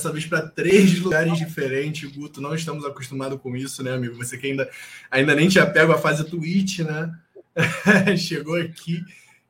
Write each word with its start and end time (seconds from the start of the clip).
Dessa 0.00 0.12
vez 0.12 0.24
para 0.24 0.48
três 0.48 0.98
lugares 0.98 1.36
diferentes. 1.36 2.10
Guto, 2.10 2.40
não 2.40 2.54
estamos 2.54 2.86
acostumados 2.86 3.38
com 3.38 3.54
isso, 3.54 3.82
né, 3.82 3.92
amigo? 3.92 4.14
Você 4.14 4.38
que 4.38 4.46
ainda, 4.46 4.70
ainda 5.10 5.34
nem 5.34 5.46
tinha 5.46 5.66
pego 5.66 5.92
a 5.92 5.98
fase 5.98 6.24
Twitch, 6.24 6.78
né? 6.78 7.14
Chegou 8.16 8.56
aqui 8.56 9.04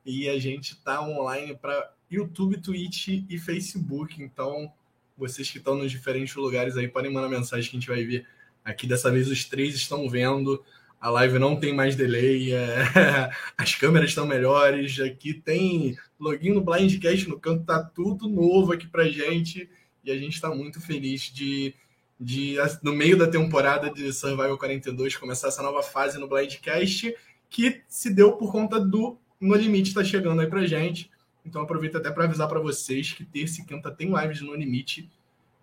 e 0.05 0.27
a 0.27 0.37
gente 0.37 0.73
está 0.73 1.01
online 1.01 1.55
para 1.55 1.89
YouTube, 2.11 2.57
Twitch 2.57 3.23
e 3.29 3.39
Facebook. 3.39 4.21
Então, 4.21 4.69
vocês 5.17 5.49
que 5.49 5.57
estão 5.57 5.77
nos 5.77 5.89
diferentes 5.89 6.35
lugares 6.35 6.75
aí 6.75 6.89
podem 6.89 7.13
mandar 7.13 7.29
mensagem 7.29 7.71
que 7.71 7.77
a 7.77 7.79
gente 7.79 7.87
vai 7.87 8.03
ver 8.03 8.27
aqui. 8.61 8.85
Dessa 8.85 9.09
vez 9.09 9.29
os 9.29 9.45
três 9.45 9.73
estão 9.73 10.09
vendo. 10.09 10.61
A 10.99 11.09
live 11.11 11.39
não 11.39 11.55
tem 11.55 11.73
mais 11.73 11.95
delay, 11.95 12.51
é... 12.53 12.89
as 13.57 13.73
câmeras 13.73 14.09
estão 14.09 14.27
melhores. 14.27 14.99
Aqui 14.99 15.33
tem 15.33 15.97
login 16.19 16.49
no 16.49 16.61
Blindcast 16.61 17.29
no 17.29 17.39
canto, 17.39 17.63
tá 17.63 17.81
tudo 17.81 18.27
novo 18.27 18.73
aqui 18.73 18.85
pra 18.85 19.07
gente. 19.07 19.69
E 20.03 20.11
a 20.11 20.17
gente 20.17 20.33
está 20.33 20.53
muito 20.53 20.81
feliz 20.81 21.23
de, 21.23 21.73
de, 22.19 22.55
no 22.81 22.93
meio 22.93 23.17
da 23.17 23.27
temporada 23.27 23.89
de 23.89 24.11
Survival 24.11 24.57
42, 24.57 25.15
começar 25.15 25.47
essa 25.49 25.61
nova 25.61 25.83
fase 25.83 26.17
no 26.17 26.27
Blindcast, 26.27 27.15
que 27.49 27.81
se 27.87 28.13
deu 28.13 28.33
por 28.33 28.51
conta 28.51 28.79
do 28.79 29.17
No 29.39 29.55
Limite 29.55 29.93
tá 29.93 30.03
chegando 30.03 30.41
aí 30.41 30.47
pra 30.47 30.65
gente. 30.65 31.09
Então 31.45 31.61
aproveito 31.61 31.97
até 31.97 32.11
para 32.11 32.25
avisar 32.25 32.47
para 32.47 32.59
vocês 32.59 33.13
que 33.13 33.25
terça 33.25 33.61
e 33.61 33.65
quinta 33.65 33.91
tem 33.91 34.11
lives 34.15 34.41
no 34.41 34.55
Limite 34.55 35.09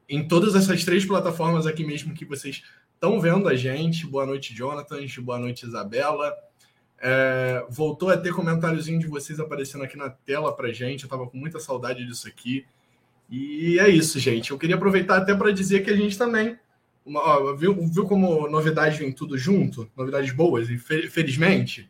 em 0.09 0.27
todas 0.27 0.55
essas 0.55 0.85
três 0.85 1.05
plataformas 1.05 1.67
aqui 1.67 1.85
mesmo 1.85 2.15
que 2.15 2.25
vocês 2.25 2.63
estão 2.95 3.21
vendo 3.21 3.49
a 3.49 3.55
gente. 3.55 4.07
Boa 4.07 4.25
noite, 4.25 4.55
Jonathan. 4.55 4.99
Boa 5.21 5.39
noite, 5.39 5.67
Isabela. 5.67 6.35
É, 7.01 7.65
voltou 7.69 8.11
a 8.11 8.17
ter 8.17 8.33
comentáriozinho 8.33 8.99
de 8.99 9.07
vocês 9.07 9.39
aparecendo 9.39 9.85
aqui 9.85 9.97
na 9.97 10.11
tela 10.11 10.55
para 10.55 10.73
gente. 10.73 11.05
Eu 11.05 11.07
estava 11.07 11.29
com 11.29 11.37
muita 11.37 11.61
saudade 11.61 12.05
disso 12.07 12.27
aqui. 12.27 12.67
E 13.31 13.79
é 13.79 13.89
isso, 13.89 14.19
gente. 14.19 14.51
Eu 14.51 14.59
queria 14.59 14.77
aproveitar 14.77 15.19
até 15.19 15.35
para 15.35 15.53
dizer 15.53 15.85
que 15.85 15.91
a 15.91 15.97
gente 15.97 16.17
também 16.17 16.57
uma, 17.09 17.21
ó, 17.21 17.55
viu, 17.55 17.75
viu 17.89 18.05
como 18.05 18.49
novidade 18.49 18.99
vem 18.99 19.11
tudo 19.11 19.39
junto, 19.39 19.91
novidades 19.97 20.31
boas, 20.31 20.69
e 20.69 20.77
felizmente, 20.77 21.89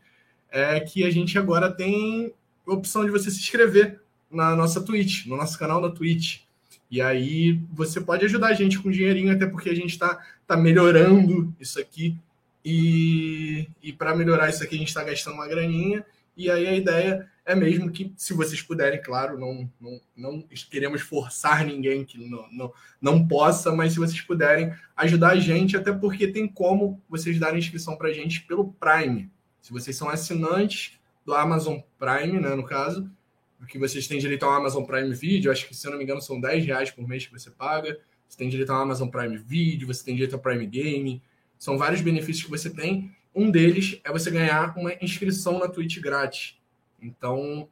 é 0.48 0.78
que 0.78 1.04
a 1.04 1.10
gente 1.10 1.36
agora 1.36 1.70
tem 1.70 2.32
a 2.66 2.72
opção 2.72 3.04
de 3.04 3.10
você 3.10 3.30
se 3.30 3.40
inscrever 3.40 4.00
na 4.30 4.54
nossa 4.54 4.80
Twitch, 4.80 5.26
no 5.26 5.36
nosso 5.36 5.58
canal 5.58 5.80
da 5.80 5.90
Twitch. 5.90 6.42
E 6.90 7.02
aí 7.02 7.60
você 7.72 8.00
pode 8.00 8.24
ajudar 8.24 8.48
a 8.48 8.54
gente 8.54 8.78
com 8.78 8.90
dinheirinho, 8.90 9.32
até 9.32 9.46
porque 9.46 9.68
a 9.68 9.74
gente 9.74 9.90
está 9.90 10.24
tá 10.46 10.56
melhorando 10.56 11.52
isso 11.60 11.78
aqui. 11.78 12.16
E, 12.64 13.68
e 13.82 13.92
para 13.92 14.14
melhorar 14.14 14.48
isso 14.48 14.62
aqui, 14.62 14.76
a 14.76 14.78
gente 14.78 14.88
está 14.88 15.02
gastando 15.02 15.34
uma 15.34 15.48
graninha. 15.48 16.04
E 16.36 16.50
aí 16.50 16.66
a 16.66 16.74
ideia 16.74 17.28
é 17.48 17.54
mesmo 17.54 17.90
que, 17.90 18.12
se 18.14 18.34
vocês 18.34 18.60
puderem, 18.60 19.00
claro, 19.00 19.38
não, 19.38 19.72
não, 19.80 20.00
não 20.14 20.48
queremos 20.70 21.00
forçar 21.00 21.64
ninguém 21.64 22.04
que 22.04 22.18
não, 22.18 22.46
não, 22.52 22.72
não 23.00 23.26
possa, 23.26 23.72
mas 23.72 23.94
se 23.94 23.98
vocês 23.98 24.20
puderem 24.20 24.70
ajudar 24.94 25.30
a 25.30 25.36
gente, 25.36 25.74
até 25.74 25.90
porque 25.90 26.28
tem 26.28 26.46
como 26.46 27.02
vocês 27.08 27.38
darem 27.40 27.58
inscrição 27.58 27.96
para 27.96 28.10
a 28.10 28.12
gente 28.12 28.42
pelo 28.42 28.70
Prime. 28.74 29.30
Se 29.62 29.72
vocês 29.72 29.96
são 29.96 30.10
assinantes 30.10 31.00
do 31.24 31.32
Amazon 31.32 31.78
Prime, 31.98 32.38
né, 32.38 32.54
no 32.54 32.66
caso, 32.66 33.10
porque 33.58 33.78
vocês 33.78 34.06
têm 34.06 34.18
direito 34.18 34.44
ao 34.44 34.52
Amazon 34.52 34.84
Prime 34.84 35.14
Video, 35.14 35.50
acho 35.50 35.66
que, 35.66 35.74
se 35.74 35.86
eu 35.86 35.90
não 35.90 35.96
me 35.96 36.04
engano, 36.04 36.20
são 36.20 36.38
10 36.38 36.66
reais 36.66 36.90
por 36.90 37.08
mês 37.08 37.26
que 37.26 37.32
você 37.32 37.50
paga. 37.50 37.98
Você 38.28 38.36
tem 38.36 38.50
direito 38.50 38.70
ao 38.70 38.82
Amazon 38.82 39.08
Prime 39.08 39.38
Video, 39.38 39.86
você 39.86 40.04
tem 40.04 40.14
direito 40.14 40.34
ao 40.34 40.40
Prime 40.40 40.66
Game. 40.66 41.22
São 41.58 41.78
vários 41.78 42.02
benefícios 42.02 42.44
que 42.44 42.50
você 42.50 42.68
tem. 42.68 43.10
Um 43.34 43.50
deles 43.50 43.98
é 44.04 44.12
você 44.12 44.30
ganhar 44.30 44.76
uma 44.76 44.92
inscrição 45.00 45.58
na 45.58 45.66
Twitch 45.66 45.98
grátis. 45.98 46.57
Então, 47.00 47.68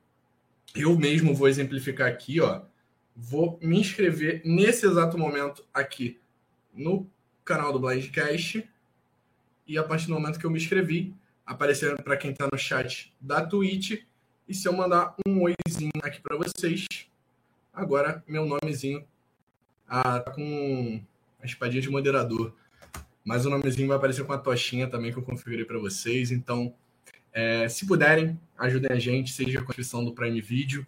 eu 0.75 0.97
mesmo 0.97 1.35
vou 1.35 1.49
exemplificar 1.49 2.09
aqui, 2.09 2.41
ó. 2.41 2.63
Vou 3.15 3.59
me 3.63 3.81
inscrever 3.81 4.43
nesse 4.45 4.87
exato 4.87 5.17
momento 5.17 5.65
aqui 5.73 6.21
no 6.73 7.09
canal 7.45 7.73
do 7.73 7.81
Blindcast. 7.81 8.69
E 9.67 9.79
a 9.79 9.83
partir 9.83 10.07
do 10.07 10.15
momento 10.15 10.39
que 10.39 10.47
eu 10.47 10.51
me 10.51 10.59
inscrevi, 10.59 11.15
aparecendo 11.45 12.03
para 12.03 12.17
quem 12.17 12.31
está 12.31 12.49
no 12.51 12.59
chat 12.59 13.13
da 13.21 13.45
Twitch, 13.45 14.03
e 14.49 14.55
se 14.55 14.69
eu 14.69 14.73
mandar 14.73 15.17
um 15.27 15.43
oizinho 15.43 15.91
aqui 16.03 16.21
para 16.21 16.37
vocês, 16.37 16.87
agora 17.73 18.23
meu 18.29 18.47
nomezinho 18.47 19.05
ah, 19.89 20.21
tá 20.21 20.31
com 20.31 21.01
a 21.41 21.47
espadinha 21.47 21.83
de 21.83 21.91
moderador. 21.91 22.53
Mas 23.25 23.45
o 23.45 23.51
nomezinho 23.51 23.89
vai 23.89 23.97
aparecer 23.97 24.25
com 24.25 24.33
a 24.33 24.39
tochinha 24.39 24.89
também 24.89 25.13
que 25.13 25.19
eu 25.19 25.23
configurei 25.23 25.65
para 25.65 25.79
vocês. 25.79 26.31
Então, 26.31 26.73
é, 27.37 27.69
se 27.69 27.87
puderem, 27.87 28.41
ajudem 28.57 28.91
a 28.91 28.99
gente, 28.99 29.31
seja 29.31 29.61
com 29.61 29.67
a 29.67 29.69
inscrição 29.69 30.03
do 30.03 30.15
Prime 30.15 30.41
Video, 30.41 30.87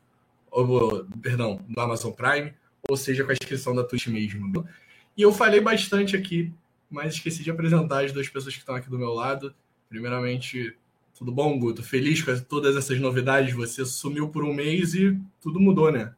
ou, 0.51 1.05
perdão, 1.21 1.61
do 1.69 1.79
Amazon 1.79 2.11
Prime, 2.11 2.55
ou 2.89 2.97
seja 2.97 3.23
com 3.23 3.31
a 3.31 3.35
inscrição 3.35 3.75
da 3.75 3.85
Twitch 3.85 4.07
mesmo. 4.07 4.67
E 5.15 5.21
eu 5.21 5.31
falei 5.31 5.61
bastante 5.61 6.17
aqui, 6.17 6.51
mas 6.91 7.15
esqueci 7.15 7.43
de 7.43 7.51
apresentar 7.51 8.03
as 8.03 8.13
duas 8.13 8.31
pessoas 8.31 8.55
que 8.55 8.61
estão 8.61 8.75
aqui 8.75 8.89
do 8.89 8.99
meu 8.99 9.13
lado. 9.13 9.55
Primeiramente, 9.91 10.75
tudo 11.19 11.31
bom, 11.31 11.59
Guto? 11.59 11.83
Feliz 11.83 12.23
com 12.23 12.35
todas 12.41 12.77
essas 12.77 12.99
novidades? 12.99 13.55
Você 13.55 13.85
sumiu 13.85 14.31
por 14.31 14.43
um 14.43 14.55
mês 14.55 14.95
e 14.95 15.21
tudo 15.43 15.61
mudou, 15.61 15.93
né? 15.93 16.15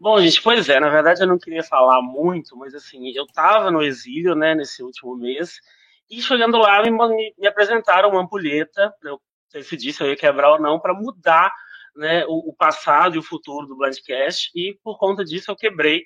Bom, 0.00 0.20
gente, 0.20 0.42
pois 0.42 0.68
é, 0.68 0.80
na 0.80 0.90
verdade 0.90 1.22
eu 1.22 1.28
não 1.28 1.38
queria 1.38 1.62
falar 1.62 2.02
muito, 2.02 2.56
mas 2.56 2.74
assim, 2.74 3.12
eu 3.14 3.24
estava 3.24 3.70
no 3.70 3.82
exílio, 3.82 4.34
né, 4.34 4.52
nesse 4.52 4.82
último 4.82 5.16
mês, 5.16 5.60
e 6.10 6.20
chegando 6.20 6.58
lá 6.58 6.82
me, 6.82 6.90
me 7.38 7.46
apresentaram 7.46 8.10
uma 8.10 8.22
ampulheta, 8.22 8.94
eu 9.02 9.20
decidi 9.52 9.92
se 9.92 10.02
eu 10.02 10.08
ia 10.08 10.16
quebrar 10.16 10.52
ou 10.52 10.60
não, 10.60 10.78
para 10.78 10.94
mudar 10.94 11.52
né, 11.96 12.24
o, 12.26 12.50
o, 12.50 12.54
passado 12.54 13.14
e 13.14 13.18
o 13.18 13.22
futuro 13.22 13.66
do 13.66 13.76
Blindcast, 13.76 14.50
e 14.54 14.78
por 14.82 14.98
conta 14.98 15.24
disso 15.24 15.50
eu 15.50 15.56
quebrei. 15.56 16.04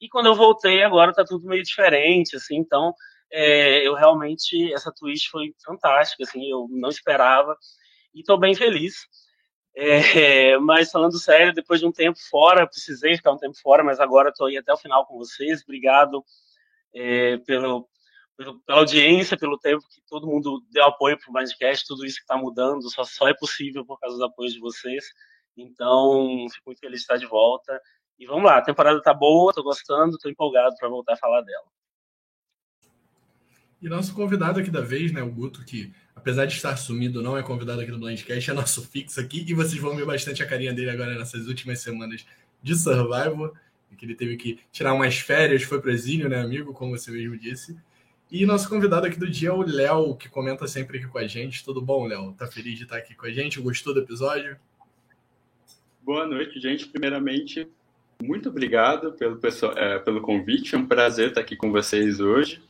E 0.00 0.08
quando 0.08 0.26
eu 0.26 0.34
voltei, 0.34 0.82
agora 0.82 1.12
tá 1.12 1.24
tudo 1.24 1.46
meio 1.46 1.62
diferente, 1.62 2.36
assim, 2.36 2.56
então 2.56 2.94
é, 3.32 3.86
eu 3.86 3.94
realmente, 3.94 4.72
essa 4.72 4.92
twist 4.92 5.30
foi 5.30 5.54
fantástica, 5.64 6.24
assim, 6.24 6.50
eu 6.50 6.66
não 6.70 6.88
esperava 6.88 7.56
e 8.14 8.20
estou 8.20 8.38
bem 8.38 8.54
feliz. 8.54 9.06
É, 9.74 10.58
mas 10.58 10.90
falando 10.90 11.18
sério, 11.18 11.54
depois 11.54 11.80
de 11.80 11.86
um 11.86 11.92
tempo 11.92 12.18
fora, 12.28 12.66
precisei 12.66 13.16
ficar 13.16 13.32
um 13.32 13.38
tempo 13.38 13.56
fora, 13.60 13.84
mas 13.84 14.00
agora 14.00 14.30
estou 14.30 14.46
aí 14.46 14.58
até 14.58 14.72
o 14.72 14.78
final 14.78 15.06
com 15.06 15.16
vocês. 15.16 15.62
Obrigado 15.62 16.24
é, 16.94 17.38
pelo, 17.38 17.88
pela 18.66 18.78
audiência, 18.78 19.36
pelo 19.36 19.58
tempo 19.58 19.86
que 19.88 20.00
todo 20.08 20.26
mundo 20.26 20.64
deu 20.70 20.84
apoio 20.84 21.18
para 21.18 21.30
o 21.30 21.34
Mindcast, 21.34 21.86
tudo 21.86 22.06
isso 22.06 22.16
que 22.16 22.22
está 22.22 22.36
mudando 22.36 22.88
só, 22.90 23.04
só 23.04 23.28
é 23.28 23.34
possível 23.34 23.84
por 23.84 23.98
causa 23.98 24.16
do 24.16 24.24
apoio 24.24 24.50
de 24.50 24.58
vocês. 24.58 25.04
Então, 25.56 26.46
fico 26.52 26.64
muito 26.66 26.80
feliz 26.80 26.98
de 26.98 27.02
estar 27.02 27.16
de 27.16 27.26
volta. 27.26 27.80
E 28.18 28.26
vamos 28.26 28.44
lá, 28.44 28.58
a 28.58 28.62
temporada 28.62 28.98
está 28.98 29.14
boa, 29.14 29.50
estou 29.50 29.64
gostando, 29.64 30.14
estou 30.14 30.30
empolgado 30.30 30.74
para 30.78 30.88
voltar 30.88 31.14
a 31.14 31.16
falar 31.16 31.42
dela. 31.42 31.66
E 33.80 33.88
nosso 33.88 34.14
convidado 34.14 34.60
aqui 34.60 34.70
da 34.70 34.82
vez, 34.82 35.10
né, 35.10 35.22
o 35.22 35.30
Guto, 35.30 35.64
que 35.64 35.92
apesar 36.14 36.44
de 36.44 36.54
estar 36.54 36.76
sumido, 36.76 37.22
não 37.22 37.36
é 37.36 37.42
convidado 37.42 37.80
aqui 37.80 37.90
do 37.90 37.98
Blindcast, 37.98 38.50
é 38.50 38.54
nosso 38.54 38.86
fixo 38.86 39.18
aqui, 39.18 39.42
e 39.48 39.54
vocês 39.54 39.80
vão 39.80 39.96
ver 39.96 40.04
bastante 40.04 40.42
a 40.42 40.46
carinha 40.46 40.72
dele 40.72 40.90
agora 40.90 41.18
nessas 41.18 41.46
últimas 41.46 41.80
semanas 41.80 42.26
de 42.62 42.74
Survival, 42.74 43.54
que 43.96 44.04
ele 44.04 44.14
teve 44.14 44.36
que 44.36 44.60
tirar 44.70 44.92
umas 44.92 45.18
férias, 45.18 45.62
foi 45.62 45.80
para 45.80 45.92
exílio, 45.92 46.28
né, 46.28 46.40
amigo, 46.40 46.74
como 46.74 46.96
você 46.96 47.10
mesmo 47.10 47.38
disse. 47.38 47.74
E 48.30 48.46
nosso 48.46 48.68
convidado 48.68 49.06
aqui 49.06 49.18
do 49.18 49.28
dia 49.28 49.48
é 49.48 49.52
o 49.52 49.62
Léo, 49.62 50.14
que 50.14 50.28
comenta 50.28 50.68
sempre 50.68 50.98
aqui 50.98 51.08
com 51.08 51.18
a 51.18 51.26
gente. 51.26 51.64
Tudo 51.64 51.82
bom, 51.82 52.06
Léo? 52.06 52.32
Tá 52.34 52.46
feliz 52.46 52.78
de 52.78 52.84
estar 52.84 52.96
aqui 52.96 53.14
com 53.14 53.26
a 53.26 53.30
gente? 53.30 53.60
Gostou 53.60 53.92
do 53.92 54.00
episódio? 54.00 54.56
Boa 56.00 56.26
noite, 56.26 56.60
gente. 56.60 56.86
Primeiramente, 56.86 57.66
muito 58.22 58.48
obrigado 58.48 59.12
pelo, 59.14 59.40
é, 59.76 59.98
pelo 59.98 60.20
convite. 60.20 60.76
É 60.76 60.78
um 60.78 60.86
prazer 60.86 61.30
estar 61.30 61.40
aqui 61.40 61.56
com 61.56 61.72
vocês 61.72 62.20
hoje 62.20 62.62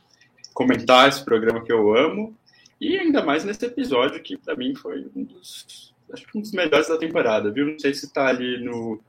comentar 0.53 1.07
esse 1.07 1.23
programa 1.23 1.63
que 1.63 1.71
eu 1.71 1.95
amo 1.95 2.35
e 2.79 2.97
ainda 2.97 3.23
mais 3.23 3.43
nesse 3.43 3.65
episódio 3.65 4.21
que 4.21 4.37
para 4.37 4.55
mim 4.55 4.75
foi 4.75 5.07
um 5.15 5.23
dos 5.23 5.93
acho 6.11 6.27
que 6.27 6.37
um 6.37 6.41
dos 6.41 6.51
melhores 6.51 6.89
da 6.89 6.97
temporada, 6.97 7.51
viu? 7.51 7.65
Não 7.65 7.79
sei 7.79 7.93
se 7.93 8.05
está 8.05 8.27
ali 8.27 8.61
no 8.63 8.99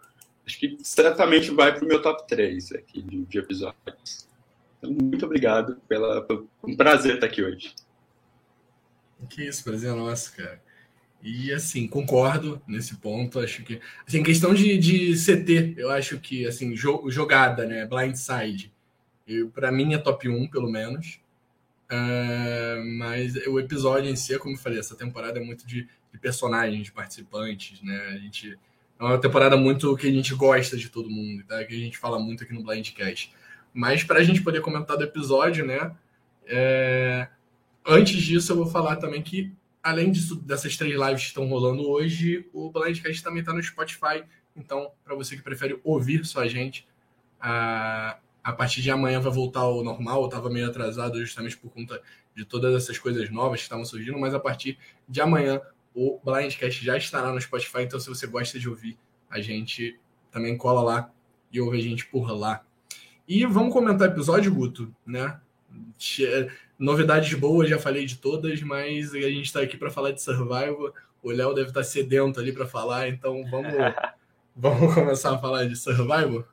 acho 0.47 0.59
que 0.59 0.77
certamente 0.83 1.51
vai 1.51 1.75
para 1.75 1.85
o 1.85 1.89
meu 1.89 2.01
top 2.01 2.27
3 2.29 2.73
aqui 2.73 3.03
de, 3.03 3.25
de 3.25 3.39
episódios. 3.39 4.29
Então, 4.83 4.91
muito 4.91 5.25
obrigado 5.25 5.77
pela, 5.89 6.27
um 6.65 6.77
prazer 6.77 7.15
estar 7.15 7.27
aqui 7.27 7.41
hoje. 7.41 7.73
Que 9.31 9.45
isso, 9.47 9.63
prazer 9.63 9.91
é 9.91 9.95
nosso, 9.95 10.35
cara. 10.37 10.61
E 11.23 11.53
assim, 11.53 11.87
concordo 11.87 12.61
nesse 12.67 12.97
ponto. 12.97 13.39
Acho 13.39 13.63
que. 13.63 13.81
Assim, 14.05 14.25
questão 14.25 14.53
de, 14.53 14.77
de 14.77 15.15
CT, 15.15 15.75
eu 15.77 15.89
acho 15.89 16.19
que 16.19 16.45
assim, 16.45 16.75
jogada, 16.75 17.65
né? 17.65 17.87
Blindside. 17.87 18.73
Para 19.55 19.71
mim 19.71 19.95
é 19.95 19.99
top 19.99 20.29
1, 20.29 20.49
pelo 20.49 20.69
menos. 20.69 21.21
Uh, 21.89 22.85
mas 22.99 23.37
o 23.47 23.61
episódio 23.61 24.11
em 24.11 24.17
si, 24.17 24.37
como 24.39 24.55
eu 24.55 24.59
falei, 24.59 24.81
essa 24.81 24.97
temporada 24.97 25.39
é 25.39 25.45
muito 25.45 25.65
de, 25.65 25.87
de, 26.13 26.19
personagens, 26.19 26.87
de 26.87 26.93
participantes, 26.93 27.81
né? 27.83 27.99
A 28.09 28.19
gente 28.19 28.59
é 28.99 29.05
uma 29.05 29.21
temporada 29.21 29.57
muito 29.57 29.95
que 29.97 30.09
a 30.09 30.11
gente 30.11 30.35
gosta 30.35 30.77
de 30.77 30.89
todo 30.89 31.09
mundo, 31.09 31.45
tá? 31.45 31.63
Que 31.65 31.75
a 31.75 31.79
gente 31.79 31.99
fala 31.99 32.19
muito 32.19 32.43
aqui 32.43 32.53
no 32.53 32.65
Blindcast. 32.65 33.33
Mas 33.73 34.05
para 34.05 34.21
a 34.21 34.25
gente 34.25 34.43
poder 34.43 34.61
comentar 34.61 34.97
do 34.97 35.05
episódio, 35.05 35.65
né? 35.65 35.95
É... 36.47 37.29
Antes 37.85 38.21
disso, 38.23 38.53
eu 38.53 38.57
vou 38.57 38.67
falar 38.67 38.97
também 38.97 39.23
que, 39.23 39.53
além 39.83 40.13
disso, 40.13 40.37
dessas 40.37 40.77
três 40.77 40.95
lives 40.95 41.23
que 41.23 41.29
estão 41.29 41.49
rolando 41.49 41.89
hoje, 41.89 42.49
o 42.53 42.71
Blindcast 42.71 43.23
também 43.23 43.41
está 43.41 43.53
no 43.53 43.63
Spotify. 43.63 44.25
Então, 44.55 44.91
para 45.05 45.15
você 45.15 45.37
que 45.37 45.43
prefere 45.43 45.81
ouvir 45.83 46.25
só 46.25 46.41
a 46.41 46.49
gente, 46.49 46.87
A, 47.41 48.19
a 48.45 48.53
partir 48.53 48.83
de 48.83 48.91
amanhã 48.91 49.19
vai 49.21 49.33
voltar 49.33 49.61
ao 49.61 49.83
normal. 49.83 50.21
Eu 50.21 50.27
estava 50.27 50.49
meio 50.51 50.69
atrasado 50.69 51.19
justamente 51.21 51.57
por 51.57 51.71
conta 51.71 52.01
de 52.37 52.45
todas 52.45 52.75
essas 52.75 52.99
coisas 52.99 53.31
novas 53.31 53.61
que 53.61 53.65
estavam 53.65 53.85
surgindo, 53.85 54.19
mas 54.19 54.33
a 54.35 54.41
partir 54.41 54.79
de 55.09 55.21
amanhã 55.21 55.61
o 55.95 56.21
Blindcast 56.25 56.85
já 56.85 56.97
estará 56.97 57.33
no 57.33 57.41
Spotify. 57.41 57.83
Então, 57.83 57.99
se 57.99 58.09
você 58.09 58.27
gosta 58.27 58.59
de 58.59 58.69
ouvir 58.69 58.97
a 59.29 59.41
gente, 59.41 59.99
também 60.31 60.57
cola 60.57 60.83
lá 60.83 61.11
e 61.51 61.61
ouve 61.61 61.79
a 61.79 61.83
gente 61.83 62.07
por 62.07 62.31
lá. 62.31 62.65
E 63.27 63.47
vamos 63.47 63.73
comentar 63.73 64.09
o 64.09 64.13
episódio, 64.13 64.53
Guto, 64.53 64.95
né? 65.07 65.41
Novidades 66.79 67.33
boas, 67.35 67.69
já 67.69 67.79
falei 67.79 68.05
de 68.05 68.19
todas, 68.19 68.61
mas 68.63 69.15
a 69.15 69.21
gente 69.21 69.43
está 69.43 69.61
aqui 69.61 69.77
para 69.77 69.91
falar 69.91 70.11
de 70.11 70.21
Survival. 70.21 70.93
O 71.23 71.31
Léo 71.31 71.55
deve 71.55 71.69
estar 71.69 71.81
tá 71.81 71.85
sedento 71.85 72.41
ali 72.41 72.53
para 72.53 72.67
falar, 72.67 73.09
então 73.09 73.45
vamos, 73.49 73.73
vamos 74.57 74.95
começar 74.95 75.35
a 75.35 75.39
falar 75.39 75.67
de 75.67 75.77
Survival? 75.77 76.45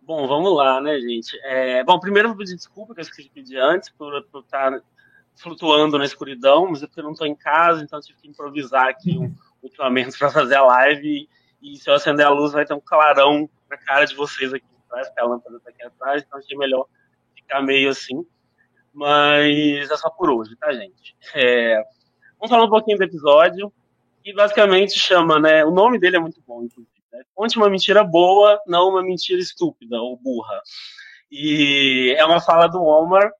Bom, 0.00 0.28
vamos 0.28 0.56
lá, 0.56 0.80
né, 0.80 1.00
gente? 1.00 1.36
É, 1.42 1.82
bom, 1.82 1.98
primeiro 1.98 2.28
eu 2.28 2.30
vou 2.30 2.38
pedir 2.38 2.54
desculpa, 2.54 2.94
que 2.94 3.00
eu 3.00 3.02
esqueci 3.02 3.24
de 3.24 3.30
pedir 3.30 3.58
antes, 3.58 3.90
por, 3.90 4.22
por 4.30 4.42
estar 4.42 4.80
flutuando 5.34 5.98
na 5.98 6.04
escuridão, 6.04 6.70
mas 6.70 6.82
é 6.82 6.86
porque 6.86 7.00
eu 7.00 7.04
não 7.04 7.12
estou 7.12 7.26
em 7.26 7.34
casa, 7.34 7.82
então 7.82 8.00
tive 8.00 8.20
que 8.20 8.28
improvisar 8.28 8.86
aqui 8.86 9.18
um, 9.18 9.24
um 9.60 9.66
equipamento 9.66 10.16
para 10.16 10.30
fazer 10.30 10.54
a 10.54 10.62
live. 10.62 11.28
E, 11.60 11.72
e, 11.72 11.76
se 11.76 11.90
eu 11.90 11.94
acender 11.94 12.24
a 12.24 12.30
luz, 12.30 12.52
vai 12.52 12.64
ter 12.64 12.74
um 12.74 12.80
clarão 12.80 13.50
na 13.68 13.76
cara 13.76 14.04
de 14.04 14.14
vocês 14.14 14.54
aqui 14.54 14.64
atrás, 14.86 15.08
porque 15.08 15.20
a 15.20 15.24
lâmpada 15.24 15.56
está 15.56 15.70
aqui 15.70 15.82
atrás, 15.82 16.22
então 16.22 16.38
achei 16.38 16.56
melhor 16.56 16.86
ficar 17.34 17.62
meio 17.62 17.90
assim. 17.90 18.26
Mas 18.92 19.90
é 19.90 19.96
só 19.96 20.08
por 20.08 20.30
hoje, 20.30 20.56
tá, 20.56 20.72
gente? 20.72 21.16
É, 21.34 21.82
vamos 22.38 22.50
falar 22.50 22.64
um 22.64 22.70
pouquinho 22.70 22.96
do 22.96 23.04
episódio, 23.04 23.72
que 24.22 24.32
basicamente 24.32 24.98
chama, 24.98 25.38
né? 25.38 25.64
O 25.64 25.70
nome 25.70 25.98
dele 25.98 26.16
é 26.16 26.20
muito 26.20 26.42
bom, 26.46 26.62
inclusive. 26.62 26.90
Né? 27.12 27.22
Conte 27.34 27.58
uma 27.58 27.68
mentira 27.68 28.02
boa, 28.02 28.60
não 28.66 28.88
uma 28.88 29.02
mentira 29.02 29.40
estúpida 29.40 30.00
ou 30.00 30.16
burra. 30.16 30.62
E 31.30 32.14
é 32.16 32.24
uma 32.24 32.40
fala 32.40 32.66
do 32.68 32.82
Omar, 32.82 33.30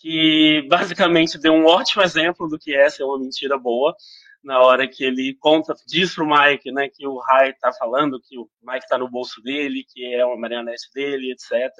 que 0.00 0.66
basicamente 0.68 1.38
deu 1.38 1.52
um 1.52 1.64
ótimo 1.64 2.02
exemplo 2.02 2.48
do 2.48 2.58
que 2.58 2.74
é 2.74 2.90
ser 2.90 3.04
uma 3.04 3.18
mentira 3.18 3.56
boa, 3.56 3.94
na 4.42 4.60
hora 4.60 4.88
que 4.88 5.04
ele 5.04 5.36
conta, 5.40 5.74
diz 5.86 6.14
pro 6.14 6.26
Mike, 6.26 6.72
né, 6.72 6.88
que 6.88 7.06
o 7.06 7.18
Rai 7.18 7.52
tá 7.54 7.72
falando, 7.72 8.20
que 8.20 8.38
o 8.38 8.48
Mike 8.62 8.88
tá 8.88 8.98
no 8.98 9.08
bolso 9.08 9.40
dele, 9.42 9.84
que 9.88 10.14
é 10.14 10.24
uma 10.24 10.36
marionete 10.36 10.90
dele, 10.94 11.32
etc. 11.32 11.70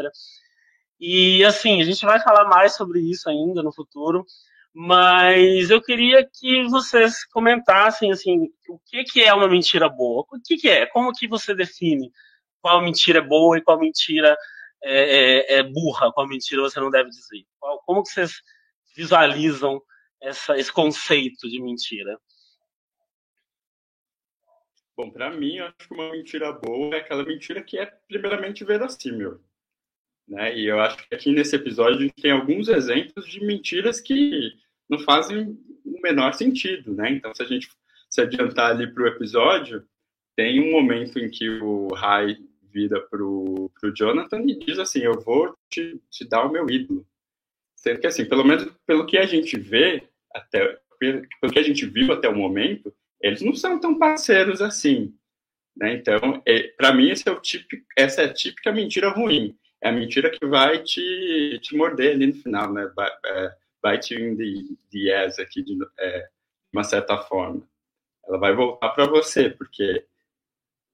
E 1.01 1.45
assim, 1.45 1.83
a 1.83 1.85
gente 1.85 2.05
vai 2.05 2.21
falar 2.21 2.45
mais 2.45 2.75
sobre 2.77 3.01
isso 3.01 3.29
ainda 3.29 3.63
no 3.63 3.73
futuro, 3.73 4.25
mas 4.73 5.69
eu 5.71 5.83
queria 5.83 6.25
que 6.25 6.65
vocês 6.69 7.25
comentassem 7.27 8.13
assim, 8.13 8.49
o 8.69 8.79
que, 8.87 9.05
que 9.05 9.23
é 9.23 9.35
uma 9.35 9.49
mentira 9.49 9.89
boa? 9.89 10.25
O 10.31 10.41
que, 10.43 10.57
que 10.57 10.69
é? 10.69 10.87
Como 10.87 11.13
que 11.13 11.27
você 11.27 11.55
define 11.55 12.11
qual 12.63 12.81
mentira 12.81 13.19
é 13.19 13.23
boa 13.23 13.59
e 13.59 13.61
qual 13.61 13.79
mentira 13.79 14.37
é, 14.83 15.57
é, 15.57 15.59
é 15.59 15.63
burra, 15.63 16.13
qual 16.13 16.29
mentira 16.29 16.63
você 16.63 16.79
não 16.81 16.91
deve 16.91 17.11
dizer? 17.11 17.45
Qual, 17.59 17.83
como 17.85 18.03
que 18.03 18.11
vocês 18.11 18.41
visualizam 18.97 19.83
essa, 20.21 20.57
esse 20.57 20.73
conceito 20.73 21.49
de 21.51 21.61
mentira? 21.61 22.17
Bom, 24.97 25.11
para 25.11 25.31
mim, 25.31 25.57
eu 25.57 25.67
acho 25.67 25.89
que 25.89 25.95
uma 25.95 26.11
mentira 26.11 26.53
boa 26.53 26.95
é 26.95 26.99
aquela 26.99 27.25
mentira 27.25 27.63
que 27.63 27.79
é 27.79 27.87
primeiramente 27.87 28.65
verossímil. 28.65 29.41
Né? 30.29 30.57
E 30.57 30.67
eu 30.67 30.81
acho 30.81 30.97
que 31.09 31.15
aqui 31.15 31.33
nesse 31.33 31.57
episódio 31.57 31.99
a 31.99 32.03
gente 32.03 32.21
tem 32.21 32.31
alguns 32.31 32.69
exemplos 32.69 33.27
de 33.27 33.45
mentiras 33.45 34.01
que 34.01 34.53
não 34.89 34.99
fazem 34.99 35.59
o 35.85 36.01
menor 36.01 36.35
sentido, 36.35 36.95
né? 36.95 37.11
Então, 37.11 37.35
se 37.35 37.43
a 37.43 37.47
gente 37.47 37.69
se 38.09 38.21
adiantar 38.21 38.71
ali 38.71 38.93
para 38.93 39.03
o 39.03 39.07
episódio, 39.07 39.85
tem 40.37 40.61
um 40.61 40.71
momento 40.71 41.19
em 41.19 41.31
que 41.31 41.49
o 41.49 41.89
Rai 41.95 42.37
vira 42.63 43.01
para 43.01 43.23
o 43.23 43.71
Jonathan 43.95 44.43
e 44.43 44.59
diz 44.59 44.79
assim: 44.79 45.01
Eu 45.01 45.21
vou 45.21 45.57
te, 45.71 46.01
te 46.11 46.27
dar 46.27 46.45
o 46.45 46.53
meu 46.53 46.69
ídolo. 46.69 47.07
Sendo 47.77 48.01
que, 48.01 48.07
assim, 48.07 48.25
pelo 48.25 48.45
menos 48.45 48.71
pelo 48.87 49.07
que 49.07 49.19
a 49.19 49.27
gente 49.27 49.59
vê, 49.59 50.07
até, 50.33 50.79
pelo 50.99 51.53
que 51.53 51.59
a 51.59 51.63
gente 51.63 51.85
viu 51.87 52.13
até 52.13 52.29
o 52.29 52.37
momento, 52.37 52.95
eles 53.23 53.41
não 53.41 53.55
são 53.55 53.79
tão 53.79 53.99
parceiros 53.99 54.61
assim. 54.61 55.15
Né? 55.77 55.95
Então, 55.95 56.43
é, 56.47 56.69
para 56.77 56.93
mim, 56.93 57.11
é 57.11 57.35
típico, 57.41 57.87
essa 57.97 58.23
é 58.23 58.25
a 58.27 58.35
típica 58.35 58.73
mentira 58.73 59.09
ruim. 59.09 59.57
É 59.81 59.89
a 59.89 59.93
mentira 59.93 60.31
que 60.31 60.45
vai 60.47 60.83
te, 60.83 61.59
te 61.61 61.77
morder 61.77 62.15
ali 62.15 62.27
no 62.27 62.35
final, 62.35 62.73
né? 62.73 62.91
É, 63.27 63.55
bite 63.83 64.15
in 64.15 64.37
the, 64.37 64.77
the 64.93 65.43
aqui 65.43 65.63
de 65.63 65.77
é, 65.99 66.29
uma 66.73 66.85
certa 66.85 67.19
forma. 67.19 67.67
Ela 68.27 68.39
vai 68.39 68.55
voltar 68.55 68.91
para 68.91 69.07
você, 69.07 69.51
porque 69.51 70.05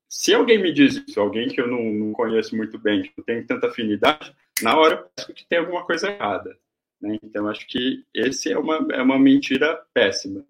se 0.09 0.33
alguém 0.33 0.59
me 0.59 0.73
diz 0.73 0.97
isso, 1.07 1.21
alguém 1.21 1.49
que 1.49 1.61
eu 1.61 1.69
não, 1.69 1.83
não, 1.83 2.13
conheço 2.13 2.57
muito 2.57 2.79
bem, 2.79 3.03
que 3.03 3.13
não 3.17 3.25
tem 3.25 3.45
tanta 3.45 3.67
afinidade, 3.67 4.35
na 4.63 4.77
hora 4.77 4.95
eu 4.95 5.11
penso 5.15 5.35
que 5.35 5.47
tem 5.47 5.59
alguma 5.59 5.85
coisa 5.85 6.11
errada. 6.11 6.59
Né? 6.99 7.19
Então, 7.23 7.47
acho 7.47 7.67
que 7.67 8.07
esse 8.15 8.51
é 8.51 8.59
uma, 8.59 8.87
é 8.91 9.03
uma 9.03 9.19
mentira 9.19 9.85
péssima. 9.93 10.45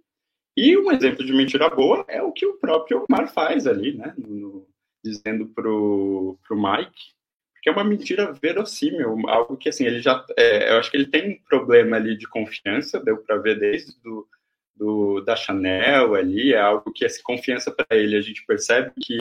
E 0.58 0.76
um 0.76 0.90
exemplo 0.90 1.24
de 1.24 1.32
mentira 1.32 1.70
boa 1.70 2.04
é 2.08 2.20
o 2.20 2.32
que 2.32 2.44
o 2.44 2.58
próprio 2.58 3.04
Omar 3.08 3.32
faz 3.32 3.64
ali, 3.64 3.96
né? 3.96 4.12
No, 4.18 4.66
dizendo 5.04 5.46
pro, 5.46 6.36
pro 6.42 6.60
Mike 6.60 7.16
que 7.62 7.68
é 7.68 7.72
uma 7.72 7.84
mentira 7.84 8.32
verossímil, 8.32 9.28
algo 9.28 9.56
que 9.56 9.68
assim 9.68 9.84
ele 9.84 10.00
já, 10.00 10.24
é, 10.36 10.72
eu 10.72 10.78
acho 10.78 10.90
que 10.90 10.96
ele 10.96 11.06
tem 11.06 11.32
um 11.32 11.38
problema 11.48 11.96
ali 11.96 12.16
de 12.16 12.28
confiança, 12.28 13.00
deu 13.00 13.18
para 13.18 13.36
ver 13.36 13.58
desde 13.58 14.00
do, 14.00 14.28
do, 14.76 15.20
da 15.22 15.34
Chanel 15.34 16.14
ali, 16.14 16.54
é 16.54 16.60
algo 16.60 16.92
que 16.92 17.04
essa 17.04 17.20
confiança 17.22 17.70
para 17.72 17.96
ele 17.96 18.16
a 18.16 18.20
gente 18.20 18.44
percebe 18.46 18.92
que 19.00 19.18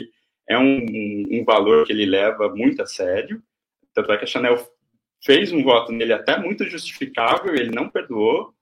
é 0.48 0.56
um, 0.56 0.86
um, 1.30 1.44
valor 1.44 1.84
que 1.84 1.92
ele 1.92 2.06
leva 2.06 2.48
muito 2.54 2.80
a 2.80 2.86
sério, 2.86 3.42
tanto 3.92 4.12
é 4.12 4.18
que 4.18 4.24
a 4.24 4.28
Chanel 4.28 4.56
fez 5.24 5.52
um 5.52 5.62
voto 5.62 5.90
nele 5.92 6.12
até 6.12 6.38
muito 6.38 6.64
justificável, 6.64 7.54
ele 7.54 7.70
não 7.70 7.88
perdoou, 7.88 8.54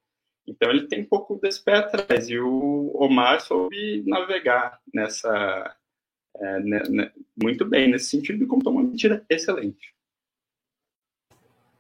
então 0.47 0.71
ele 0.71 0.87
tem 0.87 1.03
um 1.03 1.07
pouco 1.07 1.37
desse 1.37 1.63
pé 1.63 1.77
atrás, 1.77 2.29
e 2.29 2.39
o 2.39 2.93
Omar 2.95 3.41
soube 3.41 4.05
navegar 4.07 4.81
nessa, 4.93 5.77
é, 6.39 6.61
né, 6.61 6.83
né, 6.89 7.13
muito 7.43 7.65
bem 7.65 7.91
nesse 7.91 8.11
sentido 8.11 8.45
e 8.45 8.47
contou 8.47 8.73
uma 8.73 8.83
mentira 8.83 9.25
excelente. 9.29 9.95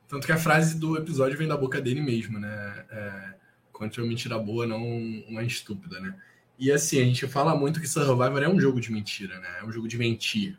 Tanto 0.08 0.26
que 0.26 0.32
a 0.32 0.38
frase 0.38 0.78
do 0.78 0.96
episódio 0.96 1.36
vem 1.36 1.48
da 1.48 1.56
boca 1.56 1.80
dele 1.80 2.00
mesmo, 2.00 2.38
né? 2.38 2.86
É, 2.90 3.34
conte 3.72 4.00
uma 4.00 4.06
mentira 4.06 4.38
boa, 4.38 4.66
não 4.66 4.80
uma 5.28 5.42
estúpida, 5.42 5.98
né? 6.00 6.16
E 6.58 6.70
assim, 6.70 7.00
a 7.00 7.04
gente 7.04 7.26
fala 7.26 7.56
muito 7.56 7.80
que 7.80 7.88
Survivor 7.88 8.42
é 8.42 8.48
um 8.48 8.60
jogo 8.60 8.80
de 8.80 8.92
mentira, 8.92 9.38
né? 9.40 9.58
É 9.60 9.64
um 9.64 9.72
jogo 9.72 9.88
de 9.88 9.98
mentir. 9.98 10.58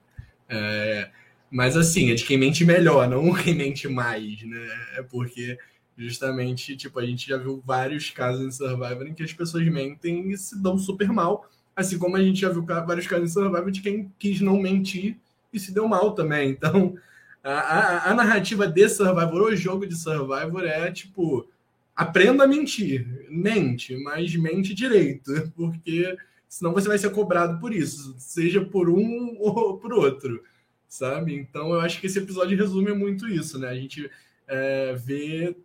É, 0.50 1.10
mas 1.50 1.78
assim, 1.78 2.12
é 2.12 2.14
de 2.14 2.26
quem 2.26 2.38
mente 2.38 2.66
melhor, 2.66 3.10
não 3.10 3.34
quem 3.42 3.56
mente 3.56 3.88
mais, 3.88 4.42
né? 4.44 4.68
É 4.98 5.04
porque 5.04 5.58
justamente, 5.98 6.78
tipo, 6.78 7.00
a 7.00 7.06
gente 7.06 7.28
já 7.28 7.38
viu 7.38 7.62
vários 7.66 8.10
casos 8.12 8.46
em 8.46 8.52
Survivor 8.52 9.08
em 9.08 9.14
que 9.14 9.24
as 9.24 9.34
pessoas 9.34 9.68
mentem 9.68 10.30
e 10.32 10.38
se 10.38 10.62
dão 10.62 10.78
super 10.78 11.10
mal 11.12 11.50
Assim 11.78 12.00
como 12.00 12.18
a 12.18 12.24
gente 12.24 12.42
já 12.42 12.50
viu 12.50 12.66
vários 12.66 13.06
casos 13.06 13.30
em 13.30 13.32
Survivor 13.32 13.70
de 13.70 13.82
quem 13.82 14.12
quis 14.18 14.42
não 14.42 14.60
mentir 14.60 15.16
e 15.54 15.60
se 15.60 15.72
deu 15.72 15.88
mal 15.88 16.16
também. 16.16 16.50
Então, 16.58 16.98
a, 17.44 17.52
a, 17.52 18.12
a 18.12 18.14
narrativa 18.16 18.68
de 18.68 18.90
Survivor, 18.90 19.44
o 19.44 19.56
jogo 19.56 19.86
de 19.86 19.96
Survivor 19.96 20.64
é 20.64 20.92
tipo: 20.92 21.48
aprenda 21.96 22.46
a 22.46 22.48
mentir. 22.48 23.28
Mente, 23.30 23.96
mas 23.96 24.36
mente 24.36 24.74
direito, 24.74 25.32
porque 25.56 26.18
senão 26.50 26.74
você 26.74 26.88
vai 26.88 26.98
ser 26.98 27.12
cobrado 27.12 27.60
por 27.60 27.72
isso, 27.72 28.16
seja 28.18 28.66
por 28.66 28.90
um 28.90 29.38
ou 29.40 29.78
por 29.78 29.94
outro, 29.94 30.44
sabe? 30.88 31.36
Então, 31.36 31.74
eu 31.74 31.80
acho 31.80 32.02
que 32.02 32.08
esse 32.08 32.18
episódio 32.18 32.58
resume 32.58 32.92
muito 32.92 33.28
isso, 33.28 33.60
né? 33.60 33.70
A 33.70 33.76
gente 33.76 34.10
é, 34.48 34.96
vê 34.96 35.56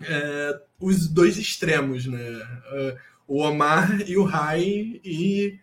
é, 0.00 0.60
os 0.80 1.08
dois 1.08 1.38
extremos, 1.38 2.06
né? 2.06 2.18
Uh, 2.18 2.98
o 3.28 3.40
Omar 3.40 4.00
e 4.08 4.16
o 4.16 4.24
Rai 4.24 5.00
e, 5.04 5.58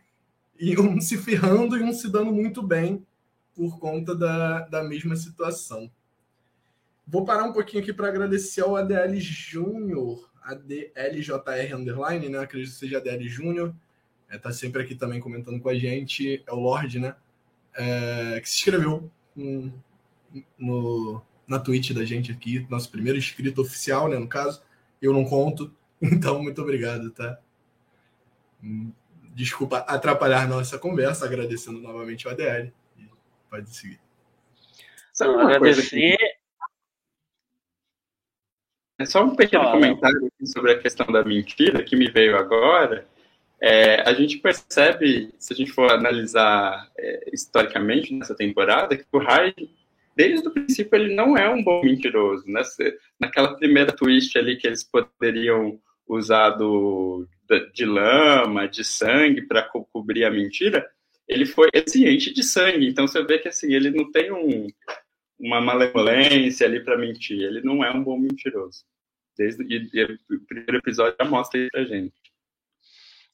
e 0.60 0.80
um 0.80 1.00
se 1.00 1.18
ferrando 1.18 1.78
e 1.78 1.84
um 1.84 1.94
se 1.94 2.12
dando 2.12 2.32
muito 2.32 2.62
bem 2.62 3.06
por 3.56 3.80
conta 3.80 4.16
da, 4.16 4.62
da 4.62 4.84
mesma 4.84 5.16
situação. 5.16 5.90
Vou 7.06 7.26
parar 7.26 7.44
um 7.44 7.54
pouquinho 7.54 7.82
aqui 7.82 7.94
para 7.94 8.08
agradecer 8.08 8.62
ao 8.62 8.76
ADL 8.76 9.20
Júnior, 9.20 10.30
ADLJR 10.42 11.76
Underline, 11.76 12.30
né? 12.30 12.40
Acredito 12.40 12.72
que 12.74 12.80
seja 12.80 12.98
ADL 12.98 13.28
Júnior. 13.28 13.76
É, 14.30 14.38
tá 14.38 14.52
sempre 14.52 14.82
aqui 14.82 14.96
também 14.96 15.20
comentando 15.20 15.60
com 15.60 15.70
a 15.70 15.76
gente. 15.76 16.44
É 16.48 16.52
o 16.52 16.60
Lorde, 16.60 17.00
né? 17.00 17.16
É, 17.76 18.40
que 18.42 18.50
se 18.50 18.58
inscreveu 18.58 19.10
no, 19.36 19.74
no, 20.58 21.22
na 21.48 21.60
Twitch 21.60 21.92
da 21.92 22.06
gente 22.06 22.32
aqui, 22.32 22.66
nosso 22.70 22.90
primeiro 22.90 23.18
inscrito 23.18 23.62
oficial, 23.62 24.08
né? 24.08 24.18
No 24.18 24.28
caso, 24.28 24.62
eu 25.02 25.14
não 25.14 25.26
conto. 25.26 25.74
Então, 26.06 26.44
muito 26.44 26.62
obrigado, 26.62 27.12
tá? 27.12 27.40
Desculpa 29.34 29.78
atrapalhar 29.78 30.50
nossa 30.50 30.78
conversa, 30.78 31.26
agradecendo 31.26 31.80
novamente 31.80 32.28
o 32.28 32.30
ADL. 32.30 32.74
Pode 33.50 33.74
seguir. 33.74 34.02
Sabe 35.14 35.32
uma 35.32 35.44
agradecer. 35.46 36.18
É 39.00 39.06
só 39.06 39.24
um 39.24 39.34
pequeno 39.34 39.72
comentário 39.72 40.30
sobre 40.46 40.74
a 40.74 40.80
questão 40.80 41.08
da 41.08 41.24
mentira 41.24 41.84
que 41.84 41.96
me 41.96 42.12
veio 42.12 42.38
agora. 42.38 43.08
é, 43.66 44.02
a 44.02 44.14
gente 44.14 44.40
percebe, 44.40 45.34
se 45.40 45.54
a 45.54 45.56
gente 45.56 45.72
for 45.72 45.90
analisar 45.90 46.92
é, 46.98 47.30
historicamente 47.32 48.14
nessa 48.14 48.36
temporada, 48.36 48.98
que 48.98 49.06
o 49.10 49.20
Hyde, 49.20 49.70
desde 50.16 50.48
o 50.48 50.52
princípio, 50.52 50.96
ele 50.96 51.16
não 51.16 51.38
é 51.38 51.50
um 51.50 51.64
bom 51.64 51.84
mentiroso. 51.84 52.44
Né? 52.48 52.62
Naquela 53.20 53.56
primeira 53.56 53.92
twist 53.92 54.38
ali 54.38 54.58
que 54.58 54.68
eles 54.68 54.84
poderiam 54.84 55.80
usar 56.08 56.52
do, 56.52 57.28
de 57.74 57.86
lama, 57.86 58.68
de 58.68 58.84
sangue 58.84 59.42
para 59.44 59.64
co 59.64 59.86
cobrir 59.86 60.26
a 60.26 60.32
mentira, 60.32 60.88
ele 61.28 61.46
foi 61.46 61.70
ciente 61.88 62.34
de 62.34 62.44
sangue. 62.44 62.88
Então 62.88 63.08
você 63.08 63.24
vê 63.24 63.40
que 63.40 63.48
assim 63.48 63.74
ele 63.74 63.90
não 63.90 64.12
tem 64.12 64.32
um, 64.32 64.68
uma 65.40 65.62
malemolência 65.62 66.68
ali 66.68 66.84
para 66.84 66.98
mentir. 66.98 67.42
Ele 67.42 67.62
não 67.62 67.84
é 67.84 67.92
um 67.92 68.04
bom 68.04 68.18
mentiroso. 68.18 68.84
Desde 69.38 69.64
e, 69.64 69.90
e 69.94 70.04
o 70.36 70.46
primeiro 70.48 70.78
episódio 70.78 71.16
já 71.20 71.28
mostra 71.28 71.60
isso 71.60 71.70
pra 71.72 71.86
gente. 71.86 72.14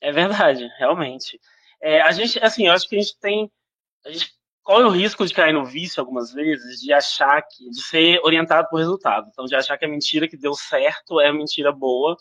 É 0.01 0.11
verdade, 0.11 0.69
realmente. 0.77 1.39
É, 1.81 2.01
a 2.01 2.11
gente, 2.11 2.39
assim, 2.39 2.67
eu 2.67 2.73
acho 2.73 2.87
que 2.87 2.95
a 2.95 3.01
gente 3.01 3.19
tem. 3.19 3.51
A 4.05 4.11
gente 4.11 4.33
corre 4.63 4.83
o 4.83 4.89
risco 4.89 5.25
de 5.25 5.33
cair 5.33 5.53
no 5.53 5.65
vício 5.65 5.99
algumas 5.99 6.31
vezes, 6.31 6.79
de 6.79 6.93
achar 6.93 7.41
que. 7.41 7.69
de 7.69 7.81
ser 7.81 8.19
orientado 8.23 8.67
por 8.69 8.77
resultado. 8.77 9.27
Então, 9.31 9.45
de 9.45 9.55
achar 9.55 9.77
que 9.77 9.85
a 9.85 9.89
mentira 9.89 10.27
que 10.27 10.37
deu 10.37 10.53
certo 10.53 11.19
é 11.19 11.29
a 11.29 11.33
mentira 11.33 11.71
boa 11.71 12.15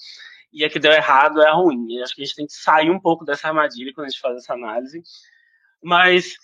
e 0.53 0.65
a 0.65 0.71
que 0.71 0.79
deu 0.79 0.93
errado 0.93 1.43
é 1.43 1.49
a 1.49 1.53
ruim. 1.53 1.87
E 1.91 2.03
acho 2.03 2.15
que 2.15 2.23
a 2.23 2.25
gente 2.25 2.37
tem 2.37 2.47
que 2.47 2.55
sair 2.55 2.91
um 2.91 3.01
pouco 3.01 3.25
dessa 3.25 3.49
armadilha 3.49 3.93
quando 3.95 4.07
a 4.07 4.11
gente 4.11 4.21
faz 4.21 4.37
essa 4.37 4.55
análise. 4.55 5.03
Mas 5.83 6.35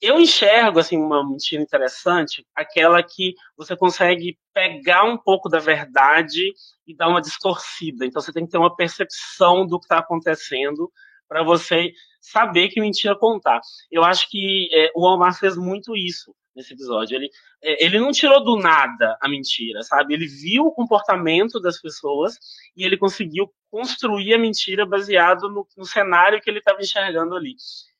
eu 0.00 0.20
enxergo 0.20 0.78
assim 0.78 0.96
uma 0.98 1.26
mentira 1.26 1.62
interessante, 1.62 2.46
aquela 2.54 3.02
que 3.02 3.34
você 3.56 3.76
consegue 3.76 4.38
pegar 4.52 5.04
um 5.04 5.16
pouco 5.16 5.48
da 5.48 5.58
verdade 5.58 6.52
e 6.86 6.94
dar 6.94 7.08
uma 7.08 7.20
distorcida. 7.20 8.04
Então 8.04 8.20
você 8.20 8.32
tem 8.32 8.44
que 8.44 8.52
ter 8.52 8.58
uma 8.58 8.74
percepção 8.74 9.66
do 9.66 9.78
que 9.78 9.86
está 9.86 9.98
acontecendo 9.98 10.90
para 11.28 11.42
você 11.42 11.92
saber 12.26 12.68
que 12.68 12.80
mentira 12.80 13.14
contar. 13.14 13.60
Eu 13.90 14.02
acho 14.02 14.28
que 14.28 14.68
é, 14.72 14.90
o 14.94 15.06
Omar 15.06 15.38
fez 15.38 15.56
muito 15.56 15.96
isso 15.96 16.34
nesse 16.54 16.74
episódio. 16.74 17.16
Ele, 17.16 17.30
é, 17.62 17.84
ele 17.84 18.00
não 18.00 18.10
tirou 18.10 18.42
do 18.42 18.58
nada 18.58 19.16
a 19.20 19.28
mentira, 19.28 19.82
sabe? 19.82 20.14
Ele 20.14 20.26
viu 20.26 20.64
o 20.64 20.72
comportamento 20.72 21.60
das 21.60 21.80
pessoas 21.80 22.36
e 22.76 22.84
ele 22.84 22.96
conseguiu 22.96 23.48
construir 23.70 24.34
a 24.34 24.38
mentira 24.38 24.84
baseado 24.84 25.48
no, 25.48 25.66
no 25.76 25.84
cenário 25.84 26.40
que 26.40 26.50
ele 26.50 26.58
estava 26.58 26.80
enxergando 26.80 27.36
ali. 27.36 27.54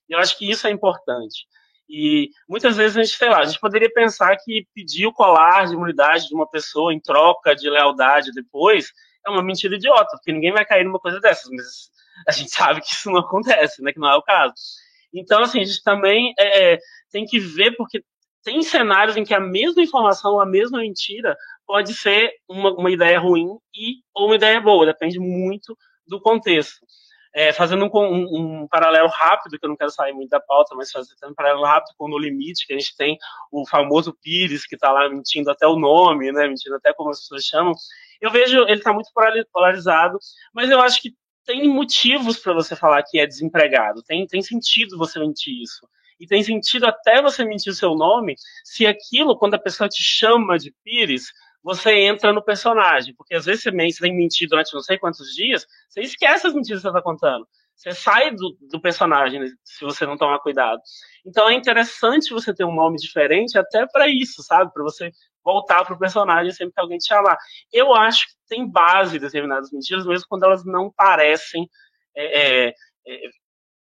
Eu 0.09 0.19
acho 0.19 0.37
que 0.37 0.49
isso 0.49 0.67
é 0.67 0.71
importante. 0.71 1.45
E 1.89 2.29
muitas 2.49 2.75
vezes 2.75 2.97
a 2.97 3.03
gente, 3.03 3.15
sei 3.15 3.29
lá, 3.29 3.39
a 3.39 3.45
gente 3.45 3.61
poderia 3.61 3.89
pensar 3.89 4.35
que 4.43 4.67
pedir 4.73 5.07
o 5.07 5.13
colar 5.13 5.67
de 5.67 5.73
imunidade 5.73 6.27
de 6.27 6.35
uma 6.35 6.49
pessoa 6.49 6.93
em 6.93 6.99
troca 6.99 7.55
de 7.55 7.69
lealdade 7.69 8.33
depois 8.33 8.91
é 9.25 9.29
uma 9.29 9.43
mentira 9.43 9.75
idiota, 9.75 10.17
porque 10.17 10.33
ninguém 10.33 10.51
vai 10.51 10.65
cair 10.65 10.83
numa 10.83 10.99
coisa 10.99 11.19
dessas, 11.21 11.49
mas 11.49 11.89
a 12.27 12.31
gente 12.31 12.51
sabe 12.51 12.81
que 12.81 12.93
isso 12.93 13.09
não 13.11 13.19
acontece, 13.19 13.81
né, 13.81 13.91
que 13.91 13.99
não 13.99 14.09
é 14.09 14.15
o 14.15 14.21
caso. 14.21 14.53
Então, 15.13 15.41
assim, 15.41 15.61
a 15.61 15.65
gente 15.65 15.81
também 15.83 16.33
é, 16.37 16.73
é, 16.73 16.79
tem 17.11 17.25
que 17.25 17.39
ver, 17.39 17.75
porque 17.75 18.03
tem 18.43 18.61
cenários 18.61 19.17
em 19.17 19.25
que 19.25 19.33
a 19.33 19.39
mesma 19.39 19.81
informação, 19.81 20.39
a 20.39 20.45
mesma 20.45 20.79
mentira, 20.79 21.35
pode 21.65 21.93
ser 21.93 22.31
uma, 22.47 22.71
uma 22.73 22.89
ideia 22.89 23.19
ruim 23.19 23.47
e 23.75 23.97
ou 24.15 24.27
uma 24.27 24.35
ideia 24.35 24.61
boa, 24.61 24.85
depende 24.85 25.19
muito 25.19 25.77
do 26.07 26.21
contexto. 26.21 26.85
É, 27.35 27.51
fazendo 27.53 27.85
um, 27.85 27.89
um, 27.93 28.61
um, 28.61 28.67
paralelo 28.67 29.09
rápido, 29.09 29.59
que 29.59 29.65
eu 29.65 29.69
não 29.69 29.75
quero 29.75 29.91
sair 29.91 30.13
muito 30.13 30.29
da 30.29 30.39
pauta, 30.39 30.73
mas 30.75 30.89
fazendo 30.89 31.17
um 31.29 31.35
paralelo 31.35 31.65
rápido 31.65 31.93
com 31.97 32.05
o 32.05 32.07
No 32.07 32.17
Limite, 32.17 32.65
que 32.65 32.73
a 32.73 32.79
gente 32.79 32.95
tem 32.95 33.17
o 33.51 33.67
famoso 33.67 34.17
Pires, 34.23 34.65
que 34.65 34.75
está 34.75 34.91
lá 34.91 35.07
mentindo 35.09 35.51
até 35.51 35.67
o 35.67 35.75
nome, 35.75 36.31
né, 36.31 36.47
mentindo 36.47 36.75
até 36.77 36.93
como 36.93 37.11
as 37.11 37.19
pessoas 37.19 37.43
chamam. 37.43 37.73
Eu 38.21 38.31
vejo, 38.31 38.61
ele 38.61 38.79
está 38.79 38.91
muito 38.91 39.09
polarizado, 39.51 40.17
mas 40.53 40.71
eu 40.71 40.81
acho 40.81 41.01
que 41.01 41.11
tem 41.47 41.65
motivos 41.65 42.37
para 42.37 42.53
você 42.53 42.75
falar 42.75 43.01
que 43.03 43.17
é 43.17 43.25
desempregado, 43.25 44.03
tem, 44.03 44.27
tem 44.27 44.41
sentido 44.41 44.97
você 44.97 45.17
mentir 45.17 45.61
isso. 45.61 45.87
E 46.19 46.27
tem 46.27 46.43
sentido 46.43 46.85
até 46.85 47.21
você 47.21 47.45
mentir 47.45 47.73
seu 47.73 47.95
nome, 47.95 48.35
se 48.65 48.85
aquilo, 48.85 49.37
quando 49.37 49.53
a 49.53 49.59
pessoa 49.59 49.87
te 49.87 50.03
chama 50.03 50.57
de 50.57 50.75
Pires, 50.83 51.31
você 51.63 51.93
entra 52.01 52.33
no 52.33 52.43
personagem. 52.43 53.15
Porque 53.15 53.33
às 53.33 53.45
vezes 53.45 53.63
você, 53.63 53.71
você 53.71 53.99
tem 54.01 54.17
mentir 54.17 54.49
durante 54.49 54.73
não 54.73 54.81
sei 54.81 54.97
quantos 54.97 55.33
dias, 55.33 55.65
você 55.87 56.01
esquece 56.01 56.47
as 56.47 56.53
mentiras 56.53 56.81
que 56.81 56.83
você 56.83 56.89
está 56.89 57.01
contando. 57.01 57.47
Você 57.75 57.91
sai 57.91 58.31
do, 58.31 58.57
do, 58.71 58.81
personagem 58.81 59.39
se 59.63 59.85
você 59.85 60.05
não 60.05 60.17
tomar 60.17 60.39
cuidado. 60.39 60.81
Então 61.25 61.47
é 61.47 61.53
interessante 61.53 62.33
você 62.33 62.53
ter 62.53 62.65
um 62.65 62.75
nome 62.75 62.97
diferente 62.97 63.57
até 63.57 63.85
para 63.85 64.07
isso, 64.09 64.41
sabe? 64.41 64.73
Para 64.73 64.83
você 64.83 65.11
voltar 65.47 65.85
para 65.85 65.95
o 65.95 65.97
personagem 65.97 66.51
sempre 66.51 66.73
que 66.73 66.81
alguém 66.81 66.97
te 66.97 67.07
chamar. 67.07 67.37
Eu 67.71 67.95
acho 67.95 68.27
que 68.27 68.33
tem 68.49 68.69
base 68.69 69.17
determinadas 69.17 69.71
mentiras, 69.71 70.05
mesmo 70.05 70.27
quando 70.27 70.43
elas 70.43 70.65
não 70.65 70.91
parecem. 70.91 71.69
É, 72.13 72.67
é, 72.67 72.73
é, 73.07 73.29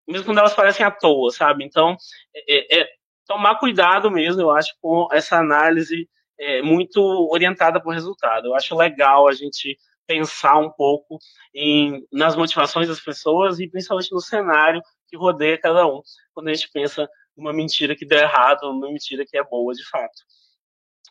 mesmo 0.06 0.26
quando 0.26 0.38
elas 0.38 0.54
parecem 0.54 0.86
à 0.86 0.92
toa, 0.92 1.32
sabe? 1.32 1.64
Então, 1.64 1.96
é, 2.32 2.82
é, 2.82 2.88
tomar 3.26 3.58
cuidado 3.58 4.08
mesmo, 4.12 4.40
eu 4.40 4.52
acho, 4.52 4.72
com 4.80 5.08
essa 5.10 5.38
análise 5.38 6.08
é, 6.38 6.62
muito 6.62 7.00
orientada 7.32 7.80
para 7.80 7.90
o 7.90 7.92
resultado. 7.92 8.46
Eu 8.46 8.54
acho 8.54 8.76
legal 8.76 9.26
a 9.26 9.32
gente 9.32 9.76
pensar 10.06 10.56
um 10.58 10.70
pouco 10.70 11.18
em, 11.52 12.06
nas 12.12 12.36
motivações 12.36 12.86
das 12.86 13.00
pessoas 13.00 13.58
e 13.58 13.68
principalmente 13.68 14.12
no 14.12 14.20
cenário 14.20 14.80
que 15.08 15.16
rodeia 15.16 15.58
cada 15.58 15.84
um, 15.84 16.00
quando 16.32 16.48
a 16.48 16.54
gente 16.54 16.70
pensa 16.70 17.08
numa 17.36 17.52
mentira 17.52 17.96
que 17.96 18.06
deu 18.06 18.20
errado, 18.20 18.72
numa 18.72 18.86
mentira 18.86 19.24
que 19.26 19.36
é 19.36 19.42
boa 19.42 19.74
de 19.74 19.84
fato. 19.88 20.22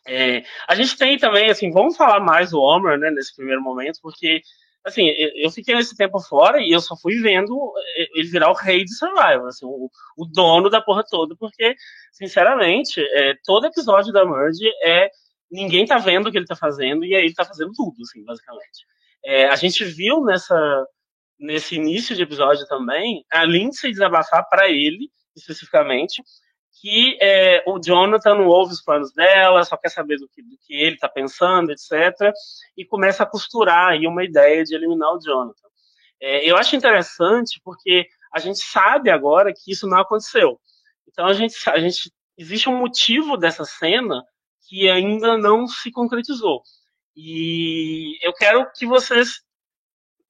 É, 0.06 0.44
a 0.68 0.74
gente 0.74 0.96
tem 0.96 1.18
também, 1.18 1.50
assim, 1.50 1.70
vamos 1.70 1.96
falar 1.96 2.20
mais 2.20 2.50
do 2.50 2.60
Homer, 2.60 2.98
né, 2.98 3.10
nesse 3.10 3.34
primeiro 3.34 3.62
momento, 3.62 3.98
porque, 4.00 4.40
assim, 4.84 5.08
eu 5.34 5.50
fiquei 5.50 5.74
nesse 5.74 5.96
tempo 5.96 6.20
fora 6.20 6.60
e 6.60 6.70
eu 6.70 6.80
só 6.80 6.96
fui 6.96 7.20
vendo 7.20 7.72
ele 8.14 8.28
virar 8.28 8.50
o 8.50 8.54
rei 8.54 8.84
de 8.84 8.94
Survivor, 8.94 9.48
assim, 9.48 9.66
o, 9.66 9.90
o 10.16 10.26
dono 10.26 10.70
da 10.70 10.80
porra 10.80 11.04
toda, 11.04 11.34
porque, 11.36 11.74
sinceramente, 12.12 13.00
é, 13.00 13.34
todo 13.44 13.66
episódio 13.66 14.12
da 14.12 14.24
Merge 14.24 14.68
é 14.82 15.10
ninguém 15.50 15.86
tá 15.86 15.98
vendo 15.98 16.28
o 16.28 16.32
que 16.32 16.38
ele 16.38 16.46
tá 16.46 16.56
fazendo 16.56 17.04
e 17.04 17.14
aí 17.14 17.24
ele 17.24 17.34
tá 17.34 17.44
fazendo 17.44 17.72
tudo, 17.72 17.94
assim, 18.02 18.24
basicamente. 18.24 18.86
É, 19.24 19.46
a 19.48 19.56
gente 19.56 19.84
viu 19.84 20.22
nessa, 20.24 20.86
nesse 21.38 21.76
início 21.76 22.14
de 22.14 22.22
episódio 22.22 22.66
também 22.66 23.24
a 23.32 23.44
Lindsay 23.44 23.90
desabafar 23.90 24.48
para 24.48 24.68
ele, 24.68 25.08
especificamente, 25.34 26.22
que 26.80 27.18
é, 27.20 27.62
o 27.66 27.78
Jonathan 27.78 28.34
não 28.34 28.46
ouve 28.46 28.72
os 28.72 28.82
planos 28.82 29.12
dela, 29.12 29.64
só 29.64 29.76
quer 29.76 29.88
saber 29.88 30.18
do 30.18 30.28
que, 30.28 30.42
do 30.42 30.56
que 30.58 30.74
ele 30.74 30.94
está 30.94 31.08
pensando, 31.08 31.72
etc. 31.72 32.32
E 32.76 32.84
começa 32.84 33.22
a 33.22 33.26
costurar 33.26 33.92
aí 33.92 34.06
uma 34.06 34.24
ideia 34.24 34.62
de 34.62 34.74
eliminar 34.74 35.14
o 35.14 35.18
Jonathan. 35.18 35.68
É, 36.20 36.48
eu 36.48 36.56
acho 36.56 36.76
interessante 36.76 37.60
porque 37.64 38.06
a 38.32 38.38
gente 38.38 38.58
sabe 38.58 39.10
agora 39.10 39.52
que 39.52 39.72
isso 39.72 39.86
não 39.86 39.98
aconteceu. 39.98 40.60
Então 41.08 41.26
a 41.26 41.32
gente, 41.32 41.56
a 41.70 41.78
gente 41.78 42.12
existe 42.36 42.68
um 42.68 42.78
motivo 42.78 43.36
dessa 43.36 43.64
cena 43.64 44.22
que 44.68 44.88
ainda 44.90 45.38
não 45.38 45.66
se 45.66 45.90
concretizou. 45.90 46.62
E 47.16 48.18
eu 48.22 48.32
quero 48.34 48.70
que 48.72 48.84
vocês 48.84 49.40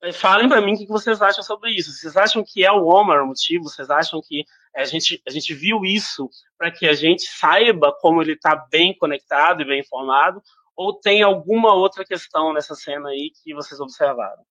eh, 0.01 0.13
falem 0.13 0.47
para 0.47 0.61
mim 0.61 0.75
o 0.75 0.77
que 0.77 0.87
vocês 0.87 1.21
acham 1.21 1.43
sobre 1.43 1.71
isso. 1.71 1.91
Vocês 1.91 2.15
acham 2.15 2.43
que 2.45 2.63
é 2.63 2.71
o 2.71 2.85
Omar 2.85 3.23
o 3.23 3.27
motivo? 3.27 3.65
Vocês 3.65 3.89
acham 3.89 4.21
que 4.21 4.45
a 4.81 4.85
gente, 4.85 5.21
a 5.27 5.31
gente 5.31 5.53
viu 5.53 5.83
isso 5.83 6.29
para 6.57 6.71
que 6.71 6.87
a 6.87 6.93
gente 6.93 7.23
saiba 7.23 7.91
como 7.99 8.21
ele 8.21 8.33
está 8.33 8.55
bem 8.55 8.95
conectado 8.95 9.61
e 9.61 9.65
bem 9.65 9.79
informado? 9.79 10.41
Ou 10.75 10.93
tem 10.93 11.23
alguma 11.23 11.73
outra 11.73 12.05
questão 12.05 12.53
nessa 12.53 12.75
cena 12.75 13.09
aí 13.09 13.31
que 13.43 13.53
vocês 13.53 13.79
observaram? 13.79 14.43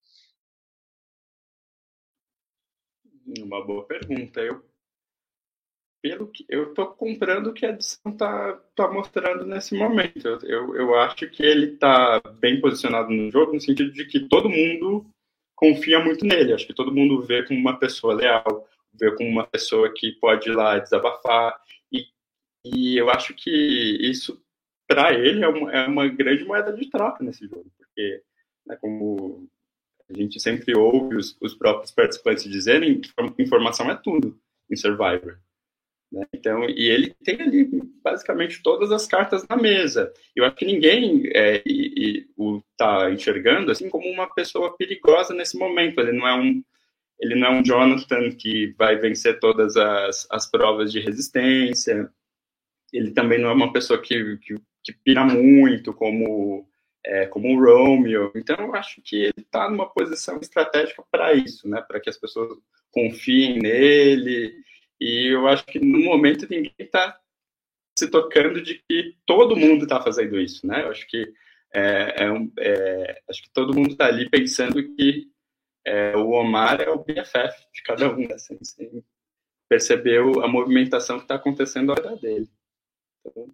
Uma 3.39 3.65
boa 3.65 3.85
pergunta. 3.87 4.41
Eu 4.41 4.65
pelo 6.03 6.29
que 6.29 6.45
eu 6.49 6.73
tô 6.73 6.87
comprando 6.87 7.49
o 7.49 7.53
que 7.53 7.67
a 7.67 7.71
edição 7.71 8.17
tá, 8.17 8.61
tá 8.77 8.89
mostrando 8.89 9.45
nesse 9.45 9.77
momento. 9.77 10.27
Eu, 10.45 10.77
eu, 10.77 10.95
acho 10.95 11.29
que 11.29 11.43
ele 11.43 11.77
tá 11.77 12.21
bem 12.39 12.61
posicionado 12.61 13.11
no 13.11 13.31
jogo, 13.31 13.55
no 13.55 13.61
sentido 13.61 13.91
de 13.91 14.05
que 14.07 14.21
todo 14.21 14.49
mundo 14.49 15.05
confia 15.57 15.99
muito 15.99 16.25
nele. 16.25 16.53
Acho 16.53 16.67
que 16.67 16.75
todo 16.75 16.95
mundo 16.95 17.23
vê 17.23 17.45
como 17.45 17.59
uma 17.59 17.77
pessoa 17.77 18.15
leal, 18.15 18.69
vê 18.99 19.15
como 19.15 19.29
uma 19.29 19.47
pessoa 19.47 19.93
que 19.95 20.13
pode 20.13 20.49
ir 20.49 20.55
lá 20.55 20.79
desabafar. 20.79 21.59
E, 21.93 22.07
e 22.65 22.97
eu 22.97 23.11
acho 23.11 23.35
que 23.35 23.51
isso, 23.51 24.43
para 24.87 25.15
ele, 25.15 25.45
é 25.45 25.49
uma, 25.49 25.73
é 25.73 25.87
uma 25.87 26.09
grande 26.09 26.45
moeda 26.45 26.73
de 26.73 26.91
troca 26.91 27.23
nesse 27.23 27.47
jogo, 27.47 27.71
porque, 27.77 28.23
né, 28.67 28.77
como 28.81 29.49
a 30.09 30.17
gente 30.17 30.41
sempre 30.41 30.77
ouve 30.77 31.17
os, 31.17 31.37
os 31.41 31.55
próprios 31.55 31.91
participantes 31.91 32.45
dizerem, 32.45 33.01
informação 33.39 33.91
é 33.91 33.97
tudo 33.97 34.39
em 34.71 34.77
Survivor. 34.77 35.39
Né? 36.11 36.25
Então, 36.33 36.65
e 36.65 36.89
ele 36.89 37.15
tem 37.25 37.41
ali 37.41 37.69
basicamente 38.03 38.63
todas 38.63 38.93
as 38.93 39.07
cartas 39.07 39.45
na 39.49 39.57
mesa. 39.57 40.13
Eu 40.35 40.45
acho 40.45 40.57
que 40.57 40.65
ninguém 40.65 41.25
é, 41.35 41.63
e, 41.67 41.93
e, 41.97 42.27
o 42.37 42.63
está 42.73 43.11
enxergando 43.11 43.71
assim 43.71 43.89
como 43.89 44.09
uma 44.09 44.33
pessoa 44.33 44.77
perigosa 44.77 45.35
nesse 45.35 45.59
momento. 45.59 46.01
Ele 46.01 46.13
não 46.13 46.27
é 46.27 46.35
um 46.35 46.63
ele 47.19 47.35
não 47.35 47.49
é 47.49 47.51
um 47.51 47.63
Jonathan 47.63 48.31
que 48.31 48.75
vai 48.79 48.97
vencer 48.97 49.39
todas 49.39 49.77
as, 49.77 50.27
as 50.31 50.51
provas 50.51 50.93
de 50.93 51.01
resistência. 51.01 52.11
Ele 52.93 53.11
também 53.13 53.41
não 53.41 53.51
é 53.51 53.53
uma 53.53 53.73
pessoa 53.73 54.01
que, 54.01 54.37
que, 54.39 54.55
que 54.85 54.93
pira 54.93 55.25
muito, 55.25 55.93
como 55.93 56.69
é, 57.07 57.27
como 57.27 57.49
o 57.49 57.65
Romeo. 57.65 58.33
Então, 58.35 58.57
eu 58.59 58.75
acho 58.75 59.01
que 59.01 59.17
ele 59.17 59.35
está 59.39 59.71
numa 59.71 59.89
posição 59.89 60.39
estratégica 60.41 61.05
para 61.11 61.33
isso, 61.35 61.69
né? 61.69 61.81
Para 61.81 62.01
que 62.01 62.11
as 62.11 62.19
pessoas 62.19 62.59
confiem 62.91 63.59
nele. 63.59 64.53
E 65.01 65.33
eu 65.33 65.47
acho 65.47 65.65
que 65.67 65.79
no 65.79 66.01
momento 66.01 66.47
ninguém 66.51 66.75
está 66.79 67.19
se 67.99 68.09
tocando 68.09 68.61
de 68.61 68.83
que 68.89 69.15
todo 69.25 69.57
mundo 69.57 69.85
está 69.85 70.03
fazendo 70.03 70.39
isso, 70.39 70.67
né? 70.67 70.83
Eu 70.83 70.91
acho 70.91 71.07
que 71.07 71.33
é, 71.73 72.25
é, 72.25 72.33
um, 72.33 72.51
é, 72.59 73.21
acho 73.29 73.43
que 73.43 73.51
todo 73.51 73.75
mundo 73.75 73.93
está 73.93 74.07
ali 74.07 74.29
pensando 74.29 74.83
que 74.97 75.29
é, 75.87 76.17
o 76.17 76.31
Omar 76.31 76.81
é 76.81 76.91
o 76.91 76.99
BFF 76.99 77.65
de 77.73 77.83
cada 77.85 78.13
um, 78.13 78.27
sem 78.37 79.05
perceber 79.69 80.19
a 80.19 80.49
movimentação 80.49 81.19
que 81.19 81.25
está 81.25 81.37
acontecendo 81.37 81.91
ao 81.91 81.97
redor 81.97 82.17
dele. 82.21 82.49
Então, 83.21 83.49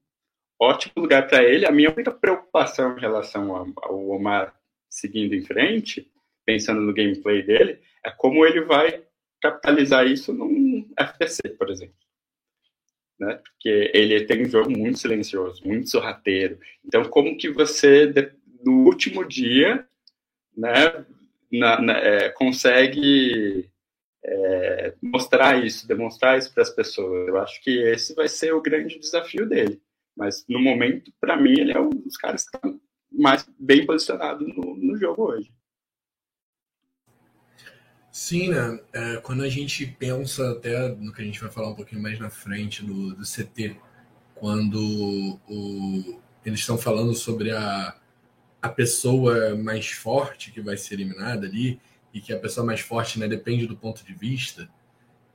ótimo 0.58 0.94
lugar 0.96 1.28
para 1.28 1.44
ele. 1.44 1.66
A 1.66 1.70
minha 1.70 1.90
única 1.90 2.10
preocupação 2.10 2.96
em 2.96 3.00
relação 3.00 3.54
ao 3.76 4.08
Omar 4.08 4.54
seguindo 4.88 5.34
em 5.34 5.42
frente, 5.42 6.10
pensando 6.44 6.80
no 6.80 6.92
gameplay 6.92 7.42
dele, 7.42 7.80
é 8.04 8.10
como 8.10 8.46
ele 8.46 8.62
vai 8.62 9.02
capitalizar 9.40 10.06
isso 10.06 10.32
num 10.32 10.88
FTC, 10.98 11.50
por 11.50 11.70
exemplo. 11.70 11.94
Né? 13.18 13.34
Porque 13.34 13.90
ele 13.94 14.24
tem 14.24 14.42
um 14.42 14.48
jogo 14.48 14.70
muito 14.70 14.98
silencioso, 14.98 15.66
muito 15.66 15.88
sorrateiro. 15.88 16.58
Então, 16.84 17.04
como 17.04 17.36
que 17.36 17.50
você, 17.50 18.12
no 18.64 18.84
último 18.84 19.24
dia, 19.24 19.86
né, 20.56 21.04
na, 21.52 21.80
na, 21.80 21.98
é, 21.98 22.30
consegue 22.30 23.70
é, 24.24 24.94
mostrar 25.02 25.64
isso, 25.64 25.86
demonstrar 25.86 26.38
isso 26.38 26.52
para 26.52 26.62
as 26.62 26.70
pessoas? 26.70 27.28
Eu 27.28 27.36
acho 27.38 27.62
que 27.62 27.70
esse 27.70 28.14
vai 28.14 28.28
ser 28.28 28.54
o 28.54 28.62
grande 28.62 28.98
desafio 28.98 29.48
dele. 29.48 29.80
Mas, 30.16 30.44
no 30.48 30.60
momento, 30.60 31.12
para 31.20 31.36
mim, 31.36 31.52
ele 31.52 31.72
é 31.72 31.80
um 31.80 31.90
dos 31.90 32.16
caras 32.16 32.48
que 32.48 32.56
está 32.56 32.78
mais 33.10 33.48
bem 33.58 33.84
posicionado 33.86 34.46
no, 34.46 34.76
no 34.76 34.96
jogo 34.96 35.30
hoje. 35.30 35.52
Sim, 38.10 38.50
né? 38.50 38.78
É, 38.92 39.16
quando 39.18 39.42
a 39.42 39.48
gente 39.48 39.86
pensa 39.86 40.52
até 40.52 40.88
no 40.88 41.12
que 41.12 41.22
a 41.22 41.24
gente 41.24 41.40
vai 41.40 41.50
falar 41.50 41.70
um 41.70 41.74
pouquinho 41.74 42.02
mais 42.02 42.18
na 42.18 42.28
frente 42.28 42.84
do, 42.84 43.14
do 43.14 43.22
CT, 43.22 43.74
quando 44.34 45.40
o, 45.48 46.20
eles 46.44 46.60
estão 46.60 46.76
falando 46.76 47.14
sobre 47.14 47.52
a, 47.52 47.96
a 48.62 48.68
pessoa 48.68 49.56
mais 49.56 49.88
forte 49.90 50.52
que 50.52 50.60
vai 50.60 50.76
ser 50.76 50.94
eliminada 50.94 51.46
ali, 51.46 51.80
e 52.12 52.20
que 52.20 52.32
a 52.32 52.38
pessoa 52.38 52.64
mais 52.64 52.80
forte 52.80 53.18
né, 53.18 53.26
depende 53.26 53.66
do 53.66 53.76
ponto 53.76 54.04
de 54.04 54.12
vista, 54.12 54.68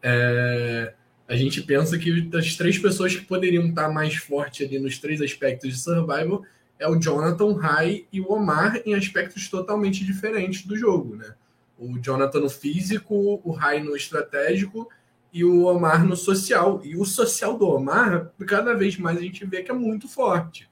é, 0.01 0.93
a 1.27 1.35
gente 1.35 1.61
pensa 1.61 1.97
que 1.97 2.21
das 2.21 2.55
três 2.55 2.77
pessoas 2.77 3.15
que 3.15 3.25
poderiam 3.25 3.67
estar 3.67 3.89
mais 3.89 4.15
forte 4.15 4.63
ali 4.63 4.79
nos 4.79 4.99
três 4.99 5.21
aspectos 5.21 5.73
de 5.73 5.79
survival 5.79 6.43
é 6.79 6.87
o 6.87 6.99
Jonathan, 6.99 7.55
Rai 7.55 8.05
e 8.13 8.21
o 8.21 8.31
Omar 8.31 8.81
em 8.85 8.93
aspectos 8.93 9.49
totalmente 9.49 10.05
diferentes 10.05 10.65
do 10.65 10.77
jogo, 10.77 11.15
né? 11.15 11.33
O 11.77 11.97
Jonathan 11.99 12.41
no 12.41 12.49
físico, 12.49 13.41
o 13.43 13.51
Rai 13.51 13.81
no 13.81 13.95
estratégico 13.95 14.87
e 15.33 15.43
o 15.43 15.65
Omar 15.65 16.05
no 16.05 16.15
social. 16.15 16.81
E 16.83 16.95
o 16.95 17.03
social 17.03 17.57
do 17.57 17.67
Omar, 17.67 18.31
cada 18.47 18.75
vez 18.75 18.97
mais 18.97 19.17
a 19.17 19.21
gente 19.21 19.45
vê 19.45 19.63
que 19.63 19.71
é 19.71 19.73
muito 19.73 20.07
forte. 20.07 20.69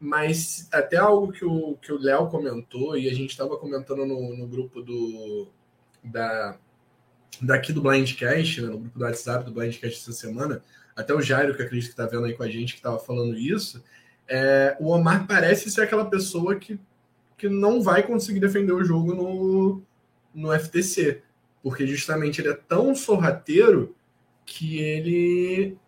Mas 0.00 0.68
até 0.72 0.96
algo 0.96 1.32
que 1.32 1.44
o 1.44 1.76
que 1.76 1.92
o 1.92 1.98
Léo 1.98 2.28
comentou 2.28 2.96
e 2.96 3.08
a 3.08 3.14
gente 3.14 3.30
estava 3.30 3.56
comentando 3.56 4.06
no, 4.06 4.36
no 4.36 4.46
grupo 4.46 4.80
do 4.80 5.48
da 6.02 6.56
daqui 7.40 7.72
do 7.72 7.82
Blindcast, 7.82 8.60
né, 8.60 8.68
no 8.68 8.78
grupo 8.78 8.98
do 8.98 9.04
WhatsApp 9.04 9.44
do 9.44 9.52
Blindcast 9.52 10.00
essa 10.00 10.12
semana, 10.12 10.62
até 10.96 11.14
o 11.14 11.20
Jairo, 11.20 11.54
que 11.54 11.62
acredito 11.62 11.86
que 11.86 11.92
está 11.92 12.06
vendo 12.06 12.24
aí 12.24 12.34
com 12.34 12.42
a 12.42 12.48
gente, 12.48 12.72
que 12.72 12.80
estava 12.80 12.98
falando 12.98 13.36
isso, 13.36 13.82
é, 14.28 14.76
o 14.80 14.88
Omar 14.88 15.26
parece 15.26 15.70
ser 15.70 15.82
aquela 15.82 16.04
pessoa 16.04 16.56
que, 16.56 16.78
que 17.36 17.48
não 17.48 17.80
vai 17.82 18.02
conseguir 18.02 18.40
defender 18.40 18.72
o 18.72 18.84
jogo 18.84 19.14
no, 19.14 19.82
no 20.34 20.58
FTC, 20.58 21.22
porque 21.62 21.86
justamente 21.86 22.40
ele 22.40 22.48
é 22.48 22.54
tão 22.54 22.94
sorrateiro 22.94 23.94
que 24.44 24.78
ele 24.78 25.78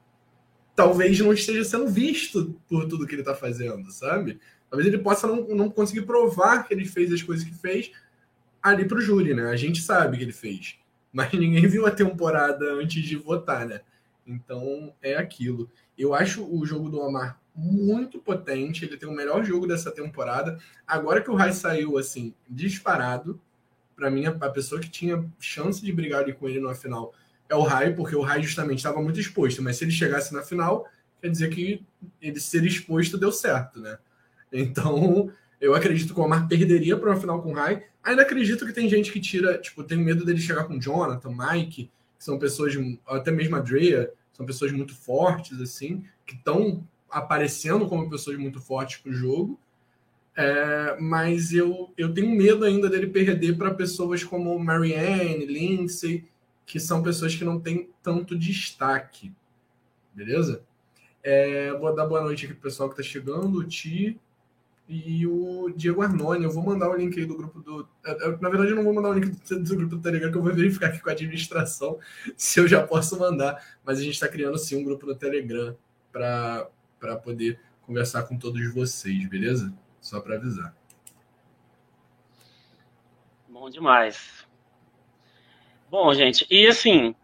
talvez 0.80 1.20
não 1.20 1.30
esteja 1.30 1.62
sendo 1.62 1.88
visto 1.88 2.58
por 2.66 2.86
tudo 2.88 3.06
que 3.06 3.14
ele 3.14 3.20
está 3.20 3.34
fazendo, 3.34 3.90
sabe? 3.90 4.40
Talvez 4.70 4.88
ele 4.88 4.96
possa 4.96 5.26
não, 5.26 5.46
não 5.48 5.68
conseguir 5.68 6.06
provar 6.06 6.66
que 6.66 6.72
ele 6.72 6.86
fez 6.86 7.12
as 7.12 7.20
coisas 7.20 7.44
que 7.44 7.54
fez 7.54 7.92
ali 8.62 8.86
para 8.86 8.96
o 8.96 9.00
júri, 9.00 9.34
né? 9.34 9.50
A 9.50 9.56
gente 9.56 9.82
sabe 9.82 10.16
que 10.16 10.24
ele 10.24 10.32
fez, 10.32 10.78
mas 11.12 11.30
ninguém 11.34 11.66
viu 11.66 11.84
a 11.84 11.90
temporada 11.90 12.72
antes 12.72 13.02
de 13.02 13.14
votar, 13.14 13.66
né? 13.66 13.82
Então 14.26 14.94
é 15.02 15.16
aquilo. 15.16 15.70
Eu 15.98 16.14
acho 16.14 16.42
o 16.42 16.64
jogo 16.64 16.88
do 16.88 16.98
Omar 16.98 17.38
muito 17.54 18.18
potente, 18.18 18.86
ele 18.86 18.96
tem 18.96 19.06
o 19.08 19.12
melhor 19.12 19.44
jogo 19.44 19.66
dessa 19.66 19.90
temporada. 19.90 20.58
Agora 20.86 21.20
que 21.20 21.30
o 21.30 21.34
Rai 21.34 21.52
saiu 21.52 21.98
assim, 21.98 22.32
disparado, 22.48 23.38
para 23.94 24.10
mim, 24.10 24.24
a 24.24 24.48
pessoa 24.48 24.80
que 24.80 24.88
tinha 24.88 25.30
chance 25.38 25.84
de 25.84 25.92
brigar 25.92 26.22
ali 26.22 26.32
com 26.32 26.48
ele 26.48 26.58
na 26.58 26.74
final 26.74 27.12
é 27.50 27.54
o 27.54 27.62
Rai, 27.62 27.92
porque 27.92 28.14
o 28.14 28.22
Rai 28.22 28.42
justamente 28.42 28.78
estava 28.78 29.02
muito 29.02 29.18
exposto, 29.18 29.60
mas 29.60 29.76
se 29.76 29.84
ele 29.84 29.90
chegasse 29.90 30.32
na 30.32 30.40
final, 30.40 30.88
quer 31.20 31.28
dizer 31.28 31.50
que 31.50 31.84
ele 32.22 32.38
ser 32.38 32.64
exposto 32.64 33.18
deu 33.18 33.32
certo, 33.32 33.80
né? 33.80 33.98
Então, 34.52 35.30
eu 35.60 35.74
acredito 35.74 36.14
que 36.14 36.20
o 36.20 36.22
Omar 36.22 36.48
perderia 36.48 36.96
para 36.96 37.10
uma 37.10 37.20
final 37.20 37.42
com 37.42 37.50
o 37.50 37.54
Rai. 37.54 37.84
Ainda 38.02 38.22
acredito 38.22 38.64
que 38.64 38.72
tem 38.72 38.88
gente 38.88 39.12
que 39.12 39.20
tira, 39.20 39.58
tipo, 39.58 39.82
tem 39.82 39.98
medo 39.98 40.24
dele 40.24 40.40
chegar 40.40 40.64
com 40.64 40.80
Jonathan, 40.80 41.30
Mike, 41.36 41.90
que 42.18 42.24
são 42.24 42.38
pessoas, 42.38 42.74
até 43.06 43.30
mesmo 43.30 43.56
a 43.56 43.60
Drea, 43.60 44.10
são 44.32 44.46
pessoas 44.46 44.72
muito 44.72 44.94
fortes, 44.94 45.60
assim, 45.60 46.04
que 46.24 46.34
estão 46.34 46.86
aparecendo 47.10 47.88
como 47.88 48.08
pessoas 48.08 48.38
muito 48.38 48.60
fortes 48.60 48.98
para 48.98 49.10
o 49.10 49.14
jogo. 49.14 49.60
É, 50.36 50.96
mas 51.00 51.52
eu, 51.52 51.92
eu 51.98 52.14
tenho 52.14 52.30
medo 52.30 52.64
ainda 52.64 52.88
dele 52.88 53.08
perder 53.08 53.58
para 53.58 53.74
pessoas 53.74 54.22
como 54.22 54.58
Marianne, 54.58 55.44
Lindsay, 55.44 56.24
que 56.70 56.78
são 56.78 57.02
pessoas 57.02 57.34
que 57.34 57.44
não 57.44 57.58
têm 57.58 57.90
tanto 58.00 58.38
destaque. 58.38 59.32
Beleza? 60.14 60.62
É, 61.20 61.72
vou 61.72 61.92
dar 61.92 62.06
boa 62.06 62.20
noite 62.22 62.44
aqui 62.44 62.54
pro 62.54 62.62
pessoal 62.62 62.88
que 62.88 63.00
está 63.00 63.02
chegando, 63.02 63.58
o 63.58 63.64
Ti 63.64 64.20
e 64.88 65.26
o 65.26 65.72
Diego 65.74 66.00
Arnone. 66.00 66.44
Eu 66.44 66.52
vou 66.52 66.62
mandar 66.62 66.88
o 66.88 66.94
link 66.94 67.18
aí 67.18 67.26
do 67.26 67.36
grupo 67.36 67.58
do. 67.58 67.88
Na 68.40 68.48
verdade, 68.48 68.70
eu 68.70 68.76
não 68.76 68.84
vou 68.84 68.94
mandar 68.94 69.08
o 69.08 69.14
link 69.14 69.30
do, 69.30 69.64
do 69.64 69.76
grupo 69.76 69.96
do 69.96 70.00
Telegram, 70.00 70.30
que 70.30 70.38
eu 70.38 70.42
vou 70.42 70.54
verificar 70.54 70.86
aqui 70.86 71.00
com 71.00 71.10
a 71.10 71.12
administração 71.12 71.98
se 72.36 72.60
eu 72.60 72.68
já 72.68 72.86
posso 72.86 73.18
mandar. 73.18 73.60
Mas 73.84 73.98
a 73.98 74.02
gente 74.02 74.14
está 74.14 74.28
criando 74.28 74.56
sim 74.56 74.76
um 74.76 74.84
grupo 74.84 75.06
no 75.06 75.16
Telegram 75.16 75.76
para 76.12 76.70
poder 77.24 77.58
conversar 77.82 78.22
com 78.22 78.38
todos 78.38 78.72
vocês, 78.72 79.28
beleza? 79.28 79.74
Só 80.00 80.20
para 80.20 80.36
avisar. 80.36 80.72
Bom 83.48 83.68
demais. 83.68 84.48
Bom, 85.90 86.14
gente, 86.14 86.46
e 86.48 86.68
assim, 86.68 87.16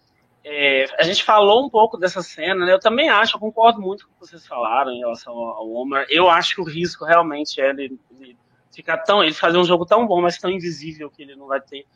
é, 0.43 0.87
a 0.99 1.05
gente 1.05 1.23
falou 1.23 1.65
um 1.65 1.71
pouco 1.71 1.97
dessa 1.97 2.21
cena, 2.21 2.67
né? 2.67 2.73
Eu 2.73 2.81
também 2.81 3.09
acho, 3.09 3.37
eu 3.37 3.41
concordo 3.41 3.81
muito 3.81 4.05
com 4.05 4.11
o 4.11 4.15
que 4.15 4.27
vocês 4.27 4.45
falaram 4.45 4.91
em 4.91 4.99
relação 4.99 5.33
ao 5.33 5.71
Omar. 5.71 6.05
Eu 6.11 6.29
acho 6.29 6.57
que 6.57 6.61
o 6.61 6.65
risco 6.65 7.05
realmente 7.05 7.61
é 7.61 7.71
ele, 7.71 7.97
ficar 8.73 8.99
tão. 8.99 9.23
ele 9.23 9.33
fazer 9.33 9.57
um 9.57 9.65
jogo 9.65 9.87
tão 9.87 10.05
bom, 10.05 10.21
mas 10.21 10.37
tão 10.37 10.51
invisível 10.51 11.09
que 11.09 11.23
ele 11.23 11.37
não 11.37 11.47
vai 11.47 11.61
ter 11.61 11.87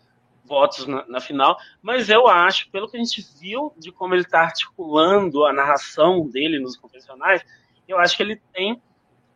votos 0.44 0.87
na, 0.87 1.04
na, 1.09 1.20
final. 1.20 1.59
Mas 1.83 2.09
eu 2.09 2.28
acho, 2.28 2.70
pelo 2.70 2.88
que 2.88 2.96
a 2.96 3.00
gente 3.00 3.20
viu 3.40 3.72
de 3.76 3.90
como 3.90 4.14
ele 4.14 4.22
está 4.22 4.42
articulando 4.42 5.44
a 5.44 5.52
narração 5.52 6.24
dele 6.24 6.61
nos 6.61 6.76
confessionais, 6.76 7.44
eu 7.88 7.98
acho 7.98 8.16
que 8.16 8.22
ele 8.22 8.40
tem 8.52 8.80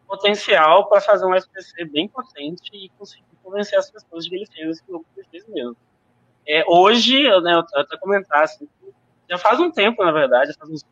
potencial 0.06 0.88
para 0.88 1.00
fazer 1.00 1.26
um 1.26 1.34
SPC 1.34 1.84
bem 1.86 2.06
potente 2.06 2.70
e 2.72 2.88
conseguir 2.90 3.24
convencer 3.42 3.76
as 3.76 3.90
pessoas 3.90 4.22
de 4.22 4.30
que 4.30 4.36
ele 4.36 4.46
fez 4.46 4.82
jogo 4.88 5.04
que 5.12 5.20
ele 5.20 5.28
fez 5.32 5.48
mesmo. 5.48 5.76
É, 6.46 6.64
hoje, 6.66 7.22
né, 7.40 7.54
eu 7.54 7.80
até 7.80 7.96
comentar, 7.98 8.42
assim, 8.42 8.68
já 9.28 9.38
faz 9.38 9.58
um 9.58 9.70
tempo, 9.70 10.04
na 10.04 10.12
verdade, 10.12 10.54
faz 10.58 10.70
uns, 10.70 10.84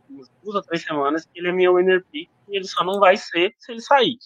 duas 0.42 0.56
ou 0.56 0.62
três 0.62 0.82
semanas 0.82 1.24
que 1.24 1.38
ele 1.38 1.48
é 1.48 1.52
meu 1.52 1.76
winner 1.76 2.04
pick 2.10 2.30
e 2.48 2.56
ele 2.56 2.66
só 2.66 2.84
não 2.84 2.98
vai 2.98 3.16
ser 3.16 3.54
se 3.58 3.72
ele 3.72 3.80
sair. 3.80 4.16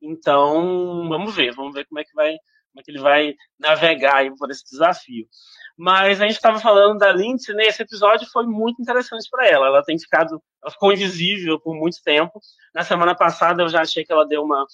Então, 0.00 1.08
vamos 1.08 1.34
ver, 1.34 1.54
vamos 1.54 1.74
ver 1.74 1.84
como 1.86 2.00
é 2.00 2.04
que 2.04 2.14
vai, 2.14 2.30
como 2.30 2.80
é 2.80 2.82
que 2.82 2.90
ele 2.90 3.00
vai 3.00 3.34
navegar 3.58 4.16
aí 4.16 4.36
por 4.36 4.50
esse 4.50 4.64
desafio. 4.64 5.26
Mas 5.76 6.20
a 6.20 6.24
gente 6.24 6.36
estava 6.36 6.58
falando 6.58 6.98
da 6.98 7.12
Lindsay, 7.12 7.54
né? 7.54 7.64
Esse 7.64 7.82
episódio 7.82 8.28
foi 8.30 8.46
muito 8.46 8.80
interessante 8.80 9.28
para 9.30 9.46
ela. 9.46 9.66
Ela 9.66 9.82
tem 9.82 9.98
ficado, 9.98 10.42
ela 10.62 10.70
ficou 10.70 10.92
invisível 10.92 11.58
por 11.58 11.74
muito 11.74 12.02
tempo. 12.02 12.40
Na 12.74 12.84
semana 12.84 13.14
passada 13.14 13.62
eu 13.62 13.68
já 13.68 13.80
achei 13.80 14.04
que 14.04 14.12
ela 14.12 14.26
deu 14.26 14.42
uma, 14.42 14.66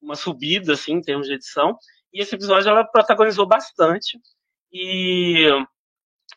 uma 0.00 0.14
subida, 0.14 0.74
assim, 0.74 0.94
em 0.94 1.00
termos 1.00 1.26
de 1.26 1.34
edição. 1.34 1.76
E 2.12 2.20
esse 2.20 2.34
episódio 2.34 2.68
ela 2.68 2.84
protagonizou 2.84 3.46
bastante. 3.46 4.18
E 4.72 5.46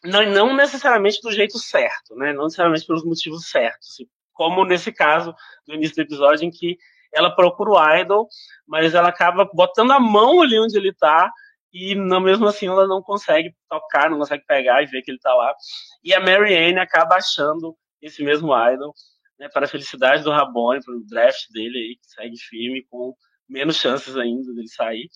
não, 0.04 0.56
necessariamente 0.56 1.22
do 1.22 1.32
jeito 1.32 1.58
certo, 1.58 2.16
né? 2.16 2.34
Não 2.34 2.44
necessariamente 2.44 2.86
pelos 2.86 3.06
motivos 3.06 3.50
certos. 3.50 3.98
Como 4.34 4.66
nesse 4.66 4.92
caso 4.92 5.34
do 5.66 5.74
início 5.74 5.96
do 5.96 6.02
episódio, 6.02 6.46
em 6.46 6.52
que 6.52 6.78
ela 7.14 7.34
procura 7.34 7.72
o 7.72 7.98
idol, 8.02 8.28
mas 8.68 8.94
ela 8.94 9.10
acaba 9.10 9.50
botando 9.54 9.92
a 9.92 10.00
mão 10.00 10.42
ali 10.42 10.60
onde 10.60 10.78
ele 10.78 10.90
está 10.90 11.32
e 11.74 11.96
não, 11.96 12.22
mesmo 12.22 12.46
assim 12.48 12.68
ela 12.68 12.88
não 12.88 13.02
consegue 13.02 13.54
tocar, 13.70 14.10
não 14.10 14.18
consegue 14.18 14.46
pegar 14.46 14.82
e 14.82 14.86
ver 14.86 15.02
que 15.02 15.12
ele 15.12 15.18
está 15.18 15.34
lá. 15.34 15.54
E 16.04 16.14
a 16.14 16.20
Mary 16.20 16.56
Anne 16.56 16.80
acaba 16.80 17.16
achando 17.16 17.76
esse 18.02 18.24
mesmo 18.24 18.54
idol, 18.72 18.94
né, 19.40 19.50
para 19.50 19.66
a 19.66 19.68
felicidade 19.68 20.24
do 20.24 20.32
Rabone, 20.32 20.84
para 20.84 20.96
o 20.96 21.06
draft 21.06 21.50
dele 21.52 21.78
aí, 21.78 21.96
que 21.98 22.08
segue 22.08 22.38
firme 22.38 22.86
com 22.90 23.14
menos 23.50 23.78
chances 23.78 24.16
ainda 24.16 24.54
dele 24.54 24.68
sair. 24.68 25.10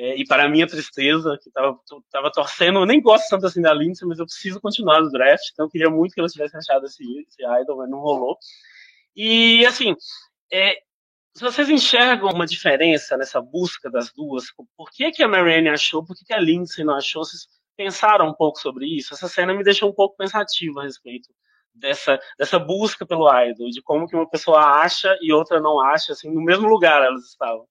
É, 0.00 0.14
e 0.14 0.24
para 0.24 0.48
minha 0.48 0.64
tristeza, 0.64 1.36
que 1.42 1.50
tava, 1.50 1.76
tava 2.08 2.30
torcendo, 2.30 2.78
eu 2.78 2.86
nem 2.86 3.02
gosto 3.02 3.28
tanto 3.28 3.46
assim 3.46 3.60
da 3.60 3.74
Lindsay, 3.74 4.06
mas 4.06 4.20
eu 4.20 4.26
preciso 4.26 4.60
continuar 4.60 5.00
no 5.02 5.10
draft, 5.10 5.50
então 5.52 5.66
eu 5.66 5.70
queria 5.70 5.90
muito 5.90 6.14
que 6.14 6.20
ela 6.20 6.28
tivesse 6.28 6.56
achado 6.56 6.86
esse, 6.86 7.02
esse 7.02 7.42
idol, 7.62 7.78
mas 7.78 7.90
não 7.90 7.98
rolou. 7.98 8.38
E, 9.16 9.66
assim, 9.66 9.96
é, 10.52 10.76
vocês 11.40 11.68
enxergam 11.68 12.30
uma 12.30 12.46
diferença 12.46 13.16
nessa 13.16 13.40
busca 13.40 13.90
das 13.90 14.12
duas, 14.12 14.44
por 14.76 14.88
que, 14.92 15.10
que 15.10 15.22
a 15.24 15.26
Marianne 15.26 15.70
achou, 15.70 16.06
por 16.06 16.14
que, 16.16 16.24
que 16.24 16.32
a 16.32 16.38
Lindsay 16.38 16.84
não 16.84 16.94
achou? 16.94 17.24
Vocês 17.24 17.48
pensaram 17.76 18.28
um 18.28 18.34
pouco 18.34 18.60
sobre 18.60 18.86
isso? 18.86 19.14
Essa 19.14 19.26
cena 19.28 19.52
me 19.52 19.64
deixou 19.64 19.90
um 19.90 19.94
pouco 19.94 20.16
pensativo 20.16 20.78
a 20.78 20.84
respeito 20.84 21.28
dessa, 21.74 22.20
dessa 22.38 22.56
busca 22.60 23.04
pelo 23.04 23.28
idol, 23.42 23.68
de 23.68 23.82
como 23.82 24.06
que 24.06 24.14
uma 24.14 24.30
pessoa 24.30 24.60
acha 24.60 25.18
e 25.20 25.32
outra 25.32 25.60
não 25.60 25.80
acha, 25.80 26.12
assim, 26.12 26.30
no 26.32 26.40
mesmo 26.40 26.68
lugar 26.68 27.02
elas 27.02 27.24
estavam. 27.24 27.66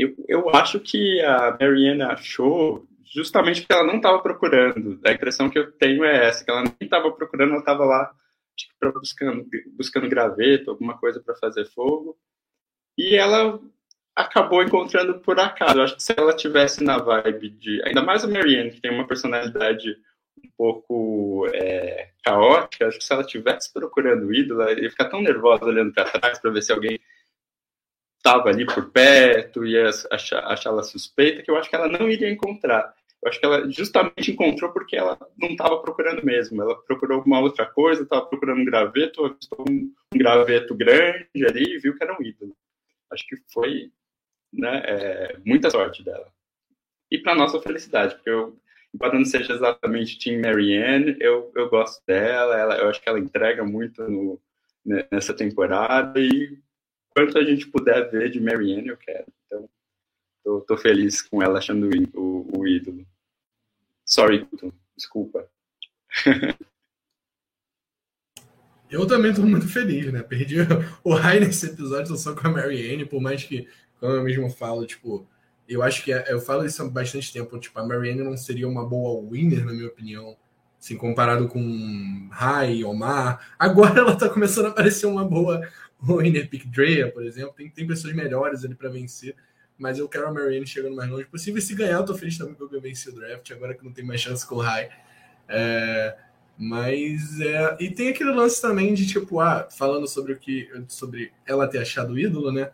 Eu, 0.00 0.14
eu 0.28 0.48
acho 0.50 0.78
que 0.80 1.20
a 1.20 1.56
Marianne 1.58 2.02
achou 2.02 2.86
justamente 3.12 3.62
porque 3.62 3.72
ela 3.72 3.86
não 3.86 3.96
estava 3.96 4.20
procurando. 4.20 5.00
A 5.04 5.12
impressão 5.12 5.48
que 5.48 5.58
eu 5.58 5.72
tenho 5.72 6.04
é 6.04 6.28
essa, 6.28 6.44
que 6.44 6.50
ela 6.50 6.62
nem 6.62 6.74
estava 6.80 7.10
procurando, 7.10 7.50
ela 7.50 7.60
estava 7.60 7.84
lá 7.84 8.14
tipo, 8.56 8.92
buscando, 8.92 9.46
buscando 9.76 10.08
graveto, 10.08 10.70
alguma 10.70 10.98
coisa 10.98 11.20
para 11.20 11.34
fazer 11.36 11.64
fogo. 11.66 12.18
E 12.96 13.14
ela 13.14 13.60
acabou 14.14 14.62
encontrando 14.62 15.20
por 15.20 15.38
acaso. 15.38 15.78
Eu 15.78 15.84
acho 15.84 15.96
que 15.96 16.02
se 16.02 16.14
ela 16.16 16.34
tivesse 16.34 16.82
na 16.82 16.98
vibe 16.98 17.50
de. 17.50 17.82
Ainda 17.84 18.02
mais 18.02 18.24
a 18.24 18.28
Marianne, 18.28 18.72
que 18.72 18.80
tem 18.80 18.90
uma 18.90 19.06
personalidade 19.06 19.96
um 20.44 20.50
pouco 20.56 21.46
é, 21.54 22.10
caótica, 22.24 22.86
acho 22.86 22.98
que 22.98 23.04
se 23.04 23.12
ela 23.12 23.24
tivesse 23.24 23.72
procurando 23.72 24.32
ídolo, 24.34 24.62
ela 24.62 24.80
ia 24.80 24.90
ficar 24.90 25.06
tão 25.06 25.22
nervosa 25.22 25.64
olhando 25.64 25.92
para 25.92 26.10
trás 26.10 26.38
para 26.38 26.50
ver 26.50 26.62
se 26.62 26.72
alguém 26.72 26.98
estava 28.18 28.48
ali 28.48 28.66
por 28.66 28.90
perto, 28.90 29.64
ia 29.64 29.88
achar, 30.10 30.44
achar 30.44 30.70
ela 30.70 30.82
suspeita, 30.82 31.42
que 31.42 31.50
eu 31.50 31.56
acho 31.56 31.70
que 31.70 31.76
ela 31.76 31.88
não 31.88 32.10
iria 32.10 32.30
encontrar. 32.30 32.94
Eu 33.22 33.28
acho 33.28 33.40
que 33.40 33.46
ela 33.46 33.68
justamente 33.70 34.30
encontrou 34.30 34.72
porque 34.72 34.96
ela 34.96 35.18
não 35.36 35.48
estava 35.50 35.78
procurando 35.78 36.24
mesmo. 36.24 36.62
Ela 36.62 36.80
procurou 36.82 37.18
alguma 37.18 37.40
outra 37.40 37.66
coisa, 37.66 38.02
estava 38.02 38.26
procurando 38.26 38.60
um 38.60 38.64
graveto, 38.64 39.24
avistou 39.24 39.64
um, 39.68 39.92
um 40.14 40.18
graveto 40.18 40.74
grande 40.74 41.44
ali 41.46 41.74
e 41.74 41.78
viu 41.78 41.96
que 41.96 42.04
era 42.04 42.16
um 42.16 42.22
ídolo. 42.22 42.56
Acho 43.10 43.26
que 43.26 43.36
foi 43.52 43.90
né, 44.52 44.82
é, 44.84 45.36
muita 45.44 45.70
sorte 45.70 46.04
dela. 46.04 46.28
E 47.10 47.18
para 47.18 47.34
nossa 47.34 47.60
felicidade, 47.60 48.14
porque 48.14 48.30
eu, 48.30 48.56
embora 48.94 49.18
não 49.18 49.24
seja 49.24 49.52
exatamente 49.52 50.18
Team 50.18 50.40
Marianne, 50.40 51.16
eu, 51.20 51.50
eu 51.56 51.68
gosto 51.68 52.04
dela, 52.06 52.56
ela, 52.56 52.76
eu 52.78 52.88
acho 52.88 53.02
que 53.02 53.08
ela 53.08 53.18
entrega 53.18 53.64
muito 53.64 54.02
no, 54.08 54.40
nessa 55.10 55.34
temporada 55.34 56.20
e 56.20 56.58
quanto 57.18 57.36
a 57.36 57.44
gente 57.44 57.66
puder 57.66 58.08
ver 58.10 58.30
de 58.30 58.40
Marianne, 58.40 58.88
eu 58.88 58.96
quero. 58.96 59.26
Então, 59.46 59.68
tô, 60.44 60.60
tô 60.60 60.76
feliz 60.76 61.20
com 61.20 61.42
ela 61.42 61.58
achando 61.58 61.90
o, 62.14 62.58
o 62.58 62.66
ídolo. 62.66 63.04
Sorry, 64.04 64.46
desculpa. 64.96 65.50
Eu 68.90 69.06
também 69.06 69.34
tô 69.34 69.42
muito 69.42 69.68
feliz, 69.68 70.10
né? 70.10 70.22
Perdi 70.22 70.56
o 71.04 71.12
high 71.12 71.40
nesse 71.40 71.66
episódio, 71.66 72.08
tô 72.08 72.16
só 72.16 72.34
com 72.34 72.46
a 72.46 72.50
Marianne, 72.50 73.04
por 73.04 73.20
mais 73.20 73.44
que, 73.44 73.68
como 74.00 74.14
eu 74.14 74.22
mesmo 74.24 74.48
falo, 74.48 74.86
tipo, 74.86 75.28
eu 75.68 75.82
acho 75.82 76.02
que 76.02 76.10
eu 76.10 76.40
falo 76.40 76.64
isso 76.64 76.80
há 76.80 76.88
bastante 76.88 77.30
tempo, 77.30 77.58
tipo, 77.58 77.78
a 77.78 77.86
Marianne 77.86 78.22
não 78.22 78.34
seria 78.34 78.66
uma 78.66 78.88
boa 78.88 79.22
winner, 79.30 79.62
na 79.66 79.74
minha 79.74 79.88
opinião, 79.88 80.34
assim, 80.80 80.96
comparado 80.96 81.48
com 81.48 82.28
Rai, 82.32 82.82
Omar. 82.82 83.54
Agora 83.58 83.92
ela 84.00 84.16
tá 84.16 84.26
começando 84.26 84.68
a 84.68 84.70
parecer 84.70 85.04
uma 85.04 85.22
boa 85.22 85.60
winner, 86.02 86.48
Pick 86.48 86.66
Drea, 86.66 87.10
por 87.10 87.24
exemplo. 87.24 87.52
Tem, 87.56 87.68
tem 87.68 87.86
pessoas 87.86 88.14
melhores 88.14 88.64
ali 88.64 88.74
para 88.74 88.88
vencer, 88.88 89.34
mas 89.78 89.98
eu 89.98 90.08
quero 90.08 90.28
a 90.28 90.32
Marianne 90.32 90.66
chegando 90.66 90.96
mais 90.96 91.10
longe 91.10 91.26
possível. 91.26 91.58
E 91.58 91.62
se 91.62 91.74
ganhar, 91.74 91.98
eu 91.98 92.04
tô 92.04 92.14
feliz 92.14 92.36
também 92.38 92.54
porque 92.54 92.74
eu 92.74 92.80
venci 92.80 93.08
o 93.08 93.14
draft, 93.14 93.50
agora 93.50 93.74
que 93.74 93.84
não 93.84 93.92
tem 93.92 94.04
mais 94.04 94.20
chance 94.20 94.46
com 94.46 94.56
o 94.56 94.60
Rai. 94.60 94.88
É, 95.48 96.16
mas 96.58 97.40
é, 97.40 97.76
e 97.80 97.90
tem 97.90 98.08
aquele 98.08 98.32
lance 98.32 98.60
também 98.60 98.92
de 98.92 99.06
tipo, 99.06 99.40
ah, 99.40 99.68
falando 99.70 100.08
sobre 100.08 100.32
o 100.32 100.38
que 100.38 100.68
sobre 100.88 101.32
ela 101.46 101.68
ter 101.68 101.78
achado 101.78 102.12
o 102.12 102.18
ídolo, 102.18 102.50
né? 102.50 102.70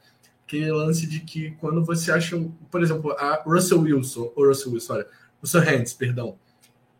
Aquele 0.46 0.70
lance 0.72 1.06
de 1.06 1.20
que 1.20 1.52
quando 1.52 1.84
você 1.84 2.10
acha, 2.10 2.36
por 2.70 2.82
exemplo, 2.82 3.12
a 3.12 3.42
Russell 3.44 3.80
Wilson, 3.80 4.32
ou 4.34 4.46
Russell 4.46 4.72
Wilson, 4.72 4.94
olha, 4.94 5.06
Russell 5.40 5.60
Hands, 5.60 5.92
perdão. 5.94 6.38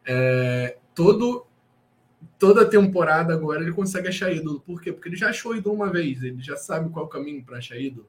É, 0.06 0.76
todo 0.94 1.46
toda 2.38 2.68
temporada 2.68 3.32
agora 3.32 3.62
ele 3.62 3.72
consegue 3.72 4.08
achar 4.08 4.32
ídolo. 4.32 4.60
Por 4.60 4.80
quê? 4.80 4.92
Porque 4.92 5.08
ele 5.08 5.16
já 5.16 5.30
achou 5.30 5.56
ídolo 5.56 5.74
uma 5.74 5.90
vez, 5.90 6.22
ele 6.22 6.42
já 6.42 6.56
sabe 6.56 6.90
qual 6.90 7.04
é 7.04 7.08
o 7.08 7.10
caminho 7.10 7.42
para 7.44 7.58
achar 7.58 7.78
ídolo. 7.78 8.08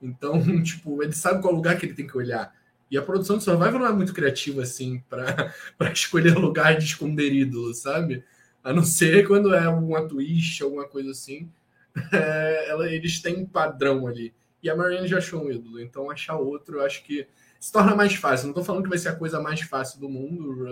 Então, 0.00 0.40
tipo, 0.62 1.02
ele 1.02 1.12
sabe 1.12 1.42
qual 1.42 1.54
lugar 1.54 1.78
que 1.78 1.86
ele 1.86 1.94
tem 1.94 2.06
que 2.06 2.16
olhar. 2.16 2.54
E 2.90 2.96
a 2.96 3.02
produção 3.02 3.36
de 3.36 3.44
Survival 3.44 3.80
não 3.80 3.86
é 3.86 3.92
muito 3.92 4.14
criativa 4.14 4.62
assim 4.62 5.02
para 5.08 5.52
escolher 5.92 6.36
lugar 6.36 6.76
de 6.76 6.84
esconder 6.84 7.32
ídolo, 7.32 7.74
sabe? 7.74 8.24
A 8.62 8.72
não 8.72 8.84
ser 8.84 9.26
quando 9.26 9.54
é 9.54 9.68
uma 9.68 10.06
twist, 10.06 10.62
alguma 10.62 10.86
coisa 10.86 11.10
assim. 11.10 11.50
É, 12.12 12.68
ela, 12.68 12.92
eles 12.92 13.22
têm 13.22 13.38
um 13.38 13.46
padrão 13.46 14.06
ali. 14.06 14.34
E 14.62 14.68
a 14.68 14.76
Marianne 14.76 15.08
já 15.08 15.16
achou 15.16 15.42
um 15.46 15.50
ídolo, 15.50 15.80
então 15.80 16.10
achar 16.10 16.36
outro 16.36 16.76
eu 16.76 16.84
acho 16.84 17.02
que 17.02 17.26
se 17.58 17.72
torna 17.72 17.96
mais 17.96 18.14
fácil. 18.14 18.44
Não 18.44 18.50
estou 18.50 18.64
falando 18.64 18.82
que 18.82 18.90
vai 18.90 18.98
ser 18.98 19.08
a 19.08 19.16
coisa 19.16 19.40
mais 19.40 19.62
fácil 19.62 19.98
do 19.98 20.06
mundo. 20.06 20.68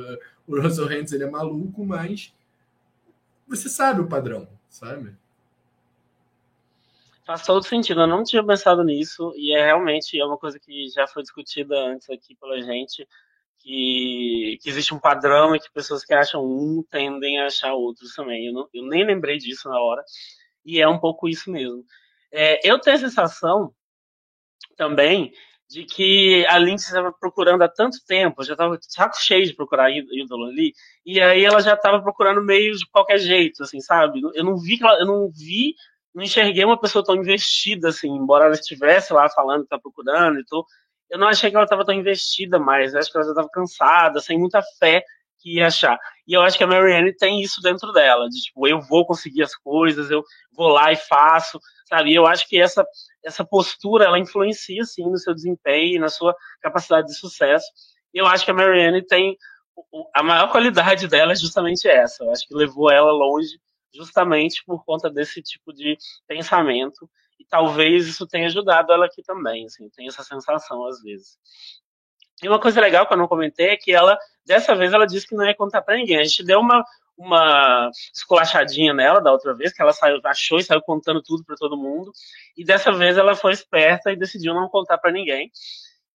O 0.46 0.60
Russell 0.60 0.86
Hands 0.86 1.10
ele 1.12 1.24
é 1.24 1.30
maluco, 1.30 1.82
mas 1.82 2.34
você 3.46 3.68
sabe 3.68 4.00
o 4.00 4.08
padrão, 4.08 4.48
sabe? 4.68 5.14
Faz 7.24 7.42
todo 7.42 7.64
sentido, 7.64 8.02
eu 8.02 8.06
não 8.06 8.22
tinha 8.22 8.44
pensado 8.44 8.84
nisso, 8.84 9.32
e 9.36 9.54
é 9.54 9.64
realmente 9.64 10.18
é 10.18 10.24
uma 10.24 10.36
coisa 10.36 10.58
que 10.58 10.88
já 10.88 11.06
foi 11.06 11.22
discutida 11.22 11.74
antes 11.74 12.10
aqui 12.10 12.36
pela 12.36 12.60
gente, 12.60 13.08
que, 13.58 14.58
que 14.62 14.68
existe 14.68 14.92
um 14.92 14.98
padrão 14.98 15.56
e 15.56 15.58
que 15.58 15.72
pessoas 15.72 16.04
que 16.04 16.12
acham 16.12 16.44
um 16.44 16.84
tendem 16.90 17.40
a 17.40 17.46
achar 17.46 17.72
outros 17.72 18.14
também. 18.14 18.46
Eu, 18.46 18.52
não, 18.52 18.68
eu 18.74 18.84
nem 18.84 19.06
lembrei 19.06 19.38
disso 19.38 19.68
na 19.70 19.80
hora, 19.80 20.04
e 20.64 20.80
é 20.80 20.86
um 20.86 20.98
pouco 20.98 21.26
isso 21.28 21.50
mesmo. 21.50 21.84
É, 22.30 22.60
eu 22.68 22.78
tenho 22.78 22.96
a 22.96 23.00
sensação 23.00 23.74
também 24.76 25.32
de 25.74 25.84
que 25.84 26.46
a 26.46 26.56
Lindsay 26.56 26.86
estava 26.86 27.12
procurando 27.12 27.62
há 27.62 27.68
tanto 27.68 27.98
tempo, 28.06 28.44
já 28.44 28.52
estava 28.52 28.78
saco 28.80 29.16
cheio 29.18 29.44
de 29.44 29.56
procurar 29.56 29.90
ídolo 29.90 30.44
ali, 30.44 30.72
e 31.04 31.20
aí 31.20 31.44
ela 31.44 31.60
já 31.60 31.74
estava 31.74 32.00
procurando 32.00 32.40
meio 32.40 32.76
de 32.76 32.86
qualquer 32.92 33.18
jeito, 33.18 33.64
assim, 33.64 33.80
sabe? 33.80 34.20
Eu 34.34 34.44
não 34.44 34.56
vi, 34.56 34.78
eu 34.80 35.06
não 35.06 35.28
vi 35.28 35.74
não 36.14 36.22
enxerguei 36.22 36.64
uma 36.64 36.80
pessoa 36.80 37.04
tão 37.04 37.16
investida, 37.16 37.88
assim, 37.88 38.08
embora 38.08 38.44
ela 38.44 38.54
estivesse 38.54 39.12
lá 39.12 39.28
falando 39.28 39.64
que 39.64 39.68
tá 39.68 39.80
procurando 39.80 40.38
e 40.38 40.44
tudo, 40.44 40.64
eu 41.10 41.18
não 41.18 41.26
achei 41.26 41.50
que 41.50 41.56
ela 41.56 41.64
estava 41.64 41.84
tão 41.84 41.92
investida 41.92 42.56
mais, 42.56 42.94
acho 42.94 43.10
que 43.10 43.16
ela 43.16 43.24
já 43.24 43.32
estava 43.32 43.48
cansada, 43.50 44.20
sem 44.20 44.38
muita 44.38 44.62
fé 44.78 45.02
que 45.44 45.60
achar. 45.60 45.98
E 46.26 46.32
eu 46.32 46.40
acho 46.40 46.56
que 46.56 46.64
a 46.64 46.66
Marianne 46.66 47.14
tem 47.14 47.42
isso 47.42 47.60
dentro 47.60 47.92
dela, 47.92 48.28
de 48.30 48.40
tipo, 48.40 48.66
eu 48.66 48.80
vou 48.80 49.06
conseguir 49.06 49.42
as 49.42 49.54
coisas, 49.54 50.10
eu 50.10 50.24
vou 50.50 50.68
lá 50.68 50.90
e 50.90 50.96
faço, 50.96 51.60
sabe? 51.86 52.12
E 52.12 52.14
eu 52.14 52.26
acho 52.26 52.48
que 52.48 52.58
essa, 52.58 52.84
essa 53.22 53.44
postura, 53.44 54.06
ela 54.06 54.18
influencia, 54.18 54.82
sim, 54.84 55.04
no 55.04 55.18
seu 55.18 55.34
desempenho 55.34 56.00
na 56.00 56.08
sua 56.08 56.34
capacidade 56.62 57.08
de 57.08 57.14
sucesso. 57.14 57.66
E 58.14 58.18
eu 58.18 58.26
acho 58.26 58.44
que 58.44 58.50
a 58.50 58.54
Marianne 58.54 59.06
tem, 59.06 59.36
a 60.14 60.22
maior 60.22 60.50
qualidade 60.50 61.06
dela 61.08 61.32
é 61.32 61.36
justamente 61.36 61.86
essa, 61.86 62.24
eu 62.24 62.32
acho 62.32 62.48
que 62.48 62.54
levou 62.54 62.90
ela 62.90 63.12
longe 63.12 63.60
justamente 63.92 64.64
por 64.64 64.82
conta 64.84 65.10
desse 65.10 65.42
tipo 65.42 65.74
de 65.74 65.98
pensamento. 66.26 67.08
E 67.38 67.44
talvez 67.44 68.06
isso 68.06 68.26
tenha 68.26 68.46
ajudado 68.46 68.92
ela 68.92 69.06
aqui 69.06 69.22
também, 69.22 69.66
assim, 69.66 69.90
tem 69.90 70.06
essa 70.06 70.22
sensação 70.22 70.86
às 70.86 71.02
vezes. 71.02 71.36
E 72.42 72.48
uma 72.48 72.60
coisa 72.60 72.80
legal 72.80 73.06
que 73.06 73.12
eu 73.12 73.18
não 73.18 73.28
comentei 73.28 73.70
é 73.70 73.76
que 73.76 73.92
ela, 73.92 74.18
dessa 74.46 74.74
vez, 74.74 74.92
ela 74.92 75.06
disse 75.06 75.26
que 75.26 75.34
não 75.34 75.46
ia 75.46 75.54
contar 75.54 75.82
para 75.82 75.96
ninguém. 75.96 76.18
A 76.18 76.24
gente 76.24 76.44
deu 76.44 76.60
uma, 76.60 76.84
uma 77.16 77.90
esculachadinha 78.14 78.92
nela 78.92 79.20
da 79.20 79.32
outra 79.32 79.54
vez, 79.54 79.72
que 79.72 79.80
ela 79.80 79.92
saiu, 79.92 80.20
achou 80.24 80.58
e 80.58 80.64
saiu 80.64 80.82
contando 80.82 81.22
tudo 81.22 81.44
para 81.44 81.56
todo 81.56 81.76
mundo. 81.76 82.12
E 82.56 82.64
dessa 82.64 82.92
vez 82.92 83.16
ela 83.16 83.34
foi 83.34 83.52
esperta 83.52 84.10
e 84.10 84.16
decidiu 84.16 84.54
não 84.54 84.68
contar 84.68 84.98
para 84.98 85.12
ninguém. 85.12 85.50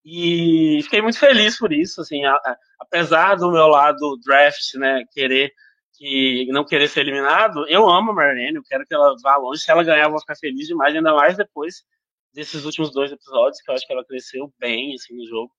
E 0.04 0.80
fiquei 0.84 1.02
muito 1.02 1.20
feliz 1.20 1.58
por 1.58 1.74
isso, 1.74 2.02
assim, 2.02 2.26
a, 2.26 2.34
a, 2.34 2.58
apesar 2.80 3.36
do 3.36 3.52
meu 3.52 3.68
lado 3.68 4.18
draft, 4.24 4.76
né, 4.76 5.04
querer 5.12 5.52
que 5.94 6.48
não 6.52 6.64
querer 6.64 6.88
ser 6.88 7.02
eliminado, 7.02 7.68
eu 7.68 7.88
amo 7.90 8.12
a 8.12 8.14
Marlene, 8.14 8.56
eu 8.56 8.64
quero 8.64 8.86
que 8.86 8.94
ela 8.94 9.14
vá 9.22 9.36
longe. 9.36 9.62
Se 9.62 9.70
ela 9.70 9.84
ganhar, 9.84 10.06
eu 10.06 10.12
vou 10.12 10.20
ficar 10.22 10.36
feliz 10.38 10.66
demais, 10.66 10.96
ainda 10.96 11.14
mais 11.14 11.36
depois 11.36 11.84
desses 12.34 12.64
últimos 12.64 12.94
dois 12.94 13.12
episódios, 13.12 13.62
que 13.62 13.70
eu 13.70 13.76
acho 13.76 13.86
que 13.86 13.92
ela 13.92 14.06
cresceu 14.06 14.54
bem 14.58 14.94
assim, 14.94 15.14
no 15.14 15.28
jogo. 15.28 15.52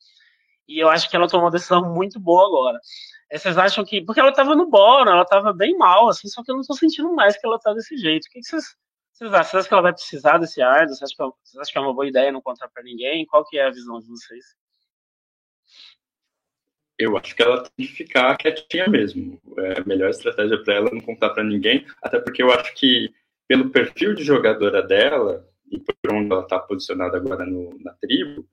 E 0.70 0.78
eu 0.78 0.88
acho 0.88 1.10
que 1.10 1.16
ela 1.16 1.28
tomou 1.28 1.46
uma 1.46 1.50
decisão 1.50 1.82
muito 1.92 2.20
boa 2.20 2.46
agora. 2.46 2.78
É, 3.28 3.36
vocês 3.36 3.58
acham 3.58 3.84
que. 3.84 4.04
Porque 4.04 4.20
ela 4.20 4.32
tava 4.32 4.54
no 4.54 4.70
bora, 4.70 5.10
ela 5.10 5.24
tava 5.24 5.52
bem 5.52 5.76
mal, 5.76 6.08
assim, 6.08 6.28
só 6.28 6.44
que 6.44 6.52
eu 6.52 6.56
não 6.56 6.62
tô 6.62 6.74
sentindo 6.74 7.12
mais 7.12 7.36
que 7.36 7.44
ela 7.44 7.58
tá 7.58 7.74
desse 7.74 7.96
jeito. 7.96 8.26
O 8.26 8.30
que, 8.30 8.38
que 8.38 8.46
vocês, 8.46 8.76
vocês 9.12 9.32
acham? 9.32 9.50
Vocês 9.50 9.54
acham 9.54 9.68
que 9.68 9.74
ela 9.74 9.82
vai 9.82 9.92
precisar 9.92 10.38
desse 10.38 10.62
ar? 10.62 10.86
Vocês 10.86 11.02
acham 11.02 11.32
que, 11.32 11.36
vocês 11.44 11.60
acham 11.60 11.72
que 11.72 11.78
é 11.78 11.80
uma 11.80 11.94
boa 11.94 12.06
ideia 12.06 12.30
não 12.30 12.40
contar 12.40 12.68
pra 12.68 12.84
ninguém? 12.84 13.26
Qual 13.26 13.44
que 13.44 13.58
é 13.58 13.66
a 13.66 13.70
visão 13.70 13.98
de 13.98 14.06
vocês? 14.06 14.44
eu 17.00 17.16
acho 17.16 17.34
que 17.34 17.42
ela 17.42 17.62
tem 17.62 17.86
que 17.86 17.92
ficar 17.94 18.36
quietinha 18.36 18.86
mesmo. 18.86 19.40
É 19.56 19.80
a 19.80 19.84
melhor 19.86 20.10
estratégia 20.10 20.62
para 20.62 20.74
ela 20.74 20.90
não 20.92 21.00
contar 21.00 21.30
para 21.30 21.42
ninguém, 21.42 21.86
até 22.02 22.20
porque 22.20 22.42
eu 22.42 22.52
acho 22.52 22.74
que 22.74 23.10
pelo 23.48 23.70
perfil 23.70 24.14
de 24.14 24.22
jogadora 24.22 24.82
dela, 24.82 25.48
e 25.72 25.78
por 25.78 26.12
onde 26.12 26.30
ela 26.30 26.42
está 26.42 26.58
posicionada 26.58 27.16
agora 27.16 27.46
no, 27.46 27.74
na 27.80 27.94
tribo, 27.94 28.46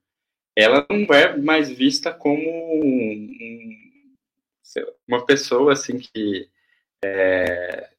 ela 0.58 0.84
não 0.90 1.14
é 1.14 1.36
mais 1.36 1.70
vista 1.70 2.12
como 2.12 2.42
um, 2.42 3.76
uma 5.06 5.24
pessoa 5.24 5.72
assim 5.72 5.98
que 5.98 6.48
é, 7.04 7.90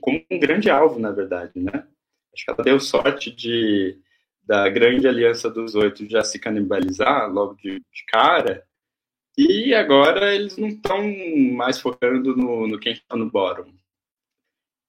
como 0.00 0.24
um 0.30 0.38
grande 0.38 0.70
alvo, 0.70 1.00
na 1.00 1.10
verdade, 1.10 1.52
né? 1.56 1.86
Acho 2.32 2.44
que 2.44 2.50
ela 2.50 2.62
deu 2.62 2.78
sorte 2.78 3.30
de 3.30 3.98
da 4.44 4.68
grande 4.68 5.06
aliança 5.06 5.48
dos 5.48 5.74
oito 5.74 6.08
já 6.08 6.24
se 6.24 6.38
canibalizar 6.38 7.32
logo 7.32 7.54
de, 7.54 7.78
de 7.78 8.04
cara, 8.08 8.66
e 9.36 9.74
agora 9.74 10.34
eles 10.34 10.56
não 10.56 10.68
estão 10.68 11.00
mais 11.54 11.80
focando 11.80 12.36
no, 12.36 12.66
no 12.68 12.78
quem 12.78 12.92
está 12.92 13.16
no 13.16 13.30
bottom. 13.30 13.72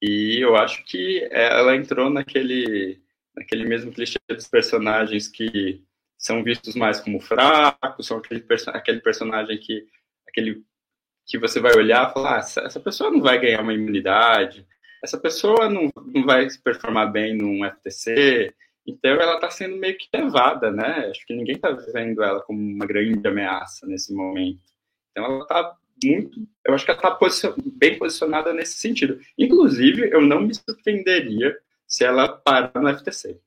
E 0.01 0.39
eu 0.39 0.55
acho 0.55 0.83
que 0.85 1.27
ela 1.31 1.75
entrou 1.75 2.09
naquele, 2.09 3.01
naquele 3.35 3.65
mesmo 3.65 3.91
clichê 3.91 4.19
dos 4.27 4.47
personagens 4.47 5.27
que 5.27 5.83
são 6.23 6.41
vistos 6.41 6.73
mais 6.73 7.01
como 7.01 7.19
fracos, 7.19 8.07
são 8.07 8.17
aquele, 8.17 8.45
aquele 8.67 9.01
personagem 9.01 9.57
que 9.57 9.85
aquele 10.25 10.63
que 11.25 11.37
você 11.37 11.59
vai 11.59 11.75
olhar 11.75 12.09
e 12.09 12.13
falar, 12.13 12.35
ah, 12.35 12.39
essa, 12.39 12.61
essa 12.61 12.79
pessoa 12.79 13.11
não 13.11 13.21
vai 13.21 13.39
ganhar 13.39 13.61
uma 13.61 13.73
imunidade, 13.73 14.65
essa 15.03 15.17
pessoa 15.17 15.69
não, 15.69 15.89
não 16.05 16.25
vai 16.25 16.49
se 16.49 16.61
performar 16.61 17.11
bem 17.11 17.35
num 17.35 17.59
FTC, 17.69 18.53
então 18.87 19.11
ela 19.11 19.35
está 19.35 19.49
sendo 19.49 19.75
meio 19.75 19.97
que 19.97 20.07
levada, 20.13 20.71
né? 20.71 21.09
Acho 21.09 21.25
que 21.25 21.35
ninguém 21.35 21.55
está 21.55 21.71
vendo 21.71 22.23
ela 22.23 22.41
como 22.41 22.59
uma 22.59 22.85
grande 22.85 23.25
ameaça 23.27 23.85
nesse 23.85 24.13
momento. 24.13 24.61
Então 25.11 25.25
ela 25.25 25.43
está 25.43 25.77
muito, 26.03 26.47
eu 26.65 26.73
acho 26.73 26.85
que 26.85 26.91
ela 26.91 26.99
está 26.99 27.11
posicion, 27.11 27.53
bem 27.65 27.97
posicionada 27.97 28.53
nesse 28.53 28.75
sentido. 28.75 29.19
Inclusive, 29.37 30.09
eu 30.09 30.21
não 30.21 30.41
me 30.41 30.53
surpreenderia 30.55 31.57
se 31.85 32.05
ela 32.05 32.29
parar 32.29 32.71
no 32.81 32.97
FTC. 32.97 33.39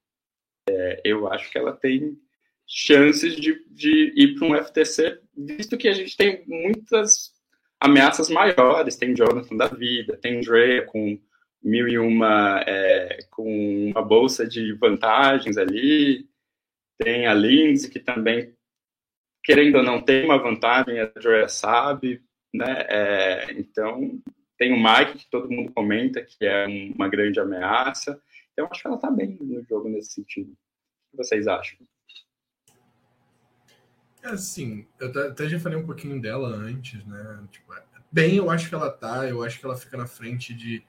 É, 0.68 1.00
eu 1.04 1.30
acho 1.30 1.50
que 1.50 1.58
ela 1.58 1.72
tem 1.72 2.18
chances 2.66 3.36
de, 3.36 3.64
de 3.70 4.12
ir 4.16 4.34
para 4.34 4.48
um 4.48 4.56
FTC, 4.56 5.20
visto 5.36 5.76
que 5.78 5.88
a 5.88 5.92
gente 5.92 6.16
tem 6.16 6.44
muitas 6.46 7.32
ameaças 7.80 8.28
maiores. 8.28 8.96
Tem 8.96 9.14
Jonathan 9.14 9.56
da 9.56 9.68
vida, 9.68 10.16
tem 10.16 10.40
Drea 10.40 10.84
com 10.84 11.18
mil 11.62 11.88
e 11.88 11.98
uma, 11.98 12.60
é, 12.66 13.18
com 13.30 13.90
uma 13.90 14.02
bolsa 14.02 14.46
de 14.46 14.72
vantagens 14.74 15.56
ali. 15.56 16.28
Tem 16.98 17.26
a 17.26 17.34
Lindsay, 17.34 17.90
que 17.90 18.00
também, 18.00 18.54
querendo 19.44 19.76
ou 19.76 19.82
não, 19.84 20.02
tem 20.02 20.24
uma 20.24 20.38
vantagem, 20.38 20.98
a 20.98 21.06
Drea 21.06 21.48
sabe, 21.48 22.22
né? 22.52 22.86
É, 22.88 23.52
então, 23.52 24.18
tem 24.58 24.72
o 24.72 24.82
Mike, 24.82 25.18
que 25.18 25.30
todo 25.30 25.50
mundo 25.50 25.72
comenta 25.72 26.22
que 26.22 26.44
é 26.44 26.66
uma 26.66 27.08
grande 27.08 27.38
ameaça. 27.38 28.20
Eu 28.56 28.66
acho 28.70 28.80
que 28.80 28.86
ela 28.86 28.96
está 28.96 29.10
bem 29.10 29.36
no 29.40 29.62
jogo 29.64 29.88
nesse 29.88 30.12
sentido. 30.12 30.50
O 30.52 31.10
que 31.10 31.16
vocês 31.18 31.46
acham? 31.46 31.78
É 34.26 34.30
assim, 34.30 34.84
eu 34.98 35.08
até 35.28 35.48
já 35.48 35.60
falei 35.60 35.78
um 35.78 35.86
pouquinho 35.86 36.20
dela 36.20 36.48
antes, 36.48 37.04
né? 37.06 37.38
Tipo, 37.52 37.72
bem, 38.10 38.34
eu 38.34 38.50
acho 38.50 38.68
que 38.68 38.74
ela 38.74 38.90
tá, 38.90 39.28
eu 39.28 39.40
acho 39.44 39.60
que 39.60 39.64
ela 39.64 39.76
fica 39.76 39.96
na 39.96 40.06
frente 40.06 40.52
de, 40.52 40.82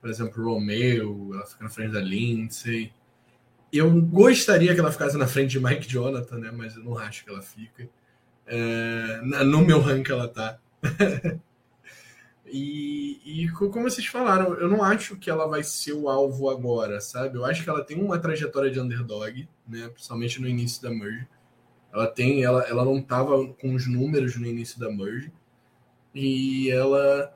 por 0.00 0.10
exemplo, 0.10 0.42
Romeo, 0.42 1.30
ela 1.32 1.46
fica 1.46 1.62
na 1.62 1.70
frente 1.70 1.92
da 1.92 2.00
Lindsay. 2.00 2.92
Eu 3.72 3.88
gostaria 4.02 4.74
que 4.74 4.80
ela 4.80 4.90
ficasse 4.90 5.16
na 5.16 5.28
frente 5.28 5.50
de 5.52 5.60
Mike 5.60 5.88
Jonathan, 5.88 6.38
né? 6.38 6.50
Mas 6.50 6.74
eu 6.74 6.82
não 6.82 6.98
acho 6.98 7.22
que 7.22 7.30
ela 7.30 7.40
fica. 7.40 7.88
É, 8.44 9.20
no 9.44 9.64
meu 9.64 9.80
rank 9.80 10.08
ela 10.10 10.26
tá. 10.26 10.58
e, 12.44 13.44
e 13.44 13.48
como 13.52 13.88
vocês 13.88 14.08
falaram, 14.08 14.54
eu 14.54 14.68
não 14.68 14.82
acho 14.82 15.16
que 15.16 15.30
ela 15.30 15.46
vai 15.46 15.62
ser 15.62 15.92
o 15.92 16.08
alvo 16.08 16.50
agora, 16.50 17.00
sabe? 17.00 17.38
Eu 17.38 17.44
acho 17.44 17.62
que 17.62 17.70
ela 17.70 17.84
tem 17.84 18.02
uma 18.02 18.18
trajetória 18.18 18.68
de 18.68 18.80
underdog, 18.80 19.48
né? 19.68 19.88
Principalmente 19.90 20.40
no 20.40 20.48
início 20.48 20.82
da 20.82 20.90
merge. 20.90 21.28
Ela 21.92 22.06
tem, 22.06 22.42
ela, 22.44 22.62
ela 22.64 22.84
não 22.84 22.98
estava 22.98 23.46
com 23.54 23.74
os 23.74 23.86
números 23.86 24.36
no 24.36 24.46
início 24.46 24.78
da 24.78 24.90
merge. 24.90 25.32
E 26.14 26.70
ela 26.70 27.34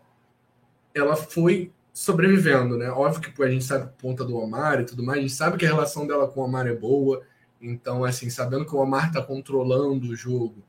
ela 0.94 1.16
foi 1.16 1.72
sobrevivendo, 1.92 2.76
né? 2.76 2.90
Óbvio 2.90 3.32
que 3.32 3.42
a 3.42 3.50
gente 3.50 3.64
sabe 3.64 3.90
ponta 3.98 4.24
do 4.24 4.36
Omar 4.36 4.80
e 4.80 4.84
tudo 4.84 5.02
mais, 5.02 5.18
a 5.18 5.22
gente 5.22 5.32
sabe 5.32 5.58
que 5.58 5.64
a 5.64 5.68
relação 5.68 6.06
dela 6.06 6.28
com 6.28 6.40
o 6.40 6.44
Omar 6.44 6.66
é 6.66 6.74
boa, 6.74 7.22
então 7.60 8.04
assim, 8.04 8.30
sabendo 8.30 8.64
que 8.64 8.74
o 8.74 8.78
Omar 8.78 9.08
está 9.08 9.22
controlando 9.22 10.08
o 10.08 10.16
jogo, 10.16 10.64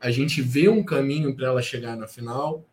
a 0.00 0.10
gente 0.10 0.42
vê 0.42 0.68
um 0.68 0.84
caminho 0.84 1.34
para 1.34 1.46
ela 1.46 1.62
chegar 1.62 1.96
na 1.96 2.06
final, 2.06 2.64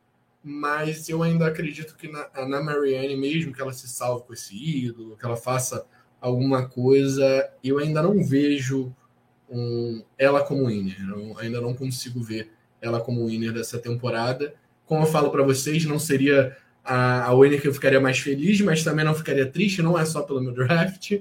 mas 0.43 1.07
eu 1.07 1.23
ainda 1.23 1.47
acredito 1.47 1.95
que 1.95 2.11
na, 2.11 2.27
na 2.47 2.61
Marianne, 2.61 3.15
mesmo 3.15 3.53
que 3.53 3.61
ela 3.61 3.73
se 3.73 3.87
salve 3.87 4.25
com 4.25 4.33
esse 4.33 4.55
ídolo, 4.55 5.15
que 5.15 5.25
ela 5.25 5.37
faça 5.37 5.85
alguma 6.19 6.67
coisa, 6.67 7.49
eu 7.63 7.77
ainda 7.77 8.01
não 8.01 8.23
vejo 8.23 8.93
um, 9.53 10.03
ela 10.17 10.43
como 10.43 10.67
winner. 10.67 10.97
Eu 11.07 11.37
ainda 11.37 11.61
não 11.61 11.73
consigo 11.73 12.21
ver 12.21 12.51
ela 12.81 12.99
como 12.99 13.27
winner 13.27 13.53
dessa 13.53 13.77
temporada. 13.77 14.53
Como 14.85 15.03
eu 15.03 15.07
falo 15.07 15.29
para 15.29 15.43
vocês, 15.43 15.85
não 15.85 15.99
seria 15.99 16.57
a, 16.83 17.25
a 17.25 17.35
winner 17.35 17.61
que 17.61 17.67
eu 17.67 17.73
ficaria 17.73 18.01
mais 18.01 18.19
feliz, 18.19 18.59
mas 18.61 18.83
também 18.83 19.05
não 19.05 19.15
ficaria 19.15 19.45
triste, 19.45 19.81
não 19.81 19.97
é 19.97 20.03
só 20.05 20.21
pelo 20.23 20.41
meu 20.41 20.53
draft. 20.53 21.13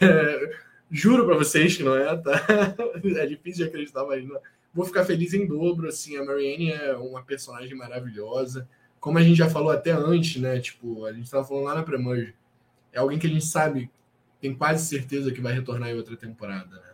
É, 0.00 0.50
juro 0.90 1.24
para 1.24 1.36
vocês 1.36 1.76
que 1.76 1.82
não 1.82 1.96
é, 1.96 2.16
tá? 2.16 2.44
É 3.16 3.26
difícil 3.26 3.64
de 3.64 3.70
acreditar, 3.70 4.04
mas 4.04 4.26
não. 4.26 4.40
vou 4.72 4.84
ficar 4.84 5.04
feliz 5.04 5.34
em 5.34 5.46
dobro. 5.46 5.88
Assim, 5.88 6.16
a 6.16 6.24
Marianne 6.24 6.72
é 6.72 6.96
uma 6.96 7.22
personagem 7.22 7.76
maravilhosa. 7.76 8.68
Como 8.98 9.18
a 9.18 9.22
gente 9.22 9.36
já 9.36 9.48
falou 9.48 9.70
até 9.70 9.92
antes, 9.92 10.40
né? 10.40 10.58
Tipo, 10.58 11.04
a 11.04 11.12
gente 11.12 11.24
estava 11.24 11.44
falando 11.44 11.64
lá 11.64 11.74
na 11.74 11.82
Premerge. 11.82 12.34
É 12.92 12.98
alguém 12.98 13.18
que 13.18 13.26
a 13.26 13.30
gente 13.30 13.44
sabe, 13.44 13.90
tem 14.40 14.54
quase 14.54 14.86
certeza 14.86 15.30
que 15.30 15.40
vai 15.40 15.52
retornar 15.52 15.90
em 15.90 15.94
outra 15.94 16.16
temporada, 16.16 16.74
né? 16.76 16.93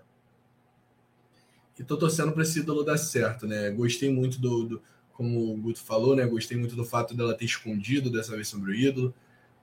E 1.80 1.84
tô 1.84 1.96
torcendo 1.96 2.30
para 2.32 2.42
esse 2.42 2.58
ídolo 2.58 2.84
dar 2.84 2.98
certo, 2.98 3.46
né? 3.46 3.70
Gostei 3.70 4.12
muito 4.12 4.38
do, 4.38 4.64
do, 4.64 4.82
como 5.14 5.54
o 5.54 5.56
Guto 5.56 5.80
falou, 5.80 6.14
né? 6.14 6.26
Gostei 6.26 6.54
muito 6.54 6.76
do 6.76 6.84
fato 6.84 7.16
dela 7.16 7.32
ter 7.32 7.46
escondido 7.46 8.12
dessa 8.12 8.34
vez 8.34 8.48
sobre 8.48 8.72
o 8.72 8.74
ídolo. 8.74 9.14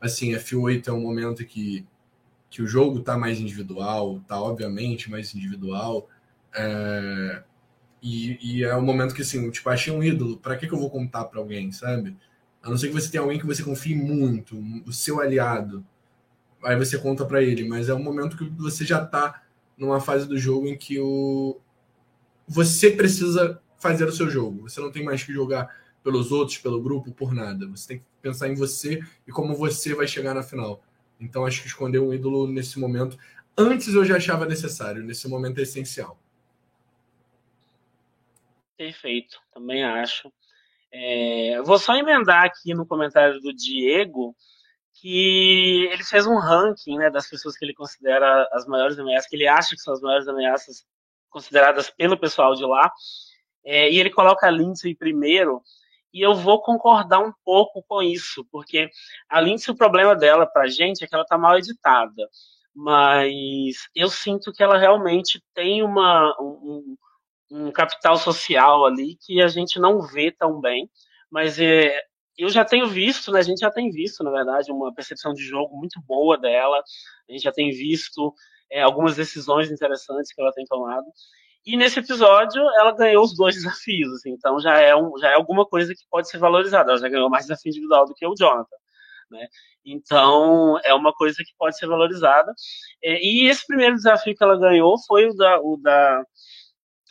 Assim, 0.02 0.34
F8 0.34 0.88
é 0.88 0.92
um 0.92 1.00
momento 1.00 1.46
que, 1.46 1.86
que 2.50 2.60
o 2.64 2.66
jogo 2.66 3.02
tá 3.02 3.16
mais 3.16 3.40
individual, 3.40 4.20
tá 4.28 4.42
obviamente 4.42 5.12
mais 5.12 5.36
individual. 5.36 6.10
É... 6.56 7.44
E, 8.02 8.40
e, 8.42 8.64
é 8.64 8.76
um 8.76 8.82
momento 8.82 9.14
que, 9.14 9.22
assim, 9.22 9.52
tipo, 9.52 9.70
achei 9.70 9.94
um 9.94 10.04
ídolo, 10.04 10.38
para 10.38 10.58
que, 10.58 10.66
que 10.66 10.74
eu 10.74 10.80
vou 10.80 10.90
contar 10.90 11.26
para 11.26 11.40
alguém, 11.40 11.72
sabe? 11.72 12.18
A 12.64 12.70
não 12.70 12.80
ser 12.80 12.88
que 12.88 12.94
você 12.96 13.12
tenha 13.12 13.22
alguém 13.22 13.40
que 13.40 13.46
você 13.46 13.62
confie 13.62 13.96
muito, 13.96 14.58
o 14.88 14.92
seu 14.92 15.22
aliado. 15.22 15.86
Aí 16.64 16.76
você 16.76 16.98
conta 16.98 17.26
para 17.26 17.44
ele, 17.44 17.68
mas 17.68 17.90
é 17.90 17.94
um 17.94 18.02
momento 18.02 18.38
que 18.38 18.46
você 18.46 18.84
já 18.84 19.06
tá 19.06 19.44
numa 19.78 20.02
fase 20.02 20.28
do 20.28 20.38
jogo 20.38 20.68
em 20.68 20.76
que 20.76 21.00
o, 21.00 21.60
você 22.48 22.92
precisa 22.92 23.62
fazer 23.78 24.06
o 24.06 24.12
seu 24.12 24.30
jogo. 24.30 24.70
Você 24.70 24.80
não 24.80 24.92
tem 24.92 25.04
mais 25.04 25.24
que 25.24 25.34
jogar 25.34 25.76
pelos 26.04 26.32
outros, 26.32 26.58
pelo 26.58 26.82
grupo, 26.82 27.12
por 27.12 27.34
nada. 27.34 27.68
Você 27.68 27.88
tem 27.90 28.00
que 28.00 28.06
pensar 28.22 28.48
em 28.48 28.56
você 28.56 29.02
e 29.28 29.32
como 29.32 29.56
você 29.56 29.94
vai 29.94 30.08
chegar 30.08 30.34
na 30.34 30.42
final. 30.42 30.82
Então 31.20 31.46
acho 31.46 31.62
que 31.62 31.68
esconder 31.68 32.00
um 32.00 32.14
ídolo 32.14 32.48
nesse 32.48 32.80
momento, 32.80 33.18
antes 33.58 33.94
eu 33.94 34.06
já 34.06 34.18
achava 34.18 34.46
necessário, 34.46 35.04
nesse 35.04 35.28
momento 35.28 35.60
é 35.60 35.64
essencial. 35.64 36.18
Perfeito, 38.78 39.40
também 39.52 39.84
acho. 39.84 40.32
É, 40.94 41.62
vou 41.64 41.80
só 41.80 41.96
emendar 41.96 42.46
aqui 42.46 42.74
no 42.74 42.86
comentário 42.86 43.42
do 43.42 43.54
Diego 43.54 44.36
que 44.94 45.88
ele 45.92 46.04
fez 46.04 46.26
um 46.26 46.38
ranking 46.38 46.98
né, 46.98 47.10
das 47.10 47.30
pessoas 47.30 47.58
que 47.58 47.66
ele 47.66 47.74
considera 47.74 48.48
as 48.52 48.66
maiores 48.66 48.98
ameaças, 48.98 49.30
que 49.30 49.36
ele 49.36 49.48
acha 49.48 49.76
que 49.76 49.82
são 49.82 49.94
as 49.94 50.02
maiores 50.02 50.28
ameaças 50.28 50.86
consideradas 51.38 51.90
pelo 51.92 52.18
pessoal 52.18 52.56
de 52.56 52.66
lá. 52.66 52.92
É, 53.64 53.92
e 53.92 54.00
ele 54.00 54.10
coloca 54.10 54.48
a 54.48 54.52
Lindsay 54.52 54.96
primeiro, 54.96 55.62
e 56.14 56.26
eu 56.26 56.34
vou 56.34 56.62
concordar 56.62 57.20
um 57.20 57.32
pouco 57.46 57.84
com 57.88 58.02
isso, 58.02 58.44
porque 58.52 58.90
a 59.30 59.40
Lindsay, 59.40 59.72
o 59.74 59.78
problema 59.78 60.16
dela 60.16 60.48
pra 60.48 60.68
gente 60.68 61.04
é 61.04 61.08
que 61.08 61.14
ela 61.14 61.26
tá 61.26 61.38
mal 61.38 61.58
editada. 61.58 62.28
Mas 62.74 63.88
eu 63.96 64.10
sinto 64.10 64.54
que 64.54 64.64
ela 64.64 64.78
realmente 64.78 65.44
tem 65.54 65.84
uma, 65.84 66.36
um, 66.40 66.96
um 67.52 67.72
capital 67.72 68.18
social 68.18 68.86
ali 68.86 69.18
que 69.22 69.42
a 69.42 69.48
gente 69.48 69.80
não 69.80 70.02
vê 70.02 70.32
tão 70.32 70.62
bem. 70.62 70.90
Mas 71.30 71.60
é, 71.60 72.00
eu 72.38 72.50
já 72.50 72.64
tenho 72.64 72.88
visto, 72.88 73.32
né? 73.32 73.40
A 73.40 73.44
gente 73.44 73.60
já 73.60 73.72
tem 73.72 73.90
visto, 73.90 74.24
na 74.24 74.32
verdade, 74.32 74.72
uma 74.72 74.94
percepção 74.94 75.34
de 75.34 75.44
jogo 75.44 75.76
muito 75.76 76.00
boa 76.02 76.38
dela. 76.38 76.82
A 77.28 77.32
gente 77.32 77.44
já 77.44 77.52
tem 77.52 77.72
visto 77.72 78.34
é, 78.72 78.82
algumas 78.82 79.16
decisões 79.16 79.72
interessantes 79.72 80.34
que 80.34 80.42
ela 80.42 80.52
tem 80.52 80.66
tomado. 80.66 81.06
E 81.66 81.76
nesse 81.76 82.00
episódio 82.00 82.62
ela 82.80 82.96
ganhou 82.96 83.24
os 83.24 83.36
dois 83.36 83.56
desafios, 83.58 84.14
assim, 84.14 84.32
então 84.32 84.60
já 84.60 84.80
é, 84.80 84.96
um, 84.96 85.18
já 85.18 85.30
é 85.30 85.36
alguma 85.36 85.66
coisa 85.66 85.94
que 85.94 86.04
pode 86.10 86.30
ser 86.30 86.38
valorizada. 86.38 86.92
Ela 86.92 87.00
já 87.00 87.10
ganhou 87.10 87.30
mais 87.30 87.46
desafio 87.46 87.70
individual 87.70 88.06
do 88.06 88.14
que 88.14 88.26
o 88.26 88.36
Jonathan. 88.36 88.78
Né? 89.30 89.48
Então 89.86 90.80
é 90.84 90.94
uma 90.94 91.14
coisa 91.14 91.38
que 91.38 91.52
pode 91.58 91.78
ser 91.78 91.88
valorizada. 91.88 92.54
É, 93.04 93.20
e 93.22 93.48
esse 93.50 93.66
primeiro 93.68 93.96
desafio 93.96 94.36
que 94.36 94.44
ela 94.44 94.58
ganhou 94.58 94.96
foi 95.06 95.28
o 95.28 95.34
da, 95.34 95.60
o 95.60 95.78
da 95.78 96.24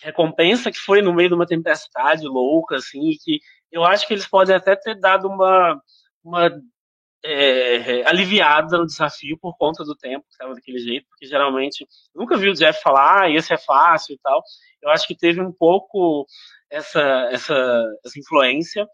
recompensa, 0.02 0.70
que 0.70 0.78
foi 0.78 1.02
no 1.02 1.12
meio 1.12 1.30
de 1.30 1.34
uma 1.34 1.46
tempestade 1.46 2.26
louca, 2.26 2.76
assim, 2.76 3.10
que 3.22 3.40
eu 3.72 3.84
acho 3.84 4.06
que 4.06 4.14
eles 4.14 4.26
podem 4.26 4.54
até 4.54 4.76
ter 4.76 4.98
dado 4.98 5.28
uma, 5.28 5.80
uma 6.24 6.50
é, 7.24 8.08
aliviada 8.08 8.78
no 8.78 8.86
desafio 8.86 9.38
por 9.38 9.56
conta 9.56 9.84
do 9.84 9.96
tempo 9.96 10.24
que 10.26 10.32
estava 10.32 10.54
daquele 10.54 10.78
jeito, 10.78 11.06
porque 11.08 11.26
geralmente 11.26 11.86
nunca 12.14 12.36
vi 12.36 12.48
o 12.48 12.54
Jeff 12.54 12.80
falar, 12.82 13.22
ah, 13.22 13.30
esse 13.30 13.52
é 13.52 13.58
fácil 13.58 14.14
e 14.14 14.18
tal. 14.18 14.42
Eu 14.82 14.90
acho 14.90 15.06
que 15.06 15.16
teve 15.16 15.40
um 15.40 15.52
pouco 15.52 16.26
essa, 16.70 17.00
essa, 17.32 17.84
essa 18.04 18.18
influência. 18.18 18.86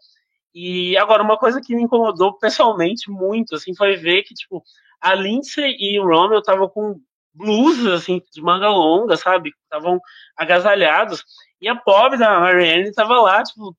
E 0.53 0.95
agora, 0.97 1.23
uma 1.23 1.37
coisa 1.37 1.61
que 1.61 1.75
me 1.75 1.83
incomodou 1.83 2.37
pessoalmente 2.37 3.09
muito, 3.09 3.55
assim, 3.55 3.75
foi 3.75 3.95
ver 3.95 4.23
que, 4.23 4.33
tipo, 4.33 4.63
a 5.01 5.13
Lindsay 5.15 5.75
e 5.79 5.99
o 5.99 6.05
Romeo 6.05 6.39
estavam 6.39 6.69
com 6.69 6.99
blusas, 7.33 8.01
assim, 8.01 8.21
de 8.31 8.41
manga 8.41 8.69
longa, 8.69 9.17
sabe? 9.17 9.51
Estavam 9.63 9.99
agasalhados. 10.37 11.23
E 11.59 11.67
a 11.67 11.75
pobre 11.75 12.19
da 12.19 12.39
Marianne 12.39 12.89
estava 12.89 13.19
lá, 13.21 13.41
tipo, 13.43 13.75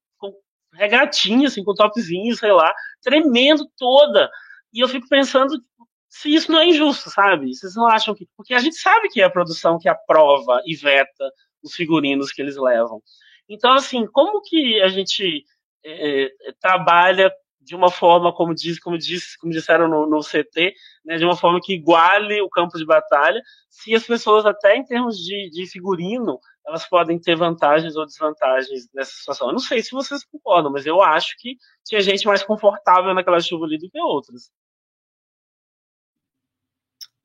regatinha, 0.75 1.49
assim, 1.49 1.65
com 1.65 1.75
topzinho, 1.75 2.37
sei 2.37 2.53
lá, 2.53 2.73
tremendo 3.03 3.67
toda. 3.77 4.31
E 4.73 4.81
eu 4.81 4.89
fico 4.89 5.09
pensando 5.09 5.55
se 6.09 6.33
isso 6.33 6.53
não 6.53 6.61
é 6.61 6.67
injusto, 6.67 7.11
sabe? 7.11 7.53
Vocês 7.53 7.75
não 7.75 7.89
acham 7.89 8.15
que. 8.15 8.29
Porque 8.37 8.55
a 8.55 8.59
gente 8.59 8.77
sabe 8.77 9.09
que 9.09 9.21
é 9.21 9.25
a 9.25 9.31
produção 9.31 9.79
que 9.79 9.89
aprova 9.89 10.63
e 10.67 10.77
veta 10.77 11.31
os 11.63 11.75
figurinos 11.75 12.31
que 12.31 12.43
eles 12.43 12.57
levam. 12.57 13.03
Então, 13.49 13.73
assim, 13.73 14.07
como 14.07 14.41
que 14.43 14.81
a 14.81 14.89
gente 14.89 15.45
é, 15.85 16.25
é 16.25 16.31
trabalha 16.61 17.33
de 17.65 17.75
uma 17.75 17.91
forma, 17.91 18.33
como 18.33 18.55
diz, 18.55 18.79
como 18.79 18.99
diz, 18.99 19.37
como 19.37 19.53
disseram 19.53 19.89
no, 19.89 20.07
no 20.07 20.21
CT, 20.21 20.75
né, 21.05 21.17
de 21.17 21.25
uma 21.25 21.37
forma 21.37 21.59
que 21.63 21.73
iguale 21.73 22.41
o 22.43 22.49
campo 22.49 22.77
de 22.77 22.85
batalha, 22.85 23.43
se 23.71 23.95
as 23.95 24.07
pessoas, 24.07 24.45
até 24.45 24.77
em 24.77 24.85
termos 24.85 25.17
de, 25.17 25.51
de 25.51 25.67
figurino, 25.67 26.39
elas 26.67 26.89
podem 26.89 27.19
ter 27.19 27.37
vantagens 27.37 27.97
ou 27.97 28.07
desvantagens 28.07 28.89
nessa 28.95 29.13
situação. 29.13 29.49
Eu 29.49 29.53
não 29.53 29.59
sei 29.59 29.83
se 29.83 29.93
vocês 29.93 30.25
concordam, 30.25 30.73
mas 30.73 30.87
eu 30.87 31.03
acho 31.03 31.37
que 31.39 31.57
tinha 31.85 32.01
gente 32.01 32.27
mais 32.27 32.43
confortável 32.43 33.13
naquela 33.13 33.41
chuva 33.41 33.67
ali 33.67 33.79
do 33.79 33.91
que 33.91 34.01
outras. 34.01 34.51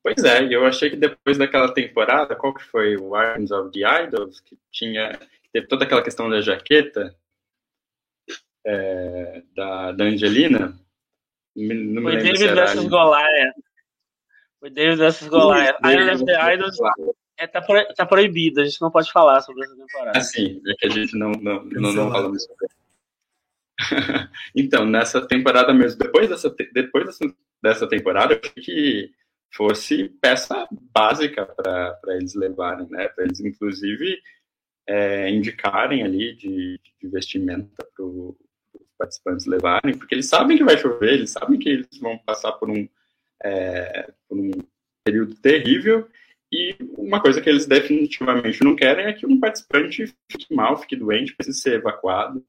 Pois 0.02 0.22
é, 0.24 0.42
eu 0.54 0.64
achei 0.66 0.90
que 0.90 0.96
depois 0.96 1.36
daquela 1.36 1.72
temporada, 1.72 2.34
qual 2.34 2.54
que 2.54 2.62
foi 2.62 2.96
o 2.96 3.14
Arms 3.14 3.50
of 3.50 3.70
the 3.70 4.04
Idols, 4.04 4.40
que 4.40 4.58
tinha 4.70 5.18
teve 5.52 5.66
toda 5.66 5.84
aquela 5.84 6.02
questão 6.02 6.28
da 6.30 6.40
jaqueta, 6.40 7.14
é, 8.64 9.42
da, 9.54 9.92
da 9.92 10.04
Angelina. 10.04 10.78
Não 11.56 12.02
Foi 12.02 12.16
David 12.18 12.54
versus 12.54 12.86
Goliath. 12.86 13.54
Foi 14.60 14.70
David 14.70 14.98
versus 14.98 15.28
Goliath. 15.28 15.76
Iron 15.84 16.14
of 16.14 16.24
the 16.24 16.54
Idols 16.54 16.76
é, 17.40 17.46
tá, 17.46 17.62
pro, 17.62 17.94
tá 17.94 18.04
proibido, 18.04 18.60
a 18.60 18.64
gente 18.64 18.80
não 18.80 18.90
pode 18.90 19.10
falar 19.10 19.40
sobre 19.40 19.64
essa 19.64 19.74
temporada. 19.74 20.18
Ah, 20.18 20.20
sim, 20.20 20.60
é 20.66 20.74
que 20.74 20.86
a 20.86 20.90
gente 20.90 21.16
não, 21.16 21.32
não, 21.32 21.64
não, 21.64 21.92
não 21.92 22.10
fala 22.10 22.38
sobre 22.38 22.68
então, 24.54 24.84
nessa 24.84 25.26
temporada 25.26 25.72
mesmo, 25.72 25.98
depois 25.98 26.28
dessa, 26.28 26.54
depois 26.72 27.06
dessa, 27.06 27.34
dessa 27.62 27.88
temporada, 27.88 28.34
eu 28.34 28.40
achei 28.40 28.62
que 28.62 29.10
fosse 29.54 30.08
peça 30.20 30.68
básica 30.94 31.46
para 31.46 31.98
eles 32.08 32.34
levarem, 32.34 32.86
né? 32.90 33.08
Para 33.08 33.24
eles, 33.24 33.40
inclusive, 33.40 34.18
é, 34.86 35.30
indicarem 35.30 36.02
ali 36.02 36.34
de, 36.36 36.78
de 37.00 37.08
vestimenta 37.08 37.86
para 37.96 38.06
participantes 38.98 39.46
levarem, 39.46 39.96
porque 39.96 40.14
eles 40.14 40.28
sabem 40.28 40.58
que 40.58 40.64
vai 40.64 40.76
chover, 40.76 41.14
eles 41.14 41.30
sabem 41.30 41.58
que 41.58 41.70
eles 41.70 41.98
vão 41.98 42.18
passar 42.18 42.52
por 42.52 42.68
um, 42.68 42.86
é, 43.42 44.12
por 44.28 44.38
um 44.38 44.50
período 45.02 45.34
terrível, 45.36 46.06
e 46.52 46.76
uma 46.98 47.20
coisa 47.20 47.40
que 47.40 47.48
eles 47.48 47.66
definitivamente 47.66 48.62
não 48.64 48.74
querem 48.74 49.06
é 49.06 49.12
que 49.12 49.26
um 49.26 49.38
participante 49.38 50.12
fique 50.30 50.52
mal, 50.54 50.76
fique 50.76 50.96
doente, 50.96 51.34
precise 51.36 51.60
ser 51.60 51.74
evacuado 51.74 52.44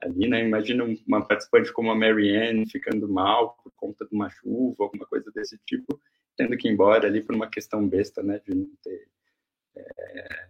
ali, 0.00 0.28
né? 0.28 0.44
Imagina 0.44 0.84
uma 1.06 1.26
participante 1.26 1.72
como 1.72 1.90
a 1.90 1.94
Marianne 1.94 2.70
ficando 2.70 3.08
mal 3.08 3.56
por 3.62 3.72
conta 3.76 4.06
de 4.06 4.14
uma 4.14 4.30
chuva, 4.30 4.84
alguma 4.84 5.06
coisa 5.06 5.30
desse 5.32 5.58
tipo, 5.66 6.00
tendo 6.36 6.56
que 6.56 6.68
ir 6.68 6.72
embora 6.72 7.06
ali 7.06 7.22
por 7.22 7.34
uma 7.34 7.50
questão 7.50 7.86
besta, 7.86 8.22
né? 8.22 8.40
De 8.46 8.54
não 8.54 8.70
ter 8.82 9.08
é, 9.76 10.48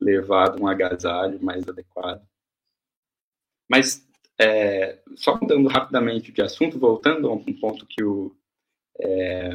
levado 0.00 0.60
um 0.60 0.66
agasalho 0.66 1.42
mais 1.42 1.66
adequado. 1.68 2.26
Mas 3.68 4.06
é, 4.38 5.00
só 5.16 5.38
mudando 5.40 5.68
rapidamente 5.68 6.32
de 6.32 6.42
assunto, 6.42 6.78
voltando 6.78 7.28
a 7.28 7.32
um 7.32 7.60
ponto 7.60 7.86
que 7.86 8.02
o, 8.02 8.36
é, 9.00 9.54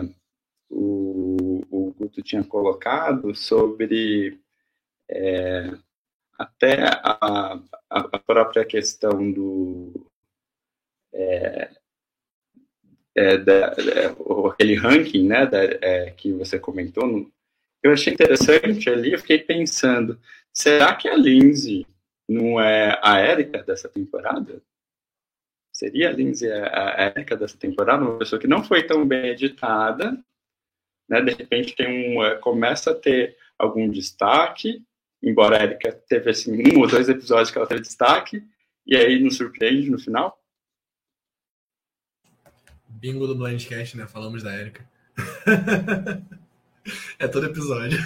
o, 0.69 1.61
o 1.69 1.86
Guto 1.97 2.21
tinha 2.21 2.43
colocado 2.43 3.33
sobre 3.35 4.39
é, 5.09 5.71
até 6.37 6.83
a, 6.83 7.59
a, 7.89 8.19
própria 8.19 8.63
questão 8.63 9.31
do 9.31 9.93
é, 11.13 11.71
é, 13.15 13.37
da, 13.37 13.53
é, 13.53 14.15
aquele 14.51 14.75
ranking 14.75 15.27
né, 15.27 15.45
da, 15.45 15.63
é, 15.63 16.11
que 16.11 16.31
você 16.33 16.59
comentou, 16.59 17.07
no, 17.07 17.31
eu 17.81 17.91
achei 17.91 18.13
interessante 18.13 18.89
ali, 18.89 19.13
eu 19.13 19.19
fiquei 19.19 19.39
pensando, 19.39 20.19
será 20.53 20.95
que 20.95 21.07
a 21.07 21.15
Lindsay 21.15 21.87
não 22.29 22.59
é 22.61 22.99
a 23.01 23.19
Érica 23.19 23.63
dessa 23.63 23.89
temporada? 23.89 24.61
seria 25.77 26.09
a 26.09 26.11
Lindsay 26.11 26.51
a, 26.51 27.13
Erika 27.15 27.37
dessa 27.37 27.55
temporada, 27.55 28.03
uma 28.03 28.17
pessoa 28.17 28.41
que 28.41 28.47
não 28.47 28.63
foi 28.63 28.81
tão 28.81 29.07
bem 29.07 29.27
editada, 29.27 30.17
né? 31.07 31.21
De 31.21 31.33
repente 31.33 31.75
tem 31.75 32.17
um, 32.17 32.23
é, 32.23 32.35
começa 32.35 32.91
a 32.91 32.95
ter 32.95 33.35
algum 33.57 33.89
destaque, 33.89 34.83
embora 35.21 35.57
a 35.57 35.63
Erika 35.63 35.91
teve 36.07 36.29
assim 36.29 36.61
um 36.71 36.79
ou 36.79 36.87
dois 36.87 37.09
episódios 37.09 37.51
que 37.51 37.57
ela 37.57 37.67
teve 37.67 37.81
destaque, 37.81 38.43
e 38.85 38.95
aí 38.95 39.19
nos 39.19 39.37
surpreende 39.37 39.89
no 39.89 39.99
final. 39.99 40.39
Bingo 42.87 43.27
do 43.27 43.35
Blindcast, 43.35 43.97
né? 43.97 44.07
Falamos 44.07 44.43
da 44.43 44.55
Erika. 44.55 44.87
é 47.19 47.27
todo 47.27 47.45
episódio. 47.45 47.99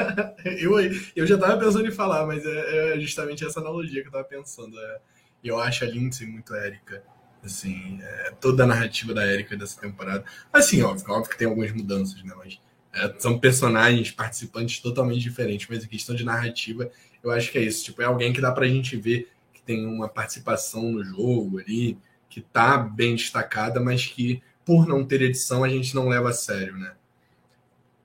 eu, 0.44 0.72
eu 1.14 1.26
já 1.26 1.38
tava 1.38 1.58
pensando 1.58 1.86
em 1.86 1.92
falar, 1.92 2.26
mas 2.26 2.44
é, 2.44 2.94
é 2.94 3.00
justamente 3.00 3.44
essa 3.44 3.60
analogia 3.60 4.02
que 4.02 4.08
eu 4.08 4.12
tava 4.12 4.24
pensando. 4.24 4.78
É, 4.78 5.00
eu 5.44 5.60
acho 5.60 5.84
a 5.84 5.88
Lindsay 5.88 6.26
muito 6.26 6.54
Erika. 6.54 7.04
Assim, 7.44 7.98
é, 8.00 8.30
toda 8.40 8.62
a 8.62 8.66
narrativa 8.66 9.12
da 9.12 9.26
Erika 9.26 9.56
dessa 9.56 9.80
temporada. 9.80 10.24
Assim, 10.52 10.82
óbvio, 10.82 11.10
óbvio 11.10 11.30
que 11.30 11.38
tem 11.38 11.48
algumas 11.48 11.72
mudanças, 11.72 12.22
né? 12.22 12.32
Mas 12.36 12.60
é, 12.92 13.12
são 13.18 13.38
personagens, 13.38 14.12
participantes 14.12 14.78
totalmente 14.78 15.20
diferentes. 15.20 15.66
Mas 15.68 15.82
a 15.84 15.88
questão 15.88 16.14
de 16.14 16.24
narrativa, 16.24 16.88
eu 17.22 17.32
acho 17.32 17.50
que 17.50 17.58
é 17.58 17.62
isso. 17.62 17.84
Tipo, 17.84 18.02
é 18.02 18.04
alguém 18.04 18.32
que 18.32 18.40
dá 18.40 18.52
pra 18.52 18.68
gente 18.68 18.96
ver 18.96 19.28
que 19.52 19.60
tem 19.62 19.84
uma 19.84 20.08
participação 20.08 20.92
no 20.92 21.04
jogo 21.04 21.58
ali, 21.58 21.98
que 22.28 22.40
tá 22.40 22.78
bem 22.78 23.16
destacada, 23.16 23.80
mas 23.80 24.06
que 24.06 24.40
por 24.64 24.86
não 24.86 25.04
ter 25.04 25.22
edição 25.22 25.64
a 25.64 25.68
gente 25.68 25.94
não 25.96 26.08
leva 26.08 26.30
a 26.30 26.32
sério, 26.32 26.76
né? 26.76 26.94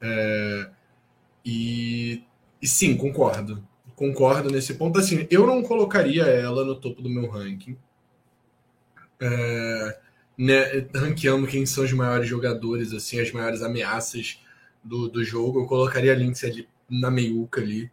É, 0.02 0.70
e, 1.46 2.24
e 2.60 2.68
sim, 2.68 2.98
concordo. 2.98 3.64
Concordo 3.96 4.50
nesse 4.50 4.74
ponto. 4.74 4.98
Assim, 4.98 5.28
eu 5.30 5.46
não 5.46 5.62
colocaria 5.62 6.24
ela 6.24 6.66
no 6.66 6.76
topo 6.76 7.04
do 7.04 7.10
meu 7.10 7.30
ranking 7.30 7.78
é, 9.20 10.00
né, 10.38 10.88
ranqueando 10.94 11.48
quem 11.48 11.66
são 11.66 11.84
os 11.84 11.92
maiores 11.92 12.28
jogadores, 12.28 12.94
assim, 12.94 13.20
as 13.20 13.32
maiores 13.32 13.62
ameaças 13.62 14.40
do, 14.84 15.10
do 15.10 15.24
jogo, 15.24 15.62
eu 15.62 15.66
colocaria 15.66 16.12
a 16.12 16.16
Lindsay 16.16 16.50
ali 16.50 16.70
na 16.90 17.10
meiuca 17.10 17.62
ali, 17.62 17.92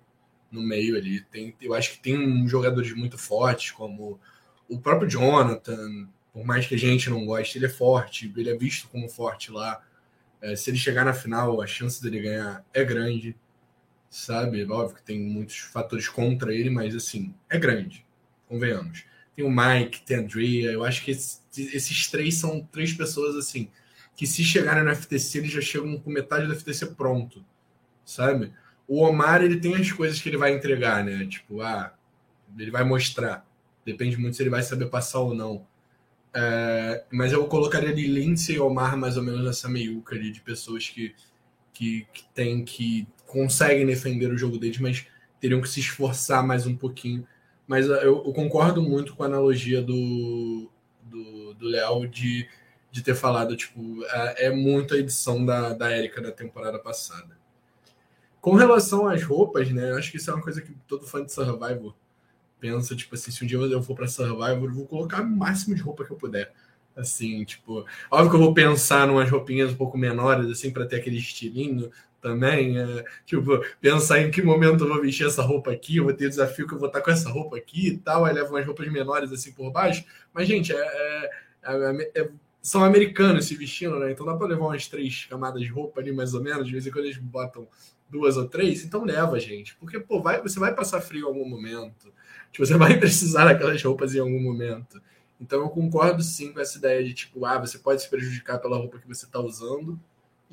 no 0.51 0.63
meio 0.63 0.97
ali. 0.97 1.23
Tem, 1.23 1.55
eu 1.61 1.75
acho 1.75 1.93
que 1.93 1.99
tem 1.99 2.47
jogadores 2.47 2.93
muito 2.95 3.19
fortes, 3.19 3.71
como 3.73 4.21
o 4.69 4.79
próprio 4.79 5.09
Jonathan, 5.09 6.09
por 6.33 6.45
mais 6.45 6.67
que 6.67 6.75
a 6.75 6.79
gente 6.79 7.11
não 7.11 7.25
goste, 7.25 7.59
ele 7.59 7.67
é 7.67 7.71
forte, 7.71 8.33
ele 8.37 8.51
é 8.51 8.57
visto 8.57 8.89
como 8.89 9.09
forte 9.09 9.51
lá. 9.51 9.83
É, 10.41 10.55
se 10.55 10.71
ele 10.71 10.77
chegar 10.77 11.05
na 11.05 11.15
final, 11.15 11.61
a 11.63 11.67
chance 11.67 12.03
dele 12.03 12.21
ganhar 12.21 12.65
é 12.73 12.85
grande, 12.85 13.37
sabe? 14.11 14.65
Óbvio 14.71 14.97
que 14.97 15.03
tem 15.03 15.19
muitos 15.19 15.57
fatores 15.59 16.09
contra 16.09 16.55
ele, 16.55 16.71
mas 16.71 16.95
assim, 16.95 17.35
é 17.49 17.59
grande, 17.59 18.05
convenhamos 18.47 19.05
tem 19.35 19.45
o 19.45 19.51
Mike, 19.51 20.03
tem 20.03 20.19
a 20.19 20.21
Andrea. 20.21 20.71
Eu 20.71 20.85
acho 20.85 21.05
que 21.05 21.11
esses 21.11 22.11
três 22.11 22.35
são 22.35 22.61
três 22.73 22.93
pessoas 22.93 23.37
assim 23.37 23.71
que 24.17 24.27
se 24.27 24.45
chegarem 24.45 24.85
no 24.85 24.95
FTC, 24.95 25.39
eles 25.39 25.51
já 25.51 25.61
chegam 25.61 25.99
com 25.99 26.11
metade 26.11 26.47
do 26.47 26.55
FTC 26.55 26.87
pronto, 26.95 27.45
sabe? 28.05 28.53
O 28.87 29.03
Omar, 29.03 29.43
ele 29.43 29.59
tem 29.59 29.75
as 29.75 29.91
coisas 29.91 30.21
que 30.21 30.29
ele 30.29 30.37
vai 30.37 30.53
entregar, 30.53 31.05
né? 31.05 31.27
Tipo, 31.27 31.63
ah, 31.63 31.93
ele 32.57 32.71
vai 32.71 32.85
mostrar. 32.85 33.45
Depende 33.85 34.17
muito 34.17 34.37
se 34.37 34.43
ele 34.43 34.51
vai 34.51 34.63
saber 34.63 34.87
passar 34.87 35.21
ou 35.21 35.35
não. 35.35 35.67
É, 36.33 37.05
mas 37.11 37.33
eu 37.33 37.47
colocaria 37.47 37.91
ali 37.91 38.07
Lindsay 38.07 38.57
e 38.57 38.61
Omar 38.61 38.97
mais 38.97 39.17
ou 39.17 39.23
menos 39.23 39.45
nessa 39.45 39.69
meiuca 39.69 40.15
ali 40.15 40.31
de 40.31 40.41
pessoas 40.41 40.89
que, 40.89 41.15
que, 41.73 42.07
que 42.13 42.25
tem 42.35 42.65
que 42.65 43.07
conseguem 43.27 43.87
defender 43.87 44.33
o 44.33 44.39
jogo 44.39 44.59
deles, 44.59 44.79
mas 44.79 45.07
teriam 45.41 45.61
que 45.61 45.69
se 45.69 45.81
esforçar 45.81 46.45
mais 46.47 46.67
um 46.67 46.77
pouquinho 46.77 47.27
mas 47.67 47.87
eu, 47.87 47.97
eu 47.97 48.33
concordo 48.33 48.83
muito 48.83 49.15
com 49.15 49.23
a 49.23 49.27
analogia 49.27 49.83
do, 49.83 50.71
do, 51.03 51.55
do 51.55 51.67
Léo 51.67 52.07
de, 52.07 52.49
de 52.91 53.03
ter 53.03 53.15
falado, 53.15 53.57
tipo, 53.57 54.05
é, 54.05 54.47
é 54.47 54.51
muito 54.51 54.95
a 54.95 54.99
edição 54.99 55.45
da, 55.45 55.73
da 55.73 55.97
Erika 55.97 56.21
da 56.21 56.31
temporada 56.31 56.79
passada. 56.79 57.37
Com 58.41 58.55
relação 58.55 59.09
às 59.09 59.23
roupas, 59.23 59.71
né? 59.71 59.93
Acho 59.93 60.11
que 60.11 60.19
isso 60.19 60.31
é 60.31 60.35
uma 60.35 60.43
coisa 60.43 60.61
que 60.61 60.75
todo 60.87 61.07
fã 61.07 61.25
de 61.25 61.33
Survivor 61.33 61.95
pensa, 62.61 62.95
tipo 62.95 63.15
assim, 63.15 63.31
se 63.31 63.43
um 63.43 63.47
dia 63.47 63.59
eu 63.59 63.83
for 63.83 63.95
para 63.95 64.07
Survivor, 64.07 64.69
eu 64.69 64.73
vou 64.73 64.87
colocar 64.87 65.23
o 65.23 65.27
máximo 65.27 65.75
de 65.75 65.83
roupa 65.83 66.05
que 66.05 66.11
eu 66.11 66.17
puder. 66.17 66.53
Assim, 66.97 67.45
tipo, 67.45 67.85
óbvio 68.11 68.31
que 68.31 68.37
eu 68.37 68.41
vou 68.41 68.55
pensar 68.55 69.09
em 69.09 69.11
umas 69.11 69.31
roupinhas 69.31 69.73
um 69.73 69.77
pouco 69.77 69.99
menores, 69.99 70.49
assim, 70.51 70.71
para 70.71 70.87
ter 70.87 70.97
aquele 70.97 71.17
estilinho 71.17 71.91
também. 72.25 72.79
É, 72.79 73.05
tipo, 73.27 73.63
pensar 73.83 74.21
em 74.21 74.31
que 74.31 74.41
momento 74.41 74.85
eu 74.85 74.89
vou 74.89 75.03
vestir 75.03 75.27
essa 75.27 75.43
roupa 75.43 75.71
aqui, 75.71 75.99
eu 75.99 76.05
vou 76.05 76.15
ter 76.15 76.31
desafio 76.31 76.67
que 76.67 76.73
eu 76.73 76.79
vou 76.79 76.89
estar 76.89 77.03
com 77.03 77.11
essa 77.11 77.29
roupa 77.29 77.59
aqui 77.59 77.89
e 77.89 77.99
tal, 77.99 78.25
aí 78.25 78.33
levo 78.33 78.55
umas 78.55 78.65
roupas 78.65 78.91
menores 78.91 79.31
assim 79.31 79.53
por 79.53 79.71
baixo. 79.71 80.05
Mas, 80.33 80.49
gente, 80.49 80.73
é, 80.73 80.77
é, 80.77 81.31
é, 81.65 82.23
é 82.23 82.31
são 82.63 82.83
americanos 82.83 83.45
se 83.45 83.55
vestindo, 83.55 83.99
né? 83.99 84.11
Então 84.11 84.25
dá 84.25 84.35
para 84.35 84.47
levar 84.47 84.65
umas 84.65 84.89
três 84.89 85.27
camadas 85.27 85.61
de 85.61 85.69
roupa 85.69 86.01
ali, 86.01 86.13
mais 86.13 86.33
ou 86.33 86.43
menos. 86.43 86.67
De 86.67 86.73
vez 86.73 86.87
em 86.87 86.91
quando 86.91 87.05
eles 87.05 87.19
botam 87.19 87.69
duas 88.09 88.39
ou 88.39 88.49
três, 88.49 88.83
então 88.83 89.05
leva, 89.05 89.39
gente. 89.39 89.77
Porque, 89.77 90.01
pô, 90.01 90.23
vai, 90.23 90.41
você 90.41 90.59
vai 90.59 90.75
passar 90.75 91.03
frio 91.03 91.27
em 91.27 91.29
algum 91.29 91.47
momento. 91.47 92.11
Tipo, 92.51 92.65
você 92.65 92.75
vai 92.79 92.99
precisar 92.99 93.45
daquelas 93.45 93.83
roupas 93.83 94.15
em 94.15 94.21
algum 94.21 94.41
momento. 94.41 94.99
Então 95.39 95.61
eu 95.61 95.69
concordo 95.69 96.23
sim 96.23 96.55
com 96.55 96.61
essa 96.61 96.79
ideia 96.79 97.05
de, 97.05 97.13
tipo, 97.13 97.45
ah, 97.45 97.59
você 97.59 97.77
pode 97.77 98.01
se 98.01 98.09
prejudicar 98.09 98.59
pela 98.59 98.79
roupa 98.79 98.99
que 98.99 99.07
você 99.07 99.27
está 99.27 99.39
usando. 99.41 100.01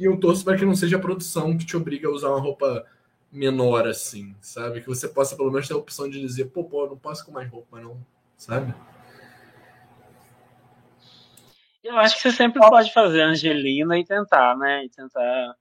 E 0.02 0.06
eu 0.06 0.20
torço 0.20 0.44
para 0.44 0.58
que 0.58 0.66
não 0.66 0.74
seja 0.74 0.98
a 0.98 1.00
produção 1.00 1.56
que 1.56 1.64
te 1.64 1.78
obriga 1.78 2.08
a 2.08 2.12
usar 2.12 2.30
uma 2.30 2.40
roupa 2.40 2.84
menor, 3.32 3.88
assim, 3.88 4.36
sabe? 4.42 4.82
Que 4.82 4.88
você 4.88 5.08
possa 5.08 5.36
pelo 5.38 5.52
menos 5.52 5.68
ter 5.68 5.76
a 5.76 5.78
opção 5.78 6.10
de 6.10 6.20
dizer, 6.20 6.46
pô, 6.46 6.64
pô, 6.64 6.88
não 6.88 6.98
posso 6.98 7.24
com 7.24 7.32
mais 7.32 7.48
roupa, 7.48 7.80
não, 7.80 8.04
sabe? 8.36 8.74
Eu 11.84 12.00
acho 12.00 12.16
que 12.16 12.24
você 12.24 12.32
sempre 12.32 12.60
pode 12.60 12.92
fazer 12.92 13.22
Angelina 13.22 14.00
e 14.00 14.04
tentar, 14.04 14.58
né? 14.58 14.86
E 14.86 14.90
tentar 14.90 15.56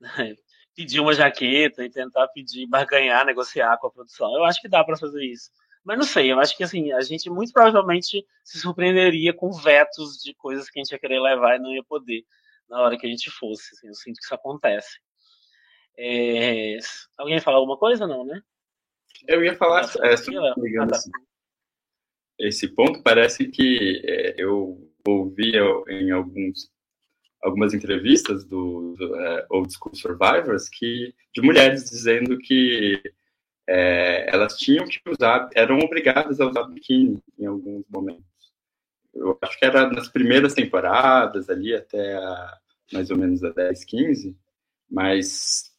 né, 0.00 0.36
pedir 0.74 1.00
uma 1.00 1.12
jaqueta 1.12 1.84
e 1.84 1.90
tentar 1.90 2.26
pedir, 2.28 2.66
barganhar, 2.66 3.26
negociar 3.26 3.76
com 3.76 3.88
a 3.88 3.90
produção. 3.90 4.34
Eu 4.34 4.44
acho 4.44 4.58
que 4.62 4.70
dá 4.70 4.82
para 4.82 4.96
fazer 4.96 5.22
isso. 5.22 5.50
Mas 5.84 5.98
não 5.98 6.06
sei, 6.06 6.32
eu 6.32 6.40
acho 6.40 6.56
que 6.56 6.64
assim, 6.64 6.92
a 6.92 7.02
gente 7.02 7.28
muito 7.28 7.52
provavelmente 7.52 8.24
se 8.42 8.58
surpreenderia 8.58 9.34
com 9.34 9.52
vetos 9.52 10.16
de 10.16 10.32
coisas 10.32 10.70
que 10.70 10.80
a 10.80 10.82
gente 10.82 10.92
ia 10.92 10.98
querer 10.98 11.20
levar 11.20 11.56
e 11.56 11.58
não 11.58 11.74
ia 11.74 11.84
poder 11.84 12.24
na 12.72 12.80
hora 12.80 12.96
que 12.96 13.06
a 13.06 13.10
gente 13.10 13.30
fosse. 13.30 13.74
Assim, 13.74 13.88
eu 13.88 13.94
sinto 13.94 14.16
que 14.16 14.24
isso 14.24 14.34
acontece. 14.34 14.98
É... 15.96 16.78
Alguém 17.18 17.36
ia 17.36 17.42
falar 17.42 17.58
alguma 17.58 17.76
coisa? 17.76 18.06
Não, 18.06 18.24
né? 18.24 18.40
Eu 19.28 19.44
ia 19.44 19.54
falar, 19.54 19.82
é, 19.82 20.14
ah, 20.14 20.86
tá. 20.86 20.98
esse 22.40 22.66
ponto, 22.66 23.02
parece 23.02 23.46
que 23.46 24.02
é, 24.04 24.34
eu 24.36 24.90
ouvi 25.06 25.52
em 25.88 26.10
alguns, 26.10 26.72
algumas 27.40 27.72
entrevistas 27.72 28.44
do, 28.44 28.96
do 28.96 29.14
é, 29.14 29.46
Old 29.50 29.72
School 29.72 29.94
Survivors 29.94 30.68
que, 30.68 31.14
de 31.32 31.40
mulheres 31.40 31.88
dizendo 31.88 32.36
que 32.38 33.00
é, 33.68 34.34
elas 34.34 34.56
tinham 34.56 34.86
que 34.86 35.00
usar, 35.08 35.48
eram 35.54 35.78
obrigadas 35.78 36.40
a 36.40 36.46
usar 36.46 36.64
biquíni 36.64 37.22
em 37.38 37.46
alguns 37.46 37.84
momentos. 37.88 38.24
Eu 39.14 39.38
acho 39.40 39.58
que 39.58 39.64
era 39.64 39.88
nas 39.88 40.08
primeiras 40.08 40.54
temporadas, 40.54 41.48
ali 41.48 41.72
até 41.74 42.16
a, 42.16 42.58
mais 42.92 43.10
ou 43.10 43.18
menos 43.18 43.42
a 43.44 43.50
10, 43.50 43.84
15, 43.84 44.36
mas 44.90 45.72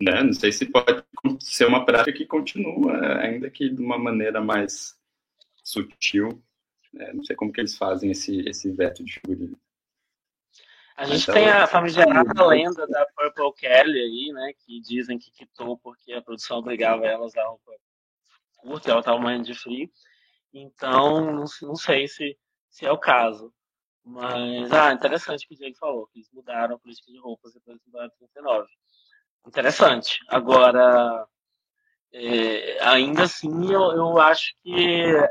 né, 0.00 0.22
não 0.22 0.32
sei 0.32 0.52
se 0.52 0.66
pode 0.66 1.02
ser 1.40 1.66
uma 1.66 1.84
prática 1.84 2.16
que 2.16 2.26
continua, 2.26 3.18
ainda 3.18 3.50
que 3.50 3.68
de 3.70 3.80
uma 3.80 3.98
maneira 3.98 4.40
mais 4.40 4.94
sutil. 5.64 6.42
Né, 6.92 7.12
não 7.12 7.24
sei 7.24 7.34
como 7.34 7.52
que 7.52 7.60
eles 7.60 7.76
fazem 7.76 8.10
esse, 8.10 8.40
esse 8.48 8.70
veto 8.70 9.04
de 9.04 9.14
figurino. 9.14 9.58
A 10.96 11.04
gente 11.04 11.24
então, 11.24 11.34
tem 11.34 11.48
a 11.48 11.66
famigerada 11.66 12.46
lenda 12.46 12.86
da 12.86 13.06
Purple 13.14 13.52
Kelly 13.52 14.00
aí, 14.00 14.32
né? 14.32 14.52
Que 14.64 14.80
dizem 14.80 15.18
que 15.18 15.30
quitou 15.30 15.76
porque 15.76 16.14
a 16.14 16.22
produção 16.22 16.58
obrigava 16.58 17.06
ela 17.06 17.22
a 17.22 17.26
usar 17.26 17.44
roupa 17.44 17.72
curta, 18.56 18.90
ela 18.90 19.00
estava 19.00 19.18
morrendo 19.18 19.44
de 19.44 19.54
frio. 19.54 19.90
Então, 20.54 21.32
não, 21.32 21.44
não, 21.62 21.76
sei 21.76 22.08
se, 22.08 22.38
se 22.70 22.86
é 22.86 22.90
o 22.90 22.98
caso. 22.98 23.52
Mas, 24.08 24.72
ah, 24.72 24.92
interessante 24.92 25.44
o 25.44 25.48
que 25.48 25.54
o 25.54 25.58
Diego 25.58 25.76
falou, 25.76 26.06
que 26.06 26.18
eles 26.18 26.30
mudaram 26.32 26.76
a 26.76 26.78
política 26.78 27.10
de 27.10 27.18
roupas 27.18 27.52
depois 27.52 27.76
da 27.76 27.84
temporada 27.84 28.14
39. 28.18 28.68
Interessante. 29.48 30.20
Agora, 30.28 31.26
é, 32.12 32.78
ainda 32.86 33.24
assim, 33.24 33.50
eu, 33.64 33.82
eu 33.92 34.18
acho 34.20 34.54
que 34.62 35.04
é, 35.04 35.28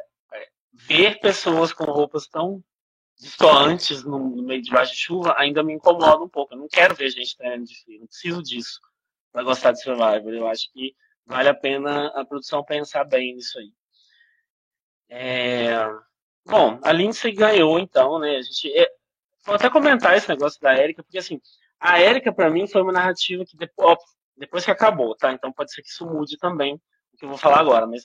ver 0.74 1.22
pessoas 1.22 1.72
com 1.72 1.86
roupas 1.86 2.28
tão 2.28 2.62
distantes 3.18 4.04
no, 4.04 4.20
no 4.20 4.44
meio 4.44 4.62
de 4.62 4.72
baixo 4.72 4.92
de 4.92 5.00
chuva 5.00 5.34
ainda 5.38 5.64
me 5.64 5.74
incomoda 5.74 6.26
um 6.26 6.30
pouco. 6.30 6.54
Eu 6.54 6.60
não 6.60 6.68
quero 6.68 6.94
ver 6.96 7.10
gente 7.10 7.38
treinando 7.38 7.64
de 7.64 7.82
frio, 7.82 8.00
não 8.02 8.08
preciso 8.08 8.44
disso 8.44 8.82
para 9.32 9.44
gostar 9.44 9.72
de 9.72 9.82
Survivor. 9.82 10.34
Eu 10.34 10.48
acho 10.48 10.70
que 10.74 10.94
vale 11.26 11.48
a 11.48 11.56
pena 11.56 12.08
a 12.08 12.26
produção 12.26 12.62
pensar 12.62 13.06
bem 13.06 13.36
nisso 13.36 13.58
aí. 13.58 13.72
É... 15.08 15.88
Bom, 16.46 16.80
a 16.84 16.92
Lindsay 16.92 17.32
ganhou 17.32 17.80
então, 17.80 18.20
né? 18.20 18.38
A 18.38 18.42
gente 18.42 18.72
é... 18.78 18.88
vou 19.46 19.56
até 19.56 19.70
comentar 19.70 20.16
esse 20.16 20.30
negócio 20.30 20.62
da 20.62 20.76
Erika, 20.78 21.04
porque 21.04 21.18
assim, 21.18 21.42
a 21.80 22.00
Erika 22.00 22.32
para 22.32 22.50
mim 22.50 22.68
foi 22.68 22.82
uma 22.82 22.92
narrativa 22.92 23.44
que 23.46 23.58
depois, 23.58 23.98
depois 24.38 24.66
que 24.66 24.72
acabou, 24.72 25.16
tá? 25.16 25.32
Então 25.32 25.52
pode 25.52 25.74
ser 25.74 25.82
que 25.82 25.90
isso 25.90 26.06
mude 26.06 26.38
também 26.38 26.76
o 27.14 27.18
que 27.18 27.26
eu 27.26 27.30
vou 27.30 27.38
falar 27.38 27.60
agora, 27.60 27.88
mas 27.88 28.04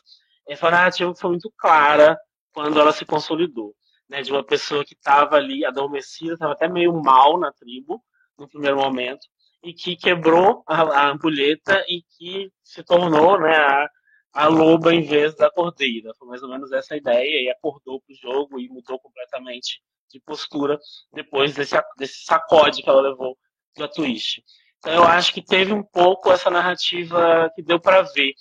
foi 0.59 0.69
uma 0.69 0.79
narrativa 0.79 1.13
que 1.13 1.21
foi 1.21 1.31
muito 1.31 1.53
clara 1.57 2.19
quando 2.53 2.81
ela 2.81 2.93
se 2.93 3.05
consolidou 3.05 3.75
né, 4.09 4.23
de 4.23 4.33
uma 4.33 4.45
pessoa 4.45 4.85
que 4.85 4.95
estava 4.95 5.37
ali 5.37 5.65
adormecida, 5.65 6.33
estava 6.33 6.53
até 6.53 6.69
meio 6.69 6.93
mal 7.01 7.39
na 7.39 7.53
tribo 7.53 8.03
no 8.37 8.49
primeiro 8.49 8.77
momento, 8.77 9.21
e 9.63 9.73
que 9.73 9.95
quebrou 9.95 10.65
a, 10.67 10.83
a 10.83 11.11
ampulheta 11.11 11.85
e 11.89 12.03
que 12.17 12.51
se 12.65 12.83
tornou 12.83 13.39
né, 13.39 13.55
a, 13.55 13.89
a 14.33 14.47
loba 14.49 14.95
em 14.95 15.03
vez 15.03 15.35
da 15.35 15.51
cordeira. 15.51 16.13
Foi 16.19 16.29
mais 16.29 16.43
ou 16.43 16.49
menos 16.49 16.73
essa 16.73 16.97
ideia, 16.97 17.43
e 17.43 17.51
acordou 17.51 18.01
para 18.01 18.13
o 18.13 18.17
jogo 18.17 18.61
e 18.61 18.69
mudou 18.69 18.99
completamente 18.99 19.81
de 20.11 20.21
postura 20.21 20.79
depois 21.13 21.55
desse, 21.55 21.77
desse 21.97 22.25
sacode 22.25 22.83
que 22.83 22.89
ela 22.89 23.01
levou 23.01 23.37
da 23.77 23.89
twist. 23.89 24.43
Então 24.79 24.93
eu 24.93 25.05
acho 25.05 25.33
que 25.33 25.43
teve 25.43 25.73
um 25.73 25.83
pouco 25.83 26.33
essa 26.33 26.51
narrativa 26.51 27.51
que 27.55 27.63
deu 27.63 27.79
para 27.79 28.03
ver 28.03 28.33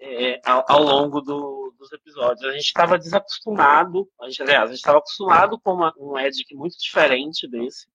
é, 0.00 0.40
ao, 0.44 0.64
ao, 0.68 0.82
longo 0.82 1.20
do, 1.20 1.74
dos 1.78 1.92
episódios. 1.92 2.44
A 2.44 2.52
gente 2.52 2.66
estava 2.66 2.98
desacostumado, 2.98 4.08
a 4.20 4.28
gente, 4.28 4.42
aliás, 4.42 4.64
a 4.64 4.66
gente 4.66 4.76
estava 4.76 4.98
acostumado 4.98 5.58
com 5.60 5.72
uma, 5.72 5.94
um 5.96 6.18
Edic 6.18 6.54
muito 6.54 6.76
diferente 6.78 7.48
desse, 7.48 7.86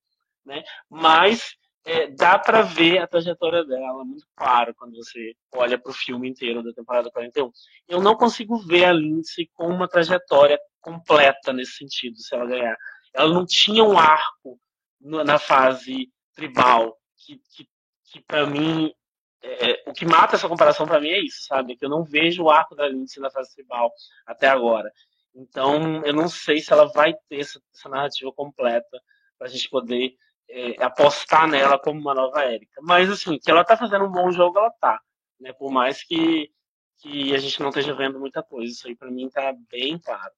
né? 0.46 0.64
mas 0.90 1.56
é, 1.86 2.08
dá 2.08 2.38
para 2.38 2.62
ver 2.62 3.00
a 3.00 3.08
trajetória 3.08 3.64
dela 3.64 4.04
muito 4.04 4.26
claro 4.36 4.74
quando 4.76 4.96
você 4.96 5.34
olha 5.54 5.78
para 5.78 5.92
o 5.92 5.94
filme 5.94 6.30
inteiro 6.30 6.64
da 6.64 6.74
temporada 6.74 7.12
41. 7.12 7.52
Eu 7.88 8.02
não 8.02 8.16
consigo 8.16 8.58
ver 8.58 8.86
a 8.86 8.94
Lindsay 8.94 9.50
com 9.54 9.68
uma 9.68 9.88
trajetória 9.88 10.60
completa 10.82 11.54
nesse 11.54 11.74
sentido, 11.78 12.18
se 12.18 12.36
ela 12.36 12.46
ganhar. 12.46 12.78
Ela 13.14 13.34
não 13.34 13.46
tinha 13.46 13.84
um 13.84 13.98
arco 13.98 14.60
na 15.02 15.40
fase 15.40 16.12
tribal 16.36 16.98
que, 17.18 17.38
que, 17.56 17.68
que 18.12 18.22
para 18.22 18.46
mim 18.46 18.94
é, 19.42 19.84
o 19.88 19.94
que 19.94 20.06
mata 20.06 20.36
essa 20.36 20.50
comparação 20.50 20.86
para 20.86 21.00
mim 21.00 21.10
é 21.10 21.20
isso, 21.20 21.46
sabe? 21.46 21.76
Que 21.78 21.86
eu 21.86 21.90
não 21.90 22.04
vejo 22.04 22.44
o 22.44 22.50
arco 22.50 22.76
da 22.76 22.88
Lindsay 22.88 23.22
na 23.22 23.32
fase 23.32 23.54
tribal 23.56 23.92
até 24.26 24.48
agora. 24.48 24.92
Então, 25.34 26.04
eu 26.04 26.14
não 26.14 26.28
sei 26.28 26.60
se 26.60 26.74
ela 26.74 26.86
vai 26.92 27.14
ter 27.30 27.40
essa, 27.40 27.62
essa 27.74 27.88
narrativa 27.88 28.32
completa 28.34 29.02
para 29.38 29.48
a 29.48 29.50
gente 29.50 29.70
poder 29.70 30.14
é, 30.50 30.84
apostar 30.84 31.48
nela 31.48 31.78
como 31.78 32.00
uma 32.00 32.14
nova 32.14 32.44
Érica. 32.44 32.82
Mas, 32.82 33.10
assim, 33.10 33.38
que 33.38 33.50
ela 33.50 33.64
tá 33.64 33.78
fazendo 33.78 34.06
um 34.06 34.12
bom 34.12 34.32
jogo, 34.32 34.58
ela 34.58 34.72
tá. 34.72 35.00
Né? 35.40 35.54
Por 35.54 35.72
mais 35.72 36.04
que, 36.04 36.52
que 36.98 37.34
a 37.34 37.38
gente 37.38 37.62
não 37.62 37.70
esteja 37.70 37.94
vendo 37.94 38.20
muita 38.20 38.42
coisa. 38.42 38.72
Isso 38.72 38.88
aí, 38.88 38.96
para 38.96 39.12
mim, 39.12 39.30
tá 39.30 39.54
bem 39.70 39.98
claro. 40.00 40.34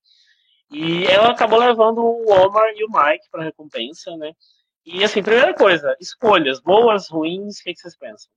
E 0.70 1.06
ela 1.06 1.32
acabou 1.32 1.60
levando 1.60 2.00
o 2.00 2.30
Omar 2.30 2.70
e 2.76 2.84
o 2.84 2.90
Mike 2.90 3.30
para 3.30 3.44
recompensa, 3.44 4.16
né? 4.18 4.34
E, 4.86 5.04
assim, 5.04 5.22
primeira 5.22 5.54
coisa, 5.54 5.96
escolhas, 6.00 6.60
boas, 6.60 7.08
ruins, 7.10 7.60
o 7.60 7.64
que, 7.64 7.74
que 7.74 7.80
vocês 7.80 7.98
pensam? 7.98 8.32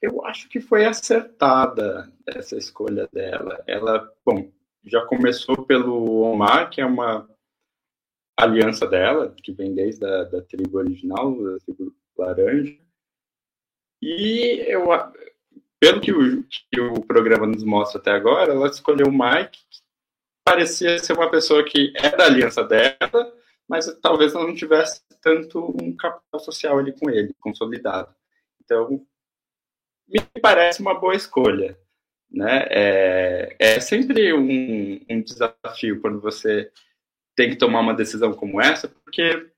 Eu 0.00 0.24
acho 0.24 0.48
que 0.48 0.60
foi 0.60 0.84
acertada 0.84 2.12
essa 2.26 2.56
escolha 2.56 3.08
dela. 3.12 3.62
Ela, 3.66 4.12
bom, 4.24 4.50
já 4.84 5.04
começou 5.06 5.64
pelo 5.64 6.20
Omar, 6.20 6.70
que 6.70 6.80
é 6.80 6.86
uma 6.86 7.28
aliança 8.36 8.86
dela, 8.86 9.34
que 9.42 9.52
vem 9.52 9.74
desde 9.74 10.04
a 10.04 10.24
da 10.24 10.42
tribo 10.42 10.78
original, 10.78 11.34
da 11.42 11.58
tribo 11.60 11.94
laranja. 12.16 12.76
E 14.02 14.64
eu, 14.66 14.86
pelo 15.80 16.00
que 16.00 16.12
o, 16.12 16.44
que 16.44 16.80
o 16.80 17.00
programa 17.02 17.46
nos 17.46 17.64
mostra 17.64 18.00
até 18.00 18.10
agora, 18.10 18.52
ela 18.52 18.68
escolheu 18.68 19.06
o 19.06 19.12
Mike, 19.12 19.58
que 19.70 19.80
parecia 20.44 20.98
ser 20.98 21.14
uma 21.14 21.30
pessoa 21.30 21.64
que 21.64 21.92
é 21.96 22.14
da 22.14 22.26
aliança 22.26 22.62
dela, 22.62 23.34
mas 23.68 23.86
talvez 24.00 24.34
ela 24.34 24.46
não 24.46 24.54
tivesse 24.54 25.02
tanto 25.20 25.74
um 25.82 25.96
capital 25.96 26.40
social 26.40 26.78
ali 26.78 26.92
com 26.92 27.10
ele, 27.10 27.34
consolidado. 27.40 28.14
Então, 28.62 29.04
me 30.06 30.20
parece 30.40 30.80
uma 30.80 30.94
boa 30.94 31.14
escolha. 31.14 31.78
Né? 32.30 32.66
É, 32.70 33.56
é 33.58 33.80
sempre 33.80 34.32
um, 34.32 35.00
um 35.08 35.22
desafio 35.22 36.00
quando 36.00 36.20
você 36.20 36.70
tem 37.36 37.50
que 37.50 37.56
tomar 37.56 37.80
uma 37.80 37.94
decisão 37.94 38.32
como 38.32 38.60
essa, 38.60 38.88
porque, 38.88 39.50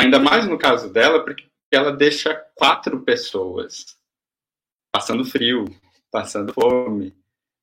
ainda 0.00 0.18
mais 0.18 0.48
no 0.48 0.58
caso 0.58 0.92
dela, 0.92 1.22
porque 1.22 1.46
ela 1.70 1.92
deixa 1.92 2.34
quatro 2.54 3.00
pessoas 3.02 3.96
passando 4.90 5.24
frio, 5.24 5.66
passando 6.10 6.52
fome, 6.54 7.14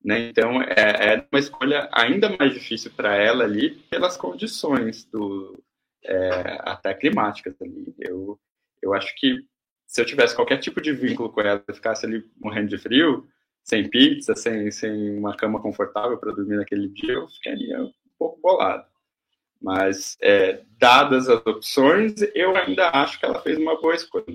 Né? 0.04 0.30
Então, 0.30 0.62
é, 0.62 1.16
é 1.16 1.28
uma 1.32 1.40
escolha 1.40 1.90
ainda 1.92 2.36
mais 2.38 2.54
difícil 2.54 2.92
para 2.92 3.16
ela 3.16 3.44
ali, 3.46 3.72
pelas 3.90 4.18
condições 4.18 5.06
do, 5.06 5.58
é, 6.04 6.60
até 6.62 6.94
climáticas 6.94 7.56
ali. 7.62 7.96
Eu, 7.98 8.40
eu 8.82 8.94
acho 8.94 9.16
que 9.16 9.44
se 9.88 10.02
eu 10.02 10.06
tivesse 10.06 10.36
qualquer 10.36 10.58
tipo 10.58 10.82
de 10.82 10.92
vínculo 10.92 11.32
com 11.32 11.42
ela, 11.42 11.64
eu 11.68 11.74
ficasse 11.74 12.06
ali 12.06 12.24
morrendo 12.40 12.68
de 12.68 12.78
frio, 12.78 13.28
sem 13.64 13.90
pizza, 13.90 14.36
sem, 14.36 14.70
sem 14.72 15.18
uma 15.18 15.36
cama 15.36 15.62
confortável 15.62 16.18
para 16.18 16.34
dormir 16.34 16.58
naquele 16.58 16.90
dia, 16.90 17.14
eu 17.14 17.28
ficaria 17.30 17.82
um 17.82 17.94
pouco 18.20 18.40
bolado. 18.42 18.86
Mas, 19.64 20.18
é, 20.22 20.62
dadas 20.78 21.30
as 21.30 21.46
opções, 21.46 22.16
eu 22.36 22.54
ainda 22.56 22.90
acho 22.90 23.18
que 23.18 23.26
ela 23.26 23.42
fez 23.42 23.58
uma 23.58 23.80
boa 23.80 23.96
escolha. 23.96 24.26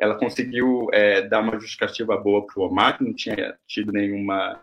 Ela 0.00 0.14
conseguiu 0.18 0.88
é, 0.90 1.20
dar 1.20 1.40
uma 1.40 1.60
justificativa 1.60 2.16
boa 2.16 2.46
para 2.46 2.58
o 2.58 2.66
Omar, 2.66 2.96
que 2.96 3.04
não 3.04 3.12
tinha 3.12 3.58
tido 3.66 3.92
nenhuma, 3.92 4.58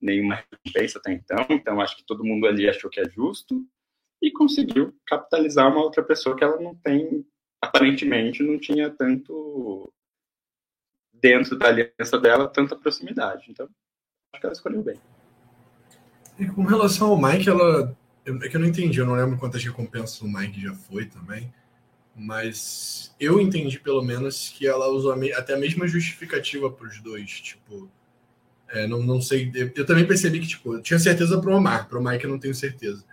nenhuma 0.00 0.36
recompensa 0.36 0.98
até 0.98 1.12
então, 1.12 1.46
então 1.50 1.80
acho 1.82 1.98
que 1.98 2.06
todo 2.06 2.24
mundo 2.24 2.46
ali 2.46 2.66
achou 2.66 2.88
que 2.88 2.98
é 2.98 3.08
justo, 3.10 3.62
e 4.22 4.30
conseguiu 4.30 4.94
capitalizar 5.06 5.70
uma 5.70 5.82
outra 5.82 6.02
pessoa 6.02 6.34
que 6.34 6.44
ela 6.44 6.58
não 6.58 6.74
tem, 6.74 7.26
aparentemente, 7.60 8.42
não 8.42 8.58
tinha 8.58 8.88
tanto 8.88 9.92
dentro 11.12 11.58
da 11.58 11.68
aliança 11.68 12.18
dela 12.18 12.48
tanta 12.48 12.74
proximidade. 12.74 13.50
Então, 13.50 13.68
acho 14.32 14.40
que 14.40 14.46
ela 14.46 14.52
escolheu 14.52 14.82
bem. 14.82 14.98
E 16.38 16.46
com 16.46 16.62
relação 16.62 17.10
ao 17.10 17.20
Mike, 17.20 17.48
ela. 17.48 17.96
É 18.24 18.48
que 18.48 18.56
eu 18.56 18.60
não 18.60 18.68
entendi, 18.68 18.98
eu 18.98 19.06
não 19.06 19.14
lembro 19.14 19.36
quantas 19.36 19.64
recompensas 19.64 20.20
o 20.20 20.28
Mike 20.28 20.60
já 20.60 20.74
foi 20.74 21.06
também. 21.06 21.52
Mas 22.14 23.14
eu 23.18 23.40
entendi, 23.40 23.78
pelo 23.80 24.02
menos, 24.02 24.50
que 24.50 24.66
ela 24.66 24.86
usou 24.88 25.12
até 25.34 25.54
a 25.54 25.58
mesma 25.58 25.88
justificativa 25.88 26.70
para 26.70 26.86
os 26.86 27.00
dois. 27.00 27.30
Tipo, 27.40 27.90
é, 28.68 28.86
não, 28.86 29.02
não 29.02 29.20
sei. 29.20 29.50
Eu, 29.54 29.70
eu, 29.74 29.86
também 29.86 30.06
percebi 30.06 30.40
que, 30.40 30.46
tipo, 30.46 30.74
eu 30.74 30.82
tinha 30.82 30.98
certeza 30.98 31.40
para 31.40 31.50
o 31.50 31.56
Omar, 31.56 31.88
o 31.90 32.02
Mike 32.02 32.24
eu 32.24 32.30
não 32.30 32.38
tenho 32.38 32.54
certeza. 32.54 33.04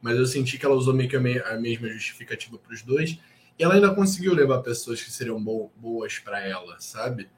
Mas 0.00 0.18
eu 0.18 0.26
senti 0.26 0.58
que 0.58 0.66
ela 0.66 0.74
usou 0.74 0.92
meio 0.92 1.08
que 1.08 1.16
a, 1.16 1.20
mesma 1.20 1.88
justificativa 1.88 2.58
para 2.58 2.74
os 2.74 2.82
dois. 2.82 3.18
E 3.58 3.62
ela 3.62 3.74
ainda 3.74 3.94
conseguiu 3.94 4.34
levar 4.34 4.60
pessoas 4.62 5.00
que 5.02 5.10
seriam 5.10 5.42
boas 5.76 6.18
para 6.18 6.40
ela, 6.40 6.76
sabe? 6.80 7.28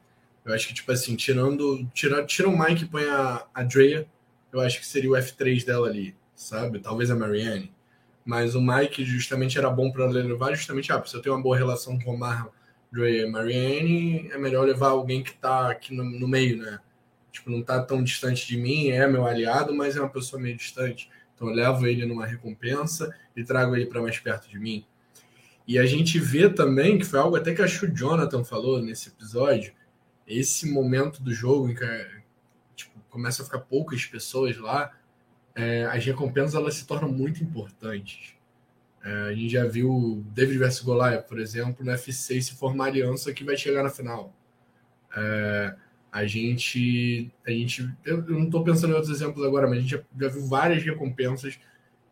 Eu 0.45 0.55
acho 0.55 0.69
que, 0.69 0.75
tipo 0.75 0.91
assim, 0.91 1.15
tirando. 1.17 1.87
Tira, 1.93 2.25
tira 2.25 2.49
o 2.49 2.59
Mike 2.59 2.85
e 2.85 2.89
põe 2.89 3.05
a, 3.05 3.47
a 3.53 3.63
Drea, 3.63 4.07
eu 4.53 4.61
acho 4.61 4.79
que 4.81 4.87
seria 4.87 5.11
o 5.11 5.15
F3 5.15 5.65
dela 5.65 5.89
ali, 5.89 6.15
sabe? 6.35 6.79
Talvez 6.79 7.11
a 7.11 7.17
Marianne. 7.17 7.73
Mas 8.25 8.55
o 8.55 8.61
Mike 8.61 9.05
justamente 9.05 9.59
era 9.59 9.69
bom 9.69 9.91
para 9.91 10.07
levar, 10.07 10.55
justamente, 10.55 10.93
ah, 10.93 11.03
se 11.05 11.15
eu 11.15 11.21
tenho 11.21 11.35
uma 11.35 11.43
boa 11.43 11.57
relação 11.57 11.99
com 11.99 12.15
o 12.15 12.19
Mar, 12.19 12.49
Drea 12.91 13.27
e 13.27 13.31
Marianne, 13.31 14.31
é 14.33 14.39
melhor 14.39 14.65
levar 14.67 14.89
alguém 14.89 15.23
que 15.23 15.35
tá 15.35 15.71
aqui 15.71 15.95
no, 15.95 16.05
no 16.05 16.27
meio, 16.27 16.59
né? 16.59 16.79
Tipo, 17.31 17.51
não 17.51 17.63
tá 17.63 17.83
tão 17.83 18.03
distante 18.03 18.47
de 18.47 18.57
mim, 18.57 18.89
é 18.91 19.07
meu 19.09 19.27
aliado, 19.27 19.75
mas 19.75 19.97
é 19.97 20.01
uma 20.01 20.09
pessoa 20.09 20.41
meio 20.41 20.57
distante. 20.57 21.11
Então 21.35 21.49
eu 21.49 21.55
levo 21.55 21.87
ele 21.87 22.07
numa 22.07 22.25
recompensa 22.25 23.15
e 23.37 23.43
trago 23.43 23.75
ele 23.75 23.87
para 23.87 24.01
mais 24.01 24.19
perto 24.19 24.49
de 24.49 24.59
mim. 24.59 24.87
E 25.67 25.79
a 25.79 25.87
gente 25.87 26.19
vê 26.19 26.49
também, 26.49 26.99
que 26.99 27.05
foi 27.05 27.19
algo 27.19 27.37
até 27.37 27.55
que 27.55 27.67
que 27.67 27.87
o 27.87 27.95
Jonathan 27.95 28.45
falou 28.45 28.81
nesse 28.81 29.09
episódio, 29.09 29.73
esse 30.27 30.71
momento 30.71 31.23
do 31.23 31.33
jogo 31.35 31.69
em 31.69 31.75
que 31.75 32.07
tipo, 32.77 32.93
começa 33.11 33.43
a 33.43 33.45
ficar 33.45 33.59
poucas 33.61 34.05
pessoas 34.05 34.57
lá, 34.57 34.93
é, 35.55 35.85
as 35.85 36.05
recompensas 36.05 36.55
elas 36.55 36.75
se 36.75 36.87
tornam 36.87 37.11
muito 37.11 37.43
importantes. 37.43 38.35
É, 39.05 39.11
a 39.29 39.35
gente 39.35 39.51
já 39.51 39.67
viu 39.67 40.25
David 40.33 40.59
vs 40.59 40.81
Goliath, 40.81 41.27
por 41.27 41.39
exemplo, 41.39 41.85
no 41.85 41.93
FC 41.93 42.41
se 42.41 42.55
formar 42.55 42.87
aliança 42.87 43.33
que 43.33 43.45
vai 43.45 43.57
chegar 43.57 43.83
na 43.83 43.91
final. 43.91 44.35
É, 45.17 45.77
a 46.11 46.27
gente, 46.27 47.31
a 47.47 47.51
gente, 47.51 47.83
eu, 48.05 48.19
eu 48.19 48.39
não 48.39 48.45
estou 48.45 48.65
pensando 48.65 48.93
em 48.93 48.95
outros 48.95 49.15
exemplos 49.15 49.45
agora, 49.45 49.69
mas 49.69 49.79
a 49.79 49.81
gente 49.81 49.91
já, 49.91 50.03
já 50.21 50.29
viu 50.29 50.47
várias 50.47 50.83
recompensas, 50.83 51.59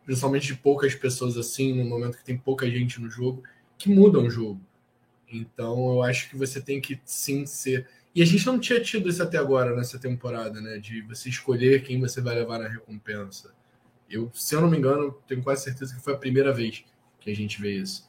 principalmente 0.05 0.47
de 0.47 0.55
poucas 0.55 0.93
pessoas 0.93 1.37
assim, 1.37 1.73
no 1.73 1.85
momento 1.85 2.17
que 2.17 2.23
tem 2.23 2.37
pouca 2.37 2.69
gente 2.69 3.01
no 3.01 3.09
jogo, 3.09 3.43
que 3.77 3.89
mudam 3.89 4.25
o 4.25 4.29
jogo. 4.29 4.61
Então 5.31 5.93
eu 5.93 6.03
acho 6.03 6.29
que 6.29 6.37
você 6.37 6.61
tem 6.61 6.79
que 6.79 6.99
sim 7.05 7.45
ser 7.45 7.87
e 8.15 8.21
a 8.21 8.25
gente 8.25 8.45
não 8.45 8.59
tinha 8.59 8.79
tido 8.79 9.09
isso 9.09 9.23
até 9.23 9.37
agora 9.37 9.75
nessa 9.75 9.97
temporada, 9.97 10.61
né? 10.61 10.77
De 10.77 11.01
você 11.01 11.29
escolher 11.29 11.83
quem 11.83 11.99
você 11.99 12.21
vai 12.21 12.35
levar 12.35 12.59
na 12.59 12.67
recompensa. 12.67 13.51
Eu, 14.09 14.29
se 14.33 14.53
eu 14.53 14.61
não 14.61 14.69
me 14.69 14.77
engano, 14.77 15.11
tenho 15.27 15.41
quase 15.41 15.63
certeza 15.63 15.95
que 15.95 16.01
foi 16.01 16.13
a 16.13 16.17
primeira 16.17 16.53
vez 16.53 16.85
que 17.19 17.31
a 17.31 17.35
gente 17.35 17.59
vê 17.59 17.77
isso. 17.77 18.07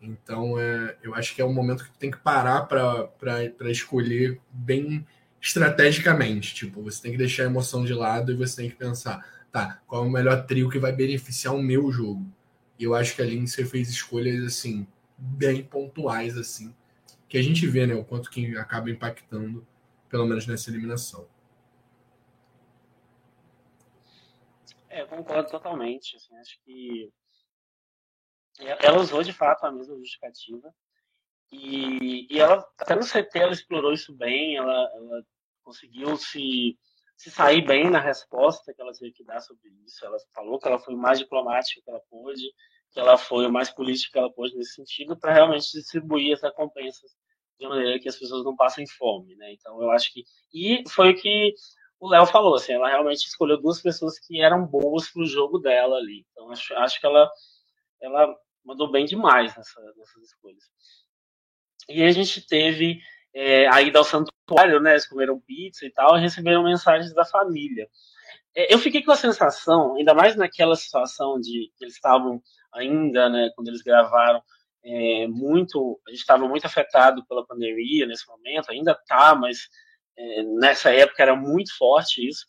Então, 0.00 0.58
é, 0.58 0.96
eu 1.02 1.14
acho 1.14 1.34
que 1.34 1.40
é 1.40 1.44
um 1.44 1.52
momento 1.52 1.84
que 1.84 1.98
tem 1.98 2.10
que 2.10 2.18
parar 2.18 2.62
para 2.62 3.70
escolher 3.70 4.40
bem 4.50 5.06
estrategicamente. 5.40 6.54
Tipo, 6.54 6.82
você 6.82 7.00
tem 7.00 7.12
que 7.12 7.18
deixar 7.18 7.44
a 7.44 7.46
emoção 7.46 7.84
de 7.84 7.94
lado 7.94 8.32
e 8.32 8.34
você 8.34 8.56
tem 8.56 8.70
que 8.70 8.76
pensar, 8.76 9.24
tá, 9.52 9.80
qual 9.86 10.04
é 10.04 10.06
o 10.06 10.10
melhor 10.10 10.44
trio 10.46 10.68
que 10.68 10.78
vai 10.80 10.92
beneficiar 10.92 11.54
o 11.54 11.62
meu 11.62 11.92
jogo? 11.92 12.26
E 12.78 12.84
eu 12.84 12.94
acho 12.94 13.14
que 13.14 13.22
a 13.22 13.24
Lindsay 13.24 13.64
fez 13.64 13.88
escolhas, 13.88 14.44
assim, 14.44 14.86
bem 15.16 15.62
pontuais, 15.62 16.36
assim, 16.36 16.74
que 17.28 17.38
a 17.38 17.42
gente 17.42 17.66
vê, 17.66 17.86
né, 17.86 17.94
o 17.94 18.04
quanto 18.04 18.30
que 18.30 18.56
acaba 18.56 18.90
impactando, 18.90 19.66
pelo 20.08 20.26
menos 20.26 20.46
nessa 20.46 20.70
eliminação. 20.70 21.28
É, 24.88 25.02
eu 25.02 25.08
concordo 25.08 25.50
totalmente. 25.50 26.16
Assim, 26.16 26.36
acho 26.36 26.58
que 26.64 27.12
ela 28.58 29.00
usou 29.00 29.22
de 29.22 29.32
fato 29.32 29.64
a 29.64 29.72
mesma 29.72 29.96
justificativa. 29.96 30.72
E, 31.50 32.32
e 32.32 32.40
ela, 32.40 32.64
até 32.78 32.94
no 32.94 33.02
CT, 33.02 33.38
ela 33.38 33.52
explorou 33.52 33.92
isso 33.92 34.14
bem, 34.14 34.56
ela, 34.56 34.72
ela 34.94 35.24
conseguiu 35.62 36.16
se, 36.16 36.78
se 37.16 37.30
sair 37.30 37.64
bem 37.64 37.90
na 37.90 38.00
resposta 38.00 38.72
que 38.72 38.80
ela 38.80 38.92
teve 38.92 39.12
que 39.12 39.24
dar 39.24 39.40
sobre 39.40 39.68
isso. 39.84 40.04
Ela 40.04 40.16
falou 40.32 40.58
que 40.58 40.66
ela 40.66 40.78
foi 40.78 40.94
o 40.94 40.98
mais 40.98 41.18
diplomática 41.18 41.80
que 41.82 41.90
ela 41.90 42.00
pôde, 42.10 42.52
que 42.94 43.00
ela 43.00 43.18
foi 43.18 43.44
o 43.46 43.52
mais 43.52 43.70
política 43.70 44.12
que 44.12 44.18
ela 44.18 44.32
pôde 44.32 44.56
nesse 44.56 44.74
sentido, 44.74 45.18
para 45.18 45.34
realmente 45.34 45.72
distribuir 45.72 46.32
as 46.32 46.40
recompensas 46.40 47.10
de 47.58 47.68
maneira 47.68 47.98
que 47.98 48.08
as 48.08 48.16
pessoas 48.16 48.44
não 48.44 48.54
passem 48.54 48.86
fome, 48.86 49.34
né? 49.34 49.52
Então 49.52 49.82
eu 49.82 49.90
acho 49.90 50.12
que 50.12 50.24
e 50.52 50.84
foi 50.88 51.10
o 51.10 51.16
que 51.16 51.52
o 51.98 52.08
Léo 52.08 52.26
falou, 52.26 52.54
assim, 52.54 52.72
ela 52.72 52.88
realmente 52.88 53.26
escolheu 53.26 53.60
duas 53.60 53.82
pessoas 53.82 54.18
que 54.18 54.40
eram 54.40 54.64
boas 54.64 55.10
para 55.10 55.22
o 55.22 55.26
jogo 55.26 55.58
dela 55.58 55.96
ali. 55.96 56.24
Então 56.30 56.50
acho, 56.50 56.74
acho 56.74 57.00
que 57.00 57.06
ela 57.06 57.28
ela 58.00 58.36
mandou 58.64 58.90
bem 58.90 59.04
demais 59.04 59.56
nessa, 59.56 59.80
nessas 59.96 60.22
escolhas. 60.22 60.62
E 61.88 62.02
a 62.02 62.12
gente 62.12 62.46
teve 62.46 63.00
é, 63.34 63.66
a 63.68 63.82
ida 63.82 63.98
ao 63.98 64.04
santuário, 64.04 64.80
né? 64.80 64.92
Eles 64.92 65.08
comeram 65.08 65.40
pizza 65.40 65.84
e 65.84 65.90
tal, 65.90 66.16
e 66.16 66.20
receberam 66.20 66.62
mensagens 66.62 67.12
da 67.12 67.24
família. 67.24 67.88
É, 68.56 68.72
eu 68.72 68.78
fiquei 68.78 69.02
com 69.02 69.10
a 69.10 69.16
sensação, 69.16 69.96
ainda 69.96 70.14
mais 70.14 70.36
naquela 70.36 70.76
situação 70.76 71.40
de 71.40 71.72
que 71.76 71.84
eles 71.84 71.94
estavam 71.94 72.40
ainda, 72.74 73.28
né, 73.28 73.50
quando 73.54 73.68
eles 73.68 73.82
gravaram, 73.82 74.42
é, 74.84 75.26
muito, 75.28 76.00
a 76.06 76.10
gente 76.10 76.20
estava 76.20 76.46
muito 76.46 76.66
afetado 76.66 77.24
pela 77.26 77.46
pandemia 77.46 78.06
nesse 78.06 78.26
momento, 78.28 78.70
ainda 78.70 78.92
está, 78.92 79.34
mas 79.34 79.68
é, 80.16 80.42
nessa 80.42 80.90
época 80.90 81.22
era 81.22 81.34
muito 81.34 81.76
forte 81.76 82.26
isso. 82.26 82.44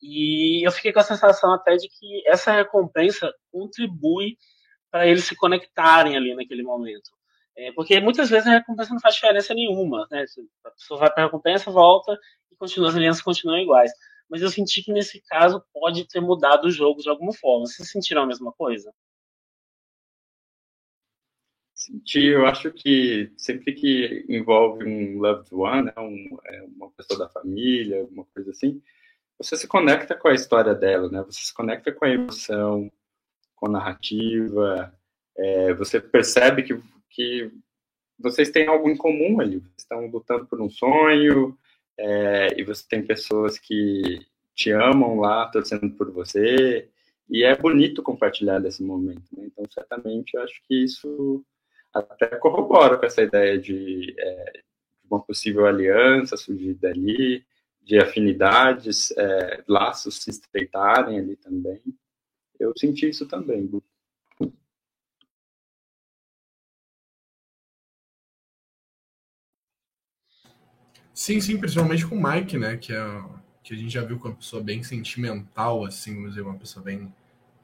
E 0.00 0.66
eu 0.66 0.72
fiquei 0.72 0.92
com 0.92 1.00
a 1.00 1.04
sensação 1.04 1.52
até 1.54 1.76
de 1.76 1.88
que 1.88 2.26
essa 2.26 2.52
recompensa 2.52 3.32
contribui 3.50 4.36
para 4.90 5.06
eles 5.06 5.24
se 5.24 5.36
conectarem 5.36 6.16
ali 6.16 6.34
naquele 6.34 6.62
momento. 6.62 7.10
É, 7.56 7.70
porque 7.72 8.00
muitas 8.00 8.30
vezes 8.30 8.46
a 8.48 8.52
recompensa 8.52 8.92
não 8.92 9.00
faz 9.00 9.14
diferença 9.14 9.54
nenhuma. 9.54 10.06
Né? 10.10 10.24
A 10.64 10.70
pessoa 10.70 11.00
vai 11.00 11.10
para 11.10 11.24
a 11.24 11.26
recompensa, 11.26 11.70
volta 11.70 12.18
e 12.50 12.56
continua, 12.56 12.88
as 12.88 12.96
alianças 12.96 13.22
continuam 13.22 13.58
iguais. 13.58 13.92
Mas 14.28 14.42
eu 14.42 14.50
senti 14.50 14.82
que 14.82 14.92
nesse 14.92 15.22
caso 15.22 15.62
pode 15.72 16.06
ter 16.08 16.20
mudado 16.20 16.66
o 16.66 16.70
jogo 16.70 17.00
de 17.00 17.08
alguma 17.08 17.32
forma. 17.32 17.66
Vocês 17.66 17.90
sentiram 17.90 18.22
a 18.22 18.26
mesma 18.26 18.52
coisa? 18.52 18.92
Senti, 21.82 22.26
eu 22.26 22.46
acho 22.46 22.70
que 22.70 23.32
sempre 23.36 23.72
que 23.72 24.24
envolve 24.28 24.84
um 24.84 25.18
loved 25.18 25.48
one, 25.52 25.86
né, 25.86 25.92
um, 25.98 26.38
é, 26.46 26.62
uma 26.62 26.88
pessoa 26.92 27.18
da 27.18 27.28
família, 27.28 28.06
uma 28.08 28.24
coisa 28.26 28.52
assim, 28.52 28.80
você 29.36 29.56
se 29.56 29.66
conecta 29.66 30.14
com 30.14 30.28
a 30.28 30.34
história 30.34 30.76
dela, 30.76 31.10
né? 31.10 31.20
Você 31.22 31.40
se 31.40 31.52
conecta 31.52 31.90
com 31.90 32.04
a 32.04 32.10
emoção, 32.10 32.88
com 33.56 33.66
a 33.66 33.70
narrativa, 33.70 34.94
é, 35.36 35.74
você 35.74 36.00
percebe 36.00 36.62
que, 36.62 36.80
que 37.10 37.50
vocês 38.16 38.50
têm 38.50 38.68
algo 38.68 38.88
em 38.88 38.96
comum 38.96 39.40
ali, 39.40 39.60
estão 39.76 40.06
lutando 40.06 40.46
por 40.46 40.60
um 40.60 40.70
sonho, 40.70 41.58
é, 41.98 42.60
e 42.60 42.62
você 42.62 42.84
tem 42.88 43.04
pessoas 43.04 43.58
que 43.58 44.24
te 44.54 44.70
amam 44.70 45.18
lá, 45.18 45.48
torcendo 45.48 45.90
por 45.96 46.12
você, 46.12 46.88
e 47.28 47.42
é 47.42 47.56
bonito 47.56 48.04
compartilhar 48.04 48.60
desse 48.60 48.84
momento, 48.84 49.24
né? 49.32 49.46
Então, 49.46 49.64
certamente, 49.68 50.36
eu 50.36 50.42
acho 50.42 50.62
que 50.68 50.84
isso 50.84 51.44
até 51.94 52.26
corrobora 52.36 52.98
com 52.98 53.06
essa 53.06 53.22
ideia 53.22 53.58
de, 53.58 54.14
é, 54.18 54.62
uma 55.10 55.20
possível 55.22 55.66
aliança 55.66 56.36
surgir 56.36 56.74
dali, 56.74 57.44
de 57.82 57.98
afinidades, 57.98 59.10
é, 59.16 59.62
laços 59.68 60.22
se 60.22 60.30
estreitarem 60.30 61.18
ali 61.18 61.36
também. 61.36 61.80
Eu 62.58 62.72
senti 62.76 63.08
isso 63.08 63.26
também. 63.26 63.70
Sim, 71.14 71.40
sim, 71.40 71.58
principalmente 71.58 72.06
com 72.06 72.16
o 72.16 72.22
Mike, 72.22 72.58
né? 72.58 72.76
Que 72.76 72.92
é, 72.92 73.24
que 73.62 73.74
a 73.74 73.76
gente 73.76 73.90
já 73.92 74.02
viu 74.04 74.18
com 74.18 74.28
uma 74.28 74.34
pessoa 74.36 74.62
bem 74.62 74.82
sentimental, 74.82 75.84
assim, 75.84 76.14
vamos 76.14 76.30
dizer, 76.30 76.42
uma 76.42 76.58
pessoa 76.58 76.84
bem. 76.84 77.12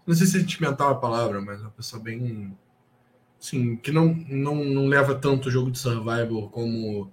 Não 0.06 0.14
sei 0.14 0.26
se 0.26 0.40
sentimental 0.40 0.90
é 0.90 0.92
a 0.94 0.98
palavra, 0.98 1.40
mas 1.40 1.60
uma 1.60 1.70
pessoa 1.70 2.02
bem. 2.02 2.56
Assim, 3.40 3.76
que 3.76 3.92
não, 3.92 4.14
não, 4.28 4.64
não 4.64 4.86
leva 4.86 5.14
tanto 5.14 5.50
jogo 5.50 5.70
de 5.70 5.78
survival 5.78 6.48
como 6.50 7.10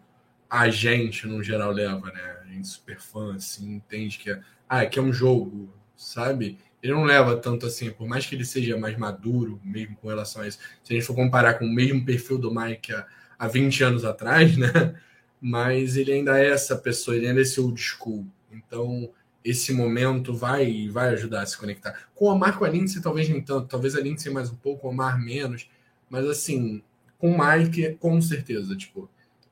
a 0.49 0.69
gente, 0.69 1.27
no 1.27 1.43
geral, 1.43 1.71
leva, 1.71 2.11
né? 2.11 2.37
A 2.43 2.47
gente 2.47 2.67
super 2.67 2.99
fã, 2.99 3.35
assim, 3.35 3.75
entende 3.75 4.17
que 4.17 4.31
é, 4.31 4.41
ah, 4.67 4.85
que 4.85 4.97
é 4.97 5.01
um 5.01 5.13
jogo, 5.13 5.73
sabe? 5.95 6.57
Ele 6.81 6.93
não 6.93 7.03
leva 7.03 7.35
tanto 7.37 7.65
assim, 7.65 7.89
por 7.91 8.07
mais 8.07 8.25
que 8.25 8.35
ele 8.35 8.45
seja 8.45 8.77
mais 8.77 8.97
maduro, 8.97 9.59
mesmo 9.63 9.95
com 9.95 10.07
relação 10.07 10.41
a 10.43 10.47
isso. 10.47 10.59
Se 10.83 10.93
a 10.93 10.95
gente 10.95 11.05
for 11.05 11.15
comparar 11.15 11.55
com 11.55 11.65
o 11.65 11.73
mesmo 11.73 12.05
perfil 12.05 12.37
do 12.37 12.53
Mike 12.53 12.93
há, 12.93 13.07
há 13.37 13.47
20 13.47 13.83
anos 13.83 14.05
atrás, 14.05 14.55
né? 14.57 14.95
Mas 15.41 15.97
ele 15.97 16.11
ainda 16.11 16.39
é 16.39 16.49
essa 16.49 16.75
pessoa, 16.75 17.15
ele 17.15 17.27
ainda 17.27 17.39
é 17.39 17.43
esse 17.43 17.59
old 17.59 17.79
school. 17.79 18.25
Então, 18.51 19.09
esse 19.43 19.73
momento 19.73 20.33
vai 20.33 20.87
vai 20.89 21.09
ajudar 21.09 21.41
a 21.41 21.45
se 21.45 21.57
conectar. 21.57 22.07
Com 22.15 22.25
o 22.25 22.29
Omar, 22.29 22.57
com 22.57 22.65
a 22.65 22.69
Lindsay, 22.69 23.01
talvez 23.01 23.29
nem 23.29 23.41
tanto. 23.41 23.67
Talvez 23.67 23.95
a 23.95 24.01
Lindsay 24.01 24.31
mais 24.31 24.49
um 24.49 24.55
pouco, 24.55 24.87
o 24.87 24.89
Omar 24.89 25.19
menos. 25.19 25.69
Mas, 26.15 26.29
assim, 26.29 26.81
com 27.17 27.31
o 27.31 27.37
Mike, 27.37 27.95
com 27.95 28.21
certeza. 28.21 28.73
Tipo, 28.73 29.09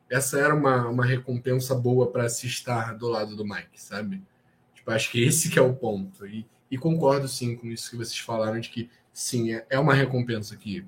essa 0.09 0.39
era 0.39 0.55
uma, 0.55 0.87
uma 0.87 1.05
recompensa 1.05 1.75
boa 1.75 2.09
para 2.09 2.29
se 2.29 2.47
estar 2.47 2.97
do 2.97 3.09
lado 3.09 3.35
do 3.35 3.43
Mike, 3.43 3.81
sabe? 3.81 4.21
Tipo, 4.73 4.91
acho 4.91 5.11
que 5.11 5.21
esse 5.21 5.49
que 5.49 5.59
é 5.59 5.61
o 5.61 5.73
ponto. 5.73 6.25
E, 6.25 6.45
e 6.71 6.77
concordo, 6.77 7.27
sim, 7.27 7.57
com 7.57 7.67
isso 7.67 7.89
que 7.89 7.97
vocês 7.97 8.17
falaram, 8.17 8.61
de 8.61 8.69
que, 8.69 8.89
sim, 9.11 9.51
é, 9.51 9.65
é 9.71 9.77
uma 9.77 9.93
recompensa 9.93 10.55
que, 10.55 10.85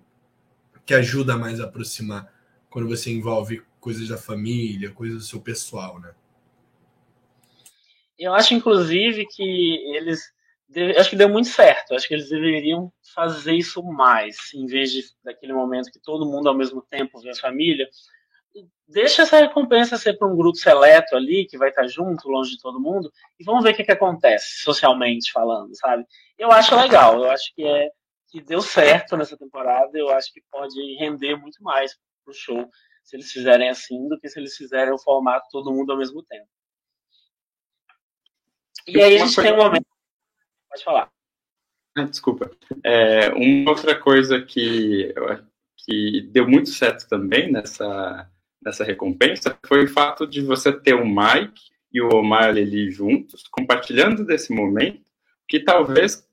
que 0.86 0.94
ajuda 0.94 1.38
mais 1.38 1.60
a 1.60 1.66
aproximar 1.66 2.34
quando 2.70 2.88
você 2.88 3.12
envolve 3.12 3.62
coisas 3.82 4.08
da 4.08 4.18
família, 4.18 4.92
coisas 4.92 5.18
do 5.18 5.24
seu 5.26 5.42
pessoal, 5.42 6.00
né? 6.00 6.14
Eu 8.18 8.34
acho, 8.34 8.54
inclusive, 8.54 9.26
que 9.26 9.44
eles. 9.94 10.32
Acho 10.98 11.10
que 11.12 11.16
deu 11.16 11.30
muito 11.30 11.48
certo. 11.48 11.94
Acho 11.94 12.08
que 12.08 12.14
eles 12.14 12.30
deveriam 12.30 12.92
fazer 13.14 13.54
isso 13.54 13.84
mais, 13.84 14.36
em 14.54 14.66
vez 14.66 14.92
de 14.92 15.04
daquele 15.24 15.54
momento 15.54 15.92
que 15.92 16.00
todo 16.00 16.26
mundo 16.26 16.50
ao 16.50 16.56
mesmo 16.56 16.82
tempo 16.82 17.20
vê 17.20 17.32
a 17.32 17.36
família. 17.36 17.88
Deixa 18.88 19.24
essa 19.24 19.40
recompensa 19.40 19.98
ser 19.98 20.18
para 20.18 20.28
um 20.28 20.36
grupo 20.36 20.58
seleto 20.58 21.16
ali, 21.16 21.46
que 21.46 21.58
vai 21.58 21.70
estar 21.70 21.88
junto, 21.88 22.30
longe 22.30 22.52
de 22.52 22.62
todo 22.62 22.80
mundo, 22.80 23.12
e 23.40 23.44
vamos 23.44 23.64
ver 23.64 23.74
o 23.74 23.76
que, 23.76 23.84
que 23.84 23.92
acontece, 23.92 24.62
socialmente 24.64 25.32
falando, 25.32 25.76
sabe? 25.76 26.06
Eu 26.38 26.52
acho 26.52 26.76
legal, 26.76 27.18
eu 27.18 27.32
acho 27.32 27.54
que 27.54 27.66
é 27.66 27.90
que 28.30 28.42
deu 28.42 28.62
certo 28.62 29.16
nessa 29.16 29.38
temporada, 29.38 29.98
eu 29.98 30.10
acho 30.10 30.32
que 30.34 30.42
pode 30.52 30.80
render 30.98 31.36
muito 31.36 31.62
mais 31.64 31.98
pro 32.24 32.34
show 32.34 32.70
se 33.04 33.16
eles 33.16 33.32
fizerem 33.32 33.70
assim 33.70 34.08
do 34.08 34.20
que 34.20 34.28
se 34.28 34.40
eles 34.40 34.56
fizerem 34.56 34.94
o 34.94 34.98
formato 34.98 35.48
todo 35.52 35.72
mundo 35.72 35.92
ao 35.92 35.98
mesmo 35.98 36.24
tempo. 36.24 36.48
E 38.88 39.02
aí 39.02 39.16
a 39.16 39.26
gente 39.26 39.36
tem 39.36 39.54
um 39.54 39.58
momento. 39.58 39.86
Pode 40.76 40.84
falar. 40.84 41.10
Ah, 41.98 42.04
desculpa. 42.04 42.52
É, 42.84 43.30
uma 43.30 43.72
outra 43.72 43.98
coisa 43.98 44.42
que, 44.42 45.14
que 45.78 46.22
deu 46.34 46.46
muito 46.46 46.70
certo 46.70 47.08
também 47.08 47.50
nessa, 47.50 48.30
nessa 48.62 48.84
recompensa 48.84 49.58
foi 49.66 49.86
o 49.86 49.88
fato 49.88 50.28
de 50.28 50.42
você 50.42 50.74
ter 50.74 50.94
o 50.94 51.06
Mike 51.06 51.72
e 51.94 52.02
o 52.02 52.14
Omar 52.14 52.50
ali 52.50 52.92
juntos, 52.92 53.48
compartilhando 53.48 54.26
desse 54.26 54.54
momento, 54.54 55.10
que 55.48 55.62
talvez 55.62 56.28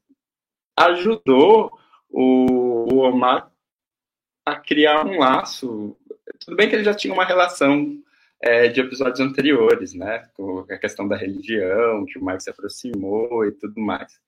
ajudou 0.76 1.78
o, 2.10 2.92
o 2.92 2.98
Omar 2.98 3.48
a 4.44 4.56
criar 4.56 5.06
um 5.06 5.20
laço. 5.20 5.96
Tudo 6.44 6.56
bem 6.56 6.68
que 6.68 6.74
ele 6.74 6.82
já 6.82 6.94
tinha 6.94 7.14
uma 7.14 7.24
relação 7.24 8.02
é, 8.40 8.66
de 8.66 8.80
episódios 8.80 9.20
anteriores, 9.20 9.94
né? 9.94 10.28
Com 10.34 10.66
a 10.68 10.76
questão 10.78 11.06
da 11.06 11.14
religião, 11.14 12.04
que 12.04 12.18
o 12.18 12.24
Mike 12.24 12.42
se 12.42 12.50
aproximou 12.50 13.46
e 13.46 13.52
tudo 13.52 13.80
mais. 13.80 14.20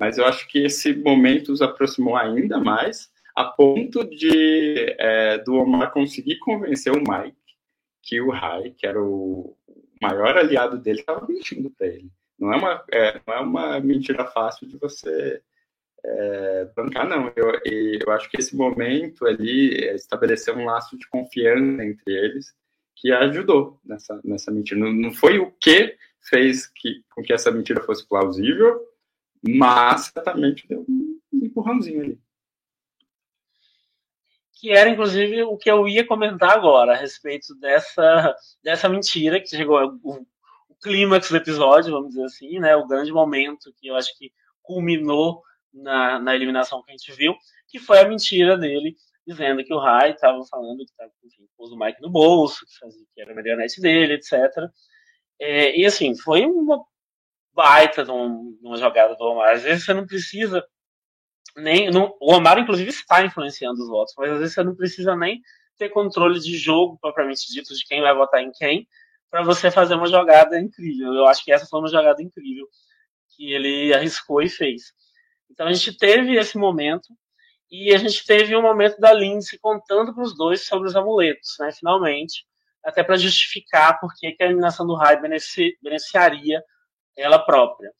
Mas 0.00 0.16
eu 0.16 0.24
acho 0.24 0.48
que 0.48 0.64
esse 0.64 0.94
momento 0.94 1.52
os 1.52 1.60
aproximou 1.60 2.16
ainda 2.16 2.58
mais, 2.58 3.10
a 3.36 3.44
ponto 3.44 4.02
de 4.02 4.96
é, 4.98 5.36
do 5.38 5.56
Omar 5.56 5.92
conseguir 5.92 6.38
convencer 6.38 6.90
o 6.90 6.98
Mike 6.98 7.36
que 8.02 8.20
o 8.20 8.30
Rai, 8.30 8.70
que 8.76 8.86
era 8.86 9.00
o 9.00 9.54
maior 10.00 10.36
aliado 10.36 10.78
dele, 10.78 11.00
estava 11.00 11.26
mentindo 11.28 11.70
para 11.70 11.86
ele. 11.86 12.10
Não 12.38 12.52
é, 12.52 12.56
uma, 12.56 12.84
é, 12.90 13.20
não 13.26 13.34
é 13.34 13.40
uma 13.40 13.80
mentira 13.80 14.24
fácil 14.24 14.66
de 14.66 14.78
você 14.78 15.42
é, 16.02 16.68
bancar, 16.74 17.06
não. 17.06 17.30
Eu, 17.36 17.60
eu 17.64 18.10
acho 18.12 18.30
que 18.30 18.38
esse 18.38 18.56
momento 18.56 19.26
ali 19.26 19.74
estabeleceu 19.94 20.56
um 20.56 20.64
laço 20.64 20.98
de 20.98 21.06
confiança 21.08 21.84
entre 21.84 22.02
eles 22.06 22.54
que 22.96 23.12
ajudou 23.12 23.78
nessa, 23.84 24.18
nessa 24.24 24.50
mentira. 24.50 24.80
Não, 24.80 24.92
não 24.92 25.12
foi 25.12 25.38
o 25.38 25.50
que 25.60 25.94
fez 26.22 26.66
que, 26.66 27.04
com 27.14 27.22
que 27.22 27.32
essa 27.32 27.50
mentira 27.50 27.82
fosse 27.82 28.08
plausível, 28.08 28.80
mas 29.46 30.06
certamente 30.06 30.66
deu 30.66 30.84
um 30.88 31.20
empurrãozinho 31.32 32.02
ali. 32.02 32.20
Que 34.54 34.70
era, 34.72 34.90
inclusive, 34.90 35.42
o 35.44 35.56
que 35.56 35.70
eu 35.70 35.88
ia 35.88 36.06
comentar 36.06 36.50
agora 36.50 36.92
a 36.92 36.96
respeito 36.96 37.54
dessa, 37.54 38.36
dessa 38.62 38.88
mentira 38.88 39.40
que 39.40 39.48
chegou 39.48 39.98
o, 40.02 40.26
o 40.68 40.74
clímax 40.82 41.30
do 41.30 41.36
episódio, 41.36 41.92
vamos 41.92 42.10
dizer 42.10 42.24
assim, 42.24 42.58
né? 42.58 42.76
O 42.76 42.86
grande 42.86 43.10
momento 43.10 43.72
que 43.80 43.88
eu 43.88 43.96
acho 43.96 44.16
que 44.18 44.30
culminou 44.62 45.42
na, 45.72 46.18
na 46.18 46.34
eliminação 46.34 46.82
que 46.82 46.90
a 46.90 46.96
gente 46.96 47.12
viu, 47.12 47.34
que 47.68 47.78
foi 47.78 48.00
a 48.00 48.08
mentira 48.08 48.58
dele 48.58 48.96
dizendo 49.26 49.64
que 49.64 49.72
o 49.72 49.78
Rai 49.78 50.10
estava 50.10 50.42
falando 50.44 50.78
que 50.78 50.90
estava 50.90 51.10
com 51.56 51.64
o 51.64 51.78
Mike 51.78 52.00
no 52.00 52.10
bolso, 52.10 52.66
que, 52.66 52.78
fazia, 52.78 53.04
que 53.14 53.20
era 53.20 53.32
a 53.32 53.34
marionete 53.34 53.80
dele, 53.80 54.14
etc. 54.14 54.32
É, 55.38 55.78
e 55.78 55.86
assim, 55.86 56.16
foi 56.16 56.44
uma 56.44 56.84
baita 57.52 58.04
de, 58.04 58.10
um, 58.10 58.56
de 58.60 58.66
uma 58.66 58.76
jogada 58.76 59.14
do 59.14 59.24
Omar. 59.24 59.54
Às 59.54 59.62
vezes 59.62 59.84
você 59.84 59.94
não 59.94 60.06
precisa 60.06 60.64
nem. 61.56 61.90
Não, 61.90 62.14
o 62.20 62.32
Omar, 62.34 62.58
inclusive, 62.58 62.90
está 62.90 63.24
influenciando 63.24 63.80
os 63.82 63.88
votos, 63.88 64.14
mas 64.16 64.32
às 64.32 64.38
vezes 64.38 64.54
você 64.54 64.62
não 64.62 64.74
precisa 64.74 65.16
nem 65.16 65.40
ter 65.76 65.88
controle 65.88 66.38
de 66.38 66.56
jogo, 66.56 66.98
propriamente 67.00 67.50
dito, 67.52 67.74
de 67.74 67.84
quem 67.86 68.02
vai 68.02 68.14
votar 68.14 68.42
em 68.42 68.52
quem, 68.52 68.86
para 69.30 69.42
você 69.42 69.70
fazer 69.70 69.94
uma 69.94 70.06
jogada 70.06 70.58
incrível. 70.58 71.14
Eu 71.14 71.26
acho 71.26 71.44
que 71.44 71.52
essa 71.52 71.66
foi 71.66 71.80
uma 71.80 71.88
jogada 71.88 72.22
incrível 72.22 72.66
que 73.34 73.52
ele 73.52 73.94
arriscou 73.94 74.42
e 74.42 74.48
fez. 74.48 74.92
Então 75.50 75.66
a 75.66 75.72
gente 75.72 75.96
teve 75.96 76.36
esse 76.36 76.58
momento 76.58 77.08
e 77.70 77.94
a 77.94 77.98
gente 77.98 78.24
teve 78.26 78.54
um 78.56 78.62
momento 78.62 78.98
da 78.98 79.12
Lindsay 79.12 79.58
contando 79.58 80.12
para 80.12 80.22
os 80.22 80.36
dois 80.36 80.66
sobre 80.66 80.88
os 80.88 80.96
amuletos, 80.96 81.56
né, 81.60 81.70
finalmente, 81.72 82.44
até 82.84 83.02
para 83.02 83.16
justificar 83.16 83.98
por 84.00 84.12
que 84.14 84.36
a 84.40 84.44
eliminação 84.44 84.86
do 84.86 84.94
Rai 84.94 85.20
benefici 85.20 85.78
beneficiaria 85.82 86.62
ela 87.20 87.38
própria. 87.38 87.90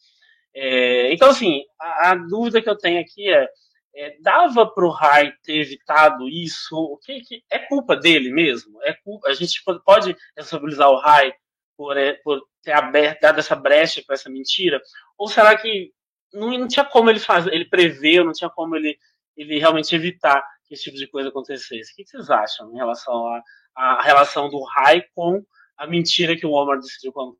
É, 0.54 1.12
então, 1.12 1.28
assim, 1.28 1.62
a, 1.78 2.10
a, 2.10 2.14
dúvida 2.14 2.60
que 2.60 2.68
eu 2.68 2.76
tenho 2.76 3.00
aqui 3.00 3.32
é, 3.32 3.48
é 3.94 4.16
dava 4.20 4.66
para 4.66 4.84
o 4.84 4.90
Rai 4.90 5.32
ter 5.44 5.60
evitado 5.60 6.28
isso? 6.28 6.76
O 6.76 6.98
que, 6.98 7.20
que, 7.20 7.42
é 7.50 7.58
culpa 7.58 7.96
dele 7.96 8.32
mesmo? 8.32 8.82
É 8.82 8.94
culpa, 9.04 9.28
a 9.28 9.34
gente 9.34 9.62
pode 9.84 10.16
responsabilizar 10.36 10.90
o 10.90 10.98
Rai 10.98 11.32
por, 11.76 11.96
é, 11.96 12.14
por 12.14 12.42
ter 12.62 12.72
aberto, 12.72 13.20
dado 13.20 13.38
essa 13.38 13.56
brecha 13.56 14.02
para 14.06 14.14
essa 14.14 14.28
mentira? 14.28 14.80
Ou 15.16 15.28
será 15.28 15.56
que 15.56 15.92
não, 16.32 16.50
não 16.58 16.68
tinha 16.68 16.84
como 16.84 17.10
ele 17.10 17.20
fazer, 17.20 17.52
ele 17.52 17.64
prever, 17.64 18.24
não 18.24 18.32
tinha 18.32 18.50
como 18.50 18.76
ele 18.76 18.98
ele 19.36 19.58
realmente 19.58 19.94
evitar 19.94 20.42
que 20.66 20.74
esse 20.74 20.84
tipo 20.84 20.96
de 20.96 21.06
coisa 21.06 21.30
acontecesse. 21.30 21.92
O 21.92 21.96
que 21.96 22.04
vocês 22.04 22.30
acham 22.30 22.70
em 22.72 22.76
relação 22.76 23.26
à 23.74 24.02
relação 24.02 24.50
do 24.50 24.62
Rai 24.62 25.02
com 25.14 25.42
a 25.76 25.86
mentira 25.86 26.36
que 26.36 26.46
o 26.46 26.52
Omar 26.52 26.78
decidiu 26.78 27.12
contar? 27.12 27.39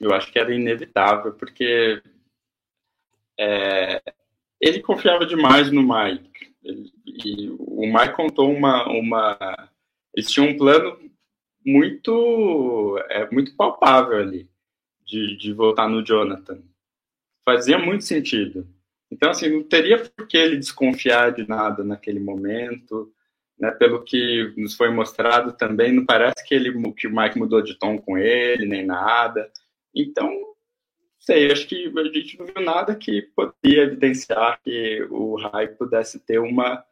Eu 0.00 0.12
acho 0.14 0.32
que 0.32 0.38
era 0.38 0.54
inevitável, 0.54 1.32
porque 1.34 2.02
é, 3.38 4.02
ele 4.60 4.80
confiava 4.80 5.26
demais 5.26 5.70
no 5.70 5.82
Mike. 5.82 6.30
Ele, 6.62 6.92
e 7.06 7.50
o 7.58 7.86
Mike 7.86 8.14
contou 8.14 8.50
uma, 8.50 8.88
uma. 8.88 9.68
Eles 10.14 10.30
tinham 10.30 10.48
um 10.48 10.56
plano 10.56 10.98
muito, 11.64 12.98
é, 13.08 13.30
muito 13.30 13.54
palpável 13.54 14.18
ali 14.18 14.48
de, 15.04 15.36
de 15.36 15.52
votar 15.52 15.88
no 15.88 16.04
Jonathan. 16.04 16.62
Fazia 17.44 17.78
muito 17.78 18.04
sentido. 18.04 18.66
Então, 19.10 19.30
assim, 19.30 19.48
não 19.48 19.62
teria 19.64 19.98
por 19.98 20.26
que 20.26 20.36
ele 20.36 20.56
desconfiar 20.56 21.32
de 21.32 21.48
nada 21.48 21.82
naquele 21.82 22.20
momento, 22.20 23.12
né? 23.58 23.70
Pelo 23.72 24.04
que 24.04 24.54
nos 24.56 24.74
foi 24.74 24.90
mostrado 24.90 25.52
também, 25.52 25.92
não 25.92 26.06
parece 26.06 26.46
que 26.46 26.54
ele 26.54 26.70
que 26.92 27.08
o 27.08 27.14
Mike 27.14 27.38
mudou 27.38 27.60
de 27.60 27.76
tom 27.76 27.98
com 27.98 28.16
ele, 28.16 28.66
nem 28.66 28.86
nada. 28.86 29.50
Então, 29.94 30.30
sei, 31.18 31.50
acho 31.50 31.66
que 31.66 31.92
a 31.96 32.04
gente 32.04 32.38
não 32.38 32.46
viu 32.46 32.62
nada 32.62 32.94
que 32.94 33.22
poderia 33.34 33.82
evidenciar 33.82 34.60
que 34.62 35.06
o 35.10 35.36
Rai 35.36 35.68
pudesse 35.68 36.18
ter 36.20 36.38
uma 36.38 36.84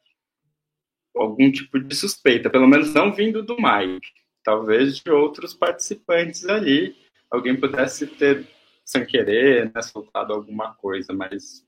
algum 1.14 1.50
tipo 1.50 1.80
de 1.80 1.94
suspeita, 1.96 2.48
pelo 2.48 2.68
menos 2.68 2.94
não 2.94 3.12
vindo 3.12 3.42
do 3.42 3.56
Mike, 3.56 4.12
talvez 4.44 4.98
de 4.98 5.10
outros 5.10 5.52
participantes 5.52 6.46
ali, 6.46 6.96
alguém 7.30 7.58
pudesse 7.58 8.06
ter 8.06 8.46
sem 8.84 9.04
querer, 9.04 9.70
né, 9.74 9.82
soltado 9.82 10.32
alguma 10.32 10.74
coisa, 10.74 11.12
mas 11.12 11.66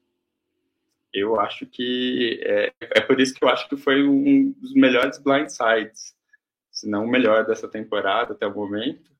eu 1.12 1.38
acho 1.38 1.66
que 1.66 2.40
é, 2.42 2.72
é 2.80 3.00
por 3.00 3.20
isso 3.20 3.34
que 3.34 3.44
eu 3.44 3.48
acho 3.48 3.68
que 3.68 3.76
foi 3.76 4.02
um 4.06 4.52
dos 4.52 4.72
melhores 4.72 5.18
blindsides, 5.18 6.14
se 6.70 6.88
não 6.88 7.04
o 7.04 7.10
melhor 7.10 7.44
dessa 7.44 7.68
temporada 7.68 8.32
até 8.32 8.46
o 8.46 8.54
momento. 8.54 9.10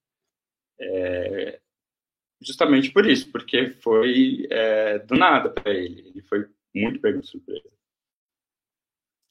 É, 0.81 1.61
justamente 2.41 2.91
por 2.91 3.07
isso, 3.07 3.31
porque 3.31 3.71
foi 3.71 4.47
é, 4.51 4.99
do 5.01 5.15
nada 5.15 5.51
para 5.51 5.73
ele. 5.73 6.09
Ele 6.09 6.23
foi 6.23 6.49
muito 6.75 7.01
pego 7.01 7.21
de 7.21 7.27
surpresa. 7.27 7.69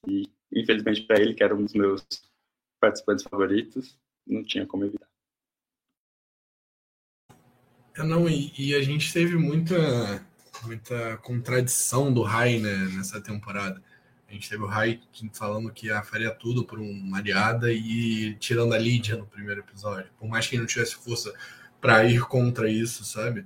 E, 0.07 0.29
infelizmente, 0.53 1.01
para 1.03 1.19
ele, 1.19 1.33
que 1.33 1.43
era 1.43 1.55
um 1.55 1.63
dos 1.63 1.73
meus 1.73 2.05
participantes 2.79 3.23
favoritos, 3.23 3.97
não 4.25 4.43
tinha 4.43 4.65
como 4.65 4.85
evitar. 4.85 5.07
É, 7.97 8.03
não, 8.03 8.29
e, 8.29 8.53
e, 8.57 8.75
a 8.75 8.81
gente 8.81 9.11
teve 9.11 9.35
muita, 9.35 9.75
muita 10.63 11.17
contradição 11.17 12.13
do 12.13 12.21
Rai 12.21 12.59
né, 12.59 12.77
nessa 12.95 13.19
temporada. 13.21 13.83
A 14.27 14.31
gente 14.31 14.47
teve 14.47 14.61
o 14.61 14.67
Rai 14.67 15.01
falando 15.33 15.73
que 15.73 15.89
a 15.89 16.03
faria 16.03 16.29
tudo 16.29 16.63
por 16.63 16.79
uma 16.79 17.17
aliada 17.17 17.73
e 17.73 18.35
tirando 18.35 18.73
a 18.73 18.77
Lídia 18.77 19.17
no 19.17 19.25
primeiro 19.25 19.61
episódio. 19.61 20.09
Por 20.19 20.29
mais 20.29 20.47
que 20.47 20.55
ele 20.55 20.61
não 20.61 20.67
tivesse 20.67 20.95
força 20.95 21.33
para 21.81 22.03
ir 22.05 22.21
contra 22.21 22.69
isso, 22.69 23.03
sabe? 23.03 23.45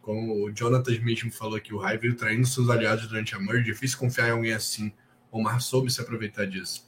Como 0.00 0.44
o 0.44 0.52
Jonathan 0.52 0.98
mesmo 1.00 1.32
falou 1.32 1.60
que 1.60 1.74
o 1.74 1.78
Rai 1.78 1.98
veio 1.98 2.14
traindo 2.14 2.46
seus 2.46 2.70
aliados 2.70 3.06
durante 3.06 3.34
a 3.34 3.40
merge, 3.40 3.70
é 3.70 3.72
difícil 3.72 3.98
confiar 3.98 4.28
em 4.28 4.32
alguém 4.32 4.52
assim. 4.52 4.92
O 5.30 5.42
Mar 5.42 5.60
soube 5.60 5.92
se 5.92 6.00
aproveitar 6.00 6.46
disso. 6.46 6.86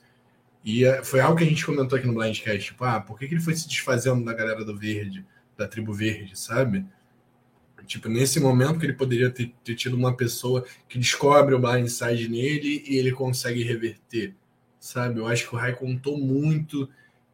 E 0.64 0.84
é, 0.84 1.03
foi 1.03 1.20
algo 1.20 1.36
que 1.36 1.45
a 1.45 1.47
gente 1.47 1.64
comentou 1.64 1.99
aqui 1.99 2.07
no 2.07 2.14
Blindcast, 2.14 2.61
tipo, 2.61 2.84
ah, 2.84 3.01
por 3.01 3.18
que, 3.18 3.26
que 3.26 3.34
ele 3.34 3.41
foi 3.41 3.55
se 3.55 3.68
desfazendo 3.68 4.24
da 4.24 4.32
galera 4.32 4.64
do 4.64 4.76
Verde, 4.76 5.24
da 5.57 5.66
tribo 5.66 5.93
Verde, 5.93 6.39
sabe? 6.39 6.84
Tipo, 7.86 8.09
nesse 8.09 8.39
momento 8.39 8.78
que 8.78 8.86
ele 8.86 8.93
poderia 8.93 9.30
ter, 9.30 9.53
ter 9.64 9.74
tido 9.74 9.97
uma 9.97 10.14
pessoa 10.14 10.64
que 10.89 10.99
descobre 10.99 11.55
o 11.55 11.59
blindside 11.59 12.28
nele 12.28 12.84
e 12.86 12.97
ele 12.97 13.12
consegue 13.12 13.62
reverter, 13.62 14.34
sabe? 14.78 15.20
Eu 15.20 15.26
acho 15.26 15.49
que 15.49 15.55
o 15.55 15.59
Rai 15.59 15.74
contou 15.74 16.18
muito 16.18 16.89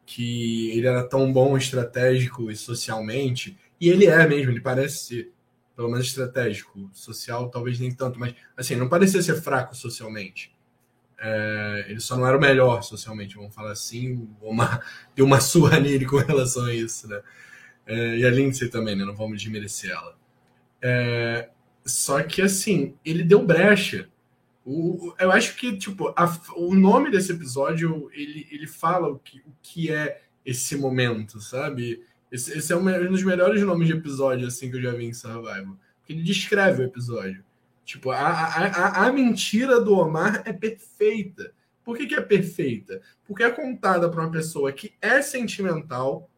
que 0.06 0.70
ele 0.70 0.86
era 0.86 1.02
tão 1.02 1.32
bom 1.32 1.56
estratégico 1.56 2.50
e 2.50 2.56
socialmente, 2.56 3.58
e 3.80 3.88
ele 3.88 4.06
é 4.06 4.26
mesmo, 4.26 4.50
ele 4.50 4.60
parece 4.60 4.98
ser, 4.98 5.32
pelo 5.74 5.88
menos 5.88 6.06
estratégico, 6.06 6.90
social 6.92 7.50
talvez 7.50 7.80
nem 7.80 7.92
tanto, 7.92 8.18
mas 8.18 8.34
assim, 8.56 8.76
não 8.76 8.88
parecia 8.88 9.22
ser 9.22 9.40
fraco 9.40 9.74
socialmente. 9.74 10.54
É, 11.18 11.86
ele 11.88 12.00
só 12.00 12.16
não 12.16 12.26
era 12.26 12.36
o 12.36 12.40
melhor 12.40 12.82
socialmente, 12.82 13.36
vamos 13.36 13.54
falar 13.54 13.72
assim, 13.72 14.28
uma, 14.42 14.80
deu 15.14 15.24
uma 15.24 15.40
surra 15.40 15.80
nele 15.80 16.04
com 16.04 16.16
relação 16.16 16.64
a 16.64 16.74
isso, 16.74 17.08
né? 17.08 17.22
É, 17.86 18.18
e 18.18 18.26
a 18.26 18.30
Lindsay 18.30 18.68
também, 18.68 18.96
né? 18.96 19.04
Não 19.04 19.14
vamos 19.14 19.40
desmerecer 19.42 19.90
ela. 19.90 20.16
É, 20.82 21.48
só 21.84 22.22
que 22.22 22.42
assim, 22.42 22.94
ele 23.04 23.22
deu 23.22 23.44
brecha 23.44 24.08
o, 24.64 25.14
eu 25.18 25.30
acho 25.30 25.56
que, 25.56 25.76
tipo, 25.76 26.12
a, 26.16 26.24
o 26.56 26.74
nome 26.74 27.10
desse 27.10 27.32
episódio, 27.32 28.08
ele, 28.12 28.48
ele 28.50 28.66
fala 28.66 29.08
o 29.08 29.18
que, 29.18 29.38
o 29.40 29.52
que 29.62 29.92
é 29.92 30.22
esse 30.44 30.76
momento, 30.76 31.40
sabe? 31.40 32.02
Esse, 32.32 32.58
esse 32.58 32.72
é 32.72 32.76
um, 32.76 33.08
dos 33.08 33.22
melhores 33.22 33.62
nomes 33.62 33.86
de 33.86 33.94
episódio, 33.94 34.46
assim, 34.46 34.70
que 34.70 34.76
eu 34.76 34.82
já 34.82 34.92
vi 34.92 35.04
em 35.04 35.12
Survival. 35.12 35.76
Porque 35.98 36.14
ele 36.14 36.22
descreve 36.22 36.82
o 36.82 36.86
episódio. 36.86 37.44
Tipo, 37.84 38.10
a, 38.10 38.18
a, 38.18 38.66
a, 38.66 39.06
a 39.06 39.12
mentira 39.12 39.80
do 39.80 39.94
Omar 39.94 40.42
é 40.46 40.52
perfeita. 40.52 41.52
Por 41.84 41.98
que, 41.98 42.06
que 42.06 42.14
é 42.14 42.20
perfeita? 42.22 43.02
Porque 43.26 43.42
é 43.42 43.50
contada 43.50 44.08
para 44.08 44.22
uma 44.22 44.30
pessoa 44.30 44.72
que 44.72 44.94
é 45.02 45.20
sentimental 45.20 46.30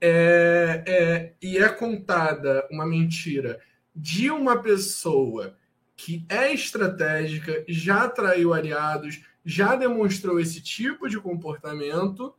é, 0.00 0.84
é, 0.86 1.32
e 1.42 1.58
é 1.58 1.68
contada 1.68 2.66
uma 2.70 2.86
mentira 2.86 3.60
de 3.94 4.30
uma 4.30 4.62
pessoa 4.62 5.56
que 5.96 6.24
é 6.28 6.52
estratégica, 6.52 7.64
já 7.68 8.04
atraiu 8.04 8.52
aliados, 8.52 9.22
já 9.44 9.76
demonstrou 9.76 10.40
esse 10.40 10.60
tipo 10.60 11.08
de 11.08 11.18
comportamento 11.18 12.34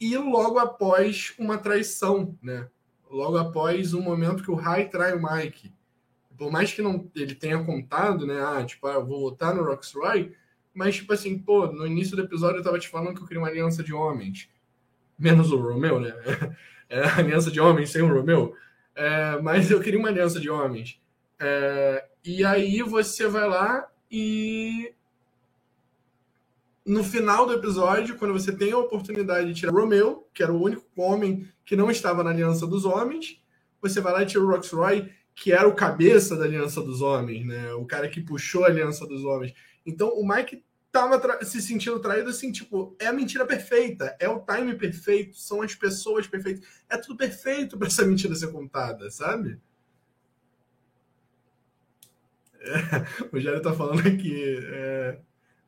e 0.00 0.16
logo 0.16 0.58
após 0.58 1.34
uma 1.38 1.58
traição, 1.58 2.36
né? 2.42 2.68
Logo 3.10 3.36
após 3.36 3.94
um 3.94 4.02
momento 4.02 4.42
que 4.42 4.50
o 4.50 4.54
Rai 4.56 4.88
trai 4.88 5.14
o 5.14 5.22
Mike. 5.22 5.72
Por 6.36 6.50
mais 6.50 6.72
que 6.72 6.82
não 6.82 7.10
ele 7.14 7.34
tenha 7.34 7.62
contado, 7.62 8.26
né? 8.26 8.40
Ah, 8.42 8.64
tipo, 8.64 8.86
ah, 8.86 8.94
eu 8.94 9.06
vou 9.06 9.20
votar 9.20 9.54
no 9.54 9.62
Roxroy, 9.62 10.34
mas 10.74 10.96
tipo 10.96 11.12
assim, 11.12 11.38
pô, 11.38 11.66
no 11.66 11.86
início 11.86 12.16
do 12.16 12.22
episódio 12.22 12.58
eu 12.58 12.64
tava 12.64 12.78
te 12.78 12.88
falando 12.88 13.14
que 13.14 13.22
eu 13.22 13.26
queria 13.26 13.40
uma 13.40 13.48
aliança 13.48 13.82
de 13.82 13.92
homens. 13.92 14.48
Menos 15.18 15.52
o 15.52 15.56
Romeu, 15.56 16.00
né? 16.00 16.14
É 16.88 17.08
aliança 17.08 17.50
de 17.50 17.58
homens 17.58 17.88
sem 17.88 18.02
o 18.02 18.12
Romeu. 18.12 18.54
É, 18.94 19.40
mas 19.40 19.70
eu 19.70 19.80
queria 19.80 19.98
uma 19.98 20.10
aliança 20.10 20.38
de 20.38 20.50
homens. 20.50 21.00
É, 21.40 22.06
e 22.24 22.44
aí 22.44 22.82
você 22.82 23.26
vai 23.26 23.48
lá 23.48 23.88
e 24.10 24.92
no 26.84 27.04
final 27.04 27.46
do 27.46 27.52
episódio, 27.52 28.16
quando 28.16 28.32
você 28.32 28.52
tem 28.52 28.72
a 28.72 28.78
oportunidade 28.78 29.46
de 29.46 29.54
tirar 29.54 29.72
Romeu, 29.72 30.28
que 30.34 30.42
era 30.42 30.52
o 30.52 30.60
único 30.60 30.84
homem 30.96 31.48
que 31.64 31.76
não 31.76 31.90
estava 31.90 32.24
na 32.24 32.30
Aliança 32.30 32.66
dos 32.66 32.84
Homens, 32.84 33.40
você 33.80 34.00
vai 34.00 34.12
lá 34.12 34.22
e 34.22 34.26
tira 34.26 34.42
o 34.42 34.48
Roxroy, 34.48 35.10
que 35.34 35.52
era 35.52 35.66
o 35.66 35.74
cabeça 35.74 36.36
da 36.36 36.44
Aliança 36.44 36.82
dos 36.82 37.00
Homens, 37.00 37.46
né? 37.46 37.72
O 37.74 37.86
cara 37.86 38.08
que 38.08 38.20
puxou 38.20 38.64
a 38.64 38.68
Aliança 38.68 39.06
dos 39.06 39.24
Homens. 39.24 39.54
Então 39.86 40.08
o 40.08 40.26
Mike 40.26 40.64
tava 40.90 41.42
se 41.44 41.62
sentindo 41.62 41.98
traído 42.00 42.28
assim, 42.28 42.52
tipo, 42.52 42.94
é 42.98 43.06
a 43.06 43.12
mentira 43.12 43.46
perfeita, 43.46 44.14
é 44.20 44.28
o 44.28 44.40
time 44.40 44.74
perfeito, 44.74 45.36
são 45.36 45.62
as 45.62 45.74
pessoas 45.74 46.26
perfeitas, 46.26 46.68
é 46.88 46.98
tudo 46.98 47.16
perfeito 47.16 47.78
para 47.78 47.88
essa 47.88 48.04
mentira 48.04 48.34
ser 48.34 48.52
contada, 48.52 49.10
sabe? 49.10 49.58
o 53.32 53.40
Jair 53.40 53.60
tá 53.60 53.72
falando 53.72 54.06
aqui. 54.06 54.58
É, 54.68 55.18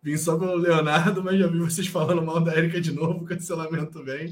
vim 0.03 0.17
só 0.17 0.39
pelo 0.39 0.57
Leonardo, 0.57 1.23
mas 1.23 1.39
já 1.39 1.47
vi 1.47 1.59
vocês 1.59 1.87
falando 1.87 2.23
mal 2.23 2.41
da 2.41 2.57
Erika 2.57 2.81
de 2.81 2.93
novo, 2.93 3.25
cancelamento 3.25 4.03
vem. 4.03 4.31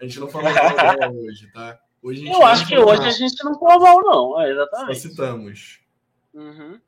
A 0.00 0.04
gente 0.04 0.20
não 0.20 0.28
falou 0.28 0.50
mal 0.52 1.14
hoje, 1.14 1.50
tá? 1.52 1.78
Hoje 2.02 2.26
Eu 2.26 2.42
acho 2.44 2.66
que 2.66 2.78
hoje 2.78 3.02
a 3.02 3.10
gente 3.10 3.44
não 3.44 3.58
falou 3.58 3.80
mal, 3.80 4.00
não. 4.02 4.40
É, 4.40 4.50
exatamente. 4.50 5.00
Só 5.00 5.08
citamos. 5.08 5.80
Uhum. 6.32 6.80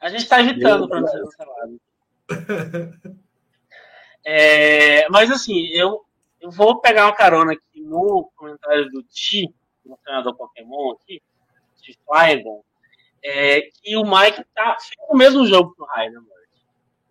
A 0.00 0.08
gente 0.08 0.22
está 0.22 0.40
evitando 0.40 0.88
para 0.88 1.00
não 1.00 1.08
ser 1.08 1.20
cancelado. 1.22 1.80
é, 4.24 5.08
mas 5.10 5.30
assim, 5.30 5.66
eu, 5.68 6.04
eu 6.40 6.50
vou 6.50 6.80
pegar 6.80 7.06
uma 7.06 7.14
carona 7.14 7.52
aqui 7.52 7.80
no 7.82 8.30
comentário 8.36 8.88
do 8.90 9.02
Ti, 9.02 9.52
no 9.84 9.96
treinador 9.98 10.34
Pokémon 10.36 10.92
aqui, 10.92 11.20
de 11.82 11.98
Flygon, 12.06 12.62
é, 13.24 13.62
que 13.82 13.96
o 13.96 14.02
Mike 14.02 14.44
tá 14.54 14.76
o 15.08 15.16
mesmo 15.16 15.46
jogo 15.46 15.74
pro 15.74 15.86
Rainer, 15.86 16.20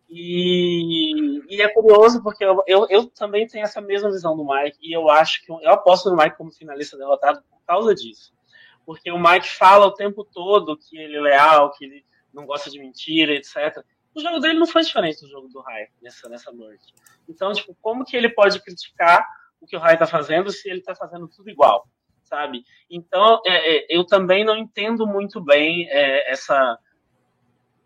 e, 0.10 1.42
e 1.50 1.62
é 1.62 1.68
curioso 1.68 2.24
porque 2.24 2.44
eu, 2.44 2.64
eu, 2.66 2.88
eu, 2.90 3.08
também 3.08 3.46
tenho 3.46 3.64
essa 3.64 3.82
mesma 3.82 4.10
visão 4.10 4.38
do 4.38 4.46
Mike 4.46 4.78
e 4.82 4.96
eu 4.96 5.10
acho 5.10 5.46
que 5.46 5.52
eu 5.52 5.70
aposto 5.70 6.10
no 6.10 6.16
Mike 6.16 6.38
como 6.38 6.52
finalista 6.52 6.98
derrotado 6.98 7.44
por 7.50 7.62
causa 7.66 7.94
disso. 7.94 8.34
Porque 8.86 9.12
o 9.12 9.20
Mike 9.20 9.50
fala 9.50 9.86
o 9.86 9.94
tempo 9.94 10.24
todo 10.24 10.78
que 10.78 10.98
ele 10.98 11.18
é 11.18 11.22
leal, 11.22 11.72
que 11.72 11.84
ele 11.84 12.06
não 12.34 12.46
gosta 12.46 12.70
de 12.70 12.80
mentira, 12.80 13.34
etc. 13.34 13.84
O 14.16 14.22
jogo 14.22 14.40
dele 14.40 14.58
não 14.58 14.66
foi 14.66 14.82
diferente 14.82 15.20
do 15.22 15.28
jogo 15.28 15.50
do 15.50 15.60
Rai 15.60 15.88
nessa, 16.02 16.30
nessa 16.30 16.52
noite. 16.54 16.94
Então, 17.28 17.52
tipo, 17.52 17.76
como 17.82 18.06
que 18.06 18.16
ele 18.16 18.30
pode 18.30 18.62
criticar 18.62 19.28
o 19.60 19.66
que 19.66 19.76
o 19.76 19.80
Rai 19.80 19.98
tá 19.98 20.08
fazendo 20.08 20.50
se 20.52 20.70
ele 20.70 20.82
tá 20.82 20.96
fazendo 20.96 21.28
tudo 21.28 21.50
igual? 21.50 21.86
Sabe? 22.28 22.64
Então, 22.90 23.42
é, 23.46 23.78
é, 23.78 23.86
eu 23.90 24.06
também 24.06 24.44
não 24.44 24.56
entendo 24.56 25.06
muito 25.08 25.42
bem 25.42 25.88
é, 25.90 26.32
essa 26.32 26.78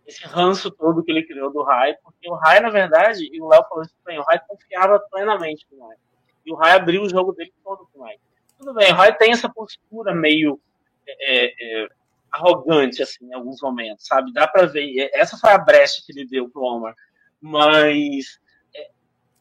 esse 0.05 0.25
ranço 0.25 0.69
todo 0.71 1.03
que 1.03 1.11
ele 1.11 1.23
criou 1.23 1.51
do 1.51 1.63
Rai, 1.63 1.95
porque 2.03 2.29
o 2.29 2.33
Rai, 2.33 2.59
na 2.59 2.69
verdade, 2.69 3.29
e 3.31 3.41
o 3.41 3.47
Léo 3.47 3.63
falou 3.69 3.83
isso 3.83 3.95
bem, 4.05 4.19
o 4.19 4.23
Rai 4.23 4.39
confiava 4.45 4.99
plenamente 5.11 5.65
no 5.71 5.87
Mike. 5.87 6.01
E 6.45 6.51
o 6.51 6.55
Rai 6.55 6.73
abriu 6.73 7.03
o 7.03 7.09
jogo 7.09 7.31
dele 7.31 7.53
todo 7.63 7.87
com 7.93 7.99
o 7.99 8.03
Mike. 8.03 8.19
Tudo 8.57 8.73
bem, 8.73 8.91
o 8.91 8.95
Rai 8.95 9.15
tem 9.15 9.31
essa 9.31 9.47
postura 9.47 10.13
meio 10.13 10.59
é, 11.07 11.45
é, 11.45 11.87
arrogante, 12.31 13.01
assim, 13.01 13.25
em 13.25 13.33
alguns 13.33 13.61
momentos, 13.61 14.05
sabe? 14.05 14.31
Dá 14.33 14.47
pra 14.47 14.65
ver. 14.65 15.09
Essa 15.13 15.37
foi 15.37 15.51
a 15.51 15.57
brecha 15.57 16.01
que 16.05 16.11
ele 16.11 16.27
deu 16.27 16.49
pro 16.49 16.61
Omar. 16.61 16.95
Mas 17.39 18.39
é, 18.75 18.89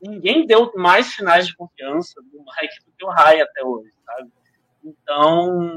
ninguém 0.00 0.46
deu 0.46 0.72
mais 0.74 1.06
sinais 1.06 1.46
de 1.46 1.56
confiança 1.56 2.20
do 2.22 2.38
Mike 2.38 2.84
do 2.84 2.92
que 2.96 3.04
o 3.04 3.10
Rai 3.10 3.40
até 3.40 3.62
hoje, 3.64 3.90
sabe? 4.04 4.30
Então, 4.84 5.72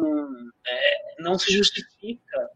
é, 0.65 1.15
não 1.19 1.37
se 1.37 1.51
justifica 1.51 2.49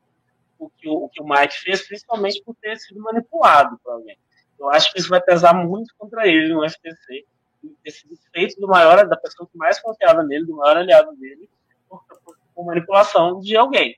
o 0.57 0.69
que 0.69 0.87
o, 0.87 1.05
o 1.05 1.09
que 1.09 1.21
o 1.21 1.27
Mike 1.27 1.59
fez, 1.59 1.85
principalmente 1.87 2.41
por 2.43 2.55
ter 2.55 2.77
sido 2.77 3.01
manipulado 3.01 3.77
por 3.83 3.93
alguém. 3.93 4.17
Eu 4.59 4.69
acho 4.69 4.91
que 4.91 4.99
isso 4.99 5.09
vai 5.09 5.21
pesar 5.21 5.53
muito 5.53 5.93
contra 5.97 6.27
ele 6.27 6.53
no 6.53 6.67
FTC, 6.67 7.25
ter 7.83 7.91
sido 7.91 8.17
feito 8.33 8.59
do 8.59 8.67
maior, 8.67 9.07
da 9.07 9.17
pessoa 9.17 9.47
que 9.47 9.57
mais 9.57 9.79
confiava 9.79 10.23
nele, 10.23 10.45
do 10.45 10.55
maior 10.55 10.77
aliado 10.77 11.15
dele, 11.15 11.49
por, 11.87 12.03
por, 12.23 12.37
por 12.55 12.65
manipulação 12.65 13.39
de 13.39 13.55
alguém. 13.55 13.97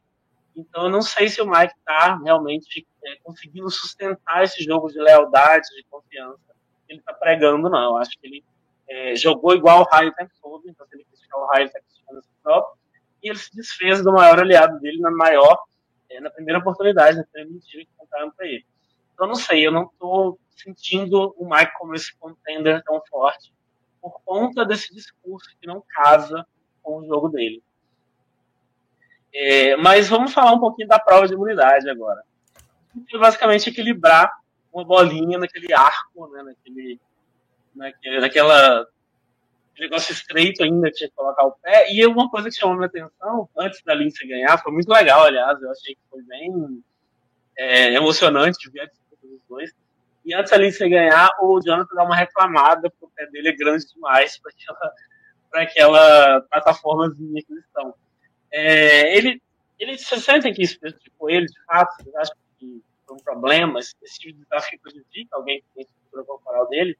Então, 0.55 0.83
eu 0.83 0.89
não 0.89 1.01
sei 1.01 1.29
se 1.29 1.41
o 1.41 1.49
Mike 1.49 1.73
está 1.77 2.17
realmente 2.17 2.85
é, 3.05 3.15
conseguindo 3.23 3.69
sustentar 3.69 4.43
esse 4.43 4.61
jogo 4.63 4.89
de 4.89 4.99
lealdade, 4.99 5.67
de 5.75 5.83
confiança 5.89 6.39
que 6.85 6.93
ele 6.93 6.99
está 6.99 7.13
pregando, 7.13 7.69
não. 7.69 7.91
Eu 7.91 7.97
acho 7.97 8.11
que 8.19 8.27
ele 8.27 8.43
é, 8.89 9.15
jogou 9.15 9.55
igual 9.55 9.81
o 9.81 9.83
Raio 9.83 10.09
o 10.09 10.15
tempo 10.15 10.31
todo, 10.41 10.63
então 10.67 10.85
ele 10.91 11.05
criticar 11.05 11.39
o 11.39 11.45
Raio, 11.45 11.71
criticando 11.71 12.21
si 12.21 12.29
próprio, 12.43 12.79
e 13.23 13.29
ele 13.29 13.37
se 13.37 13.55
desfez 13.55 14.03
do 14.03 14.11
maior 14.11 14.39
aliado 14.39 14.79
dele 14.79 14.99
na 14.99 15.11
maior, 15.11 15.63
é, 16.09 16.19
na 16.19 16.29
primeira 16.29 16.59
oportunidade, 16.59 17.17
na 17.17 17.23
primeira 17.23 17.53
mentira 17.53 17.85
que 17.85 17.91
contaram 17.95 18.31
para 18.31 18.47
ele. 18.47 18.65
Então, 19.13 19.27
não 19.27 19.35
sei, 19.35 19.65
eu 19.65 19.71
não 19.71 19.83
estou 19.83 20.39
sentindo 20.55 21.35
o 21.37 21.47
Mike 21.47 21.73
como 21.77 21.93
esse 21.93 22.15
contender 22.17 22.83
tão 22.83 23.01
forte 23.09 23.53
por 24.01 24.19
conta 24.25 24.65
desse 24.65 24.93
discurso 24.93 25.49
que 25.59 25.67
não 25.67 25.83
casa 25.87 26.45
com 26.81 26.99
o 26.99 27.05
jogo 27.05 27.29
dele. 27.29 27.61
É, 29.33 29.75
mas 29.77 30.09
vamos 30.09 30.33
falar 30.33 30.53
um 30.53 30.59
pouquinho 30.59 30.87
da 30.87 30.99
prova 30.99 31.27
de 31.27 31.33
imunidade 31.33 31.89
agora. 31.89 32.23
Basicamente 33.19 33.69
equilibrar 33.69 34.31
uma 34.73 34.83
bolinha 34.83 35.37
naquele 35.37 35.71
arco, 35.73 36.27
né, 36.29 36.43
naquele, 36.43 36.99
naquela 38.21 38.87
negócio 39.79 40.11
estreito 40.11 40.63
ainda, 40.63 40.91
tinha 40.91 41.09
que 41.09 41.15
colocar 41.15 41.45
o 41.45 41.51
pé. 41.53 41.91
E 41.91 42.05
uma 42.05 42.29
coisa 42.29 42.49
que 42.49 42.55
chamou 42.55 42.75
minha 42.75 42.87
atenção, 42.87 43.49
antes 43.57 43.81
da 43.83 43.93
Lindsay 43.93 44.27
ganhar, 44.27 44.57
foi 44.57 44.71
muito 44.71 44.89
legal, 44.89 45.23
aliás, 45.23 45.61
eu 45.61 45.71
achei 45.71 45.95
que 45.95 46.01
foi 46.09 46.21
bem 46.23 46.83
é, 47.57 47.93
emocionante 47.93 48.69
ver 48.69 48.81
a 48.81 48.85
disputa 48.85 49.27
dos 49.27 49.41
dois. 49.47 49.71
E 50.25 50.33
antes 50.33 50.51
da 50.51 50.57
Lindsay 50.57 50.89
ganhar, 50.89 51.29
o 51.41 51.59
Jonathan 51.61 51.95
dá 51.95 52.03
uma 52.03 52.15
reclamada, 52.15 52.89
porque 52.89 53.05
o 53.05 53.09
pé 53.09 53.25
dele 53.27 53.49
é 53.49 53.55
grande 53.55 53.87
demais 53.93 54.37
para 54.37 54.51
aquela, 54.51 54.93
pra 55.49 55.61
aquela 55.63 56.41
plataformazinha 56.41 57.41
que 57.41 57.51
eles 57.51 57.65
estão. 57.65 57.93
É, 58.51 59.17
ele, 59.17 59.41
ele, 59.79 59.97
vocês 59.97 60.23
sentem 60.23 60.53
que 60.53 60.63
isso 60.63 60.79
prejudicou 60.79 61.29
ele, 61.29 61.45
de 61.45 61.63
fato? 61.65 61.95
Vocês 61.97 62.15
acham 62.15 62.35
que 62.57 62.83
foi 63.07 63.15
um 63.15 63.19
problema? 63.19 63.79
Esse 63.79 64.19
tipo 64.19 64.37
de 64.37 64.43
desafio 64.43 64.79
prejudica 64.81 65.35
alguém 65.35 65.61
que 65.61 65.67
tem 65.73 65.83
estrutura 65.83 66.23
corporal 66.25 66.67
dele? 66.67 66.97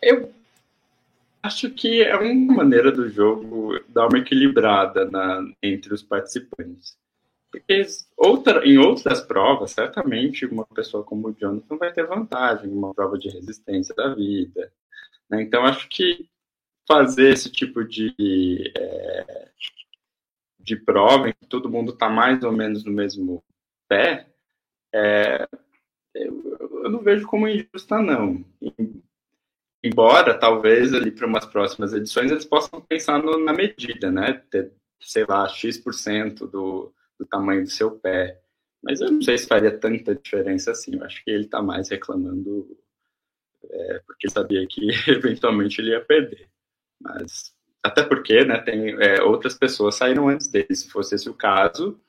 Eu 0.00 0.32
acho 1.42 1.70
que 1.70 2.02
é 2.02 2.16
uma 2.16 2.54
maneira 2.54 2.90
do 2.90 3.08
jogo 3.08 3.78
dar 3.88 4.08
uma 4.08 4.18
equilibrada 4.18 5.04
na, 5.04 5.44
entre 5.62 5.92
os 5.92 6.02
participantes. 6.02 6.96
Porque 7.50 7.86
outra, 8.16 8.66
em 8.66 8.78
outras 8.78 9.20
provas, 9.20 9.70
certamente 9.70 10.44
uma 10.44 10.66
pessoa 10.66 11.04
como 11.04 11.28
o 11.28 11.32
Jonathan 11.32 11.76
vai 11.76 11.92
ter 11.92 12.06
vantagem 12.06 12.68
em 12.68 12.74
uma 12.74 12.92
prova 12.92 13.16
de 13.16 13.28
resistência 13.28 13.94
da 13.94 14.12
vida. 14.12 14.72
Né? 15.30 15.42
Então, 15.42 15.64
acho 15.64 15.88
que 15.88 16.28
fazer 16.86 17.32
esse 17.32 17.50
tipo 17.50 17.84
de, 17.84 18.72
é, 18.76 19.48
de 20.58 20.76
prova 20.76 21.28
em 21.28 21.32
que 21.32 21.46
todo 21.46 21.70
mundo 21.70 21.92
está 21.92 22.08
mais 22.08 22.42
ou 22.42 22.52
menos 22.52 22.84
no 22.84 22.92
mesmo 22.92 23.42
pé, 23.88 24.26
é, 24.92 25.46
eu, 26.14 26.58
eu, 26.84 26.90
não 26.90 27.00
vejo 27.00 27.26
como 27.26 27.48
injusta, 27.48 28.00
não. 28.00 28.44
Embora, 29.84 30.32
talvez, 30.32 30.94
ali 30.94 31.10
para 31.10 31.26
umas 31.26 31.44
próximas 31.44 31.92
edições, 31.92 32.30
eles 32.30 32.46
possam 32.46 32.80
pensar 32.80 33.22
no, 33.22 33.36
na 33.36 33.52
medida, 33.52 34.10
né? 34.10 34.42
Ter, 34.50 34.72
sei 34.98 35.26
lá, 35.28 35.46
X% 35.46 36.46
do, 36.46 36.90
do 37.18 37.26
tamanho 37.26 37.64
do 37.64 37.70
seu 37.70 37.90
pé. 37.90 38.40
Mas 38.82 39.02
eu 39.02 39.12
não 39.12 39.20
sei 39.20 39.36
se 39.36 39.46
faria 39.46 39.78
tanta 39.78 40.14
diferença 40.14 40.70
assim. 40.70 40.96
Eu 40.96 41.04
acho 41.04 41.22
que 41.22 41.30
ele 41.30 41.44
está 41.44 41.60
mais 41.60 41.90
reclamando 41.90 42.66
é, 43.70 43.98
porque 44.06 44.26
sabia 44.30 44.66
que 44.66 44.88
eventualmente 45.06 45.82
ele 45.82 45.90
ia 45.90 46.02
perder. 46.02 46.48
Mas 46.98 47.54
até 47.82 48.02
porque, 48.02 48.42
né, 48.42 48.58
tem 48.62 48.94
é, 49.02 49.22
outras 49.22 49.52
pessoas 49.52 49.96
saíram 49.96 50.30
antes 50.30 50.48
dele. 50.48 50.74
Se 50.74 50.88
fosse 50.88 51.14
esse 51.14 51.28
o 51.28 51.34
caso, 51.34 52.00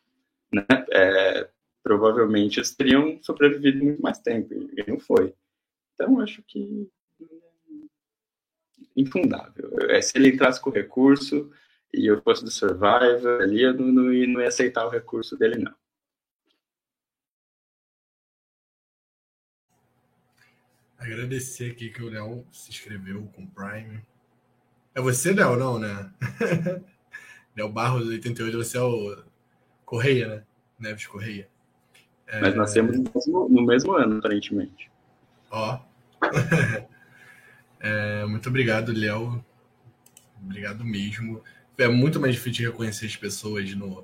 né, 0.50 0.66
é, 0.94 1.50
provavelmente 1.84 2.58
eles 2.58 2.74
teriam 2.74 3.22
sobrevivido 3.22 3.84
muito 3.84 4.02
mais 4.02 4.20
tempo 4.20 4.54
e 4.54 4.90
não 4.90 4.98
foi. 4.98 5.34
Então 5.94 6.22
acho 6.22 6.42
que 6.48 6.90
infundável. 8.96 9.70
É, 9.90 10.02
se 10.02 10.18
ele 10.18 10.30
entrasse 10.30 10.62
com 10.62 10.70
recurso 10.70 11.52
e 11.94 12.10
eu 12.10 12.22
fosse 12.22 12.44
do 12.44 12.52
Survivor, 12.52 13.42
ali 13.42 13.64
eu 13.64 13.74
não, 13.74 13.88
não, 13.88 14.04
não 14.04 14.42
ia 14.42 14.48
aceitar 14.48 14.86
o 14.86 14.90
recurso 14.90 15.38
dele 15.38 15.58
não. 15.58 15.74
Agradecer 20.98 21.72
aqui 21.72 21.90
que 21.90 22.02
o 22.02 22.10
Léo 22.10 22.46
se 22.52 22.72
inscreveu 22.72 23.30
com 23.36 23.44
o 23.44 23.48
Prime. 23.48 24.02
É 24.96 25.02
você, 25.02 25.34
Léo, 25.34 25.56
não, 25.56 25.78
né? 25.78 26.12
Léo 27.56 27.70
Barros, 27.70 28.08
88, 28.08 28.58
você 28.58 28.78
é 28.78 28.82
o 28.82 29.24
Correia, 29.86 30.28
né? 30.28 30.44
Neves 30.80 31.06
Correia. 31.06 31.48
É... 32.26 32.42
Mas 32.42 32.56
nascemos 32.56 32.98
no 32.98 33.04
mesmo, 33.14 33.50
no 33.50 33.62
mesmo 33.62 33.94
ano, 33.94 34.18
aparentemente. 34.18 34.90
Ó. 35.52 35.80
é, 37.86 38.26
muito 38.26 38.50
obrigado, 38.50 38.92
Léo. 38.92 39.46
Obrigado 40.44 40.84
mesmo. 40.84 41.44
É 41.78 41.88
muito 41.88 42.20
mais 42.20 42.34
difícil 42.34 42.72
reconhecer 42.72 43.06
as 43.06 43.16
pessoas 43.16 43.76
no, 43.76 44.04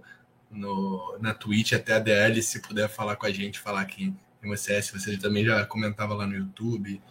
no, 0.51 1.17
na 1.19 1.34
Twitch, 1.34 1.73
até 1.73 1.93
a 1.93 1.99
DL, 1.99 2.43
se 2.43 2.61
puder 2.61 2.88
falar 2.88 3.15
com 3.15 3.25
a 3.25 3.32
gente, 3.32 3.59
falar 3.59 3.86
quem, 3.86 4.15
quem 4.39 4.49
você 4.49 4.73
é. 4.73 4.82
Se 4.84 4.93
você 4.93 5.17
também 5.17 5.43
já 5.43 5.65
comentava 5.65 6.13
lá 6.13 6.27
no 6.27 6.36
YouTube, 6.36 7.01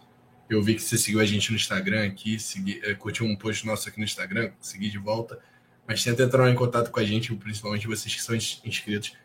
eu 0.49 0.63
vi 0.63 0.77
que 0.77 0.83
você 0.83 0.97
seguiu 0.97 1.19
a 1.19 1.25
gente 1.25 1.51
no 1.51 1.57
Instagram 1.57 2.07
aqui, 2.07 2.39
segui, 2.39 2.81
eh, 2.85 2.95
curtiu 2.95 3.27
um 3.27 3.35
post 3.35 3.67
nosso 3.67 3.89
aqui 3.89 3.99
no 3.99 4.05
Instagram, 4.05 4.53
segui 4.61 4.91
de 4.91 4.99
volta. 4.99 5.41
Mas 5.89 6.05
tenta 6.05 6.23
entrar 6.23 6.49
em 6.49 6.55
contato 6.55 6.93
com 6.93 7.01
a 7.01 7.05
gente, 7.05 7.35
principalmente 7.35 7.89
vocês 7.89 8.15
que 8.15 8.23
são 8.23 8.37
inscritos, 8.37 9.17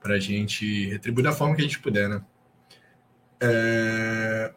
para 0.00 0.14
a 0.14 0.18
gente 0.18 0.86
retribuir 0.88 1.24
da 1.24 1.32
forma 1.32 1.54
que 1.54 1.60
a 1.60 1.64
gente 1.64 1.80
puder, 1.80 2.08
né? 2.08 2.22
É... 3.42 4.54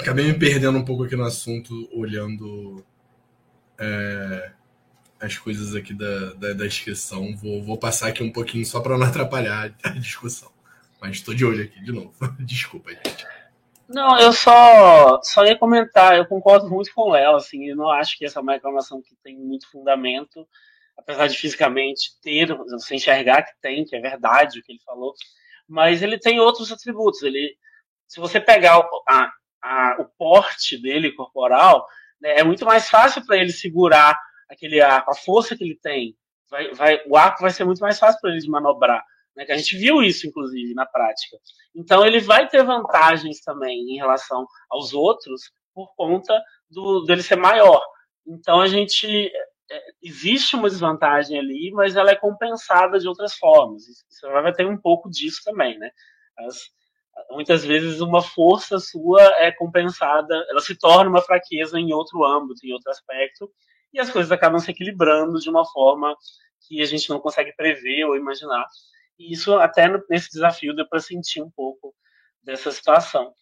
Acabei 0.00 0.26
me 0.26 0.38
perdendo 0.38 0.78
um 0.78 0.84
pouco 0.84 1.04
aqui 1.04 1.14
no 1.14 1.24
assunto, 1.24 1.88
olhando 1.92 2.84
é... 3.78 4.50
as 5.20 5.36
coisas 5.36 5.74
aqui 5.74 5.92
da, 5.92 6.32
da, 6.34 6.52
da 6.54 6.66
inscrição. 6.66 7.36
Vou, 7.36 7.62
vou 7.62 7.78
passar 7.78 8.08
aqui 8.08 8.22
um 8.22 8.32
pouquinho 8.32 8.64
só 8.64 8.80
para 8.80 8.96
não 8.96 9.06
atrapalhar 9.06 9.74
a 9.84 9.88
discussão. 9.90 10.50
Mas 11.00 11.16
estou 11.16 11.34
de 11.34 11.44
olho 11.44 11.64
aqui 11.64 11.82
de 11.82 11.92
novo. 11.92 12.14
Desculpa, 12.40 12.90
gente. 12.90 13.26
Não, 13.88 14.16
eu 14.18 14.32
só, 14.32 15.20
só 15.20 15.44
ia 15.44 15.58
comentar, 15.58 16.16
eu 16.16 16.24
concordo 16.24 16.70
muito 16.70 16.94
com 16.94 17.02
o 17.02 17.10
Léo, 17.10 17.34
assim, 17.34 17.66
eu 17.70 17.74
não 17.74 17.90
acho 17.90 18.16
que 18.16 18.24
essa 18.24 18.38
é 18.38 18.42
uma 18.42 18.52
reclamação 18.52 19.02
que 19.02 19.16
tem 19.16 19.36
muito 19.36 19.68
fundamento, 19.68 20.46
apesar 20.96 21.26
de 21.26 21.36
fisicamente 21.36 22.12
ter, 22.22 22.54
você 22.54 22.94
enxergar 22.94 23.42
que 23.42 23.50
tem, 23.60 23.84
que 23.84 23.96
é 23.96 24.00
verdade 24.00 24.60
o 24.60 24.62
que 24.62 24.70
ele 24.70 24.80
falou, 24.86 25.12
mas 25.66 26.02
ele 26.02 26.20
tem 26.20 26.38
outros 26.38 26.70
atributos, 26.70 27.24
ele, 27.24 27.56
se 28.06 28.20
você 28.20 28.40
pegar 28.40 28.80
a, 29.08 29.32
a, 29.62 29.96
o 30.00 30.04
porte 30.16 30.80
dele 30.80 31.12
corporal, 31.12 31.86
né, 32.20 32.38
é 32.38 32.44
muito 32.44 32.64
mais 32.64 32.88
fácil 32.88 33.24
para 33.24 33.36
ele 33.36 33.52
segurar 33.52 34.18
aquele 34.48 34.80
arco, 34.80 35.10
a 35.10 35.14
força 35.14 35.56
que 35.56 35.64
ele 35.64 35.78
tem, 35.80 36.16
vai, 36.50 36.72
vai, 36.74 37.02
o 37.06 37.16
arco 37.16 37.42
vai 37.42 37.50
ser 37.50 37.64
muito 37.64 37.80
mais 37.80 37.98
fácil 37.98 38.20
para 38.20 38.30
ele 38.30 38.40
de 38.40 38.50
manobrar. 38.50 39.04
Né, 39.36 39.44
que 39.44 39.52
a 39.52 39.56
gente 39.56 39.76
viu 39.76 40.02
isso, 40.02 40.26
inclusive, 40.26 40.74
na 40.74 40.84
prática. 40.84 41.36
Então, 41.74 42.04
ele 42.04 42.20
vai 42.20 42.48
ter 42.48 42.64
vantagens 42.64 43.40
também 43.40 43.94
em 43.94 43.96
relação 43.96 44.46
aos 44.68 44.92
outros 44.92 45.52
por 45.72 45.94
conta 45.94 46.42
do, 46.68 47.04
dele 47.04 47.22
ser 47.22 47.36
maior. 47.36 47.80
Então, 48.26 48.60
a 48.60 48.66
gente. 48.66 49.30
É, 49.72 49.80
existe 50.02 50.56
uma 50.56 50.68
desvantagem 50.68 51.38
ali, 51.38 51.70
mas 51.72 51.94
ela 51.94 52.10
é 52.10 52.16
compensada 52.16 52.98
de 52.98 53.06
outras 53.06 53.34
formas. 53.34 53.84
Você 54.08 54.28
vai 54.28 54.52
ter 54.52 54.66
um 54.66 54.76
pouco 54.76 55.08
disso 55.08 55.42
também, 55.44 55.78
né? 55.78 55.92
As, 56.38 56.70
muitas 57.30 57.64
vezes 57.64 58.00
uma 58.00 58.22
força 58.22 58.78
sua 58.78 59.22
é 59.38 59.50
compensada, 59.52 60.34
ela 60.48 60.60
se 60.60 60.76
torna 60.76 61.10
uma 61.10 61.22
fraqueza 61.22 61.78
em 61.78 61.92
outro 61.92 62.24
âmbito, 62.24 62.66
em 62.66 62.72
outro 62.72 62.90
aspecto, 62.90 63.50
e 63.92 64.00
as 64.00 64.10
coisas 64.10 64.30
acabam 64.30 64.60
se 64.60 64.70
equilibrando 64.70 65.38
de 65.38 65.50
uma 65.50 65.64
forma 65.64 66.16
que 66.66 66.80
a 66.80 66.86
gente 66.86 67.08
não 67.10 67.18
consegue 67.18 67.52
prever 67.54 68.04
ou 68.04 68.16
imaginar. 68.16 68.66
E 69.18 69.32
isso 69.32 69.54
até 69.56 69.88
nesse 70.08 70.30
desafio 70.30 70.74
deu 70.74 70.88
para 70.88 71.00
sentir 71.00 71.42
um 71.42 71.50
pouco 71.50 71.94
dessa 72.42 72.70
situação. 72.70 73.32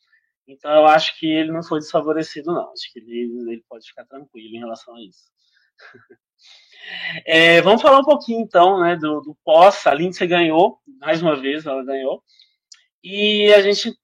Então 0.46 0.70
eu 0.72 0.86
acho 0.86 1.18
que 1.18 1.26
ele 1.26 1.52
não 1.52 1.62
foi 1.62 1.78
desfavorecido, 1.78 2.52
não. 2.52 2.72
Acho 2.72 2.92
que 2.92 2.98
ele, 2.98 3.52
ele 3.52 3.64
pode 3.68 3.86
ficar 3.86 4.04
tranquilo 4.06 4.56
em 4.56 4.58
relação 4.58 4.96
a 4.96 5.02
isso. 5.02 5.30
é, 7.26 7.60
vamos 7.60 7.82
falar 7.82 7.98
um 7.98 8.04
pouquinho 8.04 8.40
então 8.40 8.80
né, 8.80 8.96
do, 8.96 9.20
do 9.20 9.36
pós. 9.44 9.86
A 9.86 9.92
Lindsay 9.92 10.26
ganhou, 10.26 10.80
mais 10.98 11.20
uma 11.22 11.36
vez 11.36 11.66
ela 11.66 11.84
ganhou. 11.84 12.24
E 13.02 13.52
a 13.54 13.62
gente 13.62 13.96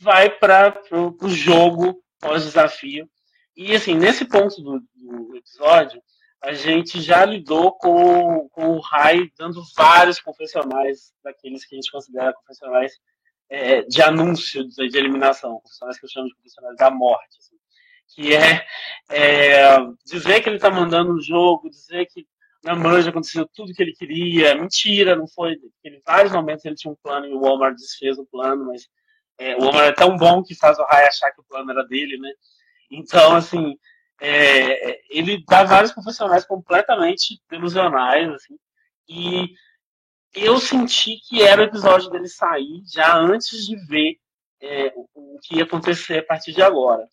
vai 0.00 0.30
para 0.30 0.80
o 0.92 1.28
jogo 1.28 2.02
pós-desafio. 2.20 3.08
E 3.56 3.74
assim, 3.74 3.94
nesse 3.94 4.24
ponto 4.24 4.60
do, 4.62 4.80
do 4.94 5.36
episódio, 5.36 6.00
a 6.42 6.52
gente 6.52 7.00
já 7.00 7.24
lidou 7.24 7.72
com, 7.72 8.48
com 8.50 8.76
o 8.76 8.80
Rai 8.80 9.30
dando 9.38 9.62
vários 9.74 10.20
confessionais, 10.20 11.12
daqueles 11.24 11.64
que 11.64 11.74
a 11.74 11.78
gente 11.78 11.90
considera 11.90 12.34
confessionais 12.34 12.92
é, 13.48 13.82
de 13.82 14.02
anúncio 14.02 14.66
de, 14.68 14.88
de, 14.88 14.98
eliminação, 14.98 15.60
confessionais 15.60 15.98
que 15.98 16.04
eu 16.04 16.10
chamo 16.10 16.28
de 16.28 16.34
confessionais 16.34 16.76
da 16.76 16.90
morte. 16.90 17.38
Assim, 17.38 17.56
que 18.14 18.34
é, 18.34 18.66
é, 19.10 19.76
dizer 20.04 20.40
que 20.42 20.48
ele 20.48 20.56
está 20.56 20.70
mandando 20.70 21.14
o 21.14 21.20
jogo, 21.20 21.70
dizer 21.70 22.06
que 22.06 22.26
na 22.66 22.74
Manja 22.74 23.10
aconteceu 23.10 23.48
tudo 23.54 23.72
que 23.72 23.80
ele 23.80 23.92
queria, 23.92 24.56
mentira, 24.56 25.14
não 25.14 25.28
foi. 25.28 25.56
Em 25.84 26.00
vários 26.04 26.32
momentos 26.32 26.64
ele 26.64 26.74
tinha 26.74 26.92
um 26.92 26.96
plano 27.00 27.26
e 27.26 27.32
o 27.32 27.40
Walmart 27.40 27.76
desfez 27.76 28.18
o 28.18 28.26
plano, 28.26 28.66
mas 28.66 28.88
é, 29.38 29.54
o 29.54 29.60
Walmart 29.60 29.86
é 29.86 29.92
tão 29.92 30.16
bom 30.16 30.42
que 30.42 30.52
faz 30.52 30.76
o 30.76 30.82
Rai 30.82 31.06
achar 31.06 31.30
que 31.30 31.40
o 31.40 31.44
plano 31.44 31.70
era 31.70 31.84
dele, 31.84 32.18
né? 32.18 32.30
Então, 32.90 33.36
assim, 33.36 33.78
é, 34.20 35.00
ele 35.08 35.44
dá 35.46 35.62
vários 35.62 35.92
profissionais 35.92 36.44
completamente 36.44 37.40
delusionais, 37.48 38.28
assim, 38.32 38.56
e 39.08 39.54
eu 40.34 40.58
senti 40.58 41.18
que 41.28 41.42
era 41.42 41.62
o 41.62 41.64
episódio 41.64 42.10
dele 42.10 42.28
sair 42.28 42.82
já 42.92 43.16
antes 43.16 43.64
de 43.64 43.76
ver 43.86 44.16
é, 44.60 44.92
o, 44.96 45.38
que 45.40 45.56
ia 45.56 45.62
acontecer 45.62 46.18
a 46.18 46.24
partir 46.24 46.52
de 46.52 46.62
agora. 46.62 47.06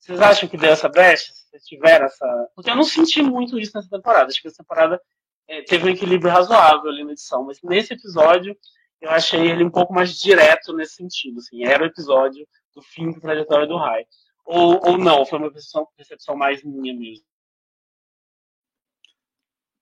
Vocês 0.00 0.18
acham 0.18 0.48
que 0.48 0.56
deu 0.56 0.70
essa 0.70 0.88
brecha? 0.88 1.30
Vocês 1.54 1.66
tiveram 1.66 2.06
essa. 2.06 2.48
Porque 2.56 2.68
eu 2.68 2.74
não 2.74 2.82
senti 2.82 3.22
muito 3.22 3.58
isso 3.58 3.72
nessa 3.76 3.88
temporada. 3.88 4.26
Acho 4.26 4.42
que 4.42 4.48
essa 4.48 4.62
temporada 4.62 5.00
é, 5.46 5.62
teve 5.62 5.86
um 5.86 5.90
equilíbrio 5.90 6.32
razoável 6.32 6.90
ali 6.90 7.04
na 7.04 7.12
edição. 7.12 7.44
Mas 7.44 7.60
nesse 7.62 7.94
episódio, 7.94 8.56
eu 9.00 9.10
achei 9.10 9.48
ele 9.48 9.62
um 9.62 9.70
pouco 9.70 9.94
mais 9.94 10.18
direto 10.18 10.72
nesse 10.72 10.94
sentido. 10.96 11.38
Assim, 11.38 11.64
era 11.64 11.84
o 11.84 11.86
episódio 11.86 12.44
do 12.74 12.82
fim 12.82 13.12
da 13.12 13.20
trajetória 13.20 13.68
do 13.68 13.76
Rai. 13.76 14.04
Ou, 14.44 14.80
ou 14.84 14.98
não, 14.98 15.24
foi 15.24 15.38
uma 15.38 15.50
percepção, 15.50 15.86
percepção 15.96 16.36
mais 16.36 16.64
minha 16.64 16.92
mesmo. 16.92 17.24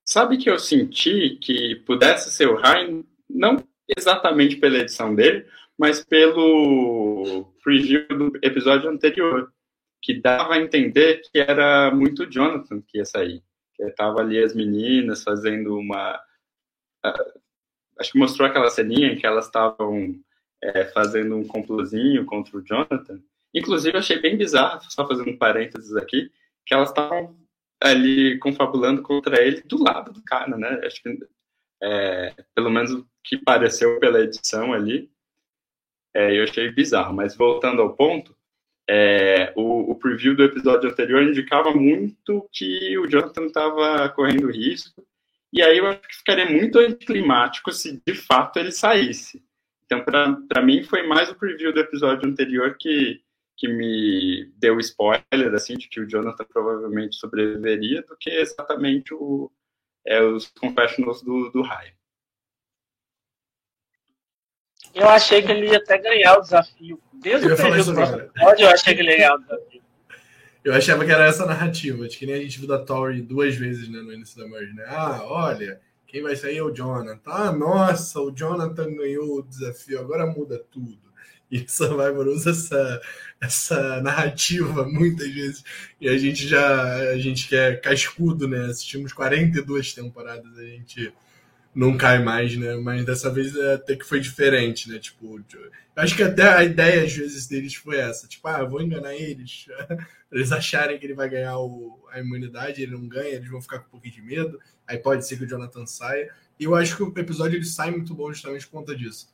Sabe 0.04 0.36
que 0.36 0.50
eu 0.50 0.58
senti 0.58 1.38
que 1.40 1.76
pudesse 1.86 2.30
ser 2.30 2.48
o 2.48 2.56
Rai, 2.56 3.02
não 3.30 3.56
exatamente 3.96 4.56
pela 4.56 4.78
edição 4.78 5.14
dele, 5.14 5.48
mas 5.78 6.04
pelo 6.04 7.50
preview 7.64 8.06
do 8.08 8.32
episódio 8.42 8.90
anterior, 8.90 9.51
que 10.02 10.20
dava 10.20 10.54
a 10.54 10.60
entender 10.60 11.22
que 11.22 11.38
era 11.38 11.90
muito 11.94 12.28
Jonathan 12.28 12.82
que 12.82 12.98
ia 12.98 13.04
sair. 13.04 13.42
Que 13.74 13.88
tava 13.92 14.20
ali 14.20 14.42
as 14.42 14.54
meninas 14.54 15.22
fazendo 15.22 15.78
uma. 15.78 16.20
Uh, 17.06 17.40
acho 17.98 18.12
que 18.12 18.18
mostrou 18.18 18.48
aquela 18.48 18.68
ceninha 18.68 19.12
em 19.12 19.16
que 19.16 19.26
elas 19.26 19.46
estavam 19.46 20.14
é, 20.62 20.86
fazendo 20.86 21.36
um 21.36 21.46
complozinho 21.46 22.24
contra 22.26 22.56
o 22.56 22.62
Jonathan. 22.62 23.22
Inclusive, 23.54 23.96
achei 23.96 24.20
bem 24.20 24.36
bizarro, 24.36 24.80
só 24.90 25.06
fazendo 25.06 25.30
um 25.30 25.36
parênteses 25.36 25.94
aqui, 25.96 26.30
que 26.66 26.74
elas 26.74 26.88
estavam 26.88 27.36
ali 27.80 28.38
confabulando 28.38 29.02
contra 29.02 29.42
ele 29.42 29.60
do 29.62 29.82
lado 29.82 30.12
do 30.12 30.22
cara, 30.22 30.56
né? 30.56 30.80
Acho 30.84 31.02
que, 31.02 31.18
é, 31.82 32.34
pelo 32.54 32.70
menos 32.70 32.92
o 32.92 33.06
que 33.22 33.36
pareceu 33.36 33.98
pela 34.00 34.20
edição 34.20 34.72
ali, 34.72 35.10
é, 36.14 36.38
eu 36.38 36.44
achei 36.44 36.70
bizarro. 36.70 37.14
Mas 37.14 37.36
voltando 37.36 37.82
ao 37.82 37.94
ponto, 37.94 38.36
é, 38.88 39.52
o, 39.56 39.92
o, 39.92 39.94
preview 39.94 40.34
do 40.34 40.44
episódio 40.44 40.90
anterior 40.90 41.22
indicava 41.22 41.72
muito 41.72 42.48
que 42.52 42.98
o 42.98 43.06
Jonathan 43.06 43.46
estava 43.46 44.08
correndo 44.10 44.50
risco, 44.50 45.06
e 45.52 45.62
aí 45.62 45.78
eu 45.78 45.86
acho 45.86 46.00
que 46.00 46.16
ficaria 46.16 46.50
muito 46.50 46.78
anticlimático 46.78 47.70
se 47.70 48.02
de 48.04 48.14
fato 48.14 48.58
ele 48.58 48.72
saísse. 48.72 49.42
Então, 49.84 50.02
para 50.02 50.62
mim, 50.62 50.82
foi 50.82 51.06
mais 51.06 51.30
o 51.30 51.34
preview 51.34 51.72
do 51.72 51.80
episódio 51.80 52.28
anterior 52.28 52.76
que, 52.78 53.20
que 53.56 53.68
me 53.68 54.50
deu 54.56 54.80
spoiler, 54.80 55.54
assim, 55.54 55.76
de 55.76 55.88
que 55.88 56.00
o 56.00 56.08
Jonathan 56.08 56.44
provavelmente 56.44 57.16
sobreviveria, 57.16 58.02
do 58.02 58.16
que 58.16 58.30
exatamente 58.30 59.12
o, 59.12 59.50
é, 60.06 60.22
os 60.22 60.48
confessionals 60.48 61.22
do, 61.22 61.50
do 61.50 61.60
Rai. 61.60 61.92
Eu 64.94 65.08
achei 65.08 65.42
que 65.42 65.50
ele 65.50 65.68
ia 65.68 65.78
até 65.78 65.98
ganhar 65.98 66.38
o 66.38 66.42
desafio. 66.42 67.00
Desde 67.14 67.50
o 67.50 67.56
preview 67.56 67.84
do 67.84 67.94
próximo 67.94 68.18
episódio, 68.18 68.64
eu 68.64 68.70
achei 68.70 68.94
que 68.94 69.00
ele 69.00 69.10
ia 69.10 69.16
ganhar 69.16 69.34
o 69.34 69.38
desafio. 69.38 69.82
Eu 70.64 70.74
achava 70.74 71.04
que 71.04 71.10
era 71.10 71.26
essa 71.26 71.44
narrativa, 71.44 72.06
de 72.06 72.16
que 72.16 72.24
nem 72.24 72.36
a 72.36 72.38
gente 72.38 72.58
viu 72.58 72.68
da 72.68 72.78
Tori 72.78 73.20
duas 73.20 73.54
vezes 73.56 73.88
né, 73.88 74.00
no 74.00 74.12
início 74.12 74.38
da 74.38 74.46
merge, 74.46 74.72
né? 74.74 74.84
Ah, 74.86 75.20
olha, 75.24 75.80
quem 76.06 76.22
vai 76.22 76.36
sair 76.36 76.58
é 76.58 76.62
o 76.62 76.70
Jonathan. 76.70 77.20
Ah, 77.24 77.50
nossa, 77.50 78.20
o 78.20 78.30
Jonathan 78.30 78.94
ganhou 78.94 79.38
o 79.38 79.42
desafio, 79.42 79.98
agora 79.98 80.26
muda 80.26 80.62
tudo. 80.70 81.00
E 81.50 81.68
Survivor 81.68 82.28
usa 82.28 82.50
essa, 82.50 83.02
essa 83.40 84.00
narrativa 84.00 84.84
muitas 84.84 85.28
vezes. 85.28 85.64
E 86.00 86.08
a 86.08 86.16
gente 86.16 86.46
já, 86.46 86.94
a 87.10 87.18
gente 87.18 87.48
quer 87.48 87.80
cascudo, 87.80 88.46
né? 88.46 88.66
Assistimos 88.66 89.12
42 89.12 89.92
temporadas, 89.92 90.56
a 90.56 90.62
gente 90.62 91.12
não 91.74 91.96
cai 91.96 92.22
mais, 92.22 92.56
né? 92.56 92.76
Mas 92.76 93.04
dessa 93.04 93.30
vez 93.30 93.56
até 93.56 93.96
que 93.96 94.04
foi 94.04 94.20
diferente, 94.20 94.90
né? 94.90 94.98
Tipo, 94.98 95.40
acho 95.96 96.16
que 96.16 96.22
até 96.22 96.48
a 96.48 96.64
ideia 96.64 97.04
às 97.04 97.12
vezes 97.12 97.46
deles 97.46 97.74
foi 97.74 97.96
essa, 97.96 98.28
tipo, 98.28 98.46
ah, 98.46 98.62
vou 98.64 98.82
enganar 98.82 99.14
eles, 99.14 99.66
eles 100.30 100.52
acharem 100.52 100.98
que 100.98 101.06
ele 101.06 101.14
vai 101.14 101.28
ganhar 101.28 101.58
o, 101.58 101.98
a 102.10 102.20
imunidade, 102.20 102.82
ele 102.82 102.92
não 102.92 103.08
ganha, 103.08 103.34
eles 103.34 103.48
vão 103.48 103.62
ficar 103.62 103.78
com 103.78 103.86
um 103.86 103.90
pouquinho 103.90 104.14
de 104.14 104.22
medo, 104.22 104.60
aí 104.86 104.98
pode 104.98 105.26
ser 105.26 105.36
que 105.38 105.44
o 105.44 105.48
Jonathan 105.48 105.86
saia. 105.86 106.30
E 106.58 106.64
eu 106.64 106.74
acho 106.74 106.96
que 106.96 107.02
o 107.02 107.12
episódio 107.16 107.56
ele 107.56 107.64
sai 107.64 107.90
muito 107.90 108.14
bom 108.14 108.32
justamente 108.32 108.66
por 108.66 108.78
conta 108.80 108.94
disso. 108.94 109.32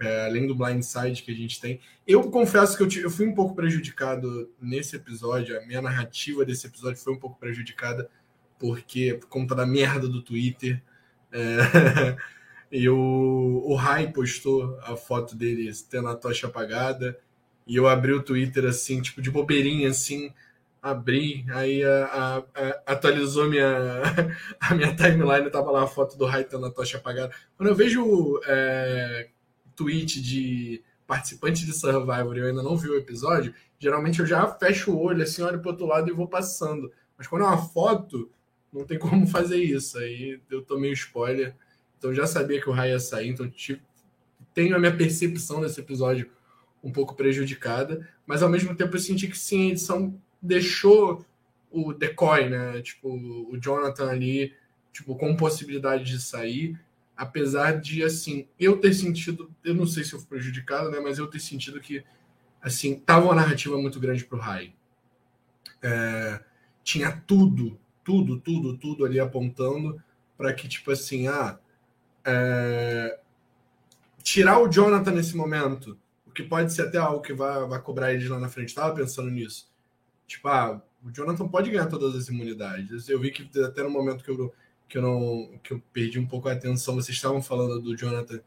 É, 0.00 0.24
além 0.24 0.46
do 0.46 0.54
blindside 0.54 1.22
que 1.22 1.30
a 1.30 1.34
gente 1.34 1.60
tem. 1.60 1.78
Eu 2.06 2.22
confesso 2.30 2.74
que 2.74 2.82
eu, 2.82 3.02
eu 3.02 3.10
fui 3.10 3.26
um 3.26 3.34
pouco 3.34 3.54
prejudicado 3.54 4.50
nesse 4.60 4.96
episódio, 4.96 5.58
a 5.58 5.66
minha 5.66 5.82
narrativa 5.82 6.42
desse 6.42 6.66
episódio 6.66 6.98
foi 6.98 7.12
um 7.12 7.18
pouco 7.18 7.38
prejudicada 7.38 8.10
porque 8.58 9.14
por 9.14 9.28
conta 9.28 9.54
da 9.54 9.66
merda 9.66 10.08
do 10.08 10.22
Twitter 10.22 10.82
é, 11.32 12.16
e 12.70 12.88
o, 12.88 13.62
o 13.64 13.74
Rai 13.74 14.10
postou 14.12 14.78
a 14.82 14.96
foto 14.96 15.36
dele 15.36 15.70
tendo 15.88 16.08
a 16.08 16.16
tocha 16.16 16.46
apagada. 16.46 17.18
E 17.66 17.76
eu 17.76 17.86
abri 17.86 18.12
o 18.12 18.22
Twitter 18.22 18.64
assim, 18.64 19.00
tipo, 19.00 19.22
de 19.22 19.30
bobeirinha, 19.30 19.90
assim, 19.90 20.32
abri, 20.82 21.44
aí 21.52 21.84
a, 21.84 22.04
a, 22.04 22.38
a, 22.38 22.92
atualizou 22.92 23.48
minha, 23.48 23.66
a 24.60 24.74
minha 24.74 24.94
timeline, 24.94 25.50
tava 25.50 25.70
lá 25.70 25.84
a 25.84 25.86
foto 25.86 26.16
do 26.16 26.24
Rai 26.24 26.44
tendo 26.44 26.66
a 26.66 26.70
tocha 26.70 26.98
apagada. 26.98 27.32
Quando 27.56 27.68
eu 27.68 27.74
vejo 27.74 28.40
é, 28.46 29.28
tweet 29.76 30.20
de 30.20 30.82
participante 31.06 31.66
de 31.66 31.72
Survivor 31.72 32.36
e 32.36 32.40
eu 32.40 32.46
ainda 32.46 32.62
não 32.62 32.76
vi 32.76 32.88
o 32.88 32.96
episódio, 32.96 33.54
geralmente 33.78 34.20
eu 34.20 34.26
já 34.26 34.46
fecho 34.46 34.92
o 34.92 35.02
olho, 35.02 35.22
assim, 35.22 35.42
olho 35.42 35.60
pro 35.60 35.70
outro 35.70 35.86
lado 35.86 36.08
e 36.08 36.12
vou 36.14 36.28
passando. 36.28 36.90
Mas 37.16 37.26
quando 37.26 37.42
é 37.42 37.48
uma 37.48 37.58
foto, 37.58 38.30
não 38.72 38.84
tem 38.84 38.98
como 38.98 39.26
fazer 39.26 39.58
isso. 39.58 39.98
Aí 39.98 40.40
eu 40.50 40.62
tomei 40.62 40.90
o 40.90 40.94
spoiler. 40.94 41.54
Então 41.98 42.14
já 42.14 42.26
sabia 42.26 42.60
que 42.60 42.68
o 42.68 42.72
Rai 42.72 42.90
ia 42.90 43.00
sair. 43.00 43.28
Então 43.28 43.48
tipo, 43.48 43.82
tenho 44.54 44.74
a 44.74 44.78
minha 44.78 44.96
percepção 44.96 45.60
desse 45.60 45.80
episódio 45.80 46.30
um 46.82 46.90
pouco 46.90 47.14
prejudicada. 47.14 48.08
Mas 48.26 48.42
ao 48.42 48.48
mesmo 48.48 48.74
tempo 48.74 48.96
eu 48.96 49.00
senti 49.00 49.28
que 49.28 49.38
sim, 49.38 49.68
a 49.68 49.72
edição 49.72 50.20
deixou 50.40 51.24
o 51.70 51.92
decoy, 51.92 52.48
né? 52.48 52.80
Tipo, 52.82 53.08
o 53.08 53.56
Jonathan 53.58 54.10
ali, 54.10 54.54
tipo, 54.92 55.14
com 55.14 55.36
possibilidade 55.36 56.04
de 56.04 56.20
sair. 56.20 56.78
Apesar 57.16 57.78
de, 57.80 58.02
assim, 58.02 58.48
eu 58.58 58.78
ter 58.78 58.94
sentido, 58.94 59.50
eu 59.62 59.74
não 59.74 59.86
sei 59.86 60.04
se 60.04 60.14
eu 60.14 60.18
fui 60.18 60.28
prejudicado, 60.28 60.90
né? 60.90 60.98
Mas 61.00 61.18
eu 61.18 61.26
ter 61.26 61.38
sentido 61.38 61.80
que, 61.80 62.02
assim, 62.62 62.96
tava 62.96 63.26
uma 63.26 63.34
narrativa 63.34 63.76
muito 63.76 64.00
grande 64.00 64.24
pro 64.24 64.38
Rai. 64.38 64.72
É, 65.82 66.40
tinha 66.82 67.12
tudo 67.26 67.78
tudo, 68.10 68.40
tudo, 68.40 68.76
tudo 68.76 69.04
ali 69.04 69.20
apontando 69.20 70.02
para 70.36 70.52
que, 70.52 70.66
tipo 70.66 70.90
assim, 70.90 71.28
ah, 71.28 71.58
é... 72.24 73.20
tirar 74.20 74.58
o 74.58 74.68
Jonathan 74.68 75.12
nesse 75.12 75.36
momento, 75.36 75.96
o 76.26 76.32
que 76.32 76.42
pode 76.42 76.72
ser 76.72 76.88
até 76.88 76.98
algo 76.98 77.20
que 77.20 77.32
vai, 77.32 77.64
vai 77.68 77.80
cobrar 77.80 78.12
eles 78.12 78.28
lá 78.28 78.40
na 78.40 78.48
frente. 78.48 78.70
Estava 78.70 78.92
pensando 78.94 79.30
nisso. 79.30 79.70
Tipo, 80.26 80.48
ah, 80.48 80.82
o 81.04 81.10
Jonathan 81.12 81.46
pode 81.46 81.70
ganhar 81.70 81.86
todas 81.86 82.16
as 82.16 82.28
imunidades. 82.28 83.08
Eu 83.08 83.20
vi 83.20 83.30
que 83.30 83.48
até 83.60 83.82
no 83.84 83.90
momento 83.90 84.24
que 84.24 84.30
eu, 84.30 84.52
que 84.88 84.98
eu 84.98 85.02
não 85.02 85.58
que 85.62 85.72
eu 85.72 85.82
perdi 85.92 86.18
um 86.18 86.26
pouco 86.26 86.48
a 86.48 86.52
atenção, 86.52 86.96
vocês 86.96 87.16
estavam 87.16 87.40
falando 87.40 87.80
do 87.80 87.96
Jonathan 87.96 88.40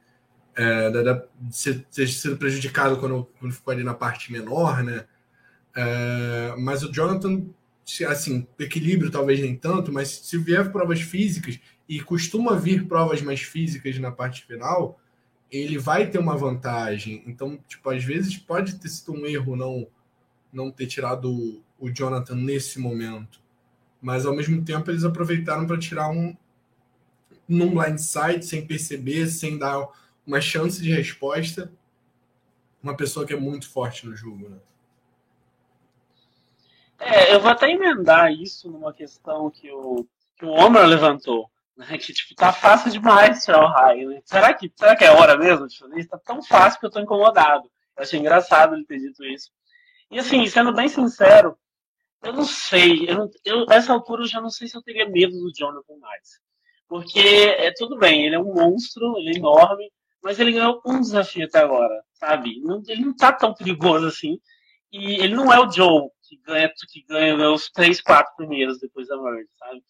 é, 0.55 0.89
da, 0.91 1.03
da, 1.03 1.25
ser, 1.49 1.85
ter 1.85 2.07
sido 2.07 2.37
prejudicado 2.37 2.97
quando, 2.97 3.27
quando 3.39 3.53
ficou 3.53 3.71
ali 3.71 3.83
na 3.83 3.93
parte 3.93 4.31
menor, 4.31 4.83
né? 4.83 5.05
É, 5.75 6.53
mas 6.57 6.83
o 6.83 6.91
Jonathan 6.91 7.45
assim, 8.07 8.47
equilíbrio 8.57 9.11
talvez 9.11 9.39
nem 9.39 9.55
tanto, 9.55 9.91
mas 9.91 10.09
se 10.09 10.37
vier 10.37 10.71
provas 10.71 11.01
físicas 11.01 11.59
e 11.87 11.99
costuma 11.99 12.55
vir 12.55 12.87
provas 12.87 13.21
mais 13.21 13.41
físicas 13.41 13.99
na 13.99 14.11
parte 14.11 14.45
final, 14.45 14.99
ele 15.51 15.77
vai 15.77 16.09
ter 16.09 16.17
uma 16.17 16.35
vantagem. 16.35 17.23
Então, 17.27 17.59
tipo, 17.67 17.89
às 17.89 18.03
vezes 18.03 18.37
pode 18.37 18.79
ter 18.79 18.89
sido 18.89 19.13
um 19.13 19.25
erro 19.25 19.55
não 19.55 19.87
não 20.51 20.69
ter 20.69 20.85
tirado 20.85 21.63
o, 21.79 21.89
Jonathan 21.89 22.35
nesse 22.35 22.79
momento. 22.79 23.41
Mas 23.99 24.23
ao 24.23 24.35
mesmo 24.35 24.63
tempo 24.63 24.91
eles 24.91 25.03
aproveitaram 25.03 25.65
para 25.65 25.79
tirar 25.79 26.09
um 26.09 26.35
num 27.49 27.73
blindside 27.73 28.45
sem 28.45 28.65
perceber, 28.65 29.27
sem 29.27 29.57
dar 29.57 29.87
uma 30.25 30.39
chance 30.39 30.81
de 30.81 30.91
resposta, 30.91 31.71
uma 32.81 32.95
pessoa 32.95 33.25
que 33.25 33.33
é 33.33 33.39
muito 33.39 33.67
forte 33.69 34.05
no 34.05 34.15
jogo, 34.15 34.47
né? 34.47 34.57
É, 37.05 37.33
eu 37.33 37.39
vou 37.39 37.51
até 37.51 37.69
emendar 37.69 38.31
isso 38.31 38.69
numa 38.71 38.93
questão 38.93 39.49
que 39.49 39.69
o, 39.71 40.07
que 40.37 40.45
o 40.45 40.51
Homer 40.51 40.85
levantou. 40.85 41.49
Né? 41.75 41.97
Que, 41.97 42.13
tipo, 42.13 42.35
tá 42.35 42.53
fácil 42.53 42.91
demais 42.91 43.43
tirar 43.43 43.63
o 43.63 43.67
raio. 43.67 44.09
Né? 44.09 44.21
Será, 44.23 44.53
que, 44.53 44.71
será 44.75 44.95
que 44.95 45.03
é 45.03 45.11
hora 45.11 45.37
mesmo 45.37 45.67
de 45.67 45.77
fazer 45.77 45.99
isso? 45.99 46.09
Tá 46.09 46.19
tão 46.19 46.41
fácil 46.41 46.79
que 46.79 46.85
eu 46.85 46.91
tô 46.91 46.99
incomodado. 46.99 47.69
Eu 47.97 48.03
achei 48.03 48.19
engraçado 48.19 48.75
ele 48.75 48.85
ter 48.85 48.99
dito 48.99 49.23
isso. 49.25 49.51
E, 50.09 50.19
assim, 50.19 50.45
sendo 50.47 50.73
bem 50.73 50.87
sincero, 50.87 51.57
eu 52.23 52.33
não 52.33 52.45
sei. 52.45 53.09
Eu, 53.09 53.29
eu, 53.43 53.65
nessa 53.65 53.93
altura 53.93 54.23
eu 54.23 54.27
já 54.27 54.39
não 54.39 54.49
sei 54.49 54.67
se 54.67 54.77
eu 54.77 54.81
teria 54.81 55.09
medo 55.09 55.33
do 55.33 55.51
Jonathan 55.53 55.97
mais. 55.99 56.39
Porque, 56.87 57.19
é 57.19 57.71
tudo 57.75 57.97
bem, 57.97 58.25
ele 58.25 58.35
é 58.35 58.39
um 58.39 58.53
monstro, 58.53 59.17
ele 59.17 59.35
é 59.35 59.37
enorme, 59.39 59.91
mas 60.21 60.39
ele 60.39 60.51
ganhou 60.51 60.81
um 60.85 61.01
desafio 61.01 61.45
até 61.45 61.59
agora, 61.59 62.03
sabe? 62.13 62.61
Não, 62.61 62.81
ele 62.87 63.03
não 63.03 63.15
tá 63.15 63.33
tão 63.33 63.53
perigoso 63.53 64.07
assim. 64.07 64.39
E 64.91 65.15
ele 65.15 65.33
não 65.33 65.51
é 65.51 65.59
o 65.59 65.69
Joe, 65.71 66.09
que 66.35 66.43
ganha, 66.45 66.71
que 66.91 67.03
ganha 67.03 67.51
os 67.51 67.69
três, 67.69 68.01
quatro 68.01 68.35
primeiros 68.35 68.79
depois 68.79 69.07
da 69.07 69.21
merge, 69.21 69.49
sabe? 69.57 69.83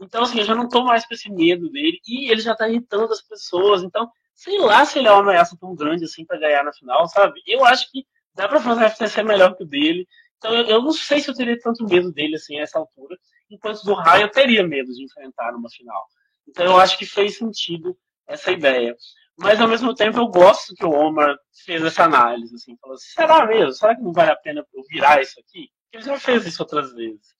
Então, 0.00 0.22
assim, 0.22 0.38
eu 0.38 0.44
já 0.44 0.54
não 0.54 0.68
tô 0.68 0.82
mais 0.82 1.06
com 1.06 1.14
esse 1.14 1.30
medo 1.30 1.70
dele. 1.70 2.00
E 2.06 2.30
ele 2.30 2.40
já 2.40 2.54
tá 2.54 2.68
irritando 2.68 3.12
as 3.12 3.20
pessoas. 3.20 3.82
Então, 3.82 4.10
sei 4.34 4.58
lá 4.58 4.84
se 4.86 4.98
ele 4.98 5.08
é 5.08 5.12
uma 5.12 5.20
ameaça 5.20 5.56
tão 5.60 5.74
grande 5.74 6.04
assim 6.04 6.24
para 6.24 6.38
ganhar 6.38 6.64
na 6.64 6.72
final, 6.72 7.06
sabe? 7.08 7.42
Eu 7.46 7.64
acho 7.64 7.90
que 7.90 8.06
dá 8.34 8.48
pra 8.48 8.60
fazer 8.60 8.84
um 8.84 8.88
FTC 8.88 9.22
melhor 9.22 9.54
que 9.54 9.64
o 9.64 9.66
dele. 9.66 10.06
Então 10.38 10.54
eu, 10.54 10.66
eu, 10.66 10.82
não 10.82 10.92
sei 10.92 11.20
se 11.20 11.28
eu 11.28 11.34
teria 11.34 11.58
tanto 11.60 11.84
medo 11.84 12.10
dele 12.10 12.36
assim 12.36 12.58
a 12.58 12.62
essa 12.62 12.78
altura, 12.78 13.18
enquanto 13.50 13.82
do 13.82 13.92
Rai 13.92 14.22
eu 14.22 14.30
teria 14.30 14.66
medo 14.66 14.90
de 14.94 15.04
enfrentar 15.04 15.52
numa 15.52 15.68
final. 15.68 16.02
Então 16.48 16.64
eu 16.64 16.78
acho 16.78 16.96
que 16.96 17.04
fez 17.04 17.36
sentido 17.36 17.94
essa 18.26 18.50
ideia. 18.50 18.96
Mas 19.36 19.60
ao 19.60 19.68
mesmo 19.68 19.94
tempo 19.94 20.18
eu 20.18 20.28
gosto 20.28 20.74
que 20.74 20.84
o 20.86 20.90
Omar 20.90 21.36
fez 21.64 21.84
essa 21.84 22.04
análise, 22.04 22.54
assim, 22.54 22.76
falou: 22.78 22.96
será 22.96 23.46
mesmo? 23.46 23.72
Será 23.72 23.94
que 23.94 24.02
não 24.02 24.12
vale 24.12 24.30
a 24.30 24.36
pena 24.36 24.64
eu 24.72 24.82
virar 24.84 25.20
isso 25.20 25.38
aqui? 25.38 25.68
Ele 25.92 26.02
já 26.02 26.18
fez 26.18 26.46
isso 26.46 26.62
outras 26.62 26.92
vezes. 26.92 27.34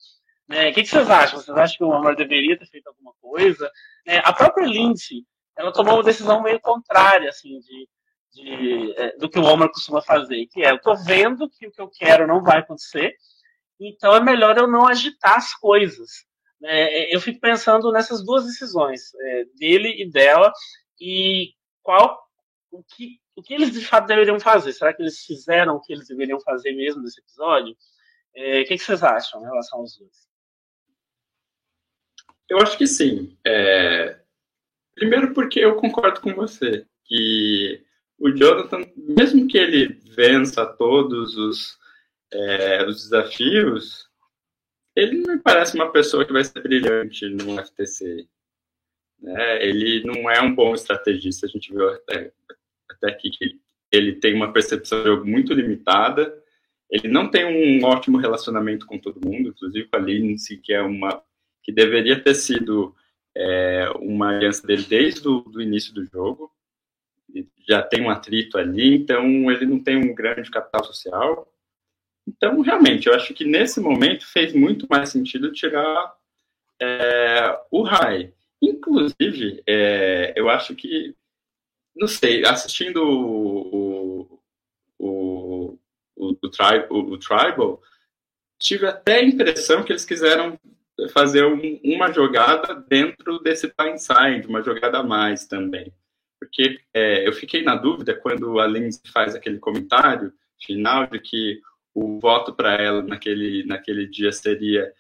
Né? 0.49 0.71
O 0.71 0.75
que, 0.75 0.83
que, 0.83 0.89
vocês 0.89 1.09
acham? 1.09 1.41
Vocês 1.41 1.57
acham 1.57 1.77
que 1.77 1.85
o 1.85 1.91
Omar 1.91 2.17
deveria 2.17 2.59
ter 2.59 2.67
feito 2.67 2.89
alguma 2.89 3.13
coisa? 3.21 3.71
É, 4.07 4.19
a 4.19 4.33
própria 4.33 4.67
Lindsay, 4.67 5.25
ela 5.57 5.73
tomou 5.73 5.95
uma 5.95 6.03
decisão 6.03 6.43
meio 6.43 6.61
contrária, 6.61 7.29
assim, 7.29 7.61
de, 7.61 7.89
de 8.33 8.95
é, 8.97 9.17
do 9.17 9.29
que 9.29 9.39
o 9.39 9.45
Omar 9.45 9.69
costuma 9.69 10.03
fazer, 10.03 10.47
que 10.47 10.65
é, 10.65 10.73
eu 10.73 10.81
tô 10.81 10.95
vendo 10.97 11.49
que 11.49 11.69
o 11.69 11.71
que 11.71 11.81
eu 11.81 11.89
quero 11.89 12.27
não 12.27 12.43
vai 12.43 12.59
acontecer, 12.59 13.15
então 13.79 14.15
é 14.15 14.21
melhor 14.21 14.59
eu 14.59 14.67
não 14.67 14.87
agitar 14.87 15.37
as 15.37 15.55
coisas. 15.55 16.25
É, 16.63 17.15
eu 17.15 17.21
fico 17.21 17.41
pensando 17.41 17.91
nessas 17.93 18.25
duas 18.25 18.45
decisões, 18.45 19.15
é, 19.15 19.45
dele 19.57 20.03
e 20.03 20.11
dela, 20.11 20.53
e 21.01 21.55
qual 21.83 22.21
o 22.71 22.83
que, 22.83 23.19
o 23.35 23.43
que 23.43 23.55
eles 23.55 23.73
de 23.73 23.85
fato 23.85 24.07
deveriam 24.07 24.39
fazer. 24.39 24.73
Será 24.73 24.93
que 24.93 25.03
eles 25.03 25.25
fizeram 25.25 25.77
o 25.77 25.81
que 25.81 25.93
eles 25.93 26.09
deveriam 26.09 26.41
fazer 26.41 26.73
mesmo 26.73 27.03
nesse 27.03 27.21
episódio? 27.21 27.75
É, 28.35 28.61
o 28.61 28.65
que, 28.65 28.77
que, 28.77 28.79
vocês 28.79 29.03
acham 29.03 29.41
em 29.41 29.45
relação 29.45 29.81
aos 29.81 29.97
dois? 29.99 30.29
Eu 32.49 32.59
acho 32.59 32.77
que 32.77 32.87
sim. 32.87 33.37
É... 33.47 34.21
Primeiro 34.95 35.33
porque 35.33 35.61
eu 35.61 35.77
concordo 35.77 36.21
com 36.21 36.35
você 36.35 36.87
que 37.05 37.85
o 38.19 38.31
Jonathan, 38.31 38.87
mesmo 38.97 39.49
que 39.49 39.57
ele 39.57 39.89
vença 40.15 40.67
todos 40.67 41.37
os, 41.37 41.79
é, 42.33 42.85
os 42.85 43.05
desafios, 43.05 44.11
ele 44.95 45.23
não 45.23 45.35
me 45.35 45.41
parece 45.41 45.75
uma 45.75 45.91
pessoa 45.91 46.25
que 46.25 46.33
vai 46.33 46.45
ser 46.45 46.61
brilhante 46.63 47.27
no 47.29 47.65
FTC. 47.65 48.29
Né? 49.21 49.65
Ele 49.65 50.05
não 50.05 50.31
é 50.31 50.41
um 50.43 50.55
bom 50.55 50.75
estrategista. 50.75 51.47
A 51.47 51.49
gente 51.49 51.73
viu 51.73 51.89
até, 51.89 52.33
até 52.91 53.11
aqui 53.11 53.31
que 53.31 53.59
ele 53.91 54.17
tem 54.17 54.35
uma 54.35 54.53
percepção 54.53 54.99
de 54.99 55.09
jogo 55.09 55.27
muito 55.27 55.53
limitada. 55.53 56.40
Ele 56.91 57.09
não 57.09 57.31
tem 57.31 57.45
um 57.45 57.85
ótimo 57.85 58.19
relacionamento 58.19 58.85
com 58.85 58.99
todo 58.99 59.25
mundo, 59.25 59.51
inclusive 59.51 59.89
com 59.89 59.97
a 59.97 60.01
Lindsay, 60.01 60.59
que 60.59 60.73
é 60.73 60.83
uma 60.83 61.23
que 61.63 61.71
deveria 61.71 62.21
ter 62.21 62.35
sido 62.35 62.95
é, 63.37 63.91
uma 63.97 64.31
aliança 64.31 64.67
dele 64.67 64.83
desde 64.83 65.29
o 65.29 65.41
do 65.41 65.63
início 65.63 65.95
do 65.95 66.05
jogo. 66.05 66.51
Já 67.69 67.83
tem 67.83 68.03
um 68.03 68.11
atrito 68.11 68.59
ali, 68.59 68.97
então 68.97 69.51
ele 69.51 69.67
não 69.67 69.79
tem 69.79 69.97
um 69.97 70.15
grande 70.15 70.51
capital 70.51 70.85
social. 70.85 71.53
Então, 72.27 72.61
realmente, 72.61 73.07
eu 73.07 73.15
acho 73.15 73.33
que 73.35 73.45
nesse 73.45 73.81
momento 73.81 74.27
fez 74.27 74.53
muito 74.53 74.87
mais 74.89 75.11
sentido 75.11 75.53
tirar 75.53 76.15
é, 76.81 77.59
o 77.71 77.83
Rai. 77.83 78.33
Inclusive, 78.61 79.63
é, 79.67 80.33
eu 80.37 80.49
acho 80.49 80.75
que, 80.75 81.15
não 81.95 82.09
sei, 82.09 82.45
assistindo 82.45 83.03
o, 83.03 83.80
o, 86.43 86.49
tri, 86.49 86.87
o, 86.91 86.99
o 87.13 87.19
Tribal, 87.19 87.81
tive 88.59 88.87
até 88.87 89.17
a 89.17 89.25
impressão 89.25 89.83
que 89.83 89.93
eles 89.93 90.05
quiseram 90.05 90.59
fazer 91.13 91.45
um, 91.45 91.81
uma 91.83 92.13
jogada 92.13 92.75
dentro 92.75 93.39
desse 93.39 93.69
timeside, 93.69 94.47
uma 94.47 94.63
jogada 94.63 94.99
a 94.99 95.03
mais 95.03 95.47
também. 95.47 95.93
Porque 96.39 96.79
é, 96.95 97.27
eu 97.27 97.33
fiquei 97.33 97.63
na 97.63 97.75
dúvida 97.75 98.15
quando 98.15 98.61
a 98.61 98.67
Lindsay 98.67 99.03
faz 99.13 99.35
aquele 99.35 99.59
comentário 99.59 100.33
final 100.63 101.07
de 101.07 101.19
que 101.19 101.61
o 101.95 102.19
voto 102.19 102.55
para 102.55 102.75
ela 102.75 103.03
naquele, 103.03 103.65
naquele 103.65 104.07
dia 104.07 104.33
seria 104.33 104.93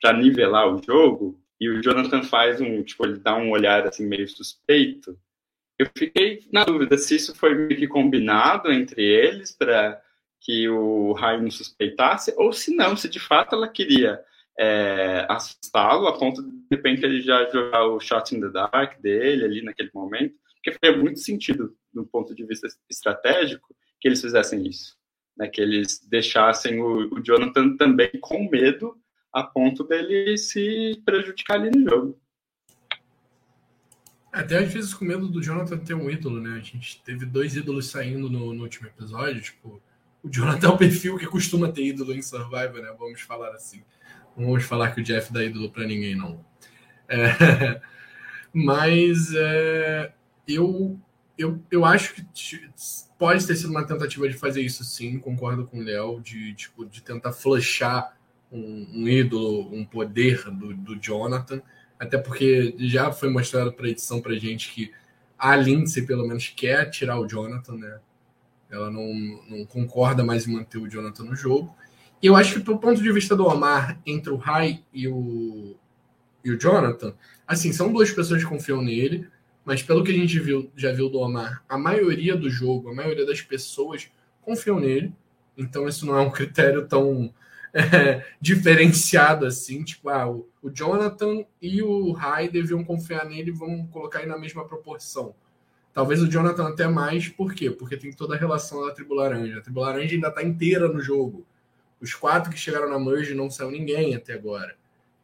para 0.00 0.16
nivelar 0.16 0.72
o 0.72 0.82
jogo, 0.82 1.38
e 1.60 1.68
o 1.68 1.82
Jonathan 1.82 2.22
faz 2.22 2.60
um, 2.60 2.82
tipo, 2.82 3.04
ele 3.04 3.18
dá 3.18 3.36
um 3.36 3.50
olhar 3.50 3.86
assim 3.86 4.06
meio 4.06 4.26
suspeito. 4.26 5.18
Eu 5.78 5.86
fiquei 5.96 6.46
na 6.50 6.64
dúvida 6.64 6.96
se 6.96 7.16
isso 7.16 7.34
foi 7.34 7.54
meio 7.54 7.78
que 7.78 7.86
combinado 7.86 8.72
entre 8.72 9.02
eles 9.02 9.52
para 9.52 10.00
que 10.40 10.68
o 10.68 11.12
Rai 11.12 11.40
não 11.40 11.50
suspeitasse, 11.50 12.34
ou 12.36 12.52
se 12.52 12.74
não, 12.74 12.96
se 12.96 13.08
de 13.08 13.20
fato 13.20 13.54
ela 13.54 13.68
queria 13.68 14.20
é, 14.58 15.26
assustá-lo 15.28 16.06
a 16.06 16.18
ponto 16.18 16.42
de, 16.42 16.50
de 16.50 16.66
repente, 16.70 17.04
ele 17.04 17.20
já 17.20 17.48
jogar 17.50 17.86
o 17.86 18.00
shot 18.00 18.34
in 18.34 18.40
the 18.40 18.48
dark 18.48 19.00
dele 19.00 19.44
ali 19.44 19.62
naquele 19.62 19.90
momento, 19.94 20.34
porque 20.54 20.78
faria 20.78 20.98
muito 20.98 21.20
sentido, 21.20 21.76
do 21.92 22.04
ponto 22.04 22.34
de 22.34 22.44
vista 22.44 22.68
estratégico, 22.88 23.74
que 24.00 24.08
eles 24.08 24.20
fizessem 24.20 24.66
isso. 24.66 24.98
Né, 25.36 25.48
que 25.48 25.60
eles 25.60 26.06
deixassem 26.06 26.80
o, 26.80 27.14
o 27.14 27.22
Jonathan 27.22 27.76
também 27.76 28.10
com 28.20 28.48
medo 28.50 28.98
a 29.32 29.42
ponto 29.42 29.84
dele 29.84 30.36
se 30.36 31.00
prejudicar 31.04 31.54
ali 31.54 31.70
no 31.70 31.88
jogo. 31.88 32.20
Até 34.32 34.58
às 34.58 34.72
vezes 34.72 34.92
com 34.92 35.04
medo 35.04 35.28
do 35.28 35.42
Jonathan 35.42 35.78
ter 35.78 35.94
um 35.94 36.10
ídolo, 36.10 36.40
né? 36.40 36.58
A 36.58 36.60
gente 36.60 37.02
teve 37.02 37.24
dois 37.24 37.56
ídolos 37.56 37.86
saindo 37.86 38.28
no, 38.28 38.52
no 38.52 38.62
último 38.62 38.86
episódio. 38.86 39.40
Tipo, 39.40 39.82
o 40.22 40.28
Jonathan 40.28 40.68
é 40.68 40.70
o 40.70 40.78
perfil 40.78 41.16
que 41.16 41.26
costuma 41.26 41.70
ter 41.70 41.84
ídolo 41.84 42.14
em 42.14 42.22
Survivor, 42.22 42.80
né? 42.80 42.94
Vamos 42.98 43.20
falar 43.22 43.54
assim. 43.54 43.82
Não 44.36 44.46
vamos 44.46 44.64
falar 44.64 44.92
que 44.92 45.00
o 45.00 45.04
Jeff 45.04 45.32
dá 45.32 45.44
ídolo 45.44 45.70
para 45.70 45.86
ninguém, 45.86 46.14
não. 46.14 46.44
É, 47.08 47.80
mas 48.52 49.34
é, 49.34 50.12
eu, 50.46 50.98
eu, 51.36 51.62
eu 51.70 51.84
acho 51.84 52.14
que 52.14 52.26
pode 53.18 53.46
ter 53.46 53.56
sido 53.56 53.70
uma 53.70 53.86
tentativa 53.86 54.28
de 54.28 54.34
fazer 54.34 54.62
isso 54.62 54.84
sim, 54.84 55.18
concordo 55.18 55.66
com 55.66 55.78
o 55.78 55.82
Léo, 55.82 56.20
de, 56.20 56.54
tipo, 56.54 56.86
de 56.86 57.02
tentar 57.02 57.32
flushar 57.32 58.16
um, 58.50 58.86
um 58.92 59.08
ídolo, 59.08 59.74
um 59.74 59.84
poder 59.84 60.50
do, 60.50 60.74
do, 60.74 60.96
Jonathan, 60.96 61.62
até 61.98 62.18
porque 62.18 62.74
já 62.78 63.12
foi 63.12 63.28
mostrado 63.30 63.72
para 63.72 63.88
edição 63.88 64.20
para 64.20 64.34
gente 64.34 64.72
que 64.72 64.92
a 65.38 65.56
Lindsay, 65.56 66.04
pelo 66.04 66.26
menos, 66.26 66.48
quer 66.48 66.90
tirar 66.90 67.18
o 67.18 67.26
Jonathan, 67.26 67.74
né? 67.76 68.00
Ela 68.70 68.90
não, 68.90 69.12
não 69.48 69.64
concorda 69.66 70.24
mais 70.24 70.46
em 70.46 70.52
manter 70.52 70.78
o 70.78 70.88
Jonathan 70.88 71.24
no 71.24 71.34
jogo. 71.34 71.74
E 72.22 72.26
eu 72.26 72.36
acho 72.36 72.54
que, 72.54 72.60
do 72.60 72.78
ponto 72.78 73.02
de 73.02 73.12
vista 73.12 73.34
do 73.34 73.46
Omar, 73.46 73.98
entre 74.06 74.30
o 74.30 74.36
Rai 74.36 74.82
e 74.92 75.08
o, 75.08 75.74
e 76.44 76.50
o 76.50 76.58
Jonathan, 76.58 77.14
assim, 77.46 77.72
são 77.72 77.92
duas 77.92 78.10
pessoas 78.10 78.42
que 78.42 78.48
confiam 78.48 78.82
nele, 78.82 79.26
mas 79.64 79.82
pelo 79.82 80.04
que 80.04 80.10
a 80.10 80.14
gente 80.14 80.38
viu, 80.38 80.70
já 80.76 80.92
viu 80.92 81.08
do 81.08 81.18
Omar, 81.18 81.64
a 81.68 81.78
maioria 81.78 82.36
do 82.36 82.50
jogo, 82.50 82.90
a 82.90 82.94
maioria 82.94 83.26
das 83.26 83.40
pessoas 83.40 84.10
confiam 84.42 84.78
nele. 84.78 85.12
Então, 85.56 85.88
isso 85.88 86.06
não 86.06 86.16
é 86.16 86.20
um 86.20 86.30
critério 86.30 86.86
tão 86.86 87.32
é, 87.72 88.24
diferenciado 88.40 89.46
assim. 89.46 89.82
Tipo, 89.82 90.08
ah, 90.08 90.28
o, 90.28 90.48
o, 90.62 90.70
Jonathan 90.70 91.44
e 91.60 91.82
o 91.82 92.12
Rai 92.12 92.48
deviam 92.48 92.84
confiar 92.84 93.24
nele 93.24 93.50
vão 93.50 93.86
colocar 93.86 94.20
ele 94.20 94.28
na 94.28 94.38
mesma 94.38 94.66
proporção. 94.66 95.34
Talvez 95.92 96.22
o 96.22 96.28
Jonathan 96.28 96.68
até 96.68 96.86
mais, 96.86 97.28
por 97.28 97.52
quê? 97.52 97.70
Porque 97.70 97.96
tem 97.96 98.12
toda 98.12 98.34
a 98.34 98.38
relação 98.38 98.86
da 98.86 98.92
tribo 98.92 99.14
laranja. 99.14 99.58
A 99.58 99.60
tribo 99.60 99.80
laranja 99.80 100.14
ainda 100.14 100.28
está 100.28 100.42
inteira 100.42 100.88
no 100.88 101.00
jogo. 101.00 101.44
Os 102.00 102.14
quatro 102.14 102.50
que 102.50 102.58
chegaram 102.58 102.88
na 102.88 102.98
merge 102.98 103.34
não 103.34 103.50
saiu 103.50 103.70
ninguém 103.70 104.14
até 104.14 104.34
agora. 104.34 104.76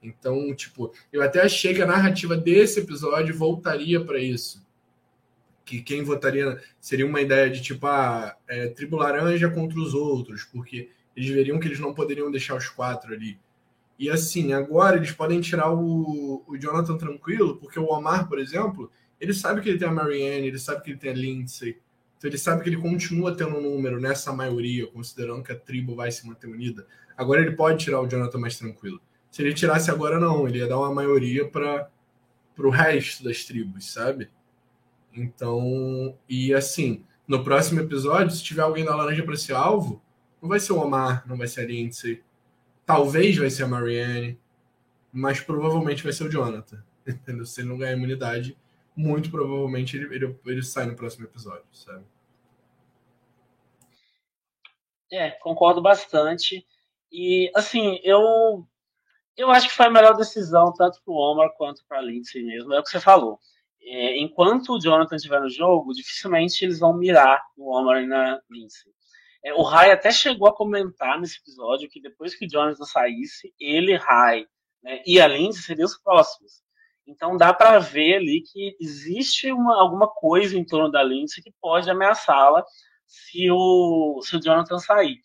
Então, 0.03 0.55
tipo, 0.55 0.93
eu 1.13 1.23
até 1.23 1.41
achei 1.43 1.75
que 1.75 1.83
a 1.83 1.87
narrativa 1.87 2.37
desse 2.37 2.81
episódio 2.81 3.35
voltaria 3.35 4.05
para 4.05 4.19
isso. 4.19 4.65
Que 5.65 5.81
quem 5.81 6.03
votaria 6.03 6.61
seria 6.81 7.07
uma 7.07 7.21
ideia 7.21 7.49
de 7.49 7.61
tipo, 7.61 7.87
ah, 7.87 8.37
é, 8.47 8.69
tribo 8.69 8.97
laranja 8.97 9.49
contra 9.49 9.79
os 9.79 9.95
outros, 9.95 10.45
porque 10.45 10.91
eles 11.17 11.31
veriam 11.31 11.59
que 11.59 11.67
eles 11.67 11.81
não 11.81 11.95
poderiam 11.95 12.31
deixar 12.31 12.57
os 12.57 12.69
quatro 12.69 13.13
ali. 13.15 13.39
E 13.99 14.11
assim, 14.11 14.53
agora 14.53 14.97
eles 14.97 15.11
podem 15.11 15.41
tirar 15.41 15.73
o, 15.73 16.45
o 16.47 16.59
Jonathan 16.59 16.99
tranquilo, 16.99 17.57
porque 17.57 17.81
o 17.81 17.87
Omar, 17.87 18.29
por 18.29 18.39
exemplo, 18.39 18.91
ele 19.21 19.35
sabe 19.35 19.61
que 19.61 19.69
ele 19.69 19.79
tem 19.79 19.89
a 19.89 19.93
Marianne, 19.93 20.49
ele 20.49 20.59
sabe 20.59 20.83
que 20.83 20.91
ele 20.91 20.99
tem 20.99 21.11
a 21.11 21.15
Lindsay, 21.15 21.79
então 22.19 22.31
ele 22.31 22.39
sabe 22.39 22.63
que 22.63 22.69
ele 22.69 22.79
continua 22.79 23.37
tendo 23.37 23.57
um 23.57 23.61
número 23.61 24.01
nessa 24.01 24.33
maioria, 24.33 24.87
considerando 24.87 25.43
que 25.43 25.53
a 25.53 25.57
tribo 25.57 25.95
vai 25.95 26.11
se 26.11 26.27
manter 26.27 26.47
unida. 26.47 26.87
Agora 27.17 27.41
ele 27.41 27.53
pode 27.53 27.85
tirar 27.85 28.01
o 28.01 28.07
Jonathan 28.07 28.39
mais 28.39 28.59
tranquilo. 28.59 29.01
Se 29.31 29.43
ele 29.43 29.53
tirasse 29.53 29.91
agora, 29.91 30.19
não, 30.19 30.49
ele 30.49 30.59
ia 30.59 30.67
dar 30.67 30.79
uma 30.79 30.95
maioria 30.95 31.47
para 31.49 31.91
o 32.59 32.71
resto 32.71 33.23
das 33.23 33.45
tribos, 33.45 33.93
sabe? 33.93 34.31
Então, 35.13 36.17
e 36.29 36.55
assim, 36.55 37.05
no 37.27 37.43
próximo 37.45 37.81
episódio, 37.81 38.35
se 38.35 38.43
tiver 38.43 38.63
alguém 38.63 38.85
da 38.85 38.95
laranja 38.95 39.23
para 39.23 39.35
esse 39.35 39.53
alvo, 39.53 40.03
não 40.41 40.49
vai 40.49 40.61
ser 40.61 40.73
o 40.73 40.81
Omar, 40.81 41.25
não 41.27 41.37
vai 41.37 41.49
ser 41.49 41.63
a 41.63 41.67
Lindsay. 41.67 42.23
Talvez 42.85 43.37
vai 43.37 43.51
ser 43.51 43.65
a 43.65 43.69
Marianne, 43.69 44.39
mas 45.13 45.41
provavelmente 45.41 46.03
vai 46.03 46.13
ser 46.13 46.25
o 46.25 46.31
Jonathan. 46.31 46.83
Entendeu? 47.07 47.45
Se 47.45 47.61
ele 47.61 47.69
não 47.69 47.79
ganhar 47.79 47.93
imunidade, 47.97 48.57
muito 48.97 49.31
provavelmente 49.31 49.97
ele, 49.97 50.15
ele, 50.15 50.41
ele 50.47 50.63
sai 50.63 50.87
no 50.87 50.97
próximo 50.97 51.27
episódio, 51.27 51.67
sabe? 51.73 52.05
É, 55.13 55.31
concordo 55.33 55.81
bastante. 55.81 56.67
E, 57.13 57.51
assim, 57.55 58.01
eu 58.03 58.67
eu 59.37 59.51
acho 59.51 59.69
que 59.69 59.75
foi 59.75 59.87
a 59.87 59.91
melhor 59.91 60.17
decisão, 60.17 60.73
tanto 60.73 61.01
para 61.05 61.13
o 61.13 61.17
Omar 61.17 61.51
quanto 61.57 61.85
para 61.87 61.99
a 61.99 62.03
Lindsay 62.03 62.43
mesmo. 62.43 62.73
É 62.73 62.81
o 62.81 62.83
que 62.83 62.89
você 62.89 62.99
falou. 63.01 63.39
É, 63.83 64.19
enquanto 64.19 64.73
o 64.73 64.81
Jonathan 64.81 65.15
estiver 65.15 65.41
no 65.41 65.51
jogo, 65.51 65.93
dificilmente 65.93 66.65
eles 66.65 66.81
vão 66.81 66.97
mirar 66.97 67.43
no 67.57 67.67
Omar 67.67 68.03
e 68.03 68.07
na 68.07 68.41
Lindsay. 68.51 68.93
É, 69.45 69.53
o 69.55 69.63
Rai 69.63 69.93
até 69.93 70.11
chegou 70.11 70.49
a 70.49 70.57
comentar 70.57 71.21
nesse 71.21 71.39
episódio 71.39 71.89
que 71.89 72.01
depois 72.01 72.35
que 72.35 72.47
o 72.47 72.49
Jonathan 72.49 72.85
saísse, 72.85 73.55
ele, 73.61 73.95
Rai 73.95 74.47
né, 74.83 75.03
e 75.07 75.21
a 75.21 75.29
Lindsay 75.29 75.63
seriam 75.63 75.87
os 75.87 75.99
próximos. 75.99 76.63
Então 77.07 77.37
dá 77.37 77.55
para 77.55 77.79
ver 77.79 78.17
ali 78.17 78.43
que 78.43 78.77
existe 78.81 79.53
uma, 79.53 79.81
alguma 79.81 80.09
coisa 80.09 80.59
em 80.59 80.65
torno 80.65 80.91
da 80.91 81.03
Lindsay 81.03 81.43
que 81.43 81.53
pode 81.61 81.89
ameaçá-la 81.89 82.65
se 83.07 83.51
o, 83.51 84.21
se 84.23 84.37
o 84.37 84.41
Jonathan 84.41 84.79
sair. 84.79 85.21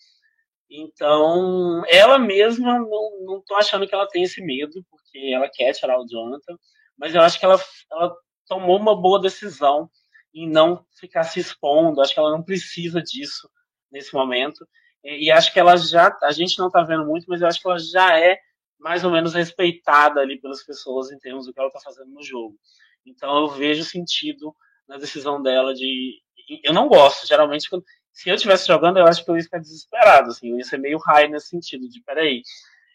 Então, 0.69 1.83
ela 1.89 2.17
mesma, 2.17 2.79
não, 2.79 3.25
não 3.25 3.41
tô 3.45 3.55
achando 3.55 3.85
que 3.85 3.93
ela 3.93 4.07
tem 4.07 4.23
esse 4.23 4.41
medo, 4.41 4.85
porque 4.89 5.33
ela 5.33 5.49
quer 5.49 5.73
tirar 5.73 5.99
o 5.99 6.07
Jonathan, 6.07 6.55
mas 6.97 7.13
eu 7.13 7.21
acho 7.21 7.37
que 7.37 7.43
ela, 7.43 7.59
ela 7.91 8.15
tomou 8.47 8.77
uma 8.77 8.95
boa 8.95 9.19
decisão 9.19 9.89
em 10.33 10.49
não 10.49 10.85
ficar 10.97 11.23
se 11.23 11.41
expondo, 11.41 11.99
acho 11.99 12.13
que 12.13 12.19
ela 12.19 12.31
não 12.31 12.41
precisa 12.41 13.01
disso 13.01 13.49
nesse 13.91 14.13
momento, 14.13 14.65
e, 15.03 15.25
e 15.25 15.31
acho 15.31 15.51
que 15.51 15.59
ela 15.59 15.75
já, 15.75 16.17
a 16.23 16.31
gente 16.31 16.57
não 16.57 16.69
tá 16.69 16.81
vendo 16.83 17.05
muito, 17.05 17.25
mas 17.27 17.41
eu 17.41 17.47
acho 17.47 17.61
que 17.61 17.67
ela 17.67 17.79
já 17.79 18.17
é 18.17 18.39
mais 18.81 19.03
ou 19.03 19.11
menos 19.11 19.33
respeitada 19.33 20.19
ali 20.19 20.41
pelas 20.41 20.63
pessoas 20.63 21.11
em 21.11 21.19
termos 21.19 21.45
do 21.45 21.53
que 21.53 21.59
ela 21.59 21.71
tá 21.71 21.79
fazendo 21.79 22.09
no 22.09 22.23
jogo. 22.23 22.57
Então 23.05 23.37
eu 23.37 23.47
vejo 23.49 23.83
sentido 23.83 24.53
na 24.87 24.97
decisão 24.97 25.41
dela 25.41 25.73
de. 25.73 26.19
Eu 26.63 26.73
não 26.73 26.87
gosto, 26.87 27.27
geralmente, 27.27 27.69
quando, 27.69 27.85
se 28.11 28.29
eu 28.29 28.35
estivesse 28.35 28.67
jogando, 28.67 28.97
eu 28.97 29.05
acho 29.05 29.23
que 29.23 29.31
eu 29.31 29.37
ia 29.37 29.43
ficar 29.43 29.59
desesperado, 29.59 30.31
assim, 30.31 30.49
eu 30.49 30.57
ia 30.57 30.63
ser 30.65 30.77
meio 30.77 30.97
high 30.97 31.29
nesse 31.29 31.47
sentido, 31.47 31.87
de 31.87 32.01
peraí, 32.03 32.41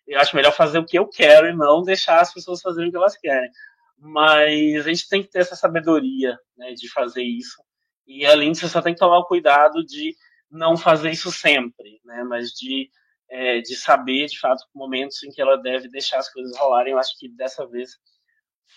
eu 0.06 0.20
acho 0.20 0.36
melhor 0.36 0.52
fazer 0.52 0.78
o 0.78 0.84
que 0.84 0.98
eu 0.98 1.08
quero 1.08 1.48
e 1.48 1.56
não 1.56 1.82
deixar 1.82 2.20
as 2.20 2.34
pessoas 2.34 2.60
fazerem 2.60 2.88
o 2.88 2.90
que 2.92 2.98
elas 2.98 3.16
querem. 3.16 3.50
Mas 3.98 4.84
a 4.86 4.88
gente 4.90 5.08
tem 5.08 5.22
que 5.22 5.30
ter 5.30 5.38
essa 5.38 5.56
sabedoria, 5.56 6.38
né, 6.56 6.74
de 6.74 6.90
fazer 6.90 7.22
isso. 7.22 7.62
E 8.06 8.26
além 8.26 8.52
disso, 8.52 8.66
você 8.66 8.72
só 8.72 8.82
tem 8.82 8.92
que 8.92 9.00
tomar 9.00 9.18
o 9.18 9.26
cuidado 9.26 9.84
de 9.84 10.14
não 10.50 10.76
fazer 10.76 11.10
isso 11.10 11.32
sempre, 11.32 12.00
né, 12.04 12.24
mas 12.24 12.50
de, 12.50 12.90
é, 13.28 13.60
de 13.60 13.74
saber, 13.76 14.26
de 14.26 14.38
fato, 14.38 14.64
momentos 14.74 15.22
em 15.22 15.30
que 15.30 15.40
ela 15.40 15.56
deve 15.56 15.88
deixar 15.88 16.18
as 16.18 16.32
coisas 16.32 16.56
rolarem. 16.56 16.92
Eu 16.92 16.98
acho 16.98 17.18
que 17.18 17.28
dessa 17.28 17.66
vez 17.66 17.90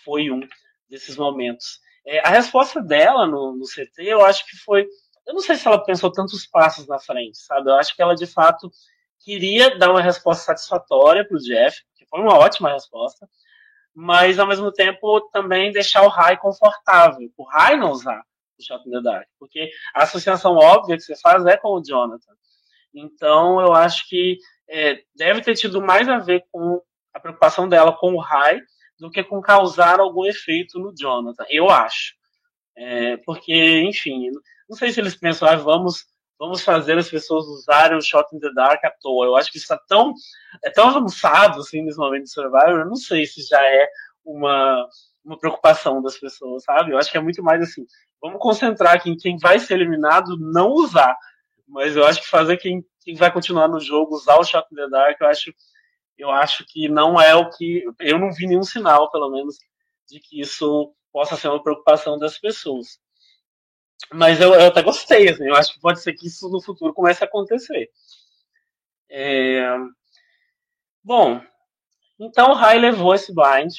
foi 0.04 0.30
um 0.30 0.40
desses 0.88 1.16
momentos. 1.16 1.80
É, 2.06 2.20
a 2.26 2.30
resposta 2.30 2.82
dela 2.82 3.26
no, 3.26 3.56
no 3.56 3.64
CT, 3.64 4.02
eu 4.02 4.24
acho 4.24 4.46
que 4.46 4.56
foi 4.56 4.86
eu 5.26 5.34
não 5.34 5.40
sei 5.40 5.54
se 5.56 5.66
ela 5.66 5.82
pensou 5.82 6.10
tantos 6.10 6.46
passos 6.46 6.88
na 6.88 6.98
frente, 6.98 7.38
sabe? 7.38 7.70
Eu 7.70 7.76
acho 7.76 7.94
que 7.94 8.02
ela 8.02 8.14
de 8.14 8.26
fato 8.26 8.70
queria 9.20 9.78
dar 9.78 9.90
uma 9.90 10.02
resposta 10.02 10.44
satisfatória 10.44 11.24
para 11.26 11.36
o 11.36 11.40
Jeff, 11.40 11.78
que 11.94 12.04
foi 12.06 12.20
uma 12.20 12.36
ótima 12.36 12.72
resposta, 12.72 13.28
mas 13.94 14.38
ao 14.38 14.46
mesmo 14.46 14.72
tempo 14.72 15.20
também 15.32 15.72
deixar 15.72 16.02
o 16.02 16.08
Rai 16.08 16.36
confortável, 16.36 17.30
o 17.36 17.44
Rai 17.44 17.76
não 17.76 17.90
usar 17.90 18.22
o 18.58 18.62
Shot 18.62 18.86
in 18.88 18.90
the 18.90 19.00
Dark, 19.00 19.28
porque 19.38 19.70
a 19.94 20.02
associação 20.02 20.56
óbvia 20.56 20.96
que 20.96 21.02
você 21.02 21.16
faz 21.16 21.44
é 21.46 21.56
com 21.56 21.68
o 21.68 21.82
Jonathan. 21.82 22.32
Então 22.94 23.60
eu 23.60 23.72
acho 23.72 24.08
que 24.08 24.38
é, 24.68 25.02
deve 25.14 25.42
ter 25.42 25.54
tido 25.54 25.80
mais 25.80 26.08
a 26.08 26.18
ver 26.18 26.44
com 26.50 26.80
a 27.12 27.20
preocupação 27.20 27.68
dela 27.68 27.96
com 27.96 28.14
o 28.14 28.20
Rai 28.20 28.60
do 28.98 29.10
que 29.10 29.24
com 29.24 29.40
causar 29.40 29.98
algum 29.98 30.26
efeito 30.26 30.78
no 30.78 30.94
Jonathan, 30.94 31.44
eu 31.48 31.70
acho. 31.70 32.14
É, 32.76 33.16
porque, 33.18 33.82
enfim, 33.82 34.30
não 34.68 34.76
sei 34.76 34.92
se 34.92 35.00
eles 35.00 35.16
pensam, 35.16 35.48
ah, 35.48 35.56
vamos, 35.56 36.06
vamos 36.38 36.62
fazer 36.62 36.96
as 36.98 37.08
pessoas 37.08 37.46
usarem 37.46 37.96
o 37.96 38.02
Shot 38.02 38.34
in 38.34 38.38
the 38.38 38.52
Dark 38.54 38.84
à 38.84 38.90
toa. 38.90 39.26
Eu 39.26 39.36
acho 39.36 39.50
que 39.50 39.58
isso 39.58 39.72
está 39.72 39.82
tão, 39.88 40.14
é 40.64 40.70
tão 40.70 40.88
avançado 40.88 41.60
assim, 41.60 41.82
nesse 41.82 41.98
momento 41.98 42.24
de 42.24 42.32
Survivor, 42.32 42.80
eu 42.80 42.86
não 42.86 42.96
sei 42.96 43.26
se 43.26 43.42
já 43.42 43.60
é 43.62 43.88
uma, 44.24 44.86
uma 45.24 45.38
preocupação 45.38 46.00
das 46.02 46.18
pessoas, 46.18 46.62
sabe? 46.62 46.92
Eu 46.92 46.98
acho 46.98 47.10
que 47.10 47.18
é 47.18 47.20
muito 47.20 47.42
mais 47.42 47.62
assim, 47.62 47.84
vamos 48.20 48.38
concentrar 48.40 48.94
aqui 48.94 49.10
em 49.10 49.16
quem 49.16 49.36
vai 49.38 49.58
ser 49.58 49.74
eliminado 49.74 50.36
não 50.38 50.70
usar. 50.70 51.16
Mas 51.70 51.96
eu 51.96 52.04
acho 52.04 52.20
que 52.20 52.28
fazer 52.28 52.56
quem, 52.56 52.84
quem 53.00 53.14
vai 53.14 53.32
continuar 53.32 53.68
no 53.68 53.80
jogo 53.80 54.16
usar 54.16 54.36
o 54.36 54.44
Shot 54.44 54.66
in 54.72 54.76
the 54.76 54.88
Dark, 54.88 55.20
eu 55.20 55.26
acho, 55.28 55.54
eu 56.18 56.30
acho 56.30 56.64
que 56.66 56.88
não 56.88 57.20
é 57.20 57.34
o 57.34 57.48
que. 57.50 57.84
Eu 58.00 58.18
não 58.18 58.32
vi 58.32 58.46
nenhum 58.46 58.64
sinal, 58.64 59.10
pelo 59.10 59.30
menos, 59.30 59.56
de 60.08 60.18
que 60.18 60.40
isso 60.40 60.92
possa 61.12 61.36
ser 61.36 61.48
uma 61.48 61.62
preocupação 61.62 62.18
das 62.18 62.38
pessoas. 62.38 62.98
Mas 64.12 64.40
eu, 64.40 64.52
eu 64.54 64.66
até 64.66 64.82
gostei, 64.82 65.28
assim, 65.28 65.46
eu 65.46 65.54
acho 65.54 65.74
que 65.74 65.80
pode 65.80 66.00
ser 66.00 66.12
que 66.14 66.26
isso 66.26 66.48
no 66.48 66.60
futuro 66.60 66.92
comece 66.92 67.22
a 67.22 67.26
acontecer. 67.26 67.88
É... 69.08 69.76
Bom, 71.04 71.40
então 72.18 72.50
o 72.50 72.54
Rai 72.54 72.78
levou 72.78 73.14
esse 73.14 73.32
blind 73.32 73.72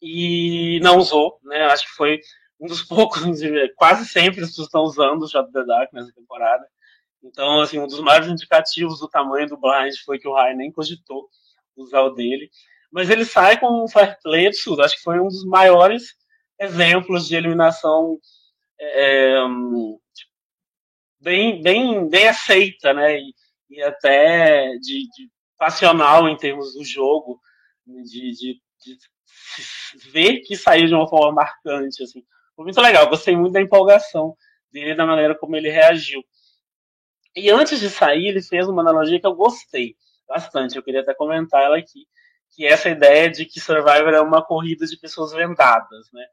e 0.00 0.80
não 0.82 0.98
usou, 0.98 1.38
né? 1.42 1.64
Acho 1.64 1.84
que 1.86 1.92
foi 1.92 2.20
um 2.60 2.66
dos 2.66 2.82
poucos, 2.84 3.22
quase 3.76 4.06
sempre 4.06 4.42
as 4.42 4.50
pessoas 4.50 4.68
estão 4.68 4.82
usando 4.82 5.22
o 5.22 5.28
Shot 5.28 5.50
the 5.52 5.64
Dark 5.64 5.92
nessa 5.92 6.12
temporada. 6.12 6.66
Então, 7.22 7.60
assim, 7.60 7.78
um 7.78 7.86
dos 7.86 8.00
maiores 8.00 8.28
indicativos 8.28 9.00
do 9.00 9.08
tamanho 9.08 9.48
do 9.48 9.56
blind 9.56 9.94
foi 10.04 10.18
que 10.18 10.28
o 10.28 10.34
Rai 10.34 10.54
nem 10.54 10.70
cogitou 10.70 11.28
usar 11.76 12.02
o 12.02 12.10
dele. 12.10 12.50
Mas 12.90 13.10
ele 13.10 13.24
sai 13.24 13.58
com 13.58 13.84
um 13.84 13.88
fair 13.88 14.18
play 14.22 14.46
absurdo. 14.46 14.82
Acho 14.82 14.96
que 14.96 15.02
foi 15.02 15.18
um 15.18 15.28
dos 15.28 15.44
maiores 15.44 16.14
exemplos 16.58 17.26
de 17.26 17.36
eliminação 17.36 18.18
é, 18.80 19.38
bem, 21.20 21.60
bem, 21.60 22.08
bem 22.08 22.28
aceita, 22.28 22.92
né? 22.92 23.18
E, 23.18 23.34
e 23.70 23.82
até 23.82 24.76
de, 24.76 25.08
de, 25.08 25.30
passional 25.58 26.28
em 26.28 26.36
termos 26.36 26.74
do 26.74 26.84
jogo, 26.84 27.40
de, 27.86 28.30
de, 28.32 28.60
de, 28.84 28.98
ver 30.10 30.40
que 30.40 30.56
saiu 30.56 30.86
de 30.86 30.94
uma 30.94 31.08
forma 31.08 31.32
marcante, 31.32 32.02
assim. 32.02 32.22
Foi 32.56 32.64
muito 32.64 32.80
legal, 32.80 33.08
gostei 33.08 33.36
muito 33.36 33.52
da 33.52 33.60
empolgação 33.60 34.34
dele, 34.72 34.94
da 34.94 35.06
maneira 35.06 35.34
como 35.34 35.54
ele 35.54 35.68
reagiu. 35.68 36.24
E 37.36 37.50
antes 37.50 37.78
de 37.78 37.90
sair, 37.90 38.28
ele 38.28 38.42
fez 38.42 38.66
uma 38.66 38.80
analogia 38.80 39.20
que 39.20 39.26
eu 39.26 39.34
gostei 39.34 39.94
bastante, 40.26 40.74
eu 40.74 40.82
queria 40.82 41.02
até 41.02 41.14
comentar 41.14 41.62
ela 41.62 41.76
aqui, 41.76 42.06
que 42.54 42.66
é 42.66 42.72
essa 42.72 42.88
ideia 42.88 43.30
de 43.30 43.44
que 43.44 43.60
Survivor 43.60 44.14
é 44.14 44.20
uma 44.20 44.42
corrida 44.42 44.86
de 44.86 44.98
pessoas 44.98 45.32
vendadas, 45.32 46.10
né? 46.12 46.24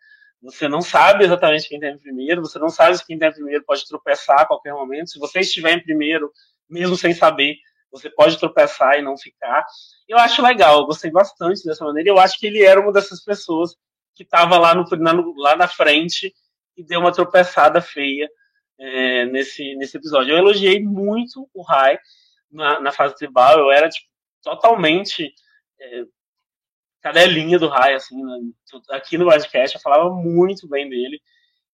Você 0.41 0.67
não 0.67 0.81
sabe 0.81 1.23
exatamente 1.23 1.67
quem 1.69 1.77
está 1.77 1.89
em 1.89 1.97
primeiro, 1.97 2.41
você 2.41 2.59
não 2.59 2.69
sabe 2.69 2.97
se 2.97 3.05
quem 3.05 3.15
está 3.15 3.27
em 3.27 3.33
primeiro 3.33 3.63
pode 3.65 3.87
tropeçar 3.87 4.41
a 4.41 4.45
qualquer 4.45 4.73
momento. 4.73 5.09
Se 5.09 5.19
você 5.19 5.39
estiver 5.39 5.71
em 5.71 5.83
primeiro, 5.83 6.31
mesmo 6.69 6.97
sem 6.97 7.13
saber, 7.13 7.55
você 7.89 8.09
pode 8.09 8.37
tropeçar 8.37 8.97
e 8.97 9.01
não 9.01 9.17
ficar. 9.17 9.65
Eu 10.07 10.17
acho 10.17 10.41
legal, 10.41 10.79
eu 10.79 10.85
gostei 10.85 11.11
bastante 11.11 11.63
dessa 11.63 11.85
maneira. 11.85 12.09
Eu 12.09 12.19
acho 12.19 12.37
que 12.37 12.47
ele 12.47 12.61
era 12.61 12.79
uma 12.79 12.91
dessas 12.91 13.23
pessoas 13.23 13.75
que 14.15 14.23
estava 14.23 14.57
lá, 14.57 14.75
no, 14.75 14.85
na, 14.97 15.13
lá 15.37 15.55
na 15.55 15.67
frente 15.67 16.33
e 16.77 16.83
deu 16.83 16.99
uma 16.99 17.11
tropeçada 17.11 17.81
feia 17.81 18.29
é, 18.79 19.25
nesse, 19.25 19.75
nesse 19.75 19.97
episódio. 19.97 20.33
Eu 20.33 20.37
elogiei 20.37 20.81
muito 20.81 21.49
o 21.53 21.61
Rai 21.61 21.97
na, 22.51 22.79
na 22.79 22.91
fase 22.91 23.15
tribal, 23.15 23.59
eu 23.59 23.71
era 23.71 23.89
tipo, 23.89 24.07
totalmente 24.41 25.33
é, 25.79 26.03
cadelinha 27.01 27.59
do 27.59 27.67
Rai, 27.67 27.95
assim, 27.95 28.23
né? 28.23 28.39
aqui 28.89 29.17
no 29.17 29.25
podcast, 29.25 29.75
eu 29.75 29.81
falava 29.81 30.09
muito 30.13 30.67
bem 30.67 30.89
dele. 30.89 31.21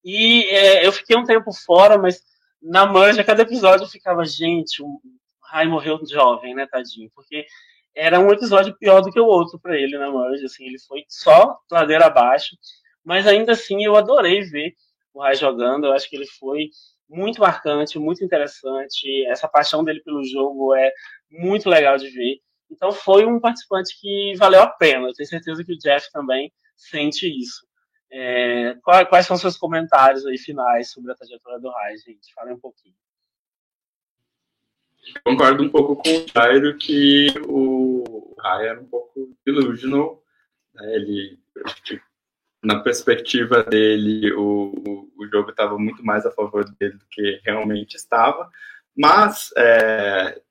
E 0.03 0.45
é, 0.45 0.86
eu 0.86 0.91
fiquei 0.91 1.18
um 1.18 1.26
tempo 1.26 1.52
fora, 1.53 1.98
mas 1.98 2.24
na 2.61 2.86
manja, 2.86 3.24
cada 3.24 3.44
episódio 3.44 3.84
eu 3.84 3.90
ficava, 3.90 4.26
gente, 4.26 4.82
o 4.82 4.99
Rai 5.44 5.68
morreu 5.68 5.99
jovem, 6.06 6.56
né, 6.56 6.66
tadinho? 6.66 7.11
Porque 7.14 7.45
era 7.95 8.20
um 8.20 8.32
episódio 8.32 8.76
pior 8.78 9.02
do 9.02 9.11
que 9.11 9.20
o 9.20 9.26
outro 9.26 9.60
para 9.60 9.78
ele 9.78 9.98
na 9.98 10.11
manja, 10.11 10.45
assim, 10.45 10.66
ele 10.66 10.80
foi 10.80 11.03
só 11.07 11.57
ladeira 11.72 12.06
abaixo, 12.06 12.56
mas 13.03 13.28
ainda 13.28 13.53
assim 13.53 13.84
eu 13.84 13.95
adorei 13.95 14.41
ver 14.41 14.74
o 15.14 15.22
Rai 15.22 15.36
jogando, 15.36 15.88
eu 15.88 15.94
acho 15.94 16.10
que 16.10 16.16
ele 16.16 16.28
foi 16.28 16.70
muito 17.10 17.41
marcante, 17.41 17.98
muito 17.98 18.24
interessante, 18.24 19.26
essa 19.28 19.48
paixão 19.48 19.84
dele 19.84 20.02
pelo 20.02 20.24
jogo 20.24 20.76
é 20.76 20.91
muito 21.32 21.68
legal 21.70 21.98
de 21.98 22.10
ver. 22.10 22.40
Então 22.70 22.91
foi 22.91 23.26
um 23.26 23.40
participante 23.40 23.99
que 23.99 24.36
valeu 24.38 24.61
a 24.61 24.68
pena. 24.68 25.07
Eu 25.07 25.14
tenho 25.14 25.28
certeza 25.28 25.64
que 25.64 25.74
o 25.74 25.78
Jeff 25.78 26.11
também 26.11 26.52
sente 26.76 27.28
isso. 27.28 27.68
É, 28.11 28.76
quais 29.10 29.26
são 29.26 29.38
seus 29.38 29.57
comentários 29.57 30.26
aí 30.26 30.38
finais 30.38 30.91
sobre 30.91 31.11
a 31.11 31.16
trajetória 31.16 31.60
do 31.60 31.70
Rai, 31.70 31.98
gente? 31.98 32.34
Fale 32.34 32.53
um 32.53 32.60
pouquinho. 32.60 32.95
Concordo 35.23 35.63
um 35.63 35.69
pouco 35.69 35.95
com 35.95 36.09
o 36.09 36.26
Jairo 36.34 36.77
que 36.77 37.27
o 37.47 38.35
Rai 38.39 38.67
era 38.67 38.80
um 38.80 38.85
pouco 38.85 39.35
delusional. 39.45 40.23
Né? 40.73 40.95
Ele, 40.95 41.39
na 42.63 42.80
perspectiva 42.80 43.63
dele, 43.63 44.31
o, 44.34 45.09
o 45.17 45.27
jogo 45.27 45.51
estava 45.51 45.77
muito 45.77 46.03
mais 46.05 46.26
a 46.26 46.31
favor 46.31 46.65
dele 46.77 46.93
do 46.93 47.05
que 47.09 47.41
realmente 47.43 47.95
estava. 47.95 48.49
Mas 48.95 49.51
é, 49.57 50.41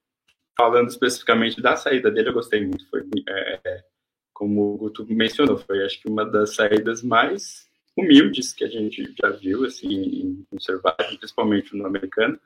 falando 0.58 0.88
especificamente 0.88 1.62
da 1.62 1.76
saída 1.76 2.10
dele, 2.10 2.30
eu 2.30 2.34
gostei 2.34 2.66
muito. 2.66 2.88
Foi, 2.90 3.02
é, 3.28 3.60
é, 3.64 3.84
como 4.32 4.74
o 4.74 4.76
Guto 4.76 5.06
mencionou, 5.08 5.58
foi 5.58 5.84
acho 5.84 6.00
que 6.00 6.08
uma 6.08 6.24
das 6.24 6.54
saídas 6.54 7.02
mais 7.02 7.68
humildes 7.96 8.52
que 8.52 8.64
a 8.64 8.68
gente 8.68 9.14
já 9.20 9.30
viu 9.30 9.64
assim, 9.64 9.88
em, 9.88 10.46
Survivor, 10.58 11.18
principalmente 11.18 11.76
no 11.76 11.86
americano. 11.86 12.38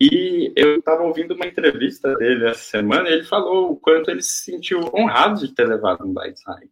E 0.00 0.52
eu 0.54 0.78
estava 0.78 1.02
ouvindo 1.02 1.34
uma 1.34 1.46
entrevista 1.46 2.14
dele 2.14 2.46
essa 2.46 2.60
semana 2.60 3.08
e 3.08 3.14
ele 3.14 3.24
falou 3.24 3.72
o 3.72 3.76
quanto 3.76 4.10
ele 4.10 4.22
se 4.22 4.44
sentiu 4.44 4.80
honrado 4.94 5.40
de 5.40 5.52
ter 5.52 5.66
levado 5.66 6.06
um 6.06 6.14
blindside 6.14 6.70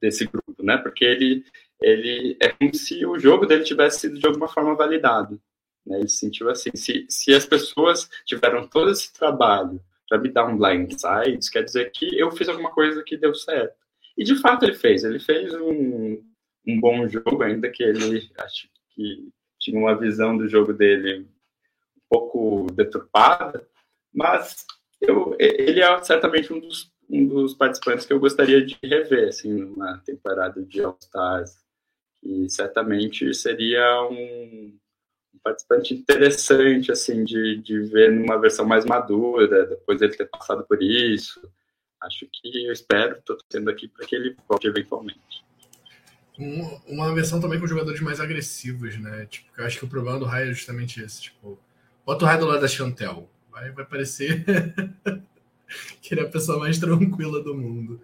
desse 0.00 0.26
grupo, 0.26 0.62
né? 0.62 0.76
Porque 0.76 1.04
ele, 1.04 1.44
ele 1.80 2.36
é 2.40 2.48
como 2.48 2.74
se 2.74 3.06
o 3.06 3.18
jogo 3.18 3.46
dele 3.46 3.62
tivesse 3.62 4.00
sido 4.00 4.18
de 4.18 4.26
alguma 4.26 4.48
forma 4.48 4.74
validado. 4.74 5.40
Né? 5.86 5.98
Ele 5.98 6.08
se 6.08 6.18
sentiu 6.18 6.50
assim. 6.50 6.70
Se, 6.74 7.06
se 7.08 7.32
as 7.32 7.46
pessoas 7.46 8.10
tiveram 8.26 8.66
todo 8.66 8.90
esse 8.90 9.12
trabalho 9.12 9.80
para 10.08 10.18
me 10.18 10.28
dar 10.28 10.46
um 10.46 10.58
blind 10.58 10.90
side, 10.92 11.50
quer 11.50 11.62
dizer 11.62 11.92
que 11.92 12.18
eu 12.18 12.32
fiz 12.32 12.48
alguma 12.48 12.70
coisa 12.70 13.02
que 13.04 13.16
deu 13.16 13.34
certo. 13.34 13.76
E 14.18 14.24
de 14.24 14.36
fato 14.36 14.64
ele 14.64 14.74
fez. 14.74 15.04
Ele 15.04 15.20
fez 15.20 15.54
um, 15.54 16.20
um 16.66 16.80
bom 16.80 17.06
jogo, 17.08 17.44
ainda 17.44 17.70
que 17.70 17.82
ele 17.82 18.28
acho 18.38 18.68
que 18.90 19.28
tinha 19.60 19.78
uma 19.78 19.96
visão 19.96 20.36
do 20.36 20.48
jogo 20.48 20.72
dele 20.72 21.26
pouco 22.08 22.66
deturpada, 22.72 23.66
mas 24.12 24.64
eu, 25.00 25.36
ele 25.38 25.80
é 25.80 26.02
certamente 26.02 26.52
um 26.52 26.60
dos, 26.60 26.90
um 27.10 27.26
dos 27.26 27.54
participantes 27.54 28.06
que 28.06 28.12
eu 28.12 28.20
gostaria 28.20 28.64
de 28.64 28.78
rever 28.82 29.28
assim, 29.28 29.52
numa 29.52 29.98
temporada 29.98 30.62
de 30.62 30.82
All-Stars. 30.82 31.56
E 32.22 32.48
certamente 32.48 33.34
seria 33.34 34.02
um, 34.08 34.78
um 35.34 35.38
participante 35.42 35.92
interessante 35.92 36.90
assim 36.90 37.22
de, 37.22 37.58
de 37.58 37.80
ver 37.80 38.10
numa 38.10 38.40
versão 38.40 38.64
mais 38.64 38.84
madura, 38.86 39.66
depois 39.66 40.00
ele 40.00 40.16
ter 40.16 40.26
passado 40.26 40.64
por 40.66 40.82
isso. 40.82 41.40
Acho 42.02 42.26
que 42.32 42.66
eu 42.66 42.72
espero, 42.72 43.18
estou 43.18 43.36
tendo 43.48 43.70
aqui 43.70 43.88
para 43.88 44.06
que 44.06 44.14
ele 44.14 44.36
volte 44.48 44.66
eventualmente. 44.66 45.44
Um, 46.38 46.94
uma 46.94 47.14
versão 47.14 47.40
também 47.40 47.60
com 47.60 47.66
jogadores 47.66 48.00
mais 48.00 48.20
agressivos, 48.20 48.98
né? 48.98 49.26
Tipo, 49.26 49.48
eu 49.56 49.64
acho 49.64 49.78
que 49.78 49.84
o 49.84 49.88
problema 49.88 50.18
do 50.18 50.24
Raio 50.24 50.50
é 50.50 50.54
justamente 50.54 51.00
esse. 51.00 51.22
Tipo, 51.22 51.58
bota 52.04 52.24
o 52.24 52.28
Raio 52.28 52.40
do 52.40 52.46
lado 52.46 52.60
da 52.60 52.68
Chantel. 52.68 53.28
Vai, 53.50 53.70
vai 53.70 53.84
parecer 53.84 54.44
que 56.00 56.14
ele 56.14 56.20
é 56.20 56.24
a 56.24 56.28
pessoa 56.28 56.58
mais 56.58 56.78
tranquila 56.78 57.42
do 57.42 57.54
mundo. 57.54 58.00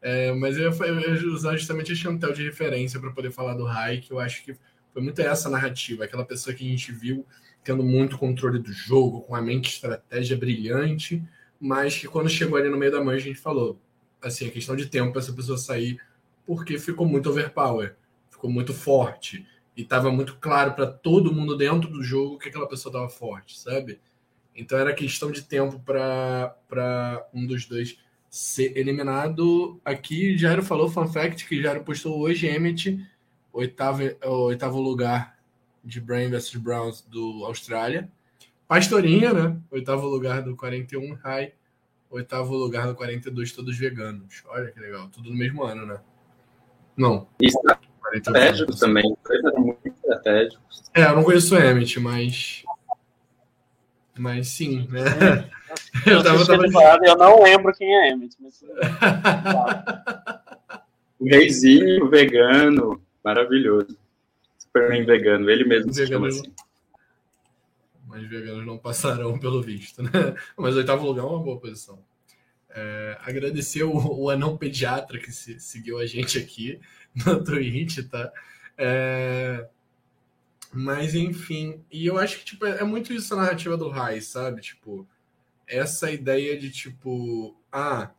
É, 0.00 0.32
mas 0.32 0.58
eu 0.58 0.70
ia, 0.70 1.32
usar 1.32 1.56
justamente 1.56 1.92
a 1.92 1.94
Chantel 1.94 2.32
de 2.32 2.44
referência 2.44 3.00
para 3.00 3.10
poder 3.10 3.30
falar 3.30 3.54
do 3.54 3.64
Rai, 3.64 3.98
que 3.98 4.12
eu 4.12 4.20
acho 4.20 4.44
que 4.44 4.54
foi 4.92 5.02
muito 5.02 5.18
essa 5.20 5.48
narrativa, 5.48 6.04
aquela 6.04 6.24
pessoa 6.24 6.54
que 6.54 6.64
a 6.64 6.68
gente 6.68 6.92
viu 6.92 7.26
tendo 7.64 7.82
muito 7.82 8.18
controle 8.18 8.58
do 8.58 8.70
jogo, 8.70 9.22
com 9.22 9.34
a 9.34 9.40
mente 9.40 9.70
estratégia 9.70 10.36
brilhante, 10.36 11.22
mas 11.58 11.96
que 11.96 12.06
quando 12.06 12.28
chegou 12.28 12.58
ali 12.58 12.68
no 12.68 12.76
meio 12.76 12.92
da 12.92 13.02
manhã 13.02 13.16
a 13.16 13.20
gente 13.20 13.38
falou, 13.38 13.80
assim, 14.20 14.46
é 14.46 14.50
questão 14.50 14.76
de 14.76 14.86
tempo 14.86 15.12
para 15.12 15.22
essa 15.22 15.32
pessoa 15.32 15.56
sair, 15.56 15.98
porque 16.46 16.78
ficou 16.78 17.06
muito 17.06 17.30
overpower, 17.30 17.96
ficou 18.30 18.50
muito 18.50 18.74
forte, 18.74 19.46
e 19.76 19.82
estava 19.82 20.10
muito 20.10 20.36
claro 20.36 20.74
para 20.74 20.86
todo 20.86 21.32
mundo 21.32 21.56
dentro 21.56 21.90
do 21.90 22.02
jogo 22.02 22.38
que 22.38 22.48
aquela 22.48 22.68
pessoa 22.68 22.90
estava 22.90 23.08
forte, 23.08 23.58
sabe? 23.58 24.00
Então 24.54 24.78
era 24.78 24.94
questão 24.94 25.30
de 25.30 25.42
tempo 25.42 25.80
para 25.80 27.28
um 27.34 27.46
dos 27.46 27.66
dois 27.66 27.98
ser 28.30 28.76
eliminado. 28.76 29.80
Aqui, 29.84 30.36
Jairo 30.36 30.62
falou, 30.62 30.90
fun 30.90 31.06
fact, 31.06 31.46
que 31.46 31.60
Jairo 31.60 31.82
postou 31.82 32.18
hoje, 32.20 32.46
Emmett 32.46 32.98
oitavo, 33.52 34.02
oitavo 34.22 34.80
lugar 34.80 35.38
de 35.84 36.00
Brain 36.00 36.30
vs 36.30 36.56
Browns 36.56 37.02
do 37.02 37.44
Austrália. 37.44 38.10
Pastorinha, 38.66 39.32
né? 39.32 39.60
Oitavo 39.70 40.06
lugar 40.06 40.42
do 40.42 40.56
41 40.56 41.14
High. 41.14 41.52
Oitavo 42.10 42.54
lugar 42.56 42.86
do 42.86 42.94
42, 42.94 43.52
todos 43.52 43.76
veganos. 43.76 44.42
Olha 44.46 44.70
que 44.70 44.80
legal. 44.80 45.08
Tudo 45.08 45.30
no 45.30 45.36
mesmo 45.36 45.62
ano, 45.62 45.84
né? 45.86 46.00
Não. 46.96 47.28
Estratégicos 48.14 48.78
também. 48.78 49.16
Muito 49.56 49.88
estratégicos. 49.88 50.84
É, 50.94 51.04
eu 51.04 51.16
não 51.16 51.24
conheço 51.24 51.54
o 51.54 51.58
Emmett, 51.58 51.98
mas. 52.00 52.64
Mas 54.16 54.48
sim, 54.48 54.86
né? 54.90 55.50
Eu, 56.06 56.18
eu, 56.18 56.22
tava, 56.22 56.46
tava... 56.46 56.64
eu 57.04 57.16
não 57.16 57.42
lembro 57.42 57.72
quem 57.72 57.92
é 57.92 58.10
Emmett. 58.10 58.36
Mas... 58.40 58.62
o 61.18 61.24
reizinho 61.24 62.08
vegano. 62.08 63.02
Maravilhoso. 63.24 63.98
Superman 64.58 65.04
vegano, 65.04 65.50
ele 65.50 65.64
mesmo 65.64 65.92
se 65.92 66.06
chama 66.06 66.28
assim. 66.28 66.52
Mas 68.06 68.28
veganos 68.28 68.64
não 68.64 68.78
passarão 68.78 69.38
pelo 69.38 69.60
visto, 69.60 70.02
né? 70.02 70.10
Mas 70.56 70.76
oitavo 70.76 71.04
lugar 71.04 71.22
é 71.22 71.26
uma 71.26 71.42
boa 71.42 71.58
posição. 71.58 71.98
É, 72.76 73.16
agradecer 73.20 73.84
o, 73.84 73.94
o, 73.94 74.28
anão 74.28 74.56
pediatra 74.56 75.20
que 75.20 75.30
se, 75.30 75.60
seguiu 75.60 75.96
a 75.96 76.06
gente 76.06 76.36
aqui 76.36 76.80
no 77.24 77.42
Twitch, 77.44 77.98
tá? 78.10 78.32
É, 78.76 79.68
mas 80.72 81.14
enfim, 81.14 81.84
e 81.88 82.04
eu 82.04 82.18
acho 82.18 82.38
que 82.38 82.44
tipo, 82.44 82.66
é 82.66 82.82
muito 82.82 83.12
isso 83.12 83.32
a 83.32 83.36
narrativa 83.36 83.76
do 83.76 83.88
Rai, 83.88 84.20
sabe? 84.20 84.60
Tipo, 84.60 85.06
essa 85.68 86.10
ideia 86.10 86.58
de 86.58 86.68
tipo, 86.68 87.56
ah, 87.70 88.10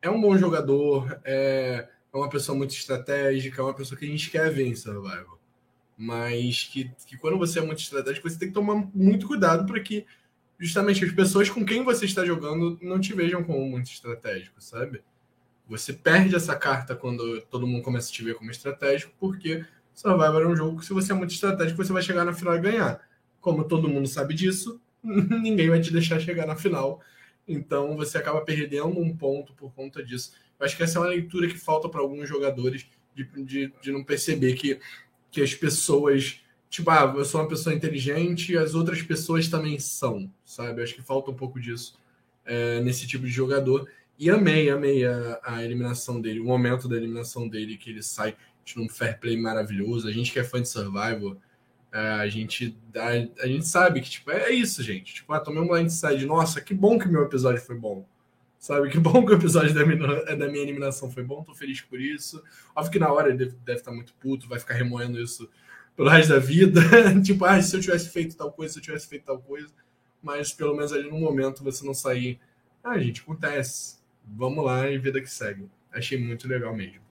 é 0.00 0.08
um 0.08 0.20
bom 0.20 0.36
jogador, 0.38 1.20
é, 1.22 1.86
é 2.12 2.16
uma 2.16 2.30
pessoa 2.30 2.56
muito 2.56 2.74
estratégica, 2.74 3.60
é 3.60 3.64
uma 3.64 3.74
pessoa 3.74 3.98
que 3.98 4.06
a 4.06 4.08
gente 4.08 4.30
quer 4.30 4.50
ver 4.50 4.66
em 4.66 4.74
Survival. 4.74 5.38
Mas 5.96 6.64
que, 6.64 6.90
que 7.06 7.18
quando 7.18 7.36
você 7.38 7.58
é 7.58 7.62
muito 7.62 7.80
estratégico, 7.80 8.28
você 8.28 8.38
tem 8.38 8.48
que 8.48 8.54
tomar 8.54 8.88
muito 8.94 9.26
cuidado 9.26 9.66
para 9.66 9.80
que 9.80 10.06
justamente 10.58 11.04
as 11.04 11.12
pessoas 11.12 11.50
com 11.50 11.64
quem 11.64 11.82
você 11.82 12.04
está 12.04 12.24
jogando 12.24 12.78
não 12.80 13.00
te 13.00 13.12
vejam 13.12 13.42
como 13.42 13.66
muito 13.66 13.90
estratégico, 13.90 14.60
sabe? 14.60 15.02
Você 15.68 15.92
perde 15.92 16.34
essa 16.36 16.54
carta 16.54 16.94
quando 16.94 17.40
todo 17.42 17.66
mundo 17.66 17.82
começa 17.82 18.10
a 18.10 18.12
te 18.12 18.22
ver 18.22 18.34
como 18.34 18.50
estratégico, 18.50 19.12
porque 19.18 19.64
Survivor 19.94 20.42
é 20.42 20.46
um 20.46 20.56
jogo 20.56 20.80
que, 20.80 20.86
se 20.86 20.92
você 20.92 21.12
é 21.12 21.14
muito 21.14 21.32
estratégico, 21.32 21.82
você 21.82 21.92
vai 21.92 22.02
chegar 22.02 22.24
na 22.24 22.32
final 22.32 22.56
e 22.56 22.60
ganhar. 22.60 23.00
Como 23.40 23.64
todo 23.64 23.88
mundo 23.88 24.08
sabe 24.08 24.34
disso, 24.34 24.80
ninguém 25.02 25.70
vai 25.70 25.80
te 25.80 25.92
deixar 25.92 26.20
chegar 26.20 26.46
na 26.46 26.56
final. 26.56 27.00
Então 27.46 27.96
você 27.96 28.18
acaba 28.18 28.40
perdendo 28.40 28.98
um 28.98 29.16
ponto 29.16 29.54
por 29.54 29.72
conta 29.72 30.02
disso. 30.02 30.32
Eu 30.58 30.66
acho 30.66 30.76
que 30.76 30.82
essa 30.82 30.98
é 30.98 31.00
uma 31.00 31.08
leitura 31.08 31.46
que 31.46 31.56
falta 31.56 31.88
para 31.88 32.00
alguns 32.00 32.28
jogadores 32.28 32.86
de, 33.14 33.24
de, 33.44 33.72
de, 33.80 33.92
não 33.92 34.02
perceber 34.02 34.54
que, 34.54 34.80
que 35.30 35.42
as 35.42 35.54
pessoas. 35.54 36.40
Tipo, 36.74 36.90
ah, 36.90 37.14
eu 37.16 37.24
sou 37.24 37.40
uma 37.40 37.46
pessoa 37.46 37.72
inteligente 37.72 38.50
e 38.50 38.56
as 38.56 38.74
outras 38.74 39.00
pessoas 39.00 39.46
também 39.46 39.78
são, 39.78 40.28
sabe? 40.44 40.82
Acho 40.82 40.96
que 40.96 41.02
falta 41.02 41.30
um 41.30 41.34
pouco 41.34 41.60
disso 41.60 41.96
é, 42.44 42.80
nesse 42.80 43.06
tipo 43.06 43.24
de 43.24 43.30
jogador. 43.30 43.88
E 44.18 44.28
amei, 44.28 44.68
amei 44.68 45.06
a, 45.06 45.38
a, 45.44 45.64
eliminação 45.64 46.20
dele, 46.20 46.40
o 46.40 46.44
momento 46.44 46.88
da 46.88 46.96
eliminação 46.96 47.46
dele, 47.48 47.76
que 47.76 47.90
ele 47.90 48.02
sai 48.02 48.34
de 48.64 48.80
um 48.80 48.88
fair 48.88 49.20
play 49.20 49.40
maravilhoso. 49.40 50.08
A 50.08 50.10
gente 50.10 50.32
que 50.32 50.38
é 50.40 50.42
fã 50.42 50.60
de 50.60 50.68
Survival, 50.68 51.36
é, 51.92 51.98
a, 51.98 52.26
gente, 52.26 52.76
a, 52.96 53.44
a, 53.44 53.46
gente 53.46 53.68
sabe 53.68 54.00
que 54.00 54.10
tipo, 54.10 54.32
é, 54.32 54.50
é 54.50 54.52
isso, 54.52 54.82
gente. 54.82 55.14
Tipo, 55.14 55.32
ah, 55.32 55.38
tomei 55.38 55.62
um 55.62 55.68
blindside. 55.68 56.26
Nossa, 56.26 56.60
que 56.60 56.74
bom 56.74 56.98
que 56.98 57.06
meu 57.06 57.22
episódio 57.22 57.62
foi 57.62 57.78
bom. 57.78 58.04
Sabe? 58.58 58.90
Que 58.90 58.98
bom 58.98 59.24
que 59.24 59.30
o 59.30 59.36
episódio 59.36 59.72
da 59.72 59.86
minha, 59.86 60.24
da 60.34 60.48
minha 60.48 60.64
eliminação 60.64 61.08
foi 61.08 61.22
bom, 61.22 61.44
tô 61.44 61.54
feliz 61.54 61.80
por 61.82 62.00
isso. 62.00 62.42
Óbvio 62.74 62.90
que 62.90 62.98
na 62.98 63.12
hora 63.12 63.28
ele 63.28 63.38
deve, 63.38 63.52
deve 63.64 63.78
estar 63.78 63.92
muito 63.92 64.12
puto, 64.14 64.48
vai 64.48 64.58
ficar 64.58 64.74
remoendo 64.74 65.20
isso 65.20 65.48
pelo 65.96 66.08
resto 66.08 66.32
da 66.32 66.38
vida. 66.38 66.80
tipo, 67.24 67.44
ah, 67.44 67.60
se 67.60 67.76
eu 67.76 67.80
tivesse 67.80 68.10
feito 68.10 68.36
tal 68.36 68.52
coisa, 68.52 68.72
se 68.72 68.78
eu 68.78 68.82
tivesse 68.82 69.08
feito 69.08 69.24
tal 69.24 69.40
coisa. 69.40 69.72
Mas 70.22 70.52
pelo 70.52 70.74
menos 70.74 70.92
ali 70.92 71.08
no 71.08 71.18
momento 71.18 71.62
você 71.62 71.84
não 71.84 71.94
sair. 71.94 72.40
Ah, 72.82 72.98
gente, 72.98 73.20
acontece. 73.20 73.98
Vamos 74.24 74.64
lá 74.64 74.88
e 74.88 74.98
vida 74.98 75.20
que 75.20 75.26
segue. 75.26 75.68
Achei 75.92 76.18
muito 76.18 76.48
legal 76.48 76.74
mesmo. 76.74 77.04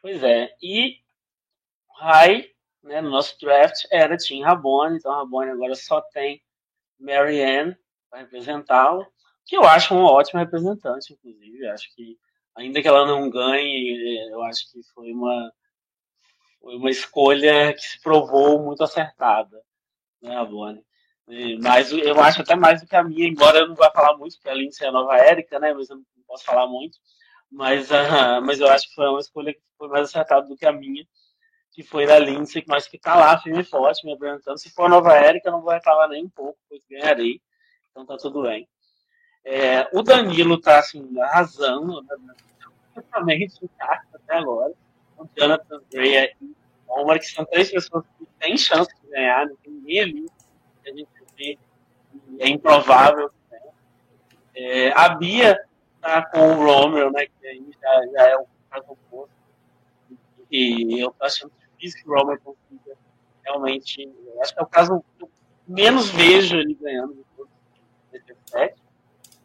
Pois 0.00 0.22
é. 0.22 0.54
E 0.62 0.98
Rai, 1.96 2.50
né, 2.82 3.00
no 3.00 3.10
nosso 3.10 3.38
draft, 3.40 3.86
era 3.90 4.16
Tim 4.16 4.42
Rabone, 4.42 4.96
então 4.96 5.12
Rabone 5.12 5.50
agora 5.50 5.74
só 5.74 6.00
tem 6.00 6.42
Marianne 6.98 7.76
para 8.10 8.20
representá-lo, 8.20 9.06
que 9.46 9.56
eu 9.56 9.64
acho 9.64 9.94
uma 9.94 10.10
ótima 10.10 10.40
representante, 10.40 11.12
inclusive. 11.12 11.66
Acho 11.68 11.94
que, 11.94 12.18
ainda 12.56 12.82
que 12.82 12.88
ela 12.88 13.06
não 13.06 13.30
ganhe, 13.30 14.28
eu 14.30 14.42
acho 14.42 14.70
que 14.72 14.82
foi 14.92 15.12
uma, 15.12 15.52
foi 16.62 16.76
uma 16.76 16.90
escolha 16.90 17.74
que 17.74 17.82
se 17.82 18.00
provou 18.00 18.62
muito 18.62 18.84
acertada, 18.84 19.60
né, 20.22 20.36
a 20.36 20.44
Bonnie. 20.44 20.84
Mas 21.60 21.92
eu 21.92 22.20
acho 22.20 22.42
até 22.42 22.54
mais 22.54 22.80
do 22.80 22.86
que 22.86 22.96
a 22.96 23.02
minha, 23.02 23.26
embora 23.26 23.58
eu 23.58 23.68
não 23.68 23.74
vá 23.74 23.90
falar 23.90 24.16
muito, 24.16 24.36
porque 24.36 24.48
a 24.48 24.54
Lindsay 24.54 24.86
é 24.86 24.90
a 24.90 24.92
nova 24.92 25.16
Érica, 25.16 25.58
né? 25.58 25.72
Mas 25.72 25.88
eu 25.88 25.96
não 25.96 26.04
posso 26.26 26.44
falar 26.44 26.66
muito. 26.66 26.98
Mas, 27.50 27.90
uh, 27.90 28.40
mas 28.44 28.60
eu 28.60 28.68
acho 28.68 28.88
que 28.88 28.94
foi 28.94 29.08
uma 29.08 29.20
escolha 29.20 29.52
que 29.52 29.60
foi 29.78 29.88
mais 29.88 30.08
acertada 30.08 30.46
do 30.46 30.56
que 30.56 30.66
a 30.66 30.72
minha, 30.72 31.06
que 31.72 31.82
foi 31.82 32.06
da 32.06 32.18
Lindsay, 32.18 32.64
mas 32.66 32.86
que 32.86 32.98
tá 32.98 33.14
lá 33.14 33.38
firme 33.38 33.60
e 33.60 33.64
forte, 33.64 34.04
me 34.04 34.12
apresentando. 34.12 34.58
Se 34.58 34.70
for 34.70 34.86
a 34.86 34.88
nova 34.88 35.14
Érica, 35.14 35.50
não 35.50 35.62
vou 35.62 35.72
reclamar 35.72 36.08
nem 36.08 36.24
um 36.24 36.30
pouco, 36.30 36.58
pois 36.68 36.84
ganharei. 36.90 37.40
Então 37.90 38.04
tá 38.04 38.16
tudo 38.16 38.42
bem. 38.42 38.68
É, 39.44 39.88
o 39.92 40.02
Danilo 40.02 40.60
tá 40.60 40.78
assim, 40.78 41.18
arrasando, 41.20 42.02
né? 42.02 42.16
completamente 42.94 43.64
em 43.64 43.68
carta 43.78 44.16
até 44.16 44.36
agora. 44.36 44.72
Jonathan 45.36 45.82
Bray 45.90 46.34
e 46.40 46.52
o 46.88 47.18
que 47.18 47.26
são 47.26 47.44
três 47.46 47.70
pessoas 47.70 48.04
que 48.18 48.26
têm 48.38 48.56
chance 48.56 48.90
de 49.02 49.10
ganhar, 49.10 49.46
não 49.46 49.56
tem 49.56 49.72
ninguém 49.72 50.00
ali 50.00 50.26
a 50.86 50.90
gente 50.90 51.08
vê, 51.36 51.58
é 52.38 52.48
improvável. 52.48 53.30
Né? 53.50 53.60
É, 54.54 54.92
a 54.92 55.10
Bia 55.10 55.58
tá 56.00 56.24
com 56.26 56.38
o 56.38 56.54
Romero, 56.54 57.10
né? 57.12 57.26
Que 57.26 57.46
aí 57.46 57.64
já, 57.80 58.06
já 58.12 58.28
é 58.28 58.36
o 58.36 58.46
caso 58.70 58.86
oposto. 58.88 59.34
E 60.50 61.00
eu 61.00 61.10
tô 61.12 61.24
achando 61.24 61.52
difícil 61.58 62.02
que 62.02 62.10
o 62.10 62.14
Romero 62.14 62.40
consiga 62.40 62.96
realmente. 63.44 64.12
Acho 64.40 64.54
que 64.54 64.60
é 64.60 64.62
o 64.62 64.66
caso 64.66 65.04
que 65.16 65.24
eu 65.24 65.30
menos 65.66 66.10
vejo 66.10 66.56
ele 66.56 66.74
ganhando 66.74 67.24
17. 68.10 68.74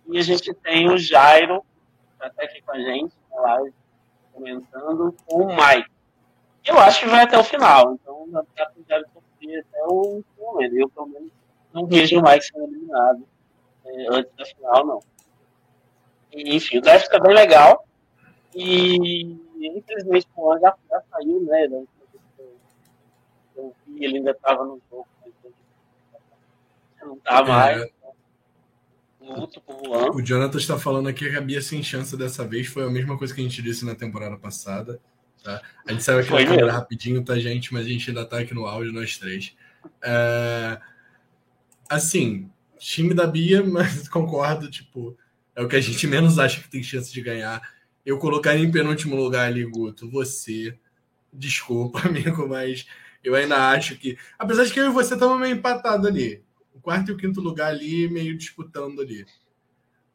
E 0.10 0.18
a 0.18 0.22
gente 0.22 0.54
tem 0.54 0.90
o 0.90 0.98
Jairo, 0.98 1.62
que 1.62 2.14
está 2.14 2.28
até 2.28 2.46
aqui 2.46 2.62
com 2.62 2.72
a 2.72 2.80
gente, 2.80 3.14
na 3.30 3.42
live, 3.42 3.74
comentando, 4.38 5.16
com 5.26 5.44
o 5.44 5.48
Mike. 5.48 5.90
Eu 6.66 6.78
acho 6.80 7.00
que 7.02 7.08
vai 7.08 7.24
até 7.24 7.38
o 7.38 7.44
final, 7.44 7.94
então 7.94 8.28
dá 8.30 8.44
pra 8.44 8.66
torcer 8.68 9.66
até 9.70 9.84
o 9.86 10.22
momento. 10.38 10.76
Eu, 10.76 10.90
pelo 10.90 11.08
menos, 11.08 11.32
não 11.74 11.86
vejo 11.88 12.20
o 12.20 12.24
Mike 12.24 12.46
sendo 12.46 12.64
eliminado 12.66 13.28
é, 13.86 14.08
antes 14.10 14.32
da 14.36 14.46
final, 14.46 14.86
não. 14.86 15.00
E, 16.32 16.56
enfim, 16.56 16.78
o 16.78 16.82
draft 16.82 17.08
tá 17.08 17.20
bem 17.20 17.34
legal. 17.34 17.86
E 18.54 19.38
infelizmente 19.60 20.28
o 20.36 20.42
Juan 20.42 20.60
já, 20.60 20.76
já 20.90 21.02
saiu, 21.12 21.42
né? 21.42 21.68
Eu 23.56 23.74
vi, 23.86 24.06
ele 24.06 24.18
ainda 24.18 24.32
estava 24.32 24.64
no 24.64 24.80
jogo, 24.90 25.08
mas 25.22 25.34
não 27.02 27.18
tá 27.20 27.44
mais. 27.44 27.82
É. 27.82 27.97
Luto 29.28 29.62
o 29.68 29.86
Juan. 29.86 30.12
O 30.12 30.22
Jonathan 30.22 30.58
está 30.58 30.78
falando 30.78 31.08
aqui 31.08 31.30
que 31.30 31.36
a 31.36 31.42
Bia 31.42 31.62
sem 31.62 31.84
chance 31.84 32.16
dessa 32.16 32.46
vez. 32.46 32.68
Foi 32.68 32.84
a 32.84 32.90
mesma 32.90 33.18
coisa 33.18 33.34
que 33.34 33.42
a 33.42 33.44
gente 33.44 33.62
disse 33.62 33.86
na 33.86 33.96
temporada 33.96 34.38
passada. 34.38 35.00
Tá? 35.44 35.62
A 35.86 35.92
gente 35.92 36.04
saiu 36.04 36.20
aqui 36.20 36.32
na 36.32 36.46
câmera 36.46 36.72
rapidinho, 36.72 37.24
tá, 37.24 37.38
gente? 37.38 37.74
Mas 37.74 37.86
a 37.86 37.90
gente 37.90 38.10
ainda 38.10 38.26
tá 38.26 38.40
aqui 38.40 38.54
no 38.54 38.66
áudio, 38.66 38.94
nós 38.94 39.18
três. 39.18 39.56
É... 40.02 40.80
Assim, 41.90 42.50
time 42.78 43.14
da 43.14 43.28
Bia, 43.28 43.64
mas 43.66 44.08
concordo, 44.08 44.70
tipo, 44.70 45.18
é 45.56 45.62
o 45.62 45.68
que 45.68 45.76
a 45.76 45.82
gente 45.82 46.06
menos 46.08 46.40
acha 46.40 46.62
que 46.62 46.70
tem 46.70 46.84
chance 46.84 47.12
de 47.12 47.22
ganhar. 47.22 47.62
Eu 48.06 48.18
colocaria 48.18 48.64
em 48.64 48.72
penúltimo 48.72 49.16
lugar 49.16 49.48
ali, 49.48 49.66
Guto, 49.66 50.10
você. 50.10 50.78
Desculpa, 51.32 52.00
amigo, 52.08 52.48
mas 52.48 52.86
eu 53.24 53.36
ainda 53.36 53.70
acho 53.70 53.98
que. 53.98 54.18
Apesar 54.40 54.64
de 54.64 54.72
que 54.72 54.80
eu 54.80 54.88
e 54.88 54.94
você 54.94 55.14
estamos 55.14 55.40
meio 55.40 55.56
empatados 55.56 56.08
ali. 56.08 56.42
Quarto 56.88 57.12
e 57.12 57.14
o 57.14 57.18
quinto 57.18 57.42
lugar 57.42 57.68
ali, 57.68 58.08
meio 58.10 58.38
disputando 58.38 59.02
ali. 59.02 59.26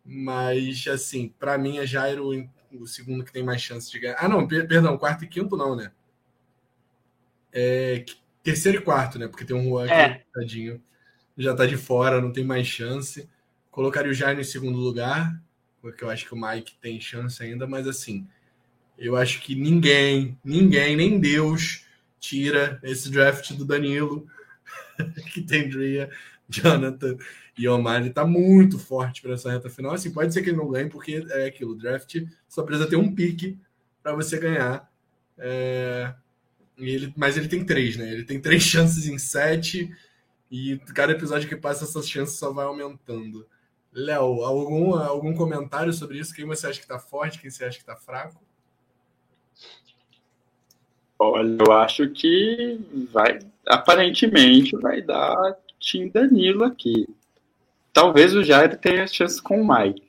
Mas, 0.03 0.87
assim, 0.89 1.29
para 1.39 1.59
mim 1.59 1.77
é 1.77 1.85
Jairo 1.85 2.31
o 2.73 2.87
segundo 2.87 3.23
que 3.23 3.31
tem 3.31 3.43
mais 3.43 3.61
chance 3.61 3.91
de 3.91 3.99
ganhar. 3.99 4.17
Ah, 4.19 4.27
não, 4.27 4.49
per 4.49 4.67
perdão, 4.67 4.97
quarto 4.97 5.23
e 5.23 5.29
quinto 5.29 5.55
não, 5.55 5.77
né? 5.77 5.93
É, 7.53 8.07
terceiro 8.43 8.79
e 8.79 8.81
quarto, 8.81 9.19
né? 9.19 9.29
Porque 9.29 9.45
tem 9.45 9.55
um 9.55 9.69
Juan 9.69 9.87
é. 9.87 10.05
aqui, 10.07 10.25
tadinho. 10.33 10.83
Já 11.37 11.55
tá 11.55 11.67
de 11.67 11.77
fora, 11.77 12.23
não 12.23 12.33
tem 12.33 12.43
mais 12.43 12.67
chance. 12.67 13.29
Colocaria 13.71 14.11
o 14.11 14.15
Jairo 14.15 14.41
em 14.41 14.45
segundo 14.45 14.79
lugar, 14.79 15.39
porque 15.83 16.03
eu 16.03 16.09
acho 16.09 16.25
que 16.25 16.33
o 16.33 16.41
Mike 16.41 16.79
tem 16.81 16.99
chance 16.99 17.43
ainda, 17.43 17.67
mas 17.67 17.87
assim, 17.87 18.27
eu 18.97 19.15
acho 19.15 19.43
que 19.43 19.55
ninguém, 19.55 20.39
ninguém, 20.43 20.97
nem 20.97 21.21
Deus 21.21 21.85
tira 22.19 22.81
esse 22.83 23.11
draft 23.11 23.53
do 23.53 23.67
Danilo, 23.67 24.27
que 25.35 25.43
tem 25.43 25.69
Drea, 25.69 26.11
Jonathan 26.49 27.17
e 27.57 27.69
Omar. 27.69 28.01
Ele 28.01 28.11
tá 28.11 28.25
muito 28.25 28.79
forte 28.79 29.23
para 29.23 29.35
essa 29.35 29.51
reta 29.51 29.71
final. 29.71 29.93
Assim, 29.93 30.13
pode 30.13 30.33
ser 30.33 30.43
que 30.43 30.51
ele 30.51 30.57
não 30.57 30.71
ganhe, 30.71 30.89
porque 30.89 31.25
é 31.31 31.47
aquilo, 31.47 31.77
draft 31.77 32.17
só 32.49 32.63
precisa 32.63 32.89
ter 32.89 32.97
um 32.97 33.15
pique 33.15 33.59
para 34.03 34.15
você 34.15 34.39
ganhar. 34.39 34.91
É... 35.39 36.15
Ele, 36.79 37.13
mas 37.17 37.37
ele 37.37 37.49
tem 37.49 37.65
três, 37.65 37.97
né? 37.97 38.11
Ele 38.11 38.25
tem 38.25 38.41
três 38.41 38.63
chances 38.65 39.07
em 39.07 39.19
sete, 39.19 39.91
e 40.53 40.77
cada 40.95 41.13
episódio 41.13 41.49
que 41.49 41.57
passa, 41.57 41.85
essas 41.85 42.07
chances 42.07 42.39
só 42.39 42.53
vai 42.53 42.67
aumentando. 42.67 43.49
Léo, 43.91 44.45
algum, 44.45 44.95
algum 44.95 45.35
comentário 45.35 45.91
sobre 45.95 46.19
isso? 46.19 46.35
Quem 46.35 46.45
você 46.45 46.67
acha 46.67 46.79
que 46.79 46.87
tá 46.87 46.99
forte, 46.99 47.39
quem 47.41 47.51
você 47.51 47.65
acha 47.65 47.79
que 47.79 47.85
tá 47.87 47.97
fraco? 47.97 48.39
Olha, 51.19 51.57
eu 51.59 51.73
acho 51.73 52.07
que 52.11 52.79
vai, 53.11 53.39
aparentemente, 53.67 54.77
vai 54.77 55.01
dar 55.01 55.57
Tim 55.83 56.09
Danilo 56.09 56.65
aqui. 56.65 57.07
Talvez 57.93 58.35
o 58.35 58.43
Jair 58.43 58.79
tenha 58.79 59.07
chance 59.07 59.43
com 59.43 59.61
o 59.61 59.69
Mike. 59.69 60.09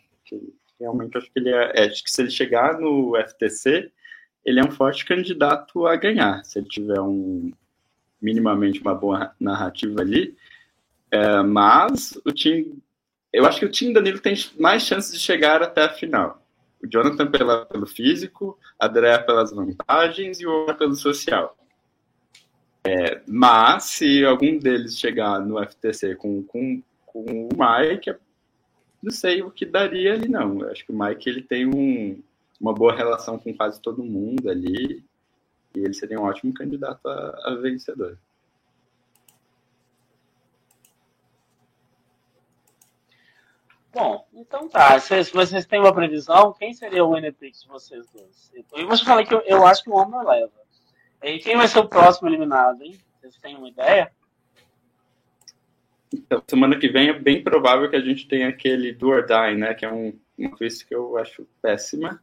Realmente 0.79 1.17
acho 1.17 1.31
que 1.31 1.39
ele 1.39 1.49
é, 1.49 1.71
é, 1.75 1.85
acho 1.85 2.03
que 2.03 2.11
se 2.11 2.21
ele 2.21 2.29
chegar 2.29 2.79
no 2.79 3.13
FTC, 3.17 3.91
ele 4.45 4.59
é 4.59 4.63
um 4.63 4.71
forte 4.71 5.05
candidato 5.05 5.85
a 5.85 5.95
ganhar. 5.95 6.43
Se 6.45 6.59
ele 6.59 6.67
tiver 6.67 7.01
um 7.01 7.51
minimamente 8.21 8.79
uma 8.79 8.95
boa 8.95 9.35
narrativa 9.39 10.01
ali. 10.01 10.37
É, 11.11 11.41
mas 11.41 12.17
o 12.25 12.31
time, 12.31 12.81
eu 13.31 13.45
acho 13.45 13.59
que 13.59 13.65
o 13.65 13.71
time 13.71 13.93
Danilo 13.93 14.19
tem 14.19 14.33
mais 14.57 14.83
chances 14.83 15.11
de 15.11 15.19
chegar 15.19 15.61
até 15.61 15.83
a 15.83 15.89
final. 15.89 16.41
O 16.81 16.87
Jonathan 16.87 17.29
pela, 17.29 17.65
pelo 17.65 17.85
físico, 17.85 18.57
a 18.79 18.87
André 18.87 19.17
pelas 19.19 19.51
vantagens 19.51 20.39
e 20.39 20.45
o 20.45 20.63
Omar 20.63 20.77
pelo 20.77 20.95
social. 20.95 21.57
É, 22.85 23.21
mas 23.25 23.83
se 23.83 24.25
algum 24.25 24.59
deles 24.59 24.97
chegar 24.97 25.39
no 25.39 25.63
FTC 25.63 26.15
com, 26.15 26.43
com, 26.43 26.83
com 27.05 27.23
o 27.23 27.49
Mike, 27.53 28.13
não 29.01 29.11
sei 29.11 29.41
o 29.41 29.49
que 29.49 29.65
daria 29.65 30.13
ali 30.13 30.27
não. 30.27 30.59
Eu 30.59 30.69
acho 30.69 30.85
que 30.85 30.91
o 30.91 30.97
Mike 30.97 31.29
ele 31.29 31.41
tem 31.41 31.65
um, 31.65 32.21
uma 32.59 32.73
boa 32.73 32.93
relação 32.93 33.39
com 33.39 33.55
quase 33.55 33.81
todo 33.81 34.03
mundo 34.03 34.49
ali 34.49 35.03
e 35.75 35.79
ele 35.79 35.93
seria 35.93 36.19
um 36.19 36.23
ótimo 36.23 36.53
candidato 36.53 37.07
a, 37.07 37.41
a 37.45 37.55
vencedor. 37.55 38.17
Bom, 43.93 44.27
então 44.33 44.67
tá. 44.67 44.99
Se 44.99 45.31
vocês 45.31 45.65
têm 45.65 45.79
uma 45.79 45.93
previsão, 45.93 46.51
quem 46.53 46.73
seria 46.73 47.05
o 47.05 47.15
NPX 47.15 47.61
de 47.61 47.67
vocês 47.67 48.05
dois? 48.11 48.51
Eu 48.73 48.87
vou 48.87 48.97
falar 48.97 49.23
que 49.23 49.33
eu, 49.33 49.41
eu 49.41 49.65
acho 49.65 49.83
que 49.83 49.89
o 49.89 49.93
Homer 49.93 50.25
leva. 50.27 50.62
E 51.23 51.39
quem 51.39 51.55
vai 51.55 51.67
ser 51.67 51.79
o 51.79 51.87
próximo 51.87 52.27
eliminado, 52.27 52.83
hein? 52.83 52.99
Vocês 53.19 53.37
têm 53.37 53.55
uma 53.55 53.69
ideia? 53.69 54.11
Então, 56.13 56.43
semana 56.47 56.77
que 56.77 56.89
vem 56.89 57.09
é 57.09 57.13
bem 57.13 57.41
provável 57.41 57.89
que 57.89 57.95
a 57.95 58.01
gente 58.01 58.27
tenha 58.27 58.49
aquele 58.49 58.91
do 58.93 59.09
or 59.09 59.25
die, 59.25 59.55
né? 59.55 59.73
Que 59.73 59.85
é 59.85 59.91
um, 59.91 60.13
uma 60.37 60.55
twist 60.55 60.85
que 60.85 60.93
eu 60.93 61.17
acho 61.17 61.47
péssima. 61.61 62.21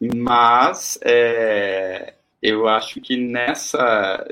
Mas 0.00 0.98
é, 1.02 2.14
eu 2.42 2.68
acho 2.68 3.00
que 3.00 3.16
nessa. 3.16 4.26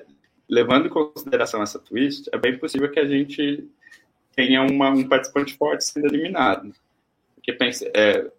Levando 0.48 0.86
em 0.86 0.90
consideração 0.90 1.62
essa 1.62 1.78
twist, 1.78 2.28
é 2.30 2.36
bem 2.36 2.58
possível 2.58 2.90
que 2.90 3.00
a 3.00 3.06
gente 3.06 3.66
tenha 4.36 4.60
uma, 4.62 4.90
um 4.90 5.08
participante 5.08 5.56
forte 5.56 5.84
sendo 5.84 6.08
eliminado. 6.08 6.74
Porque 7.34 7.52
pense, 7.54 7.90
é, 7.94 8.30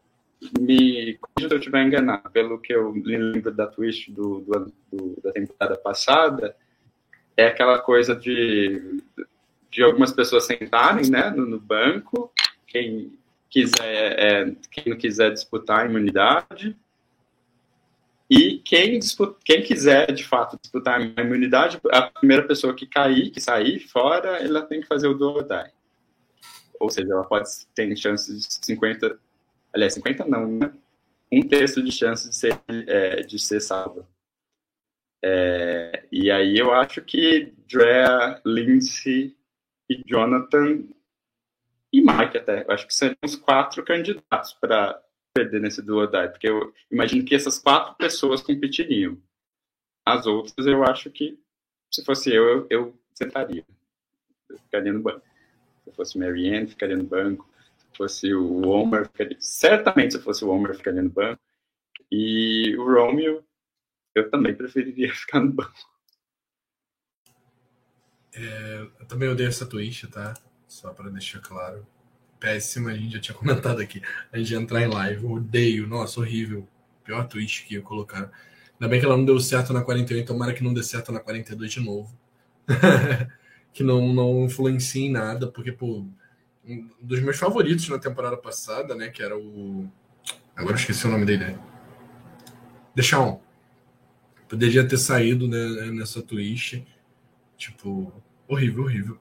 me 0.59 1.17
corrija 1.19 1.49
se 1.49 1.53
eu 1.53 1.59
estiver 1.59 1.85
enganado, 1.85 2.29
pelo 2.31 2.59
que 2.59 2.73
eu 2.73 2.91
lembro 2.91 3.51
da 3.51 3.67
twist 3.67 4.11
do, 4.11 4.39
do, 4.41 4.73
do, 4.91 5.21
da 5.21 5.31
temporada 5.31 5.77
passada, 5.77 6.55
é 7.35 7.47
aquela 7.47 7.79
coisa 7.79 8.15
de, 8.15 9.01
de 9.71 9.83
algumas 9.83 10.11
pessoas 10.11 10.45
sentarem 10.45 11.09
né, 11.09 11.29
no, 11.29 11.45
no 11.45 11.59
banco, 11.59 12.31
quem 12.67 13.17
quiser, 13.49 14.19
é, 14.19 14.55
quem 14.71 14.91
não 14.91 14.97
quiser 14.97 15.31
disputar 15.31 15.81
a 15.81 15.85
imunidade, 15.85 16.75
e 18.29 18.57
quem, 18.59 18.97
disputa, 18.97 19.37
quem 19.45 19.61
quiser, 19.61 20.11
de 20.11 20.23
fato, 20.23 20.57
disputar 20.59 20.99
a 20.99 21.21
imunidade, 21.21 21.79
a 21.91 22.01
primeira 22.01 22.47
pessoa 22.47 22.73
que 22.73 22.87
cair, 22.87 23.29
que 23.29 23.39
sair 23.39 23.79
fora, 23.79 24.37
ela 24.37 24.63
tem 24.63 24.81
que 24.81 24.87
fazer 24.87 25.07
o 25.07 25.13
do 25.13 25.29
or 25.29 25.43
die. 25.43 25.71
Ou 26.79 26.89
seja, 26.89 27.13
ela 27.13 27.23
pode 27.25 27.47
ter 27.75 27.95
chances 27.95 28.47
de 28.47 28.65
50, 28.65 29.19
aliás, 29.73 29.93
50 29.93 30.25
não, 30.25 30.47
né? 30.47 30.73
um 31.31 31.41
terço 31.41 31.81
de 31.81 31.91
chance 31.91 32.29
de 32.29 32.35
ser, 32.35 32.61
é, 32.69 33.21
de 33.21 33.39
ser 33.39 33.59
salva. 33.59 34.07
É, 35.23 36.05
e 36.11 36.29
aí 36.29 36.57
eu 36.57 36.73
acho 36.73 37.01
que 37.01 37.53
Drea, 37.67 38.41
Lindsay 38.45 39.35
e 39.89 40.03
Jonathan 40.05 40.83
e 41.91 42.01
Mike 42.01 42.37
até, 42.37 42.63
eu 42.63 42.71
acho 42.71 42.85
que 42.85 42.93
seriam 42.93 43.17
os 43.23 43.35
quatro 43.35 43.83
candidatos 43.83 44.53
para 44.53 45.01
perder 45.33 45.61
nesse 45.61 45.81
duo 45.81 46.05
die, 46.05 46.29
porque 46.29 46.47
eu 46.47 46.73
imagino 46.91 47.25
que 47.25 47.33
essas 47.33 47.57
quatro 47.57 47.95
pessoas 47.95 48.41
competiriam. 48.41 49.17
As 50.05 50.27
outras 50.27 50.67
eu 50.67 50.83
acho 50.83 51.09
que, 51.09 51.39
se 51.91 52.03
fosse 52.03 52.31
eu, 52.31 52.45
eu, 52.45 52.67
eu 52.69 52.99
sentaria. 53.13 53.65
Eu 54.49 54.57
ficaria 54.59 54.93
no 54.93 55.01
banco. 55.01 55.25
Se 55.83 55.91
fosse 55.91 56.19
Marianne, 56.19 56.67
ficaria 56.67 56.97
no 56.97 57.05
banco. 57.05 57.49
Se 57.93 57.97
fosse 57.97 58.33
o 58.33 58.67
Homer, 58.67 59.05
ficaria... 59.05 59.37
certamente 59.39 60.13
se 60.15 60.19
fosse 60.19 60.43
o 60.43 60.49
Homer, 60.49 60.75
ficaria 60.75 61.01
no 61.01 61.11
banco. 61.11 61.39
E 62.11 62.75
o 62.77 62.91
Romeo, 62.91 63.43
eu 64.15 64.29
também 64.31 64.55
preferiria 64.55 65.13
ficar 65.13 65.39
no 65.39 65.51
banco. 65.51 65.93
É, 68.35 68.87
eu 68.99 69.05
também 69.05 69.29
odeio 69.29 69.49
essa 69.49 69.65
twist, 69.65 70.07
tá? 70.07 70.33
Só 70.67 70.91
para 70.91 71.11
deixar 71.11 71.39
claro. 71.39 71.85
Péssima, 72.39 72.89
a 72.89 72.95
gente 72.95 73.13
já 73.13 73.19
tinha 73.19 73.35
comentado 73.37 73.79
aqui. 73.79 74.01
A 74.31 74.39
gente 74.39 74.55
entrar 74.55 74.81
em 74.81 74.87
live. 74.87 75.25
Odeio, 75.25 75.87
nossa, 75.87 76.19
horrível. 76.19 76.67
Pior 77.03 77.27
twist 77.27 77.65
que 77.67 77.75
ia 77.75 77.81
colocar. 77.81 78.31
Ainda 78.73 78.87
bem 78.89 78.99
que 78.99 79.05
ela 79.05 79.15
não 79.15 79.25
deu 79.25 79.39
certo 79.39 79.71
na 79.71 79.83
48, 79.83 80.25
tomara 80.25 80.53
que 80.53 80.63
não 80.63 80.73
dê 80.73 80.81
certo 80.81 81.11
na 81.11 81.19
42 81.19 81.71
de 81.71 81.79
novo. 81.79 82.11
que 83.71 83.83
não, 83.83 84.11
não 84.13 84.45
influencia 84.45 85.05
em 85.05 85.11
nada, 85.11 85.47
porque, 85.47 85.71
pô, 85.71 86.05
um 86.65 86.89
dos 87.01 87.19
meus 87.21 87.37
favoritos 87.37 87.87
na 87.89 87.99
temporada 87.99 88.37
passada, 88.37 88.95
né, 88.95 89.09
que 89.09 89.21
era 89.21 89.37
o. 89.37 89.89
Agora 90.55 90.75
esqueci 90.75 91.05
o 91.05 91.09
nome 91.11 91.25
dele. 91.25 91.57
Deixa 92.95 93.37
Poderia 94.47 94.87
ter 94.87 94.97
saído 94.97 95.47
né, 95.47 95.91
nessa 95.91 96.21
twist. 96.21 96.85
Tipo, 97.57 98.13
horrível, 98.47 98.83
horrível. 98.83 99.19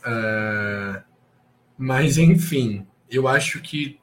Uh, 0.00 1.02
mas, 1.76 2.18
enfim, 2.18 2.86
eu 3.08 3.28
acho 3.28 3.60
que 3.60 4.00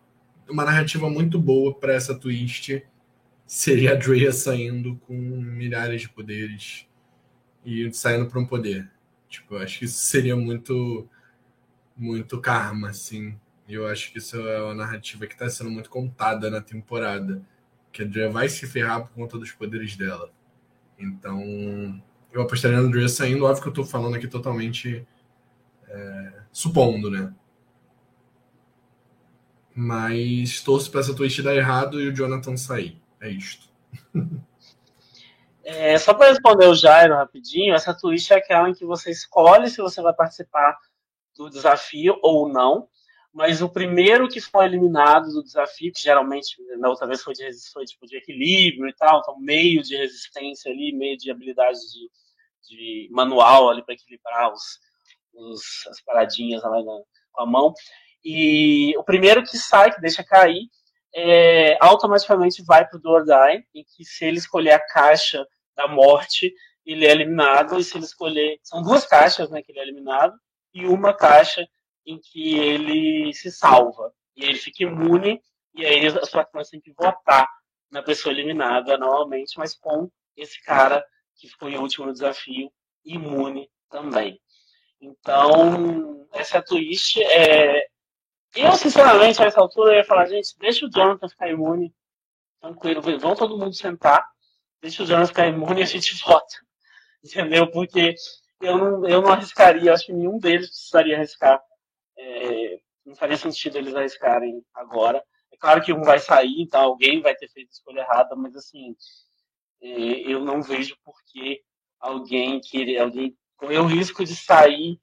uma 0.50 0.64
narrativa 0.64 1.10
muito 1.10 1.40
boa 1.40 1.74
para 1.74 1.94
essa 1.94 2.16
twist 2.16 2.84
seria 3.46 3.92
a 3.92 3.96
Drea 3.96 4.32
saindo 4.32 4.96
com 5.06 5.14
milhares 5.14 6.02
de 6.02 6.10
poderes 6.10 6.88
e 7.66 7.92
saindo 7.92 8.28
para 8.28 8.40
um 8.40 8.46
poder. 8.46 8.90
Tipo, 9.28 9.58
acho 9.58 9.80
que 9.80 9.86
isso 9.86 10.06
seria 10.06 10.36
muito, 10.36 11.08
muito 11.96 12.40
karma, 12.42 12.90
assim. 12.90 13.40
Eu 13.68 13.88
acho 13.88 14.12
que 14.12 14.20
isso 14.20 14.38
é 14.38 14.62
uma 14.62 14.76
narrativa 14.76 15.26
que 15.26 15.34
está 15.34 15.50
sendo 15.50 15.72
muito 15.72 15.90
contada 15.90 16.50
na 16.50 16.62
temporada. 16.62 17.42
Que 17.92 18.04
a 18.04 18.06
Drea 18.06 18.30
vai 18.30 18.50
se 18.50 18.68
ferrar 18.68 19.02
por 19.02 19.12
conta 19.12 19.38
dos 19.38 19.52
poderes 19.52 19.96
dela. 19.96 20.30
Então, 21.00 22.02
eu 22.32 22.42
apostaria 22.42 22.82
na 22.82 22.90
Drea 22.90 23.08
saindo. 23.08 23.46
Óbvio 23.46 23.62
que 23.62 23.68
eu 23.70 23.72
estou 23.72 23.86
falando 23.86 24.16
aqui 24.16 24.28
totalmente 24.28 25.08
é, 25.88 26.34
supondo, 26.52 27.10
né? 27.10 27.34
Mas 29.74 30.62
torço 30.62 30.92
para 30.92 31.02
essa 31.02 31.14
twist 31.14 31.42
dar 31.42 31.56
errado 31.56 32.00
e 32.00 32.08
o 32.08 32.14
Jonathan 32.14 32.56
sair. 32.56 33.02
É 33.20 33.30
isto. 33.30 33.68
É, 35.68 35.98
só 35.98 36.14
para 36.14 36.30
responder 36.30 36.68
o 36.68 36.76
Jairo 36.76 37.16
rapidinho, 37.16 37.74
essa 37.74 37.92
twist 37.92 38.32
é 38.32 38.36
aquela 38.36 38.70
em 38.70 38.74
que 38.74 38.86
você 38.86 39.10
escolhe 39.10 39.68
se 39.68 39.82
você 39.82 40.00
vai 40.00 40.14
participar 40.14 40.78
do 41.36 41.50
desafio 41.50 42.18
ou 42.22 42.48
não. 42.48 42.88
Mas 43.34 43.62
o 43.62 43.68
primeiro 43.68 44.30
que 44.30 44.40
foi 44.40 44.66
eliminado 44.66 45.30
do 45.34 45.44
desafio, 45.44 45.92
que 45.92 46.02
geralmente 46.02 46.56
na 46.80 46.88
outra 46.88 47.06
vez 47.06 47.22
foi 47.22 47.34
de, 47.34 47.50
foi, 47.74 47.84
tipo, 47.84 48.06
de 48.06 48.16
equilíbrio 48.16 48.88
e 48.88 48.94
tal, 48.94 49.20
então 49.20 49.38
meio 49.38 49.84
de 49.84 49.98
resistência 49.98 50.72
ali, 50.72 50.94
meio 50.94 51.18
de 51.18 51.30
habilidade 51.30 51.78
de, 51.80 52.10
de 52.70 53.10
manual 53.12 53.70
ali 53.70 53.84
para 53.84 53.94
equilibrar 53.94 54.54
os, 54.54 54.80
os, 55.34 55.62
as 55.88 56.02
paradinhas 56.02 56.64
lá 56.64 56.82
na, 56.82 57.00
com 57.34 57.44
a 57.44 57.46
mão. 57.46 57.74
E 58.24 58.98
o 58.98 59.04
primeiro 59.04 59.44
que 59.44 59.58
sai, 59.58 59.94
que 59.94 60.00
deixa 60.00 60.24
cair, 60.24 60.70
é, 61.14 61.78
automaticamente 61.82 62.64
vai 62.64 62.88
para 62.88 62.98
o 62.98 63.02
Do 63.02 63.24
Die, 63.24 63.66
em 63.76 63.84
que 63.84 64.04
se 64.04 64.26
ele 64.26 64.38
escolher 64.38 64.72
a 64.72 64.80
caixa 64.80 65.46
da 65.76 65.88
morte, 65.88 66.54
ele 66.86 67.06
é 67.06 67.12
eliminado, 67.12 67.78
e 67.78 67.84
se 67.84 67.98
ele 67.98 68.06
escolher. 68.06 68.60
São 68.64 68.82
duas 68.82 69.06
caixas 69.06 69.50
né, 69.50 69.62
que 69.62 69.72
ele 69.72 69.80
é 69.80 69.84
eliminado, 69.84 70.34
e 70.76 70.86
uma 70.86 71.14
caixa 71.14 71.66
em 72.06 72.20
que 72.20 72.60
ele 72.60 73.34
se 73.34 73.50
salva. 73.50 74.14
E 74.36 74.44
aí 74.44 74.50
ele 74.50 74.60
fica 74.60 74.84
imune, 74.84 75.42
e 75.74 75.86
aí 75.86 76.06
as 76.06 76.30
participantes 76.30 76.70
têm 76.70 76.82
que 76.82 76.92
votar 76.92 77.48
na 77.90 78.04
pessoa 78.04 78.34
eliminada 78.34 78.98
novamente, 78.98 79.58
mas 79.58 79.74
com 79.74 80.12
esse 80.36 80.62
cara 80.64 81.04
que 81.38 81.48
foi 81.48 81.76
o 81.76 81.82
último 81.82 82.12
desafio, 82.12 82.70
imune 83.06 83.70
também. 83.90 84.40
Então, 85.00 86.28
essa 86.34 86.62
twist 86.62 87.22
é. 87.24 87.88
Eu, 88.56 88.72
sinceramente, 88.74 89.42
a 89.42 89.46
essa 89.46 89.60
altura, 89.60 89.94
eu 89.94 89.98
ia 89.98 90.04
falar, 90.06 90.28
gente, 90.28 90.58
deixa 90.60 90.86
o 90.86 90.90
Jonathan 90.90 91.28
ficar 91.28 91.50
imune. 91.50 91.94
Tranquilo, 92.62 93.02
vão 93.20 93.36
todo 93.36 93.58
mundo 93.58 93.74
sentar, 93.74 94.26
deixa 94.82 95.04
o 95.04 95.06
Jonathan 95.06 95.28
ficar 95.28 95.48
imune 95.48 95.82
e 95.82 95.84
a 95.84 95.88
gente 95.88 96.16
vota. 96.24 96.56
Entendeu? 97.24 97.70
Porque 97.72 98.16
eu 98.62 98.78
não, 98.78 99.08
eu 99.08 99.22
não 99.22 99.32
arriscaria, 99.32 99.94
acho 99.94 100.08
que 100.08 100.14
nenhum 100.14 100.40
deles 100.40 100.70
precisaria 100.70 101.18
arriscar. 101.18 101.62
É, 102.18 102.80
não 103.06 103.16
faria 103.16 103.38
sentido 103.38 103.78
eles 103.78 103.96
arriscarem 103.96 104.64
agora. 104.74 105.24
É 105.52 105.58
claro 105.58 105.82
que 105.84 105.94
um 105.94 106.02
vai 106.02 106.20
sair, 106.20 106.62
então 106.62 106.82
alguém 106.82 107.22
vai 107.22 107.36
ter 107.36 107.48
feito 107.50 107.70
a 107.70 107.72
escolha 107.72 108.00
errada, 108.02 108.36
mas 108.36 108.56
assim, 108.56 108.96
é, 109.82 109.88
eu 110.32 110.40
não 110.44 110.62
vejo 110.62 110.98
por 111.04 111.16
que 111.28 111.62
alguém 112.00 112.60
querer, 112.62 113.00
alguém 113.00 113.38
correr 113.58 113.80
o 113.80 113.86
risco 113.86 114.24
de 114.24 114.36
sair 114.36 115.00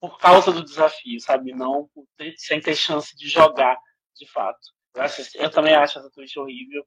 por 0.00 0.18
causa 0.18 0.52
do 0.52 0.64
desafio, 0.64 1.20
sabe? 1.20 1.52
Não 1.52 1.88
ter, 2.16 2.34
sem 2.36 2.60
ter 2.60 2.74
chance 2.74 3.16
de 3.16 3.28
jogar 3.28 3.78
de 4.16 4.26
fato. 4.26 4.58
Eu, 4.94 5.02
acho, 5.02 5.22
eu 5.36 5.50
também 5.50 5.74
acho 5.74 5.98
essa 5.98 6.10
Twitch 6.10 6.36
horrível 6.36 6.84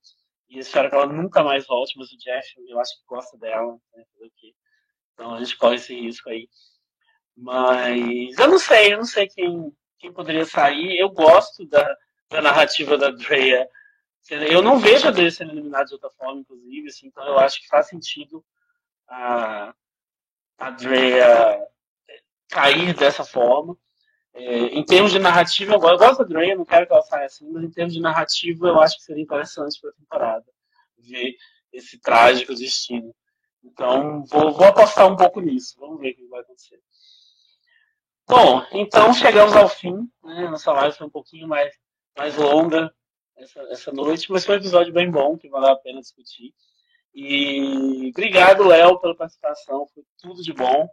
e 0.49 0.59
espero 0.59 0.89
que 0.89 0.95
ela 0.95 1.07
nunca 1.07 1.43
mais 1.43 1.65
volte, 1.65 1.97
mas 1.97 2.11
o 2.11 2.17
Jeff, 2.17 2.47
eu 2.67 2.79
acho 2.79 2.97
que 2.97 3.05
gosta 3.07 3.37
dela, 3.37 3.77
né? 3.93 4.03
Então 5.21 5.35
a 5.35 5.43
gente 5.43 5.55
corre 5.55 5.75
esse 5.75 5.93
risco 5.93 6.29
aí. 6.31 6.49
Mas 7.37 8.37
eu 8.39 8.47
não 8.47 8.57
sei, 8.57 8.91
eu 8.91 8.97
não 8.97 9.05
sei 9.05 9.27
quem, 9.27 9.71
quem 9.99 10.11
poderia 10.11 10.45
sair. 10.45 10.97
Eu 10.97 11.09
gosto 11.09 11.63
da, 11.67 11.95
da 12.27 12.41
narrativa 12.41 12.97
da 12.97 13.11
Drea. 13.11 13.69
Eu 14.31 14.63
não 14.63 14.79
vejo 14.79 15.07
a 15.07 15.11
Drea 15.11 15.29
sendo 15.29 15.51
eliminada 15.51 15.85
de 15.85 15.93
outra 15.93 16.09
forma, 16.09 16.41
inclusive, 16.41 16.87
assim, 16.87 17.07
então 17.07 17.23
eu 17.25 17.37
acho 17.37 17.61
que 17.61 17.67
faz 17.67 17.87
sentido 17.87 18.43
a, 19.07 19.75
a 20.57 20.69
Drea 20.71 21.67
cair 22.49 22.95
dessa 22.95 23.23
forma. 23.23 23.77
É, 24.33 24.43
em 24.43 24.83
termos 24.83 25.11
de 25.11 25.19
narrativa, 25.19 25.73
eu 25.73 25.79
gosto 25.79 26.19
da 26.19 26.23
Drea, 26.23 26.55
não 26.55 26.65
quero 26.65 26.87
que 26.87 26.93
ela 26.93 27.01
saia 27.03 27.25
assim, 27.25 27.47
mas 27.51 27.63
em 27.63 27.69
termos 27.69 27.93
de 27.93 27.99
narrativa, 27.99 28.67
eu 28.67 28.81
acho 28.81 28.97
que 28.97 29.03
seria 29.03 29.23
interessante 29.23 29.79
para 29.79 29.91
a 29.91 29.93
temporada 29.93 30.45
ver 30.97 31.35
esse 31.71 31.99
trágico 31.99 32.55
destino. 32.55 33.13
Então, 33.63 34.23
vou, 34.25 34.51
vou 34.51 34.65
apostar 34.65 35.07
um 35.07 35.15
pouco 35.15 35.39
nisso. 35.39 35.75
Vamos 35.79 35.99
ver 35.99 36.11
o 36.11 36.15
que 36.15 36.27
vai 36.27 36.41
acontecer. 36.41 36.79
Bom, 38.27 38.65
então 38.71 39.13
chegamos 39.13 39.55
ao 39.55 39.67
fim. 39.67 40.09
Né? 40.23 40.47
Nossa 40.47 40.71
live 40.71 40.97
foi 40.97 41.07
um 41.07 41.11
pouquinho 41.11 41.47
mais, 41.47 41.73
mais 42.17 42.37
longa 42.37 42.93
essa, 43.35 43.61
essa 43.63 43.91
noite, 43.91 44.31
mas 44.31 44.45
foi 44.45 44.55
um 44.55 44.59
episódio 44.59 44.93
bem 44.93 45.09
bom, 45.09 45.37
que 45.37 45.49
valeu 45.49 45.69
a 45.69 45.75
pena 45.75 45.99
discutir. 45.99 46.53
E 47.13 48.09
obrigado, 48.09 48.63
Léo, 48.63 48.99
pela 48.99 49.15
participação. 49.15 49.87
Foi 49.93 50.03
tudo 50.19 50.41
de 50.41 50.53
bom. 50.53 50.87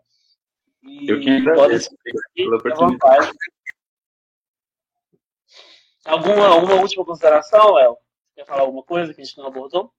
E 0.83 1.09
Eu 1.09 1.21
que 1.21 1.31
agradeço 1.31 1.91
pela 2.35 2.57
oportunidade. 2.57 3.31
Alguma, 6.05 6.49
alguma 6.49 6.75
última 6.77 7.05
consideração, 7.05 7.75
Léo? 7.75 7.97
Quer 8.35 8.47
falar 8.47 8.63
alguma 8.63 8.83
coisa 8.83 9.13
que 9.13 9.21
a 9.21 9.25
gente 9.25 9.37
não 9.37 9.47
abordou? 9.47 9.93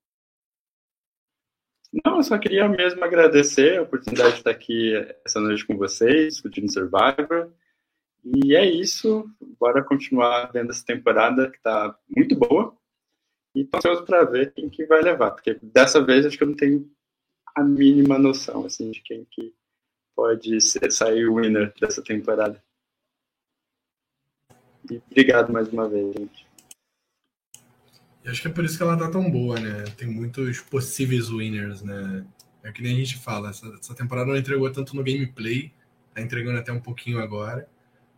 Não, 2.05 2.17
eu 2.17 2.23
só 2.23 2.37
queria 2.37 2.67
mesmo 2.67 3.03
agradecer 3.03 3.77
a 3.77 3.81
oportunidade 3.81 4.33
de 4.33 4.37
estar 4.39 4.51
aqui 4.51 4.93
essa 5.25 5.39
noite 5.39 5.65
com 5.65 5.77
vocês, 5.77 6.33
discutindo 6.33 6.71
Survivor. 6.71 7.51
E 8.23 8.55
é 8.55 8.65
isso. 8.65 9.29
Bora 9.59 9.83
continuar 9.83 10.51
vendo 10.51 10.71
essa 10.71 10.85
temporada 10.85 11.49
que 11.49 11.57
está 11.57 11.97
muito 12.15 12.35
boa. 12.35 12.75
E 13.55 13.61
estou 13.61 13.79
ansioso 13.79 14.03
para 14.03 14.23
ver 14.23 14.53
quem 14.53 14.69
que 14.69 14.85
vai 14.85 15.01
levar, 15.01 15.31
porque 15.31 15.57
dessa 15.61 16.03
vez 16.03 16.25
acho 16.25 16.37
que 16.37 16.43
eu 16.43 16.49
não 16.49 16.55
tenho 16.55 16.89
a 17.55 17.63
mínima 17.63 18.19
noção 18.19 18.65
assim 18.65 18.91
de 18.91 19.01
quem 19.01 19.25
que 19.25 19.53
pode 20.15 20.61
ser, 20.61 20.91
sair 20.91 21.25
o 21.25 21.35
winner 21.35 21.73
dessa 21.79 22.03
temporada. 22.03 22.61
E 24.89 25.01
obrigado 25.09 25.51
mais 25.51 25.67
uma 25.69 25.87
vez, 25.87 26.13
gente. 26.13 26.48
Acho 28.29 28.41
que 28.41 28.47
é 28.47 28.51
por 28.51 28.63
isso 28.63 28.77
que 28.77 28.83
ela 28.83 28.97
tá 28.97 29.09
tão 29.09 29.29
boa, 29.29 29.59
né? 29.59 29.83
Tem 29.97 30.07
muitos 30.07 30.61
possíveis 30.61 31.29
winners, 31.29 31.81
né? 31.81 32.25
É 32.63 32.71
que 32.71 32.81
nem 32.81 32.93
a 32.93 32.97
gente 32.97 33.17
fala, 33.17 33.49
essa, 33.49 33.67
essa 33.79 33.95
temporada 33.95 34.27
não 34.27 34.37
entregou 34.37 34.69
tanto 34.71 34.95
no 34.95 35.03
gameplay, 35.03 35.73
tá 36.13 36.21
entregando 36.21 36.59
até 36.59 36.71
um 36.71 36.79
pouquinho 36.79 37.19
agora. 37.19 37.67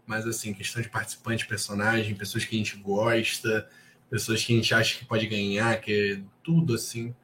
Mas 0.05 0.25
assim, 0.27 0.53
questão 0.53 0.81
de 0.81 0.89
participante, 0.89 1.47
personagem, 1.47 2.15
pessoas 2.15 2.43
que 2.43 2.55
a 2.55 2.57
gente 2.57 2.75
gosta, 2.77 3.69
pessoas 4.09 4.43
que 4.43 4.53
a 4.53 4.55
gente 4.55 4.73
acha 4.73 4.97
que 4.97 5.05
pode 5.05 5.25
ganhar, 5.27 5.79
que 5.79 6.13
é 6.13 6.21
tudo 6.43 6.73
assim. 6.75 7.15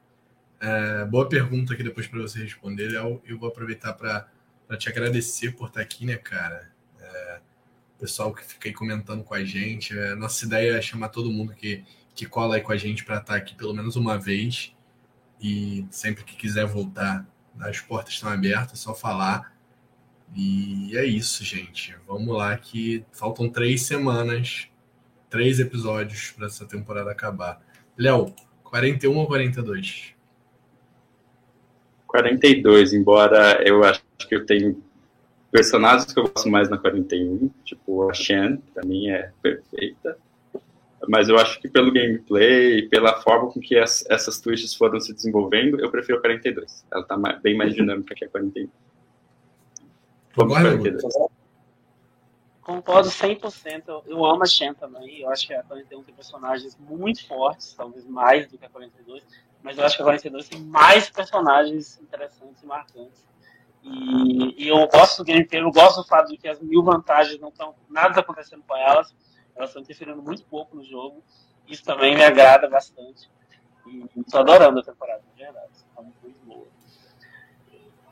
É, 0.60 1.04
boa 1.04 1.28
pergunta 1.28 1.74
aqui 1.74 1.82
depois 1.82 2.06
para 2.06 2.20
você 2.20 2.42
responder, 2.42 2.88
Léo. 2.92 3.20
Eu 3.26 3.38
vou 3.38 3.48
aproveitar 3.48 3.92
para 3.92 4.28
te 4.78 4.88
agradecer 4.88 5.52
por 5.52 5.68
estar 5.68 5.80
aqui, 5.82 6.06
né, 6.06 6.16
cara? 6.16 6.70
É, 7.00 7.40
pessoal 7.98 8.32
que 8.32 8.44
fica 8.44 8.68
aí 8.68 8.72
comentando 8.72 9.22
com 9.24 9.34
a 9.34 9.44
gente. 9.44 9.96
É, 9.98 10.14
nossa 10.14 10.46
ideia 10.46 10.78
é 10.78 10.82
chamar 10.82 11.08
todo 11.08 11.30
mundo 11.30 11.52
que 11.52 11.84
que 12.18 12.26
cola 12.26 12.56
aí 12.56 12.60
com 12.60 12.72
a 12.72 12.76
gente 12.76 13.04
para 13.04 13.18
estar 13.18 13.34
tá 13.34 13.38
aqui 13.38 13.54
pelo 13.54 13.72
menos 13.72 13.94
uma 13.94 14.18
vez. 14.18 14.74
E 15.40 15.86
sempre 15.88 16.24
que 16.24 16.34
quiser 16.34 16.66
voltar, 16.66 17.24
as 17.60 17.78
portas 17.78 18.14
estão 18.14 18.28
abertas, 18.28 18.72
é 18.72 18.82
só 18.82 18.92
falar. 18.92 19.56
E 20.34 20.98
é 20.98 21.04
isso, 21.04 21.44
gente. 21.44 21.94
Vamos 22.08 22.36
lá 22.36 22.56
que 22.58 23.04
faltam 23.12 23.48
três 23.48 23.82
semanas, 23.82 24.68
três 25.30 25.60
episódios 25.60 26.32
para 26.32 26.46
essa 26.46 26.66
temporada 26.66 27.08
acabar. 27.12 27.60
Léo, 27.96 28.34
41 28.64 29.16
ou 29.16 29.26
42? 29.28 30.12
42, 32.04 32.94
embora 32.94 33.62
eu 33.64 33.84
acho 33.84 34.02
que 34.28 34.34
eu 34.34 34.44
tenho 34.44 34.82
personagens 35.52 36.12
que 36.12 36.18
eu 36.18 36.24
gosto 36.24 36.48
mais 36.50 36.68
na 36.68 36.78
41, 36.78 37.48
tipo 37.64 38.10
a 38.10 38.12
Shen, 38.12 38.56
para 38.74 38.84
mim 38.84 39.08
é 39.08 39.30
perfeita 39.40 40.18
mas 41.06 41.28
eu 41.28 41.38
acho 41.38 41.60
que 41.60 41.68
pelo 41.68 41.92
gameplay, 41.92 42.88
pela 42.88 43.20
forma 43.20 43.50
com 43.50 43.60
que 43.60 43.78
as, 43.78 44.04
essas 44.10 44.40
twists 44.40 44.74
foram 44.74 44.98
se 44.98 45.12
desenvolvendo, 45.12 45.80
eu 45.80 45.90
prefiro 45.90 46.18
a 46.18 46.20
42. 46.20 46.84
Ela 46.90 47.04
tá 47.04 47.16
mais, 47.16 47.40
bem 47.40 47.56
mais 47.56 47.74
dinâmica 47.74 48.14
que 48.14 48.24
a 48.24 48.28
41. 48.28 48.68
Vamos 50.34 50.54
42. 50.54 51.02
Concordo 52.62 53.08
100%. 53.08 53.84
Eu, 53.86 54.02
eu 54.06 54.24
amo 54.24 54.42
a 54.42 54.46
Shen 54.46 54.74
também. 54.74 55.20
Eu 55.20 55.30
acho 55.30 55.46
que 55.46 55.54
a 55.54 55.62
41 55.62 56.02
tem 56.02 56.14
personagens 56.14 56.76
muito 56.78 57.26
fortes, 57.26 57.74
talvez 57.74 58.04
mais 58.06 58.46
do 58.48 58.58
que 58.58 58.64
a 58.64 58.68
42. 58.68 59.24
Mas 59.62 59.78
eu 59.78 59.84
acho 59.84 59.96
que 59.96 60.02
a 60.02 60.04
42 60.04 60.48
tem 60.48 60.60
mais 60.60 61.08
personagens 61.08 61.98
interessantes 62.00 62.62
e 62.62 62.66
marcantes. 62.66 63.26
E, 63.82 64.64
e 64.64 64.68
eu 64.68 64.86
gosto 64.88 65.18
do 65.18 65.24
gameplay, 65.24 65.62
eu 65.62 65.70
gosto 65.70 66.02
do 66.02 66.08
fato 66.08 66.28
de 66.28 66.36
que 66.36 66.48
as 66.48 66.60
mil 66.60 66.82
vantagens 66.82 67.40
não 67.40 67.48
estão 67.48 67.74
nada 67.88 68.20
acontecendo 68.20 68.62
com 68.66 68.76
elas 68.76 69.14
elas 69.58 69.70
estão 69.70 69.82
interferindo 69.82 70.22
muito 70.22 70.44
pouco 70.44 70.76
no 70.76 70.84
jogo. 70.84 71.22
Isso 71.66 71.84
também 71.84 72.14
me 72.14 72.22
agrada 72.22 72.68
bastante. 72.68 73.28
E 73.86 74.24
tô 74.30 74.38
adorando 74.38 74.78
a 74.78 74.82
temporada, 74.82 75.22
de 75.34 75.42
verdade. 75.42 75.68
Tá 75.94 76.02
muito 76.02 76.46
boa. 76.46 76.66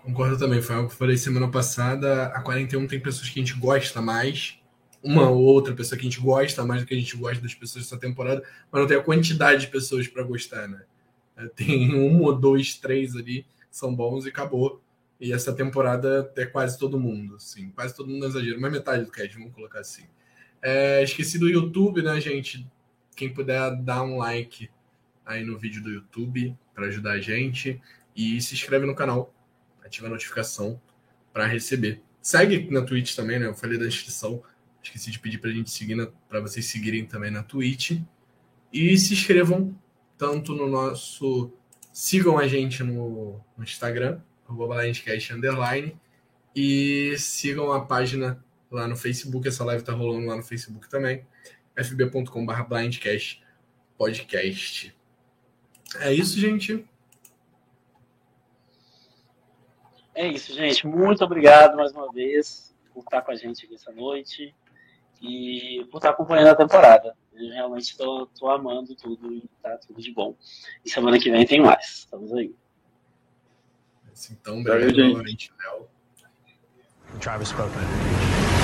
Concordo 0.02 0.38
também, 0.38 0.60
foi 0.60 0.74
algo 0.74 0.88
que 0.88 0.94
eu 0.94 0.98
falei 0.98 1.16
semana 1.16 1.50
passada. 1.50 2.26
A 2.26 2.42
41 2.42 2.86
tem 2.86 3.00
pessoas 3.00 3.28
que 3.28 3.40
a 3.40 3.42
gente 3.44 3.58
gosta 3.58 4.02
mais, 4.02 4.58
uma 5.02 5.30
ou 5.30 5.38
outra 5.38 5.74
pessoa 5.74 5.98
que 5.98 6.06
a 6.06 6.10
gente 6.10 6.20
gosta 6.20 6.64
mais 6.64 6.82
do 6.82 6.86
que 6.86 6.94
a 6.94 6.98
gente 6.98 7.16
gosta 7.16 7.40
das 7.40 7.54
pessoas 7.54 7.84
dessa 7.84 7.98
temporada, 7.98 8.42
mas 8.70 8.80
não 8.80 8.88
tem 8.88 8.96
a 8.96 9.02
quantidade 9.02 9.62
de 9.62 9.66
pessoas 9.68 10.08
para 10.08 10.22
gostar, 10.22 10.68
né? 10.68 10.82
É, 11.36 11.46
tem 11.48 11.94
um 11.94 12.22
ou 12.22 12.36
dois, 12.36 12.74
três 12.74 13.14
ali 13.14 13.44
que 13.70 13.76
são 13.76 13.94
bons 13.94 14.26
e 14.26 14.30
acabou. 14.30 14.82
E 15.20 15.32
essa 15.32 15.52
temporada 15.52 16.30
é 16.36 16.44
quase 16.44 16.78
todo 16.78 17.00
mundo, 17.00 17.36
assim, 17.36 17.70
quase 17.70 17.94
todo 17.94 18.10
mundo 18.10 18.26
é 18.26 18.28
exagero, 18.28 18.60
mas 18.60 18.72
metade 18.72 19.04
do 19.04 19.10
cast, 19.10 19.38
vamos 19.38 19.54
colocar 19.54 19.80
assim. 19.80 20.04
É, 20.68 21.00
esqueci 21.00 21.38
do 21.38 21.48
YouTube, 21.48 22.02
né, 22.02 22.20
gente? 22.20 22.66
Quem 23.14 23.32
puder 23.32 23.76
dar 23.76 24.02
um 24.02 24.18
like 24.18 24.68
aí 25.24 25.44
no 25.44 25.56
vídeo 25.56 25.80
do 25.80 25.88
YouTube 25.88 26.58
para 26.74 26.86
ajudar 26.86 27.12
a 27.12 27.20
gente 27.20 27.80
e 28.16 28.40
se 28.40 28.54
inscreve 28.54 28.84
no 28.84 28.92
canal, 28.92 29.32
ativa 29.84 30.08
a 30.08 30.10
notificação 30.10 30.80
para 31.32 31.46
receber. 31.46 32.02
Segue 32.20 32.68
na 32.68 32.82
Twitch 32.82 33.14
também, 33.14 33.38
né? 33.38 33.46
Eu 33.46 33.54
falei 33.54 33.78
da 33.78 33.86
inscrição, 33.86 34.42
esqueci 34.82 35.12
de 35.12 35.20
pedir 35.20 35.38
para 35.38 35.50
a 35.50 35.52
gente 35.52 35.70
seguir, 35.70 36.04
para 36.28 36.40
vocês 36.40 36.66
seguirem 36.66 37.06
também 37.06 37.30
na 37.30 37.44
Twitch 37.44 38.00
e 38.72 38.98
se 38.98 39.14
inscrevam 39.14 39.72
tanto 40.18 40.52
no 40.52 40.68
nosso, 40.68 41.52
sigam 41.92 42.36
a 42.36 42.48
gente 42.48 42.82
no, 42.82 43.40
no 43.56 43.62
Instagram 43.62 44.18
blindcast 44.48 45.32
underline 45.32 45.96
e 46.56 47.14
sigam 47.18 47.70
a 47.70 47.84
página 47.84 48.44
lá 48.76 48.86
no 48.86 48.96
Facebook, 48.96 49.48
essa 49.48 49.64
live 49.64 49.82
tá 49.82 49.92
rolando 49.92 50.26
lá 50.26 50.36
no 50.36 50.42
Facebook 50.42 50.88
também, 50.88 51.26
fb.com.br 51.74 52.62
blindcast 52.68 53.42
podcast. 53.96 54.94
É 56.00 56.12
isso, 56.12 56.38
gente. 56.38 56.86
É 60.14 60.26
isso, 60.28 60.52
gente. 60.54 60.86
Muito 60.86 61.24
obrigado 61.24 61.76
mais 61.76 61.92
uma 61.92 62.10
vez 62.12 62.74
por 62.92 63.00
estar 63.00 63.22
com 63.22 63.32
a 63.32 63.34
gente 63.34 63.64
aqui 63.64 63.74
essa 63.74 63.92
noite 63.92 64.54
e 65.20 65.86
por 65.90 65.98
estar 65.98 66.10
acompanhando 66.10 66.48
a 66.48 66.54
temporada. 66.54 67.16
Eu 67.34 67.50
realmente 67.50 67.90
estou 67.90 68.50
amando 68.50 68.94
tudo 68.94 69.32
e 69.32 69.42
tá 69.62 69.76
tudo 69.78 70.00
de 70.00 70.12
bom. 70.12 70.34
E 70.84 70.90
semana 70.90 71.18
que 71.18 71.30
vem 71.30 71.46
tem 71.46 71.60
mais. 71.60 71.98
Estamos 71.98 72.32
aí. 72.32 72.54
Então, 74.30 74.60
obrigado 74.60 74.96
novamente, 74.96 75.52
Léo. 75.58 75.86
Travis 77.20 77.48
Spoken. 77.48 78.55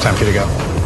Time 0.00 0.14
for 0.14 0.24
you 0.24 0.32
to 0.32 0.38
go. 0.38 0.85